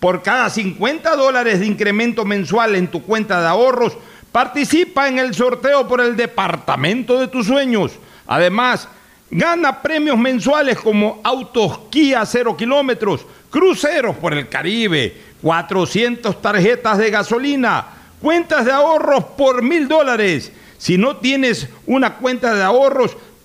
Por 0.00 0.22
cada 0.22 0.48
50 0.48 1.14
dólares 1.14 1.60
de 1.60 1.66
incremento 1.66 2.24
mensual 2.24 2.74
en 2.74 2.88
tu 2.88 3.02
cuenta 3.02 3.40
de 3.40 3.46
ahorros, 3.46 3.98
participa 4.32 5.08
en 5.08 5.18
el 5.18 5.34
sorteo 5.34 5.86
por 5.86 6.00
el 6.00 6.16
departamento 6.16 7.20
de 7.20 7.28
tus 7.28 7.46
sueños. 7.46 7.92
Además, 8.26 8.88
gana 9.30 9.82
premios 9.82 10.16
mensuales 10.16 10.78
como 10.78 11.20
autos 11.22 11.80
Kia 11.90 12.24
0 12.24 12.56
kilómetros, 12.56 13.26
cruceros 13.50 14.16
por 14.16 14.32
el 14.32 14.48
Caribe, 14.48 15.20
400 15.42 16.40
tarjetas 16.40 16.96
de 16.96 17.10
gasolina, 17.10 17.86
cuentas 18.20 18.64
de 18.64 18.72
ahorros 18.72 19.24
por 19.36 19.62
mil 19.62 19.86
dólares. 19.86 20.50
Si 20.78 20.96
no 20.96 21.18
tienes 21.18 21.68
una 21.86 22.14
cuenta 22.14 22.54
de 22.54 22.62
ahorros, 22.62 23.16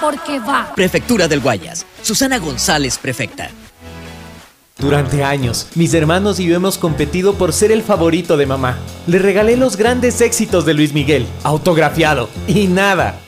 porque 0.00 0.38
va. 0.38 0.72
Prefectura 0.74 1.28
del 1.28 1.40
Guayas. 1.40 1.84
Susana 2.02 2.38
González, 2.38 2.98
prefecta. 2.98 3.50
Durante 4.78 5.22
años, 5.22 5.68
mis 5.76 5.94
hermanos 5.94 6.40
y 6.40 6.46
yo 6.46 6.56
hemos 6.56 6.78
competido 6.78 7.34
por 7.34 7.52
ser 7.52 7.70
el 7.70 7.82
favorito 7.82 8.36
de 8.36 8.46
mamá. 8.46 8.76
Le 9.06 9.18
regalé 9.18 9.56
los 9.56 9.76
grandes 9.76 10.20
éxitos 10.20 10.64
de 10.66 10.74
Luis 10.74 10.92
Miguel, 10.92 11.26
autografiado, 11.44 12.28
y 12.48 12.66
nada. 12.66 13.20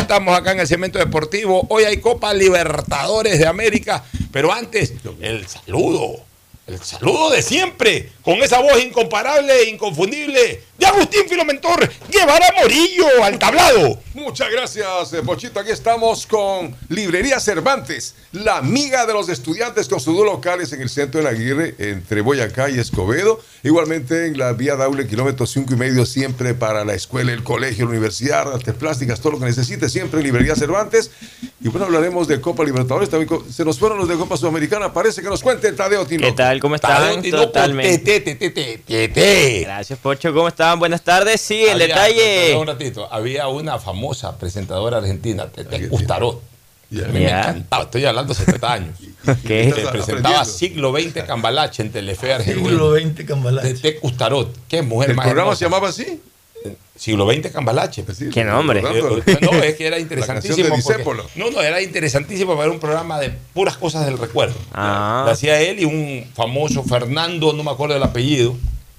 Estamos 0.00 0.36
acá 0.36 0.52
en 0.52 0.60
el 0.60 0.66
cemento 0.66 0.98
deportivo. 0.98 1.66
Hoy 1.68 1.84
hay 1.84 1.98
Copa 1.98 2.32
Libertadores 2.32 3.38
de 3.38 3.46
América, 3.46 4.04
pero 4.32 4.52
antes 4.52 4.94
el 5.20 5.46
saludo, 5.46 6.24
el 6.70 6.82
saludo 6.82 7.30
de 7.30 7.42
siempre, 7.42 8.12
con 8.22 8.34
esa 8.36 8.60
voz 8.60 8.82
incomparable 8.82 9.52
e 9.52 9.70
inconfundible 9.70 10.62
de 10.78 10.86
Agustín 10.86 11.28
Filomentor, 11.28 11.90
llevará 12.10 12.46
Morillo 12.60 13.22
al 13.22 13.38
tablado. 13.38 14.00
Muchas 14.14 14.50
gracias, 14.50 15.12
eh, 15.12 15.22
Pochito. 15.22 15.60
Aquí 15.60 15.70
estamos 15.70 16.26
con 16.26 16.74
Librería 16.88 17.38
Cervantes, 17.38 18.14
la 18.32 18.58
amiga 18.58 19.06
de 19.06 19.12
los 19.12 19.28
estudiantes 19.28 19.88
con 19.88 20.00
sus 20.00 20.16
dos 20.16 20.24
locales 20.24 20.72
en 20.72 20.80
el 20.80 20.88
centro 20.88 21.18
de 21.20 21.24
la 21.24 21.30
Aguirre, 21.30 21.74
entre 21.78 22.20
Boyacá 22.22 22.70
y 22.70 22.78
Escobedo. 22.78 23.40
Igualmente 23.62 24.26
en 24.26 24.38
la 24.38 24.52
vía 24.52 24.76
Daule, 24.76 25.06
kilómetro 25.06 25.46
cinco 25.46 25.74
y 25.74 25.76
medio, 25.76 26.06
siempre 26.06 26.54
para 26.54 26.84
la 26.84 26.94
escuela, 26.94 27.32
el 27.32 27.44
colegio, 27.44 27.84
la 27.84 27.90
universidad, 27.90 28.52
artes 28.52 28.74
plásticas, 28.74 29.20
todo 29.20 29.32
lo 29.32 29.38
que 29.38 29.46
necesite, 29.46 29.88
siempre 29.88 30.20
en 30.20 30.26
Librería 30.26 30.56
Cervantes. 30.56 31.10
Y 31.62 31.68
bueno, 31.68 31.86
hablaremos 31.86 32.26
de 32.26 32.40
Copa 32.40 32.64
Libertadores. 32.64 33.10
También 33.10 33.30
se 33.52 33.64
nos 33.64 33.78
fueron 33.78 33.98
los 33.98 34.08
de 34.08 34.16
Copa 34.16 34.36
Sudamericana. 34.36 34.92
Parece 34.92 35.20
que 35.20 35.28
nos 35.28 35.42
cuente 35.42 35.70
Tadeo 35.72 36.06
Tino. 36.06 36.26
¿Qué 36.26 36.32
tal? 36.32 36.59
¿Cómo 36.60 36.74
están? 36.76 37.22
Totalmente. 37.22 37.98
te, 37.98 38.20
te, 38.20 38.34
te, 38.36 38.50
te, 38.50 38.78
te, 38.78 39.08
te. 39.08 39.60
Gracias, 39.62 39.98
Pocho. 39.98 40.32
¿Cómo 40.32 40.48
están? 40.48 40.78
Buenas 40.78 41.02
tardes. 41.02 41.40
Sí, 41.40 41.64
el 41.64 41.70
Había- 41.82 41.86
detalle. 41.88 42.56
Un 42.56 42.66
ratito, 42.66 43.08
había 43.12 43.48
una 43.48 43.78
famosa 43.78 44.36
presentadora 44.38 44.98
argentina, 44.98 45.46
Tete 45.48 45.88
Custarot. 45.88 46.42
A 46.92 47.06
mí 47.06 47.20
me 47.20 47.28
encantaba, 47.30 47.84
estoy 47.84 48.04
hablando 48.04 48.34
de 48.34 48.44
70 48.44 48.72
años. 48.72 48.98
¿Qué? 49.46 49.72
Que 49.74 49.82
presentaba 49.92 50.44
siglo 50.44 50.92
XX 50.92 51.22
Cambalache 51.24 51.82
en 51.82 51.92
Telefe 51.92 52.32
Argentina. 52.34 52.68
Siglo 52.68 52.94
XX 52.96 53.24
Cambalache. 53.26 53.74
Tete 53.74 54.00
Custarot. 54.00 54.52
Qué 54.68 54.82
mujer 54.82 55.10
¿El 55.10 55.16
más 55.16 55.24
programa 55.26 55.50
hermosa. 55.52 55.58
se 55.58 55.64
llamaba 55.66 55.88
así? 55.88 56.20
Siglo 56.96 57.26
XX 57.30 57.50
Cambalache. 57.50 58.04
¿Qué 58.30 58.44
nombre? 58.44 58.80
Eh, 58.80 59.38
No, 59.40 59.52
es 59.62 59.74
que 59.76 59.86
era 59.86 59.98
interesantísimo. 59.98 60.68
porque- 60.68 61.02
no, 61.36 61.50
no, 61.50 61.62
era 61.62 61.80
interesantísimo 61.80 62.56
para 62.56 62.70
un 62.70 62.78
programa 62.78 63.18
de 63.18 63.30
puras 63.54 63.76
cosas 63.78 64.04
del 64.04 64.18
recuerdo. 64.18 64.56
Ah. 64.72 65.22
Lo 65.24 65.32
hacía 65.32 65.60
él 65.62 65.80
y 65.80 65.84
un 65.86 66.26
famoso 66.34 66.82
Fernando, 66.84 67.52
no 67.54 67.62
me 67.64 67.70
acuerdo 67.70 67.96
el 67.96 68.02
apellido, 68.02 68.54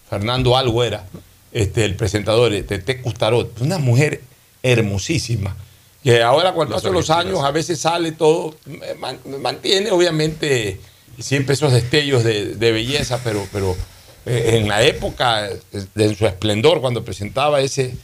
Fernando 0.09 0.57
algo 0.57 0.83
era, 0.83 1.05
este, 1.51 1.85
el 1.85 1.95
presentador, 1.95 2.51
Tete 2.67 3.01
Custarot. 3.01 3.61
Una 3.61 3.77
mujer 3.77 4.21
hermosísima. 4.63 5.55
Que 6.03 6.23
ahora 6.23 6.53
cuando 6.53 6.73
pasan 6.75 6.93
los 6.93 7.09
años 7.11 7.43
a 7.43 7.51
veces 7.51 7.79
sale 7.79 8.11
todo, 8.13 8.55
eh, 8.67 8.95
man- 8.99 9.19
mantiene 9.39 9.91
obviamente 9.91 10.79
siempre 11.19 11.53
esos 11.53 11.71
destellos 11.71 12.23
de, 12.23 12.55
de 12.55 12.71
belleza, 12.71 13.19
pero, 13.23 13.45
pero 13.53 13.77
en 14.25 14.67
la 14.67 14.83
época, 14.83 15.49
eh, 15.49 15.85
de, 15.95 16.15
su 16.15 16.25
esplendor, 16.25 16.81
cuando 16.81 17.03
presentaba 17.03 17.61
ese, 17.61 17.95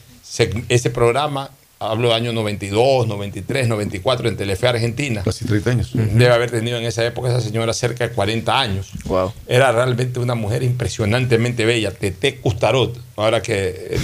ese 0.68 0.90
programa, 0.90 1.50
hablo 1.80 2.08
de 2.08 2.14
año 2.14 2.32
92, 2.32 3.06
93, 3.06 3.68
94 3.68 4.28
en 4.28 4.36
Telefe 4.36 4.66
Argentina. 4.66 5.22
Casi 5.24 5.44
30 5.44 5.70
años. 5.70 5.90
Debe 5.94 6.32
haber 6.32 6.50
tenido 6.50 6.78
en 6.78 6.84
esa 6.84 7.04
época 7.04 7.28
esa 7.28 7.40
señora 7.40 7.72
cerca 7.72 8.08
de 8.08 8.14
40 8.14 8.60
años. 8.60 8.90
Wow. 9.04 9.32
Era 9.46 9.70
realmente 9.72 10.18
una 10.18 10.34
mujer 10.34 10.62
impresionantemente 10.62 11.64
bella, 11.64 11.92
Tete 11.92 12.36
Custarot. 12.36 12.98
Ahora 13.16 13.42
que 13.42 13.98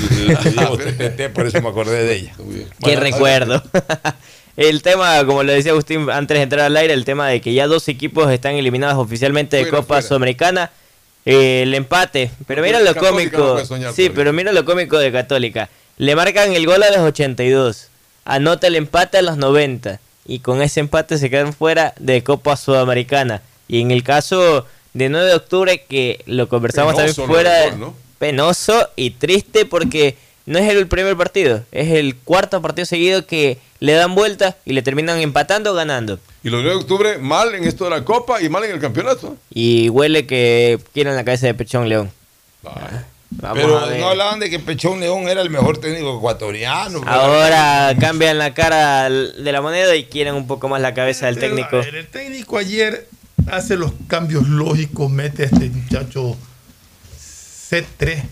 digo 0.51 0.78
Tete, 0.99 1.28
por 1.31 1.47
eso 1.47 1.61
me 1.62 1.69
acordé 1.69 2.05
de 2.05 2.15
ella. 2.15 2.35
Qué 2.36 2.66
Bueno, 2.81 3.01
recuerdo. 3.01 3.62
el 4.57 4.82
tema, 4.82 5.24
como 5.27 5.43
le 5.43 5.55
decía 5.55 5.73
Agustín 5.73 6.09
antes 6.11 6.36
de 6.36 6.43
entrar 6.43 6.66
al 6.66 6.77
aire, 6.77 6.95
el 6.95 7.05
tema 7.05 7.28
de 7.28 7.41
que 7.41 7.55
ya 7.55 7.66
dos 7.66 7.89
equipos 7.89 8.31
están 8.31 8.55
eliminados 8.55 8.99
oficialmente 8.99 9.57
de 9.57 9.65
Fuera, 9.65 9.78
Copa 9.78 9.95
fuera. 9.95 10.03
Sudamericana. 10.03 10.70
Eh, 11.24 11.62
el 11.62 11.74
empate, 11.74 12.30
pero 12.46 12.62
mira 12.62 12.80
lo 12.80 12.94
Católica 12.94 13.38
cómico. 13.38 13.64
soñar 13.64 13.94
sí, 13.94 14.10
pero 14.10 14.32
mira 14.32 14.52
lo 14.52 14.64
cómico 14.64 14.98
de 14.98 15.10
Católica. 15.10 15.70
Le 15.96 16.16
marcan 16.16 16.52
el 16.52 16.66
gol 16.66 16.82
a 16.82 16.90
los 16.90 16.98
82. 16.98 17.88
Anota 18.24 18.66
el 18.66 18.76
empate 18.76 19.18
a 19.18 19.22
los 19.22 19.36
90. 19.36 20.01
Y 20.26 20.40
con 20.40 20.62
ese 20.62 20.80
empate 20.80 21.18
se 21.18 21.30
quedan 21.30 21.52
fuera 21.52 21.94
de 21.98 22.22
Copa 22.22 22.56
Sudamericana. 22.56 23.42
Y 23.68 23.80
en 23.80 23.90
el 23.90 24.02
caso 24.02 24.66
de 24.92 25.09
9 25.09 25.26
de 25.26 25.34
octubre, 25.34 25.84
que 25.88 26.22
lo 26.26 26.48
conversamos 26.48 26.94
Penoso 26.94 27.22
también 27.22 27.44
fuera. 27.44 27.94
Penoso 28.18 28.88
y 28.96 29.10
triste 29.10 29.66
porque 29.66 30.16
no 30.46 30.59
es 30.59 30.70
el 30.70 30.86
primer 30.88 31.16
partido. 31.16 31.62
Es 31.72 31.90
el 31.92 32.16
cuarto 32.16 32.60
partido 32.60 32.86
seguido 32.86 33.26
que 33.26 33.59
le 33.80 33.92
dan 33.92 34.14
vuelta 34.14 34.56
y 34.64 34.72
le 34.72 34.82
terminan 34.82 35.20
empatando 35.20 35.72
o 35.72 35.74
ganando. 35.74 36.18
Y 36.45 36.51
los 36.51 36.62
9 36.62 36.77
de 36.77 36.83
octubre 36.83 37.19
mal 37.19 37.55
en 37.55 37.65
esto 37.65 37.85
de 37.85 37.91
la 37.91 38.05
Copa 38.05 38.43
y 38.43 38.51
mal 38.51 38.62
en 38.65 38.73
el 38.73 38.79
campeonato. 38.79 39.35
Y 39.49 39.89
huele 39.89 40.27
que 40.27 40.79
quieren 40.93 41.16
la 41.16 41.25
cabeza 41.25 41.47
de 41.47 41.55
Pechón 41.55 41.89
León. 41.89 42.12
Vamos 42.62 43.59
Pero 43.59 43.97
no 43.99 44.09
hablaban 44.09 44.41
de 44.41 44.51
que 44.51 44.59
Pechón 44.59 45.01
León 45.01 45.27
era 45.27 45.41
el 45.41 45.49
mejor 45.49 45.79
técnico 45.79 46.19
ecuatoriano. 46.19 47.01
Ahora 47.07 47.97
cambian 47.99 48.37
la 48.37 48.53
cara 48.53 49.09
de 49.09 49.53
la 49.53 49.62
moneda 49.62 49.97
y 49.97 50.05
quieren 50.05 50.35
un 50.35 50.47
poco 50.47 50.69
más 50.69 50.83
la 50.83 50.93
cabeza 50.93 51.27
del 51.27 51.39
técnico. 51.39 51.77
A 51.77 51.81
ver, 51.81 51.95
el 51.95 52.07
técnico 52.09 52.59
ayer 52.59 53.09
hace 53.51 53.77
los 53.77 53.93
cambios 54.07 54.47
lógicos, 54.47 55.11
mete 55.11 55.45
a 55.45 55.47
este 55.47 55.71
muchacho 55.71 56.37
C3 57.71 58.23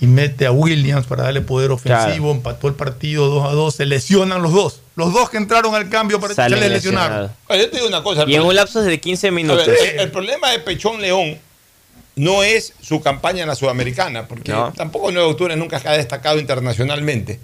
y 0.00 0.06
mete 0.06 0.46
a 0.46 0.52
Williams 0.52 1.06
para 1.06 1.24
darle 1.24 1.42
poder 1.42 1.70
ofensivo, 1.70 2.32
empató 2.32 2.68
el 2.68 2.74
partido 2.74 3.28
2 3.28 3.46
a 3.46 3.52
2, 3.52 3.74
se 3.74 3.84
lesionan 3.84 4.40
los 4.40 4.54
dos. 4.54 4.80
Los 4.96 5.12
dos 5.12 5.28
que 5.30 5.36
entraron 5.36 5.74
al 5.74 5.88
cambio 5.90 6.18
para 6.18 6.34
se 6.34 6.48
le 6.48 6.68
lesionaron. 6.68 7.30
Oye, 7.48 7.60
yo 7.60 7.70
te 7.70 7.76
digo 7.76 7.88
una 7.88 8.02
cosa. 8.02 8.22
el 8.22 8.30
Y 8.30 8.34
en 8.34 8.42
un 8.42 8.54
lapso 8.54 8.82
de 8.82 8.98
15 8.98 9.28
A 9.28 9.30
minutos. 9.30 9.66
ver, 9.66 9.78
el, 9.94 10.00
el 10.00 10.10
problema 10.10 10.50
de 10.50 10.58
Pechón 10.60 11.00
León 11.02 11.38
no 12.16 12.42
es 12.42 12.72
su 12.80 13.02
campaña 13.02 13.42
en 13.42 13.48
la 13.48 13.54
Sudamericana, 13.54 14.26
porque 14.26 14.50
No. 14.52 14.72
tampoco 14.74 15.10
9 15.12 15.26
de 15.26 15.30
octubre 15.32 15.56
nunca 15.56 15.78
se 15.78 15.88
ha 15.88 15.92
destacado 15.92 16.38
internacionalmente. 16.40 17.38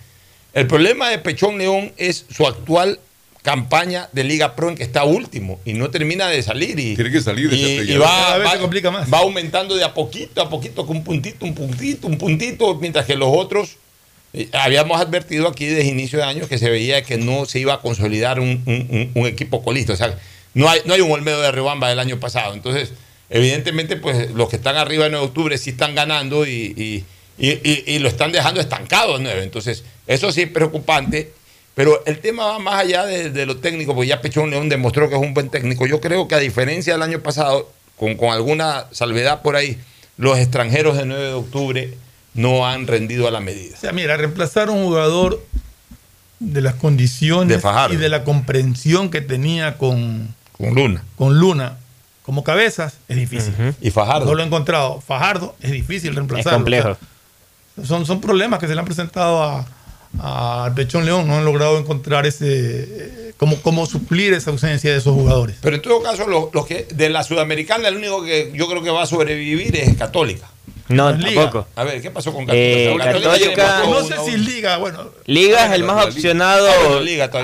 El 0.55 0.67
problema 0.67 1.11
de 1.11 1.19
Pechón 1.19 1.59
León 1.59 1.93
es 1.99 2.25
su 2.35 2.47
actual 2.47 2.99
campaña 3.43 4.09
de 4.13 4.25
Liga 4.25 4.55
Pro 4.55 4.69
en 4.69 4.77
que 4.77 4.85
está 4.85 5.05
último 5.05 5.59
y 5.65 5.73
no 5.75 5.91
termina 5.91 6.29
de 6.29 6.43
salir 6.43 6.79
y, 6.79 6.95
Tiene 6.95 7.11
que 7.11 7.21
salir 7.21 7.51
de 7.51 7.57
y, 7.57 7.93
y 7.93 7.97
va, 7.99 8.07
Cada 8.07 8.39
vez 8.39 8.49
va- 8.49 8.53
se 8.53 8.59
complica 8.61 8.91
más. 8.91 9.13
va 9.13 9.19
aumentando 9.19 9.75
de 9.75 9.83
a 9.85 9.93
poquito 9.93 10.41
a 10.41 10.49
poquito 10.49 10.87
con 10.87 10.99
un 10.99 11.05
puntito, 11.05 11.45
un 11.45 11.55
puntito, 11.55 12.07
un 12.07 12.17
puntito, 12.19 12.77
mientras 12.77 13.05
que 13.05 13.17
los 13.17 13.29
otros 13.31 13.77
habíamos 14.53 15.01
advertido 15.01 15.49
aquí 15.49 15.67
desde 15.67 15.89
inicio 15.91 16.19
de 16.19 16.25
año 16.25 16.49
que 16.49 16.59
se 16.59 16.71
veía 16.71 17.03
que 17.03 17.19
no 17.19 17.45
se 17.45 17.59
iba 17.59 17.75
a 17.75 17.81
consolidar 17.81 18.41
un, 18.41 18.63
un- 19.15 19.27
equipo 19.27 19.63
colista. 19.63 19.93
O 19.93 19.97
sea, 19.97 20.19
no 20.55 20.69
hay, 20.69 20.81
no 20.87 20.95
hay 20.95 21.01
un 21.03 21.11
Olmedo 21.13 21.41
de 21.43 21.53
Riobamba 21.53 21.89
del 21.89 21.99
año 21.99 22.19
pasado. 22.19 22.55
Entonces, 22.55 22.93
evidentemente, 23.31 23.97
pues 23.97 24.31
los 24.33 24.49
que 24.49 24.57
están 24.57 24.77
arriba 24.77 25.07
en 25.07 25.13
9 25.13 25.25
de 25.27 25.29
octubre 25.29 25.59
sí 25.59 25.71
están 25.71 25.95
ganando 25.95 26.47
y- 26.47 26.75
y- 26.77 27.05
y 27.87 27.99
lo 27.99 28.09
están 28.09 28.33
dejando 28.33 28.61
estancado 28.61 29.17
en 29.17 29.23
9. 29.25 29.43
Entonces, 29.43 29.85
eso 30.07 30.33
sí 30.33 30.43
es 30.43 30.49
preocupante. 30.51 31.33
Pero 31.75 32.03
el 32.05 32.19
tema 32.19 32.45
va 32.45 32.59
más 32.59 32.75
allá 32.75 33.07
de, 33.07 33.31
de 33.31 33.47
lo 33.47 33.57
técnico, 33.57 33.95
porque 33.95 34.09
ya 34.09 34.21
Pechón 34.21 34.51
León 34.51 34.69
demostró 34.69 35.09
que 35.09 35.15
es 35.15 35.21
un 35.23 35.33
buen 35.33 35.49
técnico. 35.49 35.87
Yo 35.87 36.01
creo 36.03 36.29
que 36.29 36.35
a 36.35 36.39
diferencia 36.39 36.93
del 36.93 37.01
año 37.03 37.21
pasado, 37.23 37.71
con, 37.97 38.15
con 38.17 38.29
alguna 38.31 38.87
salvedad 38.93 39.41
por 39.41 39.57
ahí, 39.57 39.79
los 40.19 40.39
extranjeros 40.39 40.99
de 40.99 41.07
9 41.07 41.23
de 41.25 41.33
octubre 41.33 41.95
no 42.35 42.67
han 42.67 42.87
rendido 42.87 43.29
a 43.29 43.31
la 43.31 43.41
medida. 43.41 43.77
O 43.77 43.81
sea, 43.81 43.93
mira, 43.93 44.17
reemplazar 44.17 44.69
a 44.69 44.73
un 44.73 44.85
jugador 44.85 45.45
de 46.39 46.61
las 46.61 46.75
condiciones 46.75 47.63
De 47.63 47.95
y 47.95 47.97
de 47.97 48.09
la 48.09 48.25
comprensión 48.25 49.11
que 49.11 49.21
tenía 49.21 49.79
con, 49.79 50.35
Con 50.57 50.75
Luna. 50.75 51.05
con 51.17 51.39
Luna 51.39 51.79
como 52.23 52.45
cabezas 52.45 52.95
es 53.09 53.17
difícil. 53.17 53.53
Y 53.81 53.91
Fajardo. 53.91 54.27
No 54.27 54.35
lo 54.35 54.43
he 54.43 54.47
encontrado. 54.47 55.01
Fajardo 55.01 55.57
es 55.61 55.73
difícil 55.73 56.15
reemplazarlo. 56.15 56.51
Es 56.51 56.57
complejo. 56.57 56.89
O 56.91 56.95
sea, 57.77 57.85
son, 57.85 58.07
son 58.07 58.21
problemas 58.21 58.61
que 58.61 58.69
se 58.69 58.75
le 58.75 58.79
han 58.81 58.87
presentado 58.87 59.43
a, 59.43 59.67
al 60.65 60.73
Pechón 60.75 61.05
León. 61.05 61.27
No 61.27 61.39
han 61.39 61.45
logrado 61.45 61.79
encontrar 61.79 62.25
ese 62.27 62.47
eh, 62.49 63.35
cómo, 63.37 63.61
cómo 63.61 63.87
suplir 63.87 64.35
esa 64.35 64.51
ausencia 64.51 64.93
de 64.93 64.99
esos 64.99 65.15
jugadores. 65.15 65.57
Pero 65.61 65.77
en 65.77 65.83
todo 65.83 66.01
caso, 66.01 66.29
los, 66.29 66.55
los 66.55 66.65
que 66.65 66.87
de 66.95 67.09
la 67.11 67.25
Sudamericana, 67.25 67.89
el 67.89 67.97
único 67.97 68.23
que 68.23 68.53
yo 68.55 68.69
creo 68.69 68.83
que 68.85 68.91
va 68.91 69.03
a 69.03 69.07
sobrevivir 69.07 69.75
es 69.77 69.97
Católica. 69.97 70.49
No, 70.93 71.05
No 71.05 71.11
es 71.11 71.19
liga. 71.25 71.43
tampoco. 71.43 71.67
A 71.77 71.85
ver, 71.85 72.01
¿qué 72.03 72.11
pasó 72.11 72.33
con 72.33 72.47
Eh, 72.51 72.95
Católica? 72.99 73.31
Católica- 73.31 73.83
No 73.89 74.03
sé 74.05 74.17
si 74.31 74.37
Liga, 74.37 74.77
bueno, 74.79 75.11
Liga 75.27 75.67
es 75.67 75.73
el 75.73 75.85
más 75.85 76.07
opcionado 76.07 76.69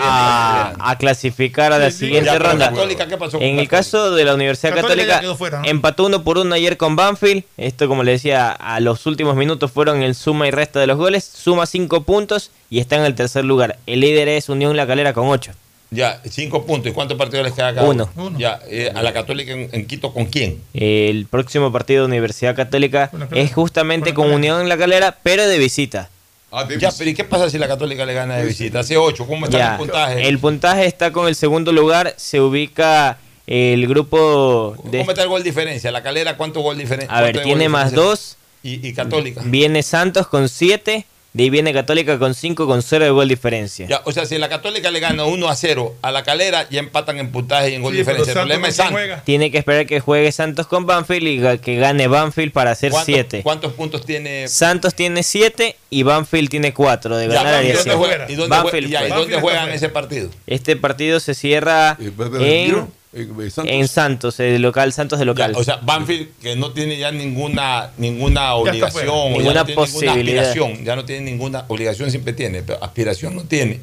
Ah, 0.01 0.73
a, 0.79 0.99
clasificar 0.99 1.73
a 1.73 1.79
la 1.79 1.91
siguiente 1.91 2.31
Ya, 2.31 2.39
ronda. 2.39 2.71
Católica, 2.71 3.07
¿qué 3.07 3.17
pasó 3.17 3.39
con 3.39 3.47
En 3.47 3.59
el 3.59 3.69
caso 3.69 4.11
de 4.13 4.25
la 4.25 4.35
Universidad 4.35 4.75
Católica 4.75 4.95
ya 4.97 4.99
Católica, 5.07 5.21
quedó 5.21 5.37
fuera, 5.37 5.59
¿no? 5.61 5.65
empató 5.69 6.07
uno 6.07 6.23
por 6.25 6.39
uno 6.39 6.55
ayer 6.55 6.77
con 6.77 6.97
Banfield. 6.97 7.45
Esto, 7.57 7.89
como 7.89 8.03
le 8.03 8.13
decía, 8.13 8.51
a 8.53 8.81
los 8.81 9.07
últimos 9.07 9.37
minutos 9.37 9.71
fueron 9.71 10.03
el 10.03 10.15
suma 10.15 10.47
y 10.49 10.51
resta 10.51 10.81
de 10.81 10.87
los 10.87 10.97
goles. 10.97 11.25
Suma 11.25 11.67
cinco 11.67 12.03
puntos 12.03 12.51
y 12.71 12.81
está 12.81 12.97
en 12.97 13.05
el 13.05 13.15
tercer 13.15 13.45
lugar. 13.45 13.79
El 13.87 14.01
líder 14.01 14.29
es 14.29 14.49
Unión 14.49 14.77
La 14.77 14.87
Calera 14.87 15.13
con 15.13 15.29
ocho. 15.29 15.53
Ya, 15.91 16.21
cinco 16.29 16.67
puntos. 16.67 16.91
¿Y 16.93 16.95
cuántos 16.95 17.17
partidos 17.17 17.47
les 17.47 17.55
queda 17.55 17.69
a 17.69 17.75
cada 17.75 17.89
Uno. 17.89 18.11
uno? 18.17 18.39
Ya, 18.39 18.61
eh, 18.69 18.93
a 18.95 19.03
la 19.03 19.13
Católica 19.15 19.53
en, 19.53 19.71
en 19.73 19.87
Quito, 19.87 20.13
¿con 20.13 20.27
quién? 20.27 20.61
El 20.75 21.27
próximo 21.27 21.73
partido 21.73 22.03
de 22.03 22.09
Universidad 22.09 22.55
Católica 22.55 23.11
es 23.33 23.53
justamente 23.55 24.13
Con 24.13 24.31
Unión 24.31 24.69
La 24.69 24.77
Calera, 24.77 25.17
pero 25.23 25.47
de 25.47 25.57
visita. 25.59 26.11
Ah, 26.51 26.65
de 26.65 26.75
Ya, 26.79 26.89
visita. 26.89 26.95
pero 26.99 27.11
¿y 27.11 27.15
qué 27.15 27.25
pasa 27.25 27.49
si 27.49 27.59
la 27.59 27.69
Católica 27.69 28.05
le 28.05 28.13
gana 28.15 28.37
de 28.37 28.45
visita? 28.47 28.81
Hace 28.81 28.97
ocho. 28.99 29.27
¿Cómo 29.27 29.47
está 29.47 29.59
Ya, 29.59 29.71
el 29.73 29.79
puntaje? 29.79 30.29
el 30.29 30.39
puntaje 30.39 30.85
está 30.87 31.11
con 31.11 31.27
el 31.27 31.35
segundo 31.35 31.73
lugar. 31.73 32.13
Se 32.19 32.41
ubica 32.41 33.17
el 33.47 33.87
grupo 33.89 34.77
de... 34.85 34.99
¿Cómo 34.99 35.11
está 35.13 35.23
el 35.23 35.29
gol 35.31 35.43
diferencia? 35.43 35.91
¿La 35.91 36.03
Calera 36.03 36.37
cuánto 36.37 36.61
gol 36.61 36.77
diferencia? 36.77 37.17
A 37.17 37.23
ver, 37.23 37.43
tiene 37.43 37.71
más 37.71 37.93
dos. 37.93 38.37
Y, 38.63 38.87
y 38.87 38.93
Católica. 38.93 39.41
Viene 39.45 39.83
Santos 39.83 40.27
con 40.27 40.51
7. 40.51 41.07
De 41.35 41.45
ahí 41.45 41.51
viene 41.51 41.73
Católica 41.75 42.19
con 42.19 42.35
5 42.35 42.67
con 42.67 42.83
0 42.83 43.05
de 43.05 43.11
gol 43.11 43.29
diferencia. 43.29 43.87
Ya, 43.87 44.01
o 44.05 44.13
sea, 44.13 44.25
si 44.25 44.39
la 44.39 44.49
Católica 44.49 44.91
le 44.91 44.99
gana 44.99 45.25
1 45.27 45.49
a 45.49 45.55
0 45.55 45.95
a 46.01 46.11
la 46.11 46.23
Calera, 46.25 46.67
ya 46.71 46.81
empatan 46.81 47.19
en 47.19 47.31
puntaje 47.31 47.71
y 47.71 47.75
en 47.75 47.83
gol 47.83 47.93
Sí, 47.93 47.99
diferencia. 47.99 48.33
El 48.33 48.35
Santos 48.35 48.43
problema 48.43 48.63
¿con 48.63 48.71
es 48.71 48.77
Santos. 48.77 48.93
juega? 48.95 49.23
Tiene 49.25 49.51
que 49.51 49.59
esperar 49.59 49.87
que 49.87 50.01
juegue 50.01 50.33
Santos 50.33 50.67
con 50.67 50.87
Banfield 50.87 51.27
y 51.29 51.59
que 51.59 51.77
gane 51.77 52.09
Banfield 52.09 52.53
para 52.53 52.71
hacer 52.71 52.91
¿Cuántos- 52.93 53.15
7. 53.15 53.43
¿Cuántos 53.43 53.73
puntos 53.75 54.07
tiene? 54.07 54.49
Santos 54.49 54.95
tiene 54.95 55.23
7 55.23 55.77
y 55.91 56.03
Banfield 56.03 56.49
tiene 56.49 56.73
4. 56.73 57.17
De 57.19 57.29
Ya, 57.29 57.35
ganar 57.35 57.53
¿y 57.55 57.57
haría 57.59 57.75
dónde 57.75 57.95
juega- 57.95 58.27
¿Y 58.31 58.35
dónde, 58.35 58.57
Banfield 58.57 58.87
jue- 58.89 58.91
ya, 58.91 59.07
¿y 59.07 59.11
dónde 59.11 59.41
juegan 59.41 59.69
ese 59.71 59.89
partido? 59.91 60.31
Este 60.47 60.77
partido 60.77 61.21
se 61.21 61.35
cierra 61.35 61.97
Eh, 62.01 62.11
¿va 62.19 62.25
a 62.25 62.29
haber 62.29 62.43
en, 62.43 62.65
tiro? 62.67 62.89
Santos. 63.13 63.65
en 63.67 63.89
Santos, 63.89 64.41
el 64.41 64.61
local, 64.61 64.93
Santos 64.93 65.19
de 65.19 65.25
local. 65.25 65.53
Ya, 65.55 65.59
o 65.59 65.65
sea, 65.65 65.77
Banfield 65.77 66.29
que 66.43 66.57
no 66.57 66.73
tiene 66.73 66.99
ya 66.99 67.11
ninguna 67.11 67.91
ninguna 67.97 68.55
obligación, 68.55 69.09
o 69.09 69.31
ya 69.31 69.39
Ninguna 69.39 69.55
no 69.55 69.65
tiene 69.65 69.81
posibilidad. 69.81 70.15
ninguna 70.15 70.43
aspiración, 70.43 70.85
ya 70.85 70.97
no 70.97 71.05
tiene 71.05 71.23
ninguna 71.23 71.65
obligación 71.69 72.11
siempre 72.11 72.35
tiene, 72.35 72.63
pero 72.63 72.83
aspiración 72.85 73.35
no 73.35 73.45
tiene. 73.45 73.81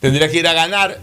Tendría 0.00 0.30
que 0.30 0.38
ir 0.38 0.46
a 0.46 0.52
ganar 0.52 0.98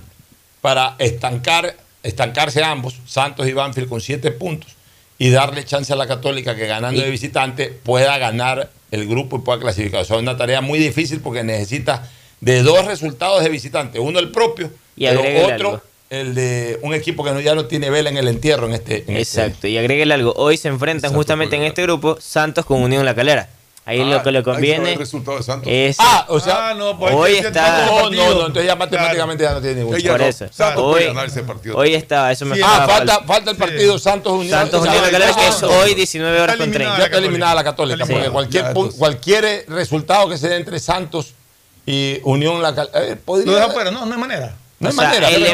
para 0.62 0.96
estancar 1.00 1.76
estancarse 2.06 2.64
ambos, 2.64 3.00
Santos 3.08 3.48
y 3.48 3.54
Banfield 3.54 3.90
con 3.90 4.00
siete 4.00 4.32
puntos 4.32 4.72
y 5.18 5.30
darle 5.32 5.66
chance 5.66 5.92
a 5.92 5.96
la 5.96 6.08
Católica 6.08 6.56
que 6.56 6.68
ganando 6.68 7.02
de 7.02 7.10
visitante 7.10 7.68
pueda 7.70 8.18
ganar 8.20 8.70
el 8.92 9.08
grupo 9.08 9.38
y 9.38 9.40
pueda 9.40 9.60
clasificar. 9.60 10.02
O 10.02 10.06
sea, 10.06 10.18
es 10.18 10.22
una 10.22 10.38
tarea 10.38 10.62
muy 10.62 10.78
difícil 10.78 11.20
porque 11.20 11.44
necesita 11.44 12.08
de 12.42 12.62
dos 12.62 12.86
resultados 12.86 13.44
de 13.44 13.50
visitante, 13.50 14.00
uno 14.00 14.20
el 14.20 14.30
propio 14.30 14.72
Y 14.96 15.08
pero 15.08 15.22
otro 15.46 15.70
algo. 15.70 15.82
El 16.10 16.36
de 16.36 16.80
un 16.84 16.94
equipo 16.94 17.24
que 17.24 17.32
no, 17.32 17.40
ya 17.40 17.56
no 17.56 17.66
tiene 17.66 17.90
vela 17.90 18.10
en 18.10 18.18
el 18.18 18.28
entierro 18.28 18.68
en 18.68 18.74
este. 18.74 18.98
en 19.08 19.18
este- 19.18 19.20
Exacto, 19.46 19.68
y 19.68 19.78
agréguele 19.78 20.14
algo. 20.14 20.34
Hoy 20.38 20.58
se 20.58 20.68
enfrentan 20.68 21.14
justamente 21.14 21.56
en 21.56 21.64
este 21.64 21.82
grupo 21.84 22.18
Santos 22.20 22.66
con 22.66 22.82
Unión 22.84 23.06
La 23.06 23.16
Calera. 23.16 23.50
Ahí 23.88 24.02
Ah, 24.02 24.06
lo 24.06 24.24
que 24.24 24.32
le 24.32 24.42
conviene 24.42 24.94
el 24.94 24.98
resultado 24.98 25.38
de 25.38 25.44
Santos. 25.44 25.68
es... 25.72 25.98
Ah, 26.00 26.26
o 26.30 26.40
sea, 26.40 26.70
Ah, 26.70 26.74
no, 26.74 26.98
pues 26.98 27.14
hoy 27.14 27.34
está- 27.34 27.84
hacer 27.84 27.86
no, 27.94 28.10
no, 28.10 28.34
no, 28.34 28.40
entonces 28.48 28.66
ya 28.66 28.76
matemáticamente 28.76 29.44
ya 29.44 29.54
no 29.54 29.62
tiene 29.62 29.76
ningún 29.82 30.02
por 30.02 30.20
no. 30.20 30.26
eso. 30.26 30.48
Santos 30.52 30.84
Hoy- 30.84 30.92
puede 30.94 31.06
ganar 31.08 31.28
ese 31.28 31.44
partido. 31.44 31.78
Hoy 31.78 31.94
está, 31.94 32.32
eso 32.32 32.46
me 32.46 32.56
Ah, 32.64 32.66
faltaba. 32.68 32.88
falta, 32.98 33.20
falta 33.28 33.52
el 33.52 33.58
partido 33.58 34.00
Santos 34.00 34.34
Unión. 34.34 34.50
Santos 34.60 34.82
Unión 34.82 35.04
La 35.04 35.12
Calera, 35.12 35.36
que 35.36 35.48
es 35.50 35.62
hoy 35.62 35.94
19 35.94 36.42
horas 36.42 36.56
con 36.58 36.72
30. 36.72 36.80
Ya 36.80 36.86
eliminada. 36.88 37.06
está 37.06 37.18
eliminada 37.20 37.56
la 37.56 37.64
Católica, 37.64 38.04
Está 38.04 38.14
porque 38.16 38.30
cualquier, 38.32 38.64
Ya, 38.64 38.70
pu- 38.70 38.76
entonces. 38.78 39.00
cualquier 39.00 39.66
resultado 39.68 40.30
que 40.30 40.38
se 40.40 40.50
dé 40.50 40.56
entre 40.56 40.80
Santos 40.80 41.34
y 41.86 42.20
Unión 42.24 42.64
La 42.64 42.74
Calera. 42.74 43.06
eh, 43.06 43.16
podría- 43.18 43.52
Lo 43.52 43.56
deja 43.60 43.70
fuera, 43.70 43.92
no, 43.92 44.04
no 44.08 44.14
hay 44.16 44.20
manera. 44.20 44.56
No 44.86 44.90
hay 44.92 44.96
sea, 44.96 45.04
manera. 45.08 45.30
el 45.30 45.44
el 45.44 45.52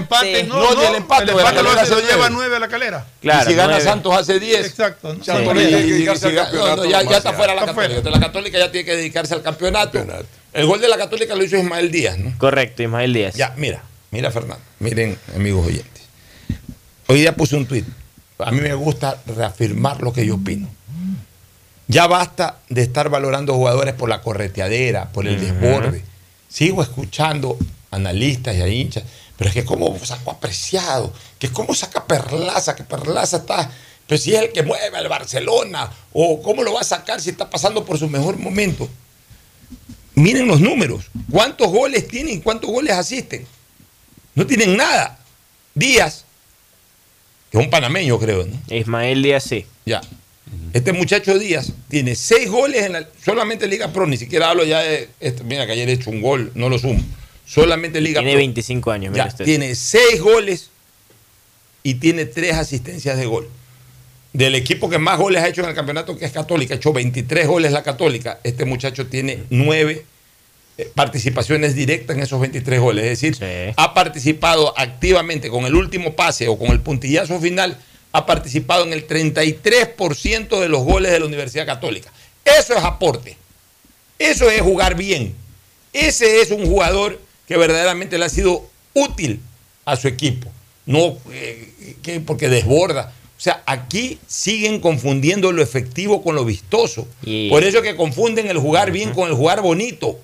empate, 0.00 0.44
no, 0.44 0.56
No, 0.56 0.74
no, 0.74 0.88
el 0.88 0.94
empate, 0.96 1.24
el 1.24 1.38
empate 1.38 1.62
lo, 1.62 1.70
hace- 1.70 1.94
lleva. 2.02 2.30
9 2.30 2.56
a 2.56 2.58
la 2.58 2.68
calera. 2.68 3.06
Claro, 3.20 3.42
y 3.48 3.52
si 3.52 3.56
gana 3.56 3.68
nueve. 3.72 3.84
Santos 3.84 4.14
hace 4.16 4.40
10. 4.40 4.66
Exacto. 4.66 5.16
Ya, 5.22 5.38
Sí. 5.38 5.44
por 5.44 5.56
Tiene 5.56 5.74
ahí, 5.76 5.82
que 5.82 5.88
y 5.88 5.90
dedicarse 5.92 6.20
si 6.20 6.26
al 6.28 6.32
gana- 6.34 6.44
campeonato 6.50 6.76
no, 6.76 6.82
no, 6.84 6.90
ya, 6.90 6.96
nomás, 6.98 7.10
ya 7.12 7.16
está 7.18 7.32
fuera 7.32 7.54
la 7.54 7.60
Está 7.60 7.74
Católica. 7.74 8.00
fuera. 8.02 8.18
La 8.18 8.26
Católica 8.26 8.58
ya 8.58 8.70
tiene 8.72 8.84
que 8.84 8.96
dedicarse 8.96 9.34
al 9.34 9.42
campeonato. 9.42 9.98
Campeonato. 9.98 10.26
El 10.52 10.66
gol 10.66 10.80
de 10.80 10.88
la 10.88 10.96
Católica 10.98 11.34
lo 11.34 11.44
hizo 11.44 11.56
Ismael 11.56 11.90
Díaz, 11.90 12.18
¿no? 12.18 12.32
Correcto, 12.38 12.82
Ismael 12.82 13.12
Díaz. 13.12 13.34
Ya, 13.34 13.54
mira, 13.56 13.82
mira 14.10 14.30
Fernando, 14.30 14.62
miren 14.80 15.18
amigos 15.34 15.66
oyentes. 15.66 16.02
Hoy 17.08 17.20
día 17.20 17.34
puse 17.34 17.56
un 17.56 17.66
tuit. 17.66 17.86
A 18.38 18.50
mí 18.50 18.60
me 18.60 18.74
gusta 18.74 19.16
reafirmar 19.36 20.02
lo 20.02 20.12
que 20.12 20.26
yo 20.26 20.34
opino. 20.34 20.68
Ya 21.88 22.06
basta 22.06 22.56
de 22.68 22.82
estar 22.82 23.08
valorando 23.10 23.54
jugadores 23.54 23.94
por 23.94 24.08
la 24.08 24.20
correteadera, 24.22 25.10
por 25.10 25.26
el 25.26 25.38
desborde. 25.40 26.02
Sigo 26.48 26.82
escuchando 26.82 27.56
analistas 27.92 28.56
y 28.56 28.62
a 28.62 28.68
hinchas, 28.68 29.04
pero 29.36 29.48
es 29.48 29.54
que 29.54 29.64
cómo 29.64 29.96
sacó 30.04 30.32
apreciado, 30.32 31.12
que 31.38 31.48
cómo 31.50 31.74
saca 31.74 32.04
Perlaza, 32.06 32.74
que 32.74 32.82
Perlaza 32.82 33.36
está, 33.38 33.70
pero 34.06 34.20
si 34.20 34.34
es 34.34 34.42
el 34.42 34.52
que 34.52 34.62
mueve 34.62 34.96
al 34.96 35.08
Barcelona, 35.08 35.92
o 36.12 36.42
cómo 36.42 36.62
lo 36.62 36.72
va 36.72 36.80
a 36.80 36.84
sacar 36.84 37.20
si 37.20 37.30
está 37.30 37.48
pasando 37.48 37.84
por 37.84 37.98
su 37.98 38.08
mejor 38.08 38.38
momento. 38.38 38.88
Miren 40.14 40.46
los 40.46 40.60
números, 40.60 41.04
cuántos 41.30 41.68
goles 41.68 42.08
tienen 42.08 42.40
cuántos 42.40 42.70
goles 42.70 42.92
asisten. 42.92 43.46
No 44.34 44.46
tienen 44.46 44.76
nada. 44.76 45.18
Díaz, 45.74 46.24
que 47.50 47.58
es 47.58 47.64
un 47.64 47.70
panameño 47.70 48.18
creo, 48.18 48.46
¿no? 48.46 48.74
Ismael 48.74 49.22
Díaz 49.22 49.44
sí. 49.44 49.66
Ya. 49.86 50.00
Este 50.74 50.92
muchacho 50.92 51.38
Díaz 51.38 51.72
tiene 51.88 52.14
seis 52.14 52.50
goles 52.50 52.84
en 52.84 52.92
la, 52.92 53.08
solamente 53.24 53.66
Liga 53.66 53.92
Pro, 53.92 54.06
ni 54.06 54.16
siquiera 54.16 54.50
hablo 54.50 54.64
ya 54.64 54.80
de. 54.80 55.08
este, 55.20 55.44
mira, 55.44 55.66
que 55.66 55.72
ayer 55.72 55.88
he 55.88 55.92
hecho 55.92 56.10
un 56.10 56.20
gol, 56.20 56.52
no 56.54 56.68
lo 56.68 56.78
sumo. 56.78 57.02
Solamente 57.46 58.00
Liga 58.00 58.20
Tiene 58.20 58.32
Pro. 58.32 58.38
25 58.38 58.90
años, 58.90 59.14
Ya, 59.16 59.26
usted. 59.26 59.44
tiene 59.44 59.74
seis 59.74 60.20
goles 60.20 60.70
y 61.82 61.94
tiene 61.94 62.24
tres 62.24 62.54
asistencias 62.54 63.16
de 63.18 63.26
gol. 63.26 63.48
Del 64.32 64.54
equipo 64.54 64.88
que 64.88 64.98
más 64.98 65.18
goles 65.18 65.42
ha 65.42 65.48
hecho 65.48 65.62
en 65.62 65.68
el 65.68 65.74
campeonato, 65.74 66.16
que 66.16 66.24
es 66.24 66.32
Católica, 66.32 66.72
ha 66.74 66.76
hecho 66.78 66.92
23 66.92 67.46
goles 67.46 67.72
la 67.72 67.82
Católica. 67.82 68.40
Este 68.44 68.64
muchacho 68.64 69.06
tiene 69.06 69.42
nueve 69.50 70.06
eh, 70.78 70.90
participaciones 70.94 71.74
directas 71.74 72.16
en 72.16 72.22
esos 72.22 72.40
23 72.40 72.80
goles. 72.80 73.04
Es 73.04 73.20
decir, 73.20 73.72
ha 73.76 73.92
participado 73.92 74.72
activamente 74.78 75.50
con 75.50 75.66
el 75.66 75.74
último 75.74 76.14
pase 76.14 76.48
o 76.48 76.58
con 76.58 76.68
el 76.70 76.80
puntillazo 76.80 77.38
final, 77.40 77.76
ha 78.12 78.24
participado 78.24 78.84
en 78.84 78.94
el 78.94 79.06
33% 79.06 80.60
de 80.60 80.68
los 80.68 80.82
goles 80.82 81.12
de 81.12 81.18
la 81.20 81.26
Universidad 81.26 81.66
Católica. 81.66 82.10
Eso 82.44 82.74
es 82.74 82.82
aporte. 82.84 83.36
Eso 84.18 84.48
es 84.50 84.62
jugar 84.62 84.94
bien. 84.94 85.34
Ese 85.92 86.40
es 86.40 86.50
un 86.50 86.64
jugador 86.66 87.20
que 87.46 87.56
verdaderamente 87.56 88.18
le 88.18 88.24
ha 88.24 88.28
sido 88.28 88.68
útil 88.94 89.40
a 89.84 89.96
su 89.96 90.08
equipo. 90.08 90.50
No 90.86 91.16
eh, 91.30 91.96
que 92.02 92.20
porque 92.20 92.48
desborda. 92.48 93.12
O 93.36 93.40
sea, 93.42 93.62
aquí 93.66 94.18
siguen 94.26 94.80
confundiendo 94.80 95.50
lo 95.50 95.62
efectivo 95.62 96.22
con 96.22 96.36
lo 96.36 96.44
vistoso. 96.44 97.08
Por 97.50 97.64
eso 97.64 97.78
es 97.78 97.82
que 97.82 97.96
confunden 97.96 98.48
el 98.48 98.58
jugar 98.58 98.92
bien 98.92 99.12
con 99.12 99.28
el 99.28 99.34
jugar 99.34 99.62
bonito. 99.62 100.18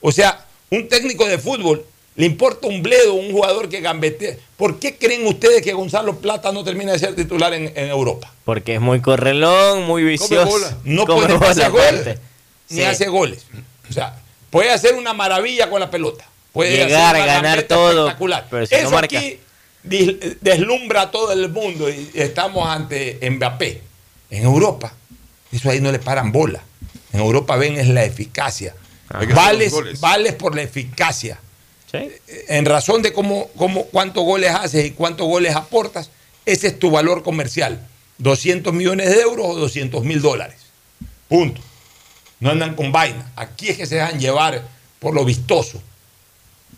O 0.00 0.10
sea, 0.10 0.44
un 0.70 0.88
técnico 0.88 1.26
de 1.26 1.38
fútbol 1.38 1.84
le 2.18 2.26
importa 2.26 2.66
un 2.66 2.82
bledo 2.82 3.14
un 3.14 3.30
jugador 3.30 3.68
que 3.68 3.80
gambetea. 3.80 4.36
¿Por 4.56 4.80
qué 4.80 4.96
creen 4.96 5.24
ustedes 5.24 5.62
que 5.62 5.72
Gonzalo 5.72 6.18
Plata 6.18 6.50
no 6.50 6.64
termina 6.64 6.90
de 6.90 6.98
ser 6.98 7.14
titular 7.14 7.54
en, 7.54 7.72
en 7.76 7.90
Europa? 7.90 8.34
Porque 8.44 8.74
es 8.74 8.80
muy 8.80 9.00
correlón, 9.00 9.84
muy 9.84 10.02
vicioso. 10.02 10.76
No 10.82 11.06
puede 11.06 11.32
hacer 11.34 11.70
goles. 11.70 12.18
Ni 12.70 12.82
hace 12.82 13.06
goles. 13.06 13.46
O 13.88 13.92
sea, 13.92 14.20
puede 14.50 14.72
hacer 14.72 14.94
una 14.94 15.14
maravilla 15.14 15.70
con 15.70 15.78
la 15.78 15.92
pelota. 15.92 16.28
Puede 16.52 16.76
Llegar 16.76 17.14
a 17.16 17.26
ganar 17.26 17.62
todo, 17.64 18.06
espectacular. 18.06 18.46
pero 18.50 18.66
si 18.66 18.74
no 18.74 18.80
Eso 18.80 18.90
marca. 18.90 19.18
aquí 19.18 19.40
deslumbra 19.82 21.02
a 21.02 21.10
todo 21.10 21.32
el 21.32 21.48
mundo 21.50 21.88
y 21.88 22.10
estamos 22.14 22.68
ante 22.68 23.18
Mbappé. 23.30 23.82
En 24.30 24.42
Europa, 24.42 24.92
eso 25.52 25.70
ahí 25.70 25.80
no 25.80 25.90
le 25.90 25.98
paran 25.98 26.32
bola. 26.32 26.60
En 27.12 27.20
Europa 27.20 27.56
ven 27.56 27.78
es 27.78 27.88
la 27.88 28.04
eficacia. 28.04 28.74
Vales, 29.34 29.72
vales 30.00 30.34
por 30.34 30.54
la 30.54 30.62
eficacia. 30.62 31.40
En 32.48 32.66
razón 32.66 33.00
de 33.00 33.12
cómo, 33.14 33.48
cómo, 33.56 33.84
cuántos 33.86 34.24
goles 34.24 34.50
haces 34.50 34.84
y 34.84 34.90
cuántos 34.90 35.26
goles 35.26 35.56
aportas, 35.56 36.10
ese 36.44 36.66
es 36.66 36.78
tu 36.78 36.90
valor 36.90 37.22
comercial. 37.22 37.86
200 38.18 38.74
millones 38.74 39.08
de 39.08 39.20
euros 39.22 39.46
o 39.48 39.54
200 39.54 40.04
mil 40.04 40.20
dólares. 40.20 40.56
Punto. 41.28 41.62
No 42.40 42.50
andan 42.50 42.74
con 42.74 42.92
vaina. 42.92 43.32
Aquí 43.36 43.68
es 43.70 43.78
que 43.78 43.86
se 43.86 43.94
dejan 43.94 44.20
llevar 44.20 44.62
por 44.98 45.14
lo 45.14 45.24
vistoso 45.24 45.80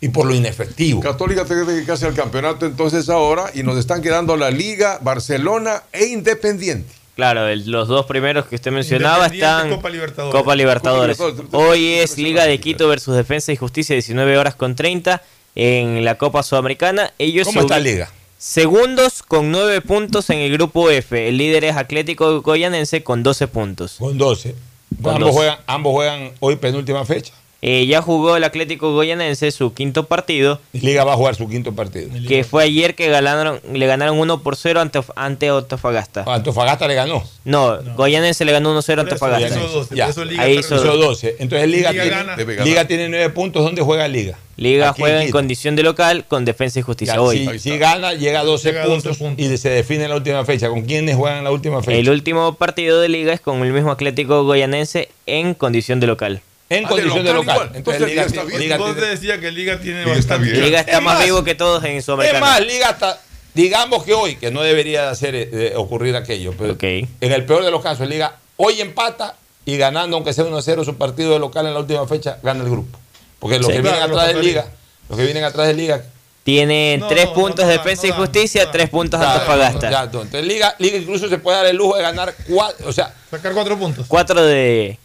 y 0.01 0.09
por 0.09 0.25
lo 0.25 0.33
inefectivo. 0.35 0.99
Católica 0.99 1.45
tiene 1.45 1.65
que 1.65 1.71
dedicarse 1.71 2.05
al 2.07 2.13
campeonato 2.15 2.65
entonces 2.65 3.07
ahora 3.07 3.51
y 3.53 3.63
nos 3.63 3.77
están 3.77 4.01
quedando 4.01 4.35
la 4.35 4.51
Liga, 4.51 4.99
Barcelona 5.01 5.83
e 5.93 6.05
Independiente. 6.07 6.91
Claro, 7.15 7.47
el- 7.47 7.69
los 7.69 7.87
dos 7.87 8.05
primeros 8.07 8.47
que 8.47 8.55
usted 8.55 8.71
mencionaba 8.71 9.27
están 9.27 9.69
Copa 9.69 9.89
Libertadores. 9.89 10.39
Copa 10.41 10.55
Libertadores. 10.55 11.17
Copa 11.17 11.29
Libertadores. 11.31 11.69
Hoy 11.71 11.87
es 11.93 12.17
Liga 12.17 12.45
de 12.45 12.59
Quito 12.59 12.87
versus 12.87 13.15
Defensa 13.15 13.51
y 13.51 13.57
Justicia, 13.57 13.93
19 13.93 14.37
horas 14.37 14.55
con 14.55 14.75
30 14.75 15.21
en 15.55 16.03
la 16.03 16.17
Copa 16.17 16.41
Sudamericana. 16.41 17.13
Ellos 17.19 17.45
¿Cómo 17.47 17.61
está 17.61 17.77
Liga? 17.79 18.09
Segundos 18.37 19.21
con 19.21 19.51
9 19.51 19.81
puntos 19.81 20.31
en 20.31 20.39
el 20.39 20.51
grupo 20.51 20.89
F. 20.89 21.27
El 21.27 21.37
líder 21.37 21.63
es 21.65 21.75
Atlético 21.77 22.41
Goyanense 22.41 23.03
con 23.03 23.21
12 23.21 23.47
puntos. 23.47 23.97
Con 23.99 24.17
12. 24.17 24.55
Con 25.01 25.13
ambos, 25.15 25.27
12. 25.27 25.37
juegan, 25.37 25.57
ambos 25.67 25.93
juegan 25.93 26.31
hoy 26.39 26.55
penúltima 26.55 27.05
fecha. 27.05 27.33
Eh, 27.63 27.85
ya 27.85 28.01
jugó 28.01 28.37
el 28.37 28.43
Atlético 28.43 28.91
Goyanense 28.91 29.51
su 29.51 29.73
quinto 29.75 30.07
partido. 30.07 30.59
Liga 30.73 31.03
va 31.03 31.13
a 31.13 31.15
jugar 31.15 31.35
su 31.35 31.47
quinto 31.47 31.73
partido. 31.73 32.09
Que 32.27 32.43
fue 32.43 32.63
ayer 32.63 32.95
que 32.95 33.07
ganaron, 33.09 33.61
le 33.71 33.85
ganaron 33.85 34.17
1 34.17 34.41
por 34.41 34.55
0 34.55 34.81
ante, 34.81 34.99
ante 35.15 35.49
Antofagasta. 35.49 36.23
Antofagasta 36.25 36.87
le 36.87 36.95
ganó. 36.95 37.23
No, 37.45 37.77
Goyanense 37.95 38.45
le 38.45 38.51
ganó 38.51 38.75
1-0 38.75 38.97
a 38.97 39.01
Antofagasta. 39.01 39.59
Ya. 39.93 40.07
Ahí 40.39 40.57
hizo, 40.57 40.75
Hizo 40.75 40.97
12. 40.97 41.35
Entonces 41.37 41.69
Liga, 41.69 41.91
Liga 41.91 42.03
tiene, 42.03 42.17
gana. 42.17 42.63
Liga 42.63 42.87
tiene 42.87 43.09
9 43.09 43.29
puntos. 43.29 43.63
¿Dónde 43.63 43.83
juega 43.83 44.07
Liga? 44.07 44.39
Liga 44.57 44.89
Aquí 44.89 45.01
juega 45.01 45.23
en 45.23 45.31
condición 45.31 45.75
de 45.75 45.83
local 45.83 46.25
con 46.27 46.45
Defensa 46.45 46.79
y 46.79 46.81
Justicia 46.81 47.15
Ya, 47.15 47.21
hoy. 47.21 47.47
si, 47.53 47.59
si 47.59 47.77
gana, 47.77 48.13
llega 48.13 48.41
a 48.41 48.43
12, 48.43 48.69
Llega 48.69 48.83
a 48.83 48.87
12 48.87 49.13
puntos, 49.15 49.45
y 49.45 49.57
se 49.57 49.69
define 49.69 50.03
en 50.05 50.09
la 50.09 50.15
última 50.15 50.43
fecha. 50.45 50.67
¿Con 50.69 50.81
quiénes 50.81 51.15
juegan 51.15 51.39
en 51.39 51.43
la 51.43 51.51
última 51.51 51.81
fecha? 51.81 51.97
El 51.97 52.09
último 52.09 52.55
partido 52.55 52.99
de 53.01 53.09
liga 53.09 53.33
es 53.33 53.41
con 53.41 53.61
el 53.63 53.71
mismo 53.71 53.91
Atlético 53.91 54.43
Goyanense 54.43 55.09
en 55.27 55.53
condición 55.53 55.99
de 55.99 56.07
local. 56.07 56.41
En 56.77 56.85
Ah, 56.85 56.89
condición 56.89 57.23
de 57.23 57.29
de 57.29 57.33
local. 57.33 57.71
Entonces, 57.73 57.77
Entonces, 57.77 58.01
Liga, 58.01 58.09
Liga 58.09 58.25
está 58.27 58.43
bien. 58.45 58.59
Liga 58.61 58.77
Vos 58.77 58.93
tiene- 58.95 59.07
decía 59.09 59.39
que 59.39 59.51
Liga 59.51 59.79
tiene 59.79 60.03
Liga 60.05 60.15
está 60.17 60.35
bastante. 60.35 60.51
bien. 60.53 60.65
Liga 60.65 60.79
está 60.79 60.97
Es 60.97 61.03
más, 61.03 61.15
más- 61.15 61.25
vivo 61.25 61.43
que 61.43 61.55
todos 61.55 61.83
en 61.83 61.91
Es 61.97 62.05
Sudamericana. 62.05 62.39
más, 62.39 62.61
Liga 62.65 62.89
hasta, 62.89 63.19
digamos 63.53 64.03
que 64.03 64.13
hoy, 64.13 64.35
que 64.37 64.51
no 64.51 64.61
debería 64.61 65.03
de 65.03 65.07
hacer, 65.09 65.35
eh, 65.35 65.73
ocurrir 65.75 66.15
aquello, 66.15 66.53
pero 66.57 66.77
en 66.81 67.07
el 67.31 67.45
peor 67.45 67.63
de 67.65 67.71
los 67.71 67.81
casos, 67.83 68.07
Liga 68.07 68.37
hoy 68.57 68.79
empata 68.81 69.35
y 69.65 69.77
ganando, 69.77 70.15
aunque 70.17 70.33
sea 70.33 70.45
1-0 70.45 70.83
su 70.85 70.95
partido 70.97 71.33
de 71.33 71.39
local 71.39 71.65
en 71.67 71.73
la 71.73 71.79
última 71.79 72.07
fecha, 72.07 72.37
gana 72.41 72.63
el 72.63 72.69
grupo. 72.69 72.97
Porque 73.39 73.57
los 73.57 73.67
Sí. 73.67 73.73
que 73.73 73.81
vienen 73.81 74.01
atrás 74.01 74.27
de 74.33 74.41
Liga, 74.41 74.65
los 75.09 75.17
que 75.17 75.25
vienen 75.25 75.43
atrás 75.43 75.67
de 75.67 75.73
Liga, 75.73 76.03
Tiene 76.43 76.97
No, 76.97 77.07
tres 77.07 77.25
no 77.25 77.33
puntos 77.35 77.67
da, 77.67 77.71
Defensa 77.71 78.07
no 78.07 78.13
y 78.15 78.17
Justicia, 78.17 78.65
no 78.65 78.71
tres 78.71 78.89
puntos 78.89 79.19
ya, 79.21 79.31
Antofagasta. 79.33 79.91
ya, 79.91 80.03
entonces 80.05 80.43
Liga, 80.43 80.73
Liga 80.79 80.97
incluso 80.97 81.29
se 81.29 81.37
puede 81.37 81.57
dar 81.57 81.67
el 81.67 81.75
lujo 81.77 81.95
de 81.97 82.01
ganar 82.01 82.33
cuatro, 82.49 82.89
o 82.89 82.91
sea, 82.91 83.13
Sacar 83.29 83.53
cuatro 83.53 83.77
puntos. 83.77 84.05
Cuatro 84.07 84.43
de. 84.43 84.97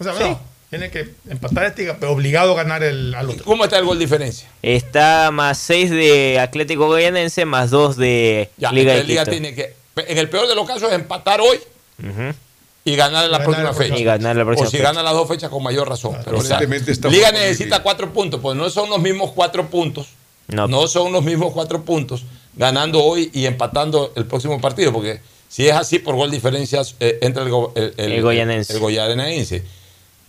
O 0.00 0.02
sea, 0.02 0.12
no, 0.14 0.40
tiene 0.70 0.90
que 0.90 1.10
empatar 1.28 1.64
este, 1.64 1.92
pero 1.98 2.12
obligado 2.12 2.52
a 2.52 2.56
ganar 2.62 2.82
el, 2.84 3.14
al 3.14 3.28
otro. 3.28 3.44
¿cómo 3.44 3.64
está 3.64 3.76
el 3.78 3.84
gol 3.84 3.98
diferencia? 3.98 4.48
Está 4.62 5.30
más 5.32 5.58
seis 5.58 5.90
de 5.90 6.38
Atlético 6.38 6.86
Goyanense, 6.86 7.44
más 7.44 7.70
dos 7.70 7.96
de 7.96 8.50
Ya, 8.56 8.70
Liga 8.72 8.94
de 8.94 9.04
Liga 9.04 9.24
tiene 9.26 9.54
que, 9.54 9.74
en 9.96 10.18
el 10.18 10.28
peor 10.30 10.46
de 10.48 10.54
los 10.54 10.66
casos, 10.66 10.92
empatar 10.92 11.40
hoy 11.40 11.58
y 12.84 12.96
ganar 12.96 13.24
en 13.26 13.30
la 13.32 13.38
Ganar 13.38 13.44
próxima 13.44 13.64
la 13.64 13.72
próxima 13.72 13.88
fecha. 13.88 13.98
Y 14.00 14.04
ganar 14.04 14.36
la 14.36 14.44
próxima 14.44 14.68
o 14.68 14.70
si 14.70 14.76
fecha. 14.78 14.88
gana 14.90 15.02
las 15.02 15.12
dos 15.12 15.28
fechas 15.28 15.50
con 15.50 15.62
mayor 15.62 15.88
razón. 15.88 16.16
Pero, 16.24 16.38
o 16.38 16.42
sea, 16.42 16.60
Liga 16.60 17.30
necesita 17.32 17.82
cuatro 17.82 18.12
puntos, 18.12 18.40
pues 18.40 18.56
no 18.56 18.70
son 18.70 18.88
los 18.90 19.00
mismos 19.00 19.32
cuatro 19.34 19.68
puntos. 19.68 20.08
No. 20.48 20.66
No 20.66 20.86
son 20.88 21.12
los 21.12 21.22
mismos 21.22 21.52
cuatro 21.52 21.84
puntos 21.84 22.24
ganando 22.56 23.02
hoy 23.04 23.30
y 23.32 23.46
empatando 23.46 24.12
el 24.16 24.26
próximo 24.26 24.60
partido, 24.60 24.92
porque 24.92 25.20
si 25.48 25.68
es 25.68 25.74
así, 25.74 25.98
por 26.00 26.16
gol 26.16 26.30
diferencias 26.30 26.96
eh, 27.00 27.18
entra 27.22 27.42
el, 27.44 27.50
go- 27.50 27.72
el, 27.76 27.92
El 27.96 28.22
goyanense. 28.22 28.72
el 28.72 28.78
goyanense. 28.80 29.62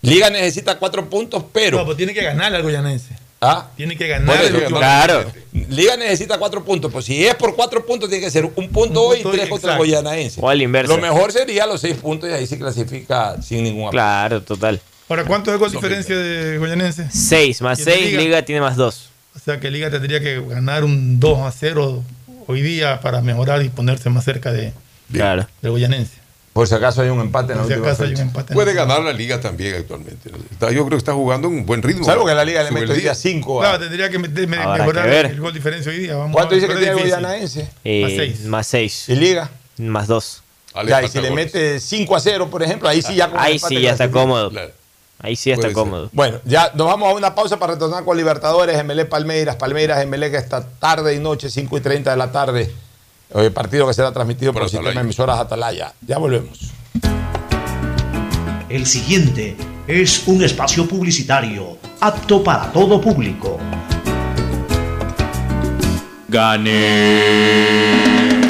Liga 0.02 0.30
necesita 0.30 0.78
cuatro 0.80 1.10
puntos, 1.10 1.44
pero. 1.54 1.78
No, 1.80 1.86
pues 1.86 1.98
tiene 1.98 2.14
que 2.14 2.24
ganar 2.24 2.54
al 2.54 2.64
Goyanense. 2.64 3.16
¿ah? 3.42 3.70
Tiene 3.76 3.98
que 3.98 4.08
ganar 4.08 4.44
el. 4.44 4.64
Claro. 4.66 5.32
Liga 5.70 5.98
necesita 5.98 6.38
cuatro 6.38 6.64
puntos, 6.64 6.92
pues 6.92 7.06
si 7.06 7.26
es 7.26 7.36
por 7.36 7.56
cuatro 7.56 7.86
puntos, 7.86 8.10
tiene 8.10 8.24
que 8.24 8.32
ser 8.32 8.46
un 8.46 8.70
punto 8.70 9.04
Un 9.08 9.12
hoy 9.12 9.20
y 9.20 9.24
tres 9.24 9.50
contra 9.50 9.76
el 9.76 9.82
exacto. 9.82 10.02
goyanense. 10.02 10.40
O 10.42 10.50
al 10.50 10.62
inverso. 10.62 10.96
Lo 10.96 11.02
mejor 11.02 11.32
sería 11.32 11.66
los 11.66 11.82
seis 11.82 11.96
puntos 11.98 12.30
y 12.30 12.34
ahí 12.34 12.48
se 12.48 12.58
clasifica 12.58 13.42
sin 13.42 13.64
ningún 13.64 13.84
apoyo. 13.84 13.92
Claro, 13.92 14.42
total. 14.42 14.80
Ahora, 15.10 15.26
¿cuánto 15.26 15.54
es 15.54 15.60
gol 15.60 15.70
diferencia 15.72 16.16
de 16.16 16.58
Goyanense? 16.58 17.08
Seis 17.12 17.62
más 17.62 17.80
¿Y 17.80 17.84
de 17.84 17.92
seis, 17.92 18.06
Liga? 18.12 18.22
Liga 18.22 18.42
tiene 18.46 18.62
más 18.62 18.78
dos. 18.78 19.10
O 19.36 19.40
sea 19.40 19.60
que 19.60 19.70
Liga 19.70 19.90
tendría 19.92 20.22
que 20.22 20.40
ganar 20.40 20.86
un 20.86 21.20
2 21.20 21.40
a 21.40 21.52
0 21.52 22.02
hoy 22.48 22.62
día 22.62 23.02
para 23.02 23.22
mejorar 23.22 23.62
y 23.62 23.68
ponerse 23.70 24.10
más 24.10 24.24
cerca 24.24 24.54
de, 24.54 24.72
Claro. 25.12 25.48
del 25.62 25.72
Goyanense. 25.72 26.21
Por 26.54 26.68
si 26.68 26.76
acaso 26.76 27.02
hay 27.02 27.08
un 27.10 27.22
empate 27.22 27.54
en 27.54 27.60
la 27.60 27.64
Por 27.64 27.72
si 27.72 27.78
última 27.78 27.88
acaso 27.92 28.04
hay 28.04 28.10
un 28.10 28.16
fecha. 28.18 28.28
empate. 28.28 28.54
Puede 28.54 28.74
ganar 28.74 29.02
la 29.02 29.14
Liga 29.14 29.40
también 29.40 29.76
actualmente. 29.76 30.30
Está- 30.52 30.68
yo 30.72 30.80
creo 30.86 30.90
que 30.90 30.96
está 30.98 31.14
jugando 31.14 31.48
en 31.48 31.54
un 31.56 31.66
buen 31.66 31.82
ritmo. 31.82 32.04
Salvo 32.04 32.26
que 32.26 32.34
la 32.36 32.44
Liga 32.44 32.62
le 32.64 32.72
mete 32.72 32.86
el 32.86 32.92
hoy 32.92 32.98
día 32.98 33.12
día. 33.12 33.16
5. 33.16 33.60
Claro, 33.62 33.80
tendría 33.80 34.10
que 34.10 34.20
meter- 34.20 34.48
me- 34.50 34.58
Habrá 34.58 34.78
mejorar 34.86 35.10
que 35.28 35.34
el 35.34 35.40
gol 35.40 35.54
diferencia 35.54 35.92
hoy 35.92 36.00
día. 36.00 36.16
Vamos 36.18 36.34
¿Cuánto 36.36 36.54
a- 36.54 36.56
dice 36.56 36.68
que 36.68 36.76
tiene 36.76 36.92
el 36.92 37.00
goyanaense? 37.00 37.70
Eh, 37.86 38.02
Más 38.04 38.12
seis. 38.12 38.42
Más 38.46 38.68
seis. 38.68 39.06
¿Y 39.10 39.16
Liga? 39.16 39.50
Más 39.78 40.08
dos. 40.08 40.44
Ah, 40.74 40.84
le 40.84 40.90
Ya, 40.90 41.04
y 41.04 41.08
si 41.10 41.20
le 41.22 41.32
mete 41.32 41.80
5 41.82 42.16
a 42.16 42.20
0, 42.22 42.50
por 42.50 42.64
ejemplo, 42.64 42.88
ahí 42.88 43.02
sí 43.02 43.16
ya 43.16 43.30
Ahí 43.36 43.60
sí 43.60 43.82
ya 43.82 43.92
está 43.92 44.10
cómodo. 44.10 44.50
Claro. 44.50 44.72
Ahí 45.20 45.36
sí 45.36 45.52
está 45.52 45.62
Puede 45.64 45.70
ser. 45.70 45.74
cómodo. 45.76 46.10
Bueno, 46.14 46.40
ya 46.46 46.72
nos 46.76 46.88
vamos 46.88 47.10
a 47.10 47.14
una 47.16 47.36
pausa 47.36 47.60
para 47.60 47.74
retornar 47.74 48.04
con 48.06 48.16
Libertadores, 48.18 48.78
MLE 48.84 49.06
Palmeiras, 49.06 49.56
Palmeiras, 49.58 50.04
MLE 50.06 50.32
que 50.32 50.38
esta 50.38 50.66
tarde 50.66 51.14
y 51.14 51.20
noche, 51.20 51.50
5 51.50 51.78
y 51.78 51.82
30 51.82 52.12
de 52.12 52.18
la 52.18 52.32
tarde, 52.32 52.72
el 53.34 53.52
partido 53.52 53.88
que 53.88 53.94
será 53.94 54.12
transmitido 54.12 54.54
por, 54.54 54.64
el 54.64 54.70
sistema 54.70 54.92
de 54.92 55.00
emisoras 55.00 55.40
Atalaya. 55.40 55.94
Ya 56.06 56.18
volvemos. 56.18 56.72
El 58.70 58.86
siguiente 58.86 59.56
es 59.88 60.28
un 60.28 60.44
espacio 60.44 60.88
publicitario 60.88 61.78
apto 62.00 62.44
para 62.44 62.72
todo 62.72 63.02
público. 63.02 63.60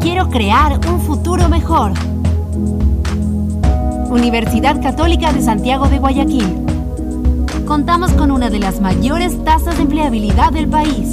Quiero 0.00 0.30
crear 0.30 0.78
un 0.88 1.00
futuro 1.00 1.48
mejor. 1.48 1.92
Universidad 4.10 4.80
Católica 4.80 5.32
de 5.32 5.42
Santiago 5.42 5.88
de 5.88 5.98
Guayaquil. 5.98 6.64
Contamos 7.66 8.12
con 8.12 8.30
una 8.30 8.48
de 8.48 8.60
las 8.60 8.80
mayores 8.80 9.42
tasas 9.44 9.76
de 9.76 9.82
empleabilidad 9.82 10.52
del 10.52 10.68
país. 10.68 11.10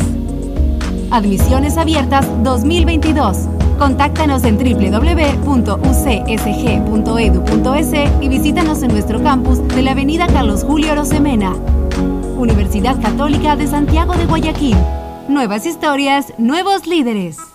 Admisiones 1.09 1.77
abiertas 1.77 2.27
2022. 2.43 3.47
Contáctanos 3.79 4.43
en 4.43 4.57
www.ucsg.edu.es 4.57 5.43
y 8.21 8.29
visítanos 8.29 8.83
en 8.83 8.91
nuestro 8.91 9.21
campus 9.23 9.67
de 9.69 9.81
la 9.81 9.91
Avenida 9.91 10.27
Carlos 10.27 10.63
Julio 10.63 10.93
Rosemena. 10.95 11.53
Universidad 12.37 13.01
Católica 13.01 13.55
de 13.55 13.65
Santiago 13.67 14.13
de 14.13 14.27
Guayaquil. 14.27 14.77
Nuevas 15.27 15.65
historias, 15.65 16.33
nuevos 16.37 16.85
líderes. 16.85 17.54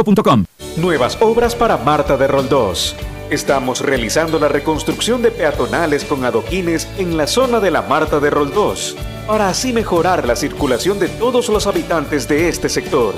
Nuevas 0.77 1.17
obras 1.21 1.53
para 1.53 1.77
Marta 1.77 2.17
de 2.17 2.27
Roldós. 2.27 2.95
Estamos 3.29 3.81
realizando 3.81 4.39
la 4.39 4.47
reconstrucción 4.47 5.21
de 5.21 5.29
peatonales 5.29 6.05
con 6.05 6.25
adoquines 6.25 6.87
en 6.97 7.17
la 7.17 7.27
zona 7.27 7.59
de 7.59 7.69
la 7.69 7.83
Marta 7.83 8.19
de 8.19 8.31
Roldós, 8.31 8.95
para 9.27 9.49
así 9.49 9.71
mejorar 9.73 10.25
la 10.25 10.35
circulación 10.35 10.97
de 10.97 11.07
todos 11.07 11.49
los 11.49 11.67
habitantes 11.67 12.27
de 12.27 12.49
este 12.49 12.67
sector. 12.67 13.13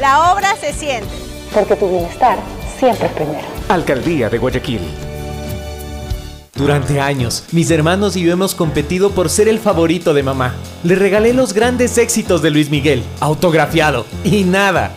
La 0.00 0.32
obra 0.32 0.54
se 0.54 0.72
siente. 0.72 1.08
Porque 1.52 1.74
tu 1.74 1.88
bienestar 1.88 2.38
siempre 2.78 3.06
es 3.06 3.12
primero. 3.12 3.46
Alcaldía 3.68 4.30
de 4.30 4.38
Guayaquil. 4.38 4.80
Durante 6.54 7.00
años, 7.00 7.44
mis 7.50 7.72
hermanos 7.72 8.14
y 8.14 8.22
yo 8.22 8.32
hemos 8.32 8.54
competido 8.54 9.10
por 9.10 9.28
ser 9.28 9.48
el 9.48 9.58
favorito 9.58 10.14
de 10.14 10.22
mamá. 10.22 10.54
Le 10.84 10.94
regalé 10.94 11.32
los 11.32 11.52
grandes 11.52 11.98
éxitos 11.98 12.40
de 12.40 12.50
Luis 12.50 12.70
Miguel, 12.70 13.02
autografiado, 13.18 14.06
y 14.22 14.44
nada. 14.44 14.96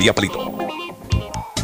Mueblería 0.00 0.14
Palito. 0.14 0.50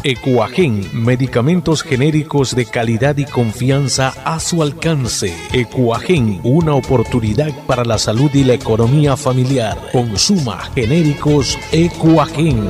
Ecuagen, 0.03 0.87
medicamentos 0.93 1.81
genéricos 1.81 2.55
de 2.55 2.65
calidad 2.65 3.17
y 3.17 3.25
confianza 3.25 4.13
a 4.23 4.39
su 4.39 4.61
alcance. 4.61 5.33
Ecuagen, 5.51 6.39
una 6.43 6.75
oportunidad 6.75 7.51
para 7.65 7.83
la 7.83 7.97
salud 7.97 8.29
y 8.33 8.43
la 8.43 8.53
economía 8.53 9.17
familiar. 9.17 9.77
Consuma 9.91 10.59
genéricos 10.75 11.57
Ecuagen. 11.71 12.69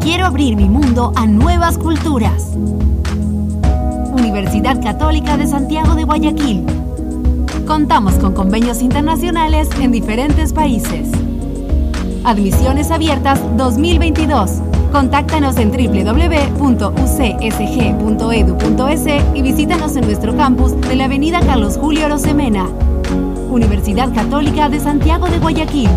Quiero 0.00 0.26
abrir 0.26 0.56
mi 0.56 0.68
mundo 0.68 1.12
a 1.16 1.26
nuevas 1.26 1.76
culturas. 1.76 2.52
Universidad 4.12 4.80
Católica 4.80 5.36
de 5.36 5.48
Santiago 5.48 5.96
de 5.96 6.04
Guayaquil. 6.04 6.64
Contamos 7.66 8.14
con 8.14 8.32
convenios 8.32 8.80
internacionales 8.80 9.68
en 9.80 9.90
diferentes 9.90 10.52
países. 10.52 11.10
Admisiones 12.24 12.92
abiertas 12.92 13.40
2022. 13.56 14.60
Contáctanos 14.92 15.56
en 15.56 15.72
www.ucsg.edu.es 15.72 16.56
y 19.34 19.42
visítanos 19.42 19.96
en 19.96 20.04
nuestro 20.04 20.36
campus 20.36 20.80
de 20.82 20.94
la 20.94 21.06
Avenida 21.06 21.40
Carlos 21.40 21.76
Julio 21.78 22.08
Rosemena. 22.08 22.68
Universidad 23.50 24.14
Católica 24.14 24.68
de 24.68 24.78
Santiago 24.78 25.28
de 25.28 25.38
Guayaquil. 25.38 25.90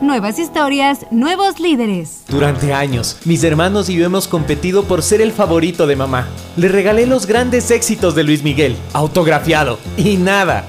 Nuevas 0.00 0.38
historias, 0.38 1.04
nuevos 1.10 1.58
líderes. 1.58 2.22
Durante 2.28 2.72
años, 2.72 3.18
mis 3.24 3.42
hermanos 3.42 3.88
y 3.88 3.94
yo 3.94 4.04
hemos 4.04 4.28
competido 4.28 4.84
por 4.84 5.02
ser 5.02 5.20
el 5.20 5.32
favorito 5.32 5.88
de 5.88 5.96
mamá. 5.96 6.28
Le 6.56 6.68
regalé 6.68 7.06
los 7.06 7.26
grandes 7.26 7.72
éxitos 7.72 8.14
de 8.14 8.22
Luis 8.22 8.44
Miguel, 8.44 8.76
autografiado, 8.92 9.78
y 9.96 10.16
nada. 10.16 10.68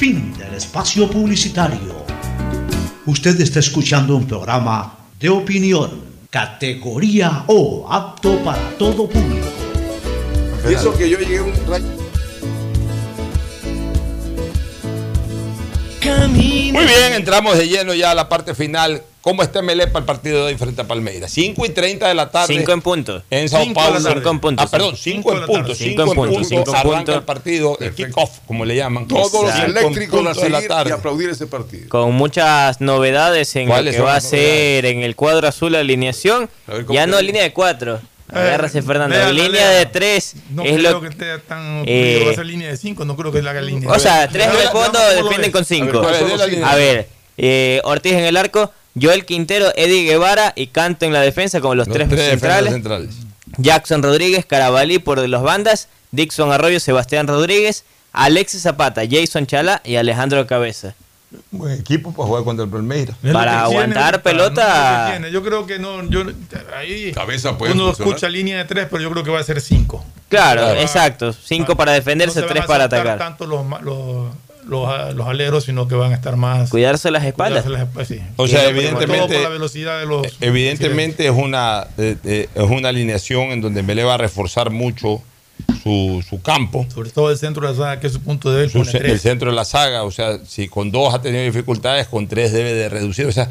Fin 0.00 0.32
del 0.38 0.54
espacio 0.54 1.10
publicitario. 1.10 2.06
Usted 3.04 3.38
está 3.38 3.58
escuchando 3.58 4.16
un 4.16 4.26
programa 4.26 4.96
de 5.18 5.28
opinión, 5.28 5.90
categoría 6.30 7.44
O, 7.48 7.86
apto 7.86 8.38
para 8.38 8.70
todo 8.78 9.06
público. 9.06 9.46
Y 10.66 10.72
eso 10.72 10.96
que 10.96 11.10
yo 11.10 11.18
llegué 11.18 11.42
un 11.42 11.52
rayo. 11.68 11.84
Muy 16.30 16.86
bien, 16.86 17.12
entramos 17.12 17.58
de 17.58 17.68
lleno 17.68 17.92
ya 17.92 18.12
a 18.12 18.14
la 18.14 18.26
parte 18.26 18.54
final. 18.54 19.02
¿Cómo 19.22 19.42
está 19.42 19.60
Melé 19.60 19.86
para 19.86 19.98
el 20.00 20.04
partido 20.06 20.38
de 20.38 20.52
hoy 20.52 20.56
frente 20.58 20.80
a 20.80 20.86
Palmeiras? 20.88 21.30
5 21.32 21.66
y 21.66 21.68
30 21.68 22.08
de 22.08 22.14
la 22.14 22.30
tarde. 22.30 22.54
5 22.56 22.72
en 22.72 22.80
punto. 22.80 23.22
En 23.28 23.50
Sao 23.50 23.62
Cinco 23.64 23.74
Paulo. 23.74 23.98
de 23.98 24.00
la 24.00 24.08
tarde. 24.08 24.14
Cinco 24.20 24.30
en 24.30 24.40
punto, 24.40 24.62
Ah, 24.62 24.66
perdón, 24.70 24.96
5 24.96 25.32
en 25.34 25.40
de 25.40 25.46
punto. 25.46 25.62
tarde. 25.62 25.74
5 25.74 25.90
Cinco 25.90 26.02
en 26.02 26.16
punto, 26.16 26.44
cinco 26.44 26.70
en 26.70 26.76
Arranca 26.76 26.96
punto. 26.96 27.14
el 27.16 27.22
partido, 27.24 27.78
el 27.80 27.94
kick-off, 27.94 28.38
como 28.46 28.64
le 28.64 28.76
llaman. 28.76 29.06
Todos 29.06 29.30
los 29.44 29.54
eléctricos 29.58 30.20
a 30.20 30.22
de 30.42 30.48
la 30.48 30.58
seguir 30.58 30.64
y 30.64 30.68
tarde. 30.68 30.92
aplaudir 30.92 31.28
ese 31.28 31.46
partido. 31.46 31.88
Con 31.90 32.14
muchas 32.14 32.80
novedades 32.80 33.54
en 33.56 33.68
lo 33.68 33.74
¿Cuáles 33.74 33.96
que 33.96 34.00
va 34.02 34.14
a 34.16 34.20
ser 34.22 34.86
en 34.86 35.02
el 35.02 35.14
cuadro 35.16 35.46
azul 35.48 35.72
la 35.72 35.80
alineación. 35.80 36.48
ver, 36.66 36.86
¿cómo 36.86 36.94
Ya 36.94 37.06
no 37.06 37.20
línea 37.20 37.42
de 37.42 37.52
cuatro. 37.52 38.00
Agárrase, 38.26 38.80
Fernando. 38.80 39.14
léala, 39.16 39.32
línea 39.32 39.50
léala. 39.50 39.70
de 39.80 39.86
tres 39.86 40.34
No 40.50 40.62
es 40.62 40.78
creo 40.78 40.92
lo 40.92 41.00
que 41.02 41.08
esté 41.08 41.38
tan 41.40 41.82
Eh. 41.84 42.22
Va 42.26 42.30
a 42.30 42.34
ser 42.36 42.46
línea 42.46 42.68
de 42.68 42.76
5, 42.78 43.04
no 43.04 43.16
creo 43.16 43.32
que 43.32 43.42
la 43.42 43.50
haga 43.50 43.60
línea 43.60 43.90
O 43.90 43.98
sea, 43.98 44.28
tres 44.28 44.46
A 44.46 44.50
en 44.50 44.56
ver, 44.56 44.62
el 44.66 44.70
fondo 44.70 44.98
defienden 45.10 45.50
con 45.52 45.64
cinco. 45.66 46.00
¿cuáles 46.00 46.20
son 46.20 46.30
los 46.38 46.42
cinco? 46.48 46.64
A 46.66 46.74
ver, 46.76 47.08
eh, 47.36 47.80
Ortiz 47.84 48.12
en 48.12 48.20
el 48.24 48.36
arco, 48.36 48.72
Joel 49.00 49.24
Quintero, 49.24 49.72
Eddie 49.76 50.04
Guevara 50.04 50.52
y 50.56 50.68
Canto 50.68 51.06
en 51.06 51.12
la 51.12 51.20
defensa 51.20 51.60
como 51.60 51.74
los, 51.74 51.88
Los 51.88 51.94
tres, 51.96 52.08
tres 52.08 52.30
centrales. 52.30 52.72
centrales. 52.72 53.10
Jackson 53.58 54.02
Rodríguez, 54.02 54.46
Carabalí 54.46 54.98
por 54.98 55.18
los 55.26 55.42
bandas, 55.42 55.88
Dixon 56.12 56.52
Arroyo, 56.52 56.80
Sebastián 56.80 57.26
Rodríguez, 57.26 57.84
Alexis 58.12 58.62
Zapata, 58.62 59.02
Jason 59.08 59.46
Chala 59.46 59.80
y 59.84 59.96
Alejandro 59.96 60.46
Cabeza. 60.46 60.94
Buen 61.52 61.78
equipo 61.78 62.12
para 62.12 62.26
jugar 62.26 62.42
contra 62.44 62.64
el 62.64 62.70
Palmeiras. 62.70 63.16
Para 63.22 63.52
tiene, 63.52 63.58
aguantar 63.58 64.22
pelota. 64.22 65.16
no. 65.20 65.28
Yo 65.28 65.42
creo 65.44 65.64
que 65.64 65.78
no. 65.78 66.02
Yo, 66.08 66.24
ahí 66.76 67.12
Cabeza 67.12 67.56
puede 67.56 67.72
uno 67.72 67.86
funcionar. 67.86 68.08
escucha 68.08 68.28
línea 68.28 68.58
de 68.58 68.64
3, 68.64 68.88
pero 68.90 69.02
yo 69.02 69.10
creo 69.12 69.22
que 69.22 69.30
va 69.30 69.38
a 69.38 69.44
ser 69.44 69.60
5. 69.60 70.04
Claro, 70.28 70.70
exacto. 70.74 71.32
Cinco 71.32 71.76
para 71.76 71.92
defenderse, 71.92 72.40
no 72.40 72.46
se 72.46 72.52
tres 72.52 72.62
van 72.62 72.64
a 72.64 72.66
para 72.66 72.84
atacar. 72.84 73.18
tanto 73.18 73.46
los, 73.46 73.64
los, 74.70 75.14
los 75.14 75.26
aleros, 75.26 75.64
sino 75.64 75.88
que 75.88 75.94
van 75.94 76.12
a 76.12 76.14
estar 76.14 76.36
más. 76.36 76.70
Cuidarse 76.70 77.10
las 77.10 77.24
espaldas. 77.24 77.64
cuidarse 77.64 77.70
las 77.84 77.88
espaldas, 77.88 78.08
sí. 78.08 78.20
O 78.36 78.46
sea, 78.48 78.68
evidentemente- 78.68 79.34
por 79.34 79.42
la 79.42 79.48
velocidad 79.48 80.00
de 80.00 80.06
los. 80.06 80.26
Evidentemente 80.40 81.26
es 81.26 81.32
una, 81.32 81.88
eh, 81.98 82.16
eh, 82.24 82.48
es 82.54 82.70
una 82.70 82.88
alineación 82.88 83.50
en 83.50 83.60
donde 83.60 83.82
Melé 83.82 84.04
va 84.04 84.14
a 84.14 84.18
reforzar 84.18 84.70
mucho 84.70 85.22
su, 85.82 86.24
su 86.28 86.40
campo. 86.40 86.86
Sobre 86.94 87.10
todo 87.10 87.30
el 87.30 87.36
centro 87.38 87.66
de 87.66 87.72
la 87.72 87.78
saga, 87.78 88.00
que 88.00 88.06
es 88.06 88.12
su 88.12 88.20
punto 88.20 88.50
débil. 88.50 88.70
su 88.70 88.96
el 88.96 89.20
centro 89.20 89.50
de 89.50 89.56
la 89.56 89.64
saga, 89.64 90.04
o 90.04 90.10
sea, 90.10 90.38
si 90.46 90.68
con 90.68 90.90
dos 90.90 91.12
ha 91.14 91.20
tenido 91.20 91.42
dificultades, 91.44 92.06
con 92.06 92.28
tres 92.28 92.52
debe 92.52 92.72
de 92.72 92.88
reducir. 92.88 93.26
O 93.26 93.32
sea, 93.32 93.50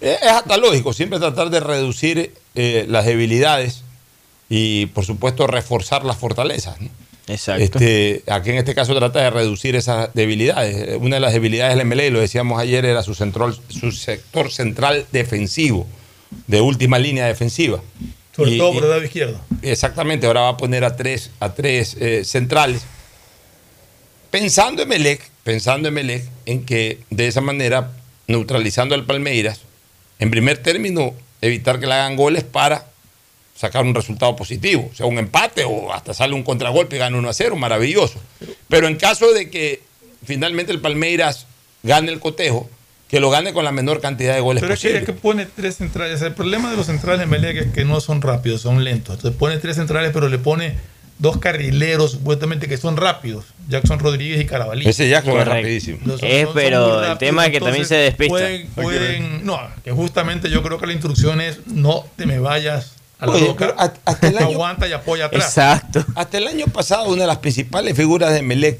es, 0.00 0.20
es 0.22 0.28
hasta 0.28 0.56
lógico, 0.56 0.92
siempre 0.92 1.18
tratar 1.18 1.50
de 1.50 1.60
reducir 1.60 2.34
eh, 2.54 2.86
las 2.88 3.06
debilidades 3.06 3.82
y, 4.48 4.86
por 4.86 5.04
supuesto, 5.04 5.46
reforzar 5.46 6.04
las 6.04 6.16
fortalezas. 6.16 6.80
¿no? 6.80 6.88
Exacto. 7.28 7.62
Este, 7.78 8.22
aquí 8.28 8.50
en 8.50 8.56
este 8.56 8.74
caso 8.74 8.94
trata 8.94 9.20
de 9.20 9.30
reducir 9.30 9.74
esas 9.74 10.10
debilidades. 10.14 10.96
Una 11.00 11.16
de 11.16 11.20
las 11.20 11.32
debilidades 11.32 11.76
del 11.76 11.84
MLE, 11.86 12.10
lo 12.10 12.20
decíamos 12.20 12.60
ayer, 12.60 12.84
era 12.84 13.02
su, 13.02 13.14
central, 13.14 13.58
su 13.68 13.90
sector 13.92 14.52
central 14.52 15.06
defensivo, 15.12 15.86
de 16.46 16.60
última 16.60 16.98
línea 16.98 17.26
defensiva. 17.26 17.82
Sobre 18.34 18.52
Y- 18.52 18.58
todo 18.58 18.74
por 18.74 18.84
el 18.84 18.90
lado 18.90 19.02
izquierdo. 19.04 19.40
Exactamente, 19.62 20.26
ahora 20.26 20.42
va 20.42 20.48
a 20.50 20.56
poner 20.56 20.84
a 20.84 20.94
tres, 20.94 21.30
a 21.40 21.52
tres 21.54 21.96
eh, 21.98 22.22
centrales. 22.24 22.82
Pensando 24.30 24.82
en 24.82 24.88
Melec, 24.88 25.20
pensando 25.44 25.88
en 25.88 25.94
Melec, 25.94 26.24
en 26.44 26.64
que 26.64 27.00
de 27.10 27.26
esa 27.26 27.40
manera, 27.40 27.92
neutralizando 28.26 28.94
al 28.94 29.04
Palmeiras, 29.04 29.60
en 30.18 30.30
primer 30.30 30.58
término, 30.58 31.14
evitar 31.40 31.80
que 31.80 31.86
le 31.86 31.94
hagan 31.94 32.16
goles 32.16 32.44
para 32.44 32.86
sacar 33.56 33.84
un 33.84 33.94
resultado 33.94 34.36
positivo, 34.36 34.90
sea 34.94 35.06
un 35.06 35.18
empate 35.18 35.64
o 35.64 35.92
hasta 35.92 36.12
sale 36.14 36.34
un 36.34 36.42
contragolpe 36.42 36.96
y 36.96 36.98
gana 36.98 37.16
1 37.16 37.28
a 37.28 37.32
0, 37.32 37.56
maravilloso. 37.56 38.20
Pero 38.68 38.86
en 38.86 38.96
caso 38.96 39.32
de 39.32 39.48
que 39.50 39.82
finalmente 40.24 40.72
el 40.72 40.80
Palmeiras 40.80 41.46
gane 41.82 42.12
el 42.12 42.20
cotejo, 42.20 42.68
que 43.08 43.20
lo 43.20 43.30
gane 43.30 43.52
con 43.52 43.64
la 43.64 43.70
menor 43.72 44.00
cantidad 44.00 44.34
de 44.34 44.40
goles 44.40 44.60
Pero 44.60 44.74
es 44.74 44.80
que, 44.80 44.88
posible. 44.88 44.98
es 45.00 45.06
que 45.06 45.12
pone 45.12 45.46
tres 45.46 45.76
centrales. 45.76 46.20
El 46.22 46.34
problema 46.34 46.70
de 46.70 46.76
los 46.76 46.86
centrales 46.86 47.20
de 47.20 47.26
Melec 47.26 47.56
es 47.56 47.72
que 47.72 47.84
no 47.84 48.00
son 48.00 48.20
rápidos, 48.20 48.60
son 48.62 48.82
lentos. 48.84 49.14
Entonces 49.14 49.38
pone 49.38 49.56
tres 49.58 49.76
centrales, 49.76 50.10
pero 50.12 50.28
le 50.28 50.38
pone 50.38 50.74
dos 51.18 51.38
carrileros 51.38 52.10
supuestamente 52.10 52.66
que 52.68 52.76
son 52.76 52.96
rápidos. 52.96 53.44
Jackson 53.68 54.00
Rodríguez 54.00 54.40
y 54.40 54.44
Carabalí. 54.44 54.86
Ese 54.88 55.08
Jackson 55.08 55.38
es 55.38 55.46
rapidísimo. 55.46 55.98
Son- 56.18 56.18
Es, 56.28 56.44
son 56.46 56.54
pero 56.54 57.04
el 57.12 57.16
tema 57.18 57.46
es 57.46 57.52
que 57.52 57.60
también 57.60 57.86
se 57.86 57.94
despista. 57.94 58.28
Pueden, 58.34 58.66
pueden- 58.70 59.46
no, 59.46 59.58
que 59.84 59.92
justamente 59.92 60.50
yo 60.50 60.62
creo 60.64 60.78
que 60.78 60.86
la 60.86 60.92
instrucción 60.92 61.40
es 61.40 61.60
no 61.68 62.04
te 62.16 62.26
me 62.26 62.38
vayas 62.40 62.95
a 63.18 63.26
la 63.26 63.32
Oye, 63.32 63.54
pero 63.58 63.74
hasta- 63.78 64.00
hasta 64.04 64.28
el 64.28 64.38
año- 64.38 64.46
Aguanta 64.48 64.86
y 64.88 64.92
apoya 64.92 65.26
atrás. 65.26 65.44
Exacto. 65.44 66.04
Hasta 66.14 66.38
el 66.38 66.46
año 66.48 66.66
pasado, 66.66 67.08
una 67.08 67.22
de 67.22 67.26
las 67.28 67.38
principales 67.38 67.96
figuras 67.96 68.32
de 68.32 68.42
Melec 68.42 68.78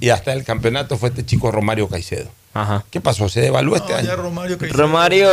y 0.00 0.08
hasta 0.10 0.32
el 0.32 0.44
campeonato 0.44 0.96
fue 0.98 1.08
este 1.10 1.24
chico 1.26 1.50
Romario 1.50 1.88
Caicedo. 1.88 2.28
Ajá. 2.54 2.84
¿Qué 2.90 3.00
pasó? 3.00 3.30
¿Se 3.30 3.40
devaluó 3.40 3.76
este 3.76 3.92
No, 3.92 3.98
año? 3.98 4.16
Romario 4.16 4.58
Romario 4.72 5.30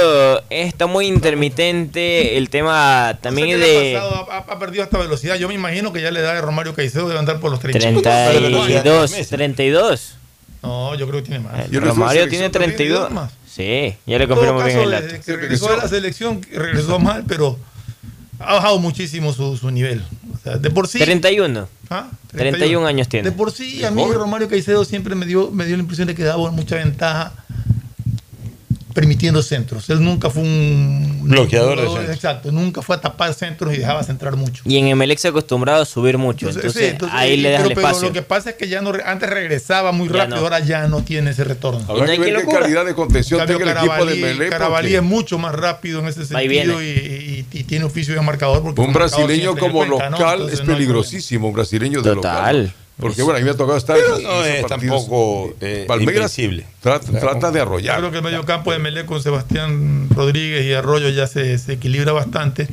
está 0.50 0.86
muy 0.88 1.06
intermitente. 1.08 2.38
El 2.38 2.50
tema 2.50 3.18
también 3.22 3.48
¿qué 3.50 3.54
es 3.56 3.60
le 3.60 3.66
ha 3.66 3.80
de 3.82 3.94
pasado? 4.08 4.32
Ha, 4.32 4.38
ha 4.54 4.60
perdido 4.60 4.84
hasta 4.84 4.98
velocidad. 5.00 5.36
Yo 5.36 5.48
me 5.50 5.54
imagino 5.54 5.92
que 5.92 6.02
ya 6.02 6.12
le 6.12 6.22
da 6.22 6.34
de 6.36 6.42
Romario 6.42 6.74
Caicedo 6.76 7.08
debe 7.08 7.20
andar 7.20 7.40
por 7.42 7.52
los 7.52 7.60
30. 7.60 7.80
32. 7.80 9.28
32. 9.30 10.16
No, 10.62 10.96
yo 10.96 11.08
creo 11.10 11.22
que 11.24 11.30
tiene 11.30 11.44
más. 11.44 11.70
Romario 11.72 12.28
tiene 12.30 12.50
32. 12.50 13.12
más. 13.12 13.32
Sí, 13.52 13.96
ya 14.06 14.18
le 14.18 14.28
confirmo 14.28 14.64
bien 14.64 14.80
el 14.80 14.92
dato. 14.92 15.06
desde 15.08 15.20
que 15.22 15.36
regresó 15.36 15.74
a 15.74 15.78
la 15.78 15.88
selección, 15.90 16.42
regresó 16.52 17.00
mal, 17.00 17.26
pero 17.28 17.58
ha 18.40 18.54
bajado 18.54 18.80
muchísimo 18.80 19.34
su, 19.34 19.58
su 19.58 19.70
nivel. 19.70 20.04
O 20.34 20.38
sea, 20.38 20.58
de 20.58 20.70
por 20.70 20.88
sí. 20.88 21.00
31. 21.00 21.68
¿Ah? 21.90 22.08
31 22.32 22.86
años 22.86 23.10
tiene. 23.10 23.30
De 23.30 23.36
por 23.36 23.52
sí, 23.52 23.84
a 23.84 23.92
mí 23.92 24.04
Romario 24.12 24.48
Caicedo 24.48 24.86
siempre 24.86 25.16
me 25.16 25.26
dio, 25.26 25.52
me 25.52 25.66
dio 25.66 25.76
la 25.76 25.82
impresión 25.82 26.08
de 26.08 26.16
que 26.16 26.24
daba 26.24 26.52
mucha 26.52 26.76
ventaja 26.76 27.34
permitiendo 29.00 29.42
centros. 29.42 29.90
Él 29.90 30.04
nunca 30.04 30.30
fue 30.30 30.44
un 30.44 31.20
Bloqueador 31.24 31.80
de 31.80 31.86
centros. 31.88 32.16
Exacto, 32.16 32.52
nunca 32.52 32.82
fue 32.82 32.98
a 32.98 33.02
tapar 33.02 33.34
centros 33.34 33.74
y 33.74 33.78
dejaba 33.78 34.04
centrar 34.04 34.36
mucho. 34.36 34.62
Y 34.66 34.78
en 34.78 34.88
Emelec 34.88 35.18
se 35.20 35.28
ha 35.28 35.32
acostumbrado 35.32 35.84
a 35.84 35.86
subir 35.86 36.18
mucho. 36.18 36.48
Entonces, 36.50 36.74
sí, 36.74 36.84
entonces, 36.84 37.18
ahí 37.18 37.34
y- 37.34 37.38
le 37.38 37.52
das 37.52 37.60
pero, 37.62 37.70
el 37.70 37.76
pero 37.76 37.88
espacio. 37.88 38.08
lo 38.10 38.14
que 38.14 38.22
pasa 38.24 38.50
es 38.50 38.56
que 38.58 38.68
ya 38.68 38.82
no 38.82 38.92
antes 39.06 39.30
regresaba 39.30 39.94
muy 39.94 40.10
Ya 40.10 40.16
rápido, 40.16 40.36
no. 40.38 40.42
ahora 40.44 40.60
ya 40.60 40.88
no 40.90 41.02
tiene 41.04 41.32
ese 41.32 41.46
retorno. 41.46 41.86
Habrá 41.88 42.08
que 42.12 42.20
ver 42.20 42.36
qué 42.46 42.46
calidad 42.52 42.86
de 42.86 42.94
contención 42.94 43.46
tenga 43.48 43.72
el 43.72 43.78
equipo 43.78 44.06
de 44.06 44.16
Melé. 44.18 44.50
Carabalí 44.50 44.96
es 44.96 45.04
mucho 45.04 45.38
más 45.38 45.56
rápido 45.56 46.00
en 46.02 46.08
ese 46.08 46.26
sentido 46.26 46.84
y, 46.84 46.86
y- 46.86 47.46
y 47.54 47.64
tiene 47.64 47.86
oficio 47.86 48.14
de 48.14 48.22
marcador. 48.22 48.62
Porque 48.62 48.82
Un 48.82 48.92
brasileño 48.92 49.56
como 49.56 49.84
le 49.86 49.90
cuenta, 49.92 50.10
¿no? 50.10 50.18
local 50.18 50.34
Entonces 50.34 50.60
es 50.60 50.66
no 50.66 50.74
peligrosísimo, 50.74 51.48
un 51.48 51.54
brasileño 51.54 52.02
de 52.02 52.14
Total. 52.16 52.64
local. 52.64 52.74
Porque 53.00 53.22
bueno, 53.24 53.38
a 53.38 53.40
mí 53.40 53.46
me 53.46 53.52
ha 53.52 53.58
tocado 53.58 53.78
estar 53.78 53.96
Pero 53.98 54.18
en 54.18 54.24
no 54.24 54.44
es 54.44 54.62
partidos. 54.66 55.06
tampoco 55.08 55.54
eh, 55.62 55.86
Palmeiras 55.88 56.38
trata, 56.82 57.20
trata 57.20 57.52
de 57.52 57.58
Yo 57.60 57.64
arrollar. 57.64 57.98
creo 58.00 58.12
que 58.12 58.18
el 58.18 58.24
medio 58.24 58.46
campo 58.46 58.72
de 58.74 58.80
Melé 58.80 59.06
con 59.06 59.22
Sebastián 59.24 60.10
Rodríguez 60.14 60.66
y 60.66 60.74
Arroyo 60.74 61.10
ya 61.10 61.26
se, 61.28 61.58
se 61.58 61.74
equilibra 61.74 62.12
bastante 62.12 62.68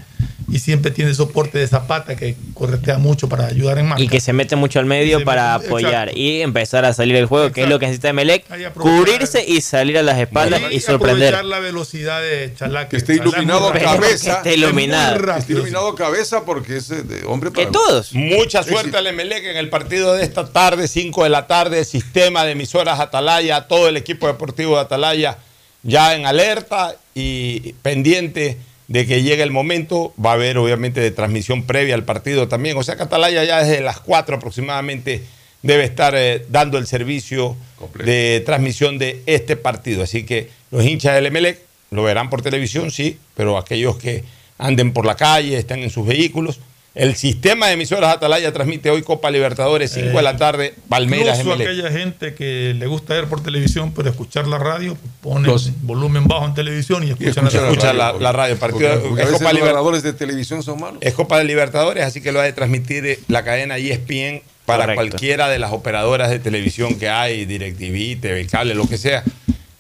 y 0.49 0.61
siempre 0.61 0.91
tiene 0.93 1.13
soporte 1.13 1.59
de 1.59 1.67
Zapata 1.67 2.15
que 2.17 2.37
corretea 2.55 2.99
mucho 2.99 3.29
para 3.29 3.47
ayudar 3.47 3.79
en 3.79 3.87
marca. 3.87 4.03
Y 4.03 4.09
que 4.09 4.21
se 4.21 4.33
mete 4.33 4.55
mucho 4.55 4.79
al 4.79 4.87
medio 4.87 5.25
para 5.25 5.59
mete- 5.59 5.67
apoyar 5.67 6.09
exacto. 6.09 6.21
y 6.21 6.41
empezar 6.43 6.85
a 6.85 6.93
salir 6.93 7.17
del 7.17 7.27
juego, 7.27 7.51
que 7.53 7.65
es 7.65 7.69
lo 7.69 7.79
que 7.79 7.87
necesita 7.87 8.13
Melec. 8.13 8.45
Cubrirse 8.75 9.45
y 9.45 9.61
salir 9.61 9.99
a 9.99 10.03
las 10.03 10.19
espaldas 10.19 10.63
y, 10.71 10.81
sorprender. 10.81 11.35
aprovechar 11.35 11.45
la 11.45 11.59
velocidad 11.59 12.21
de 12.21 12.53
Chalá. 12.57 12.89
Que 12.89 12.97
esté 12.97 13.15
iluminado 13.15 13.73
cabeza. 13.73 14.43
que 14.43 14.51
esté 14.51 14.55
iluminado. 14.55 15.25
Que 15.25 15.39
esté 15.39 15.53
iluminado 15.55 15.95
cabeza 15.95 16.45
porque 16.45 16.77
es 16.77 16.91
eh, 16.91 17.03
de 17.03 17.25
hombre 17.27 17.51
para. 17.51 17.71
Mucha 18.13 18.63
suerte 18.63 18.97
al 18.97 19.07
Emelec 19.07 19.45
en 19.45 19.57
el 19.57 19.69
partido 19.69 20.15
de 20.15 20.23
esta 20.23 20.47
tarde, 20.47 20.87
5 20.87 21.25
de 21.25 21.31
la 21.31 21.47
tarde, 21.47 21.85
sistema 21.85 22.45
de 22.45 22.53
emisoras 22.53 23.01
Atalaya, 23.01 23.67
todo 23.67 23.89
el 23.89 23.97
equipo 23.97 24.27
deportivo 24.27 24.77
de 24.77 24.83
Atalaya 24.83 25.39
ya 25.83 26.15
en 26.15 26.27
alerta 26.27 26.97
y 27.15 27.73
pendiente 27.75 28.59
de 28.89 29.07
que 29.07 29.23
llegue 29.23 29.43
el 29.43 29.51
momento. 29.51 30.15
Va 30.23 30.31
a 30.31 30.35
haber 30.35 30.59
obviamente 30.59 31.01
de 31.01 31.11
transmisión 31.11 31.65
previa 31.65 31.95
al 31.95 32.05
partido 32.05 32.49
también. 32.49 32.77
O 32.77 32.83
sea 32.83 32.97
que 32.97 33.03
Atalaya 33.03 33.45
ya 33.45 33.63
desde 33.63 33.81
las 33.81 34.01
4 34.01 34.37
aproximadamente 34.37 35.23
debe 35.63 35.85
estar 35.85 36.15
eh, 36.17 36.45
dando 36.49 36.79
el 36.79 36.87
servicio 36.87 37.57
de 38.05 38.43
transmisión 38.47 38.99
de 38.99 39.23
este 39.27 39.57
partido. 39.57 40.03
Así 40.03 40.25
que 40.25 40.51
los 40.71 40.85
hinchas 40.85 41.15
del 41.15 41.27
Emelec 41.27 41.61
lo 41.91 42.03
verán 42.03 42.31
por 42.31 42.43
televisión, 42.43 42.91
sí, 42.91 43.19
pero 43.35 43.59
aquellos 43.59 43.97
que 43.97 44.25
anden 44.59 44.93
por 44.93 45.05
la 45.05 45.17
calle, 45.17 45.59
están 45.59 45.81
en 45.81 45.91
sus 45.91 46.07
vehículos. 46.07 46.61
El 46.97 47.15
sistema 47.15 47.67
de 47.67 47.75
emisoras 47.75 48.11
Atalaya 48.17 48.51
transmite 48.53 48.89
hoy 48.91 49.03
Copa 49.03 49.31
Libertadores, 49.31 49.93
5 49.93 50.17
de 50.17 50.23
la 50.23 50.39
tarde, 50.39 50.73
Palmeiras 50.89 51.39
Incluso 51.41 51.61
aquella 51.63 51.91
gente 51.91 52.33
que 52.35 52.75
le 52.75 52.87
gusta 52.87 53.13
ver 53.13 53.27
por 53.27 53.43
televisión, 53.43 53.93
pero 53.95 54.09
escuchar 54.09 54.47
la 54.47 54.57
radio, 54.57 54.97
pone 55.21 55.47
volumen 55.83 56.27
bajo 56.27 56.47
en 56.47 56.55
televisión 56.55 57.05
y 57.07 57.11
escucha, 57.11 57.29
escucha 57.43 57.61
la, 57.61 57.69
escucha 57.69 57.93
radio. 57.93 58.13
la, 58.15 58.19
la 58.21 58.33
radio. 58.33 58.55
El 58.55 58.59
partido 58.59 58.89
Porque- 58.95 59.09
porque 59.09 59.21
a 59.21 59.25
es, 59.25 59.31
veces 59.31 59.43
Copa 59.43 59.53
los 59.53 59.61
Liber- 59.61 59.67
narradores 59.67 60.03
de 60.03 60.13
televisión 60.15 60.63
son 60.63 60.81
malos. 60.81 60.99
es 61.03 61.13
Copa 61.13 61.37
de 61.37 61.45
Libertadores, 61.45 62.03
así 62.03 62.23
que 62.23 62.33
lo 62.33 62.41
ha 62.41 62.45
de 62.45 62.55
transmitir 62.55 63.05
eh, 63.05 63.19
la 63.29 63.45
cadena 63.45 63.77
ESPN 63.77 64.41
para 64.65 64.85
Correcto. 64.85 64.95
cualquiera 65.11 65.49
de 65.51 65.59
las 65.59 65.73
operadoras 65.73 66.31
de 66.31 66.39
televisión 66.39 66.99
que 66.99 67.11
hay, 67.11 67.45
DirecTV, 67.45 68.19
TV 68.23 68.47
Cable, 68.47 68.75
lo 68.75 68.89
que 68.89 68.97
sea. 68.97 69.23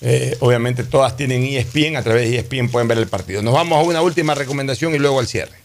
Eh, 0.02 0.36
obviamente 0.40 0.84
todas 0.84 1.16
tienen 1.16 1.42
ESPN, 1.44 1.96
a 1.96 2.02
través 2.02 2.28
de 2.30 2.36
ESPN 2.36 2.68
pueden 2.68 2.88
ver 2.88 2.98
el 2.98 3.06
partido. 3.06 3.40
Nos 3.40 3.54
vamos 3.54 3.78
a 3.78 3.82
una 3.88 4.02
última 4.02 4.34
recomendación 4.34 4.94
y 4.94 4.98
luego 4.98 5.18
al 5.18 5.26
cierre. 5.26 5.64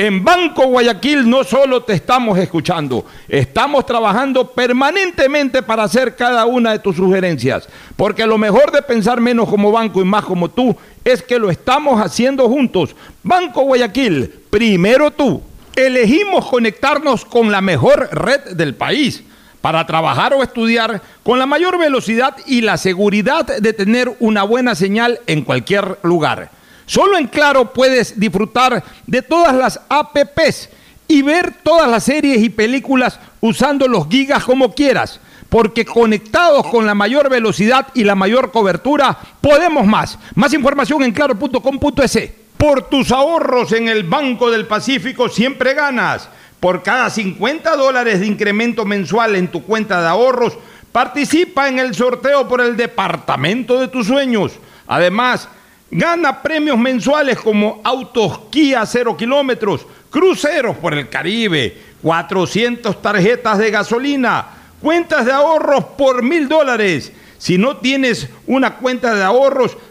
En 0.00 0.24
Banco 0.24 0.66
Guayaquil 0.66 1.28
no 1.28 1.44
solo 1.44 1.82
te 1.82 1.92
estamos 1.92 2.38
escuchando, 2.38 3.04
estamos 3.28 3.84
trabajando 3.84 4.50
permanentemente 4.50 5.62
para 5.62 5.82
hacer 5.82 6.16
cada 6.16 6.46
una 6.46 6.72
de 6.72 6.78
tus 6.78 6.96
sugerencias, 6.96 7.68
porque 7.96 8.26
lo 8.26 8.38
mejor 8.38 8.72
de 8.72 8.80
pensar 8.80 9.20
menos 9.20 9.46
como 9.46 9.70
banco 9.70 10.00
y 10.00 10.06
más 10.06 10.24
como 10.24 10.48
tú 10.48 10.74
es 11.04 11.22
que 11.22 11.38
lo 11.38 11.50
estamos 11.50 12.00
haciendo 12.00 12.48
juntos. 12.48 12.96
Banco 13.22 13.60
Guayaquil, 13.64 14.32
primero 14.48 15.10
tú. 15.10 15.42
Elegimos 15.76 16.46
conectarnos 16.46 17.26
con 17.26 17.52
la 17.52 17.60
mejor 17.60 18.08
red 18.10 18.56
del 18.56 18.74
país 18.74 19.22
para 19.60 19.86
trabajar 19.86 20.32
o 20.32 20.42
estudiar 20.42 21.02
con 21.22 21.38
la 21.38 21.44
mayor 21.44 21.78
velocidad 21.78 22.38
y 22.46 22.62
la 22.62 22.78
seguridad 22.78 23.44
de 23.44 23.72
tener 23.74 24.16
una 24.18 24.44
buena 24.44 24.74
señal 24.74 25.20
en 25.26 25.42
cualquier 25.42 25.98
lugar. 26.02 26.58
Solo 26.90 27.18
en 27.18 27.28
Claro 27.28 27.72
puedes 27.72 28.18
disfrutar 28.18 28.82
de 29.06 29.22
todas 29.22 29.54
las 29.54 29.80
APPs 29.88 30.70
y 31.06 31.22
ver 31.22 31.54
todas 31.62 31.88
las 31.88 32.02
series 32.02 32.42
y 32.42 32.50
películas 32.50 33.20
usando 33.40 33.86
los 33.86 34.08
gigas 34.08 34.42
como 34.42 34.74
quieras, 34.74 35.20
porque 35.48 35.84
conectados 35.84 36.66
con 36.66 36.86
la 36.86 36.96
mayor 36.96 37.30
velocidad 37.30 37.86
y 37.94 38.02
la 38.02 38.16
mayor 38.16 38.50
cobertura, 38.50 39.16
podemos 39.40 39.86
más. 39.86 40.18
Más 40.34 40.52
información 40.52 41.04
en 41.04 41.12
claro.com.es. 41.12 42.32
Por 42.56 42.88
tus 42.88 43.12
ahorros 43.12 43.70
en 43.70 43.86
el 43.86 44.02
Banco 44.02 44.50
del 44.50 44.66
Pacífico 44.66 45.28
siempre 45.28 45.74
ganas. 45.74 46.28
Por 46.58 46.82
cada 46.82 47.08
50 47.08 47.76
dólares 47.76 48.18
de 48.18 48.26
incremento 48.26 48.84
mensual 48.84 49.36
en 49.36 49.46
tu 49.46 49.62
cuenta 49.62 50.00
de 50.02 50.08
ahorros, 50.08 50.58
participa 50.90 51.68
en 51.68 51.78
el 51.78 51.94
sorteo 51.94 52.48
por 52.48 52.60
el 52.60 52.76
departamento 52.76 53.78
de 53.78 53.86
tus 53.86 54.08
sueños. 54.08 54.54
Además, 54.88 55.48
gana 55.90 56.42
premios 56.42 56.78
mensuales 56.78 57.38
como 57.38 57.80
autos 57.84 58.40
Kia 58.50 58.86
0 58.86 59.16
kilómetros, 59.16 59.86
cruceros 60.10 60.76
por 60.76 60.94
el 60.94 61.08
Caribe, 61.08 61.76
400 62.02 63.02
tarjetas 63.02 63.58
de 63.58 63.70
gasolina, 63.70 64.46
cuentas 64.80 65.26
de 65.26 65.32
ahorros 65.32 65.84
por 65.96 66.22
mil 66.22 66.48
dólares, 66.48 67.12
Si 67.38 67.56
no 67.56 67.78
tienes 67.78 68.28
una 68.46 68.76
cuenta 68.76 69.14
de 69.14 69.24
ahorros, 69.24 69.76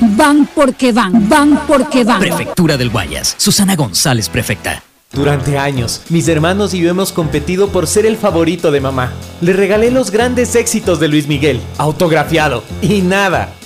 Van 0.00 0.48
porque 0.54 0.92
van, 0.92 1.28
van 1.28 1.60
porque 1.66 2.04
van. 2.04 2.20
Prefectura 2.20 2.76
del 2.76 2.90
Guayas, 2.90 3.34
Susana 3.36 3.74
González, 3.74 4.28
prefecta. 4.28 4.82
Durante 5.12 5.58
años, 5.58 6.02
mis 6.10 6.28
hermanos 6.28 6.74
y 6.74 6.80
yo 6.80 6.90
hemos 6.90 7.12
competido 7.12 7.68
por 7.68 7.86
ser 7.86 8.06
el 8.06 8.16
favorito 8.16 8.70
de 8.70 8.80
mamá. 8.80 9.12
Le 9.40 9.54
regalé 9.54 9.90
los 9.90 10.10
grandes 10.10 10.54
éxitos 10.54 11.00
de 11.00 11.08
Luis 11.08 11.26
Miguel, 11.26 11.60
autografiado, 11.78 12.62
y 12.82 13.00
nada. 13.00 13.54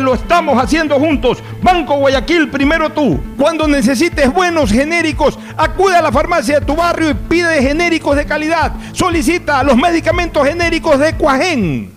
lo 0.00 0.14
estamos 0.14 0.62
haciendo 0.62 0.98
juntos. 0.98 1.42
Banco 1.62 1.96
Guayaquil, 1.96 2.50
primero 2.50 2.90
tú. 2.90 3.20
Cuando 3.38 3.66
necesites 3.66 4.32
buenos 4.32 4.70
genéricos, 4.70 5.38
acude 5.56 5.96
a 5.96 6.02
la 6.02 6.12
farmacia 6.12 6.60
de 6.60 6.66
tu 6.66 6.76
barrio 6.76 7.10
y 7.10 7.14
pide 7.14 7.62
genéricos 7.62 8.16
de 8.16 8.26
calidad. 8.26 8.72
Solicita 8.92 9.62
los 9.62 9.76
medicamentos 9.76 10.46
genéricos 10.46 10.98
de 10.98 11.14
Cuajén. 11.14 11.93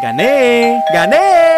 ¡Gané! 0.00 0.80
¡Gané! 0.92 1.57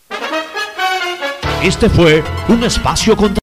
Este 1.63 1.91
fue 1.91 2.23
un 2.47 2.63
espacio 2.63 3.15
contra 3.15 3.31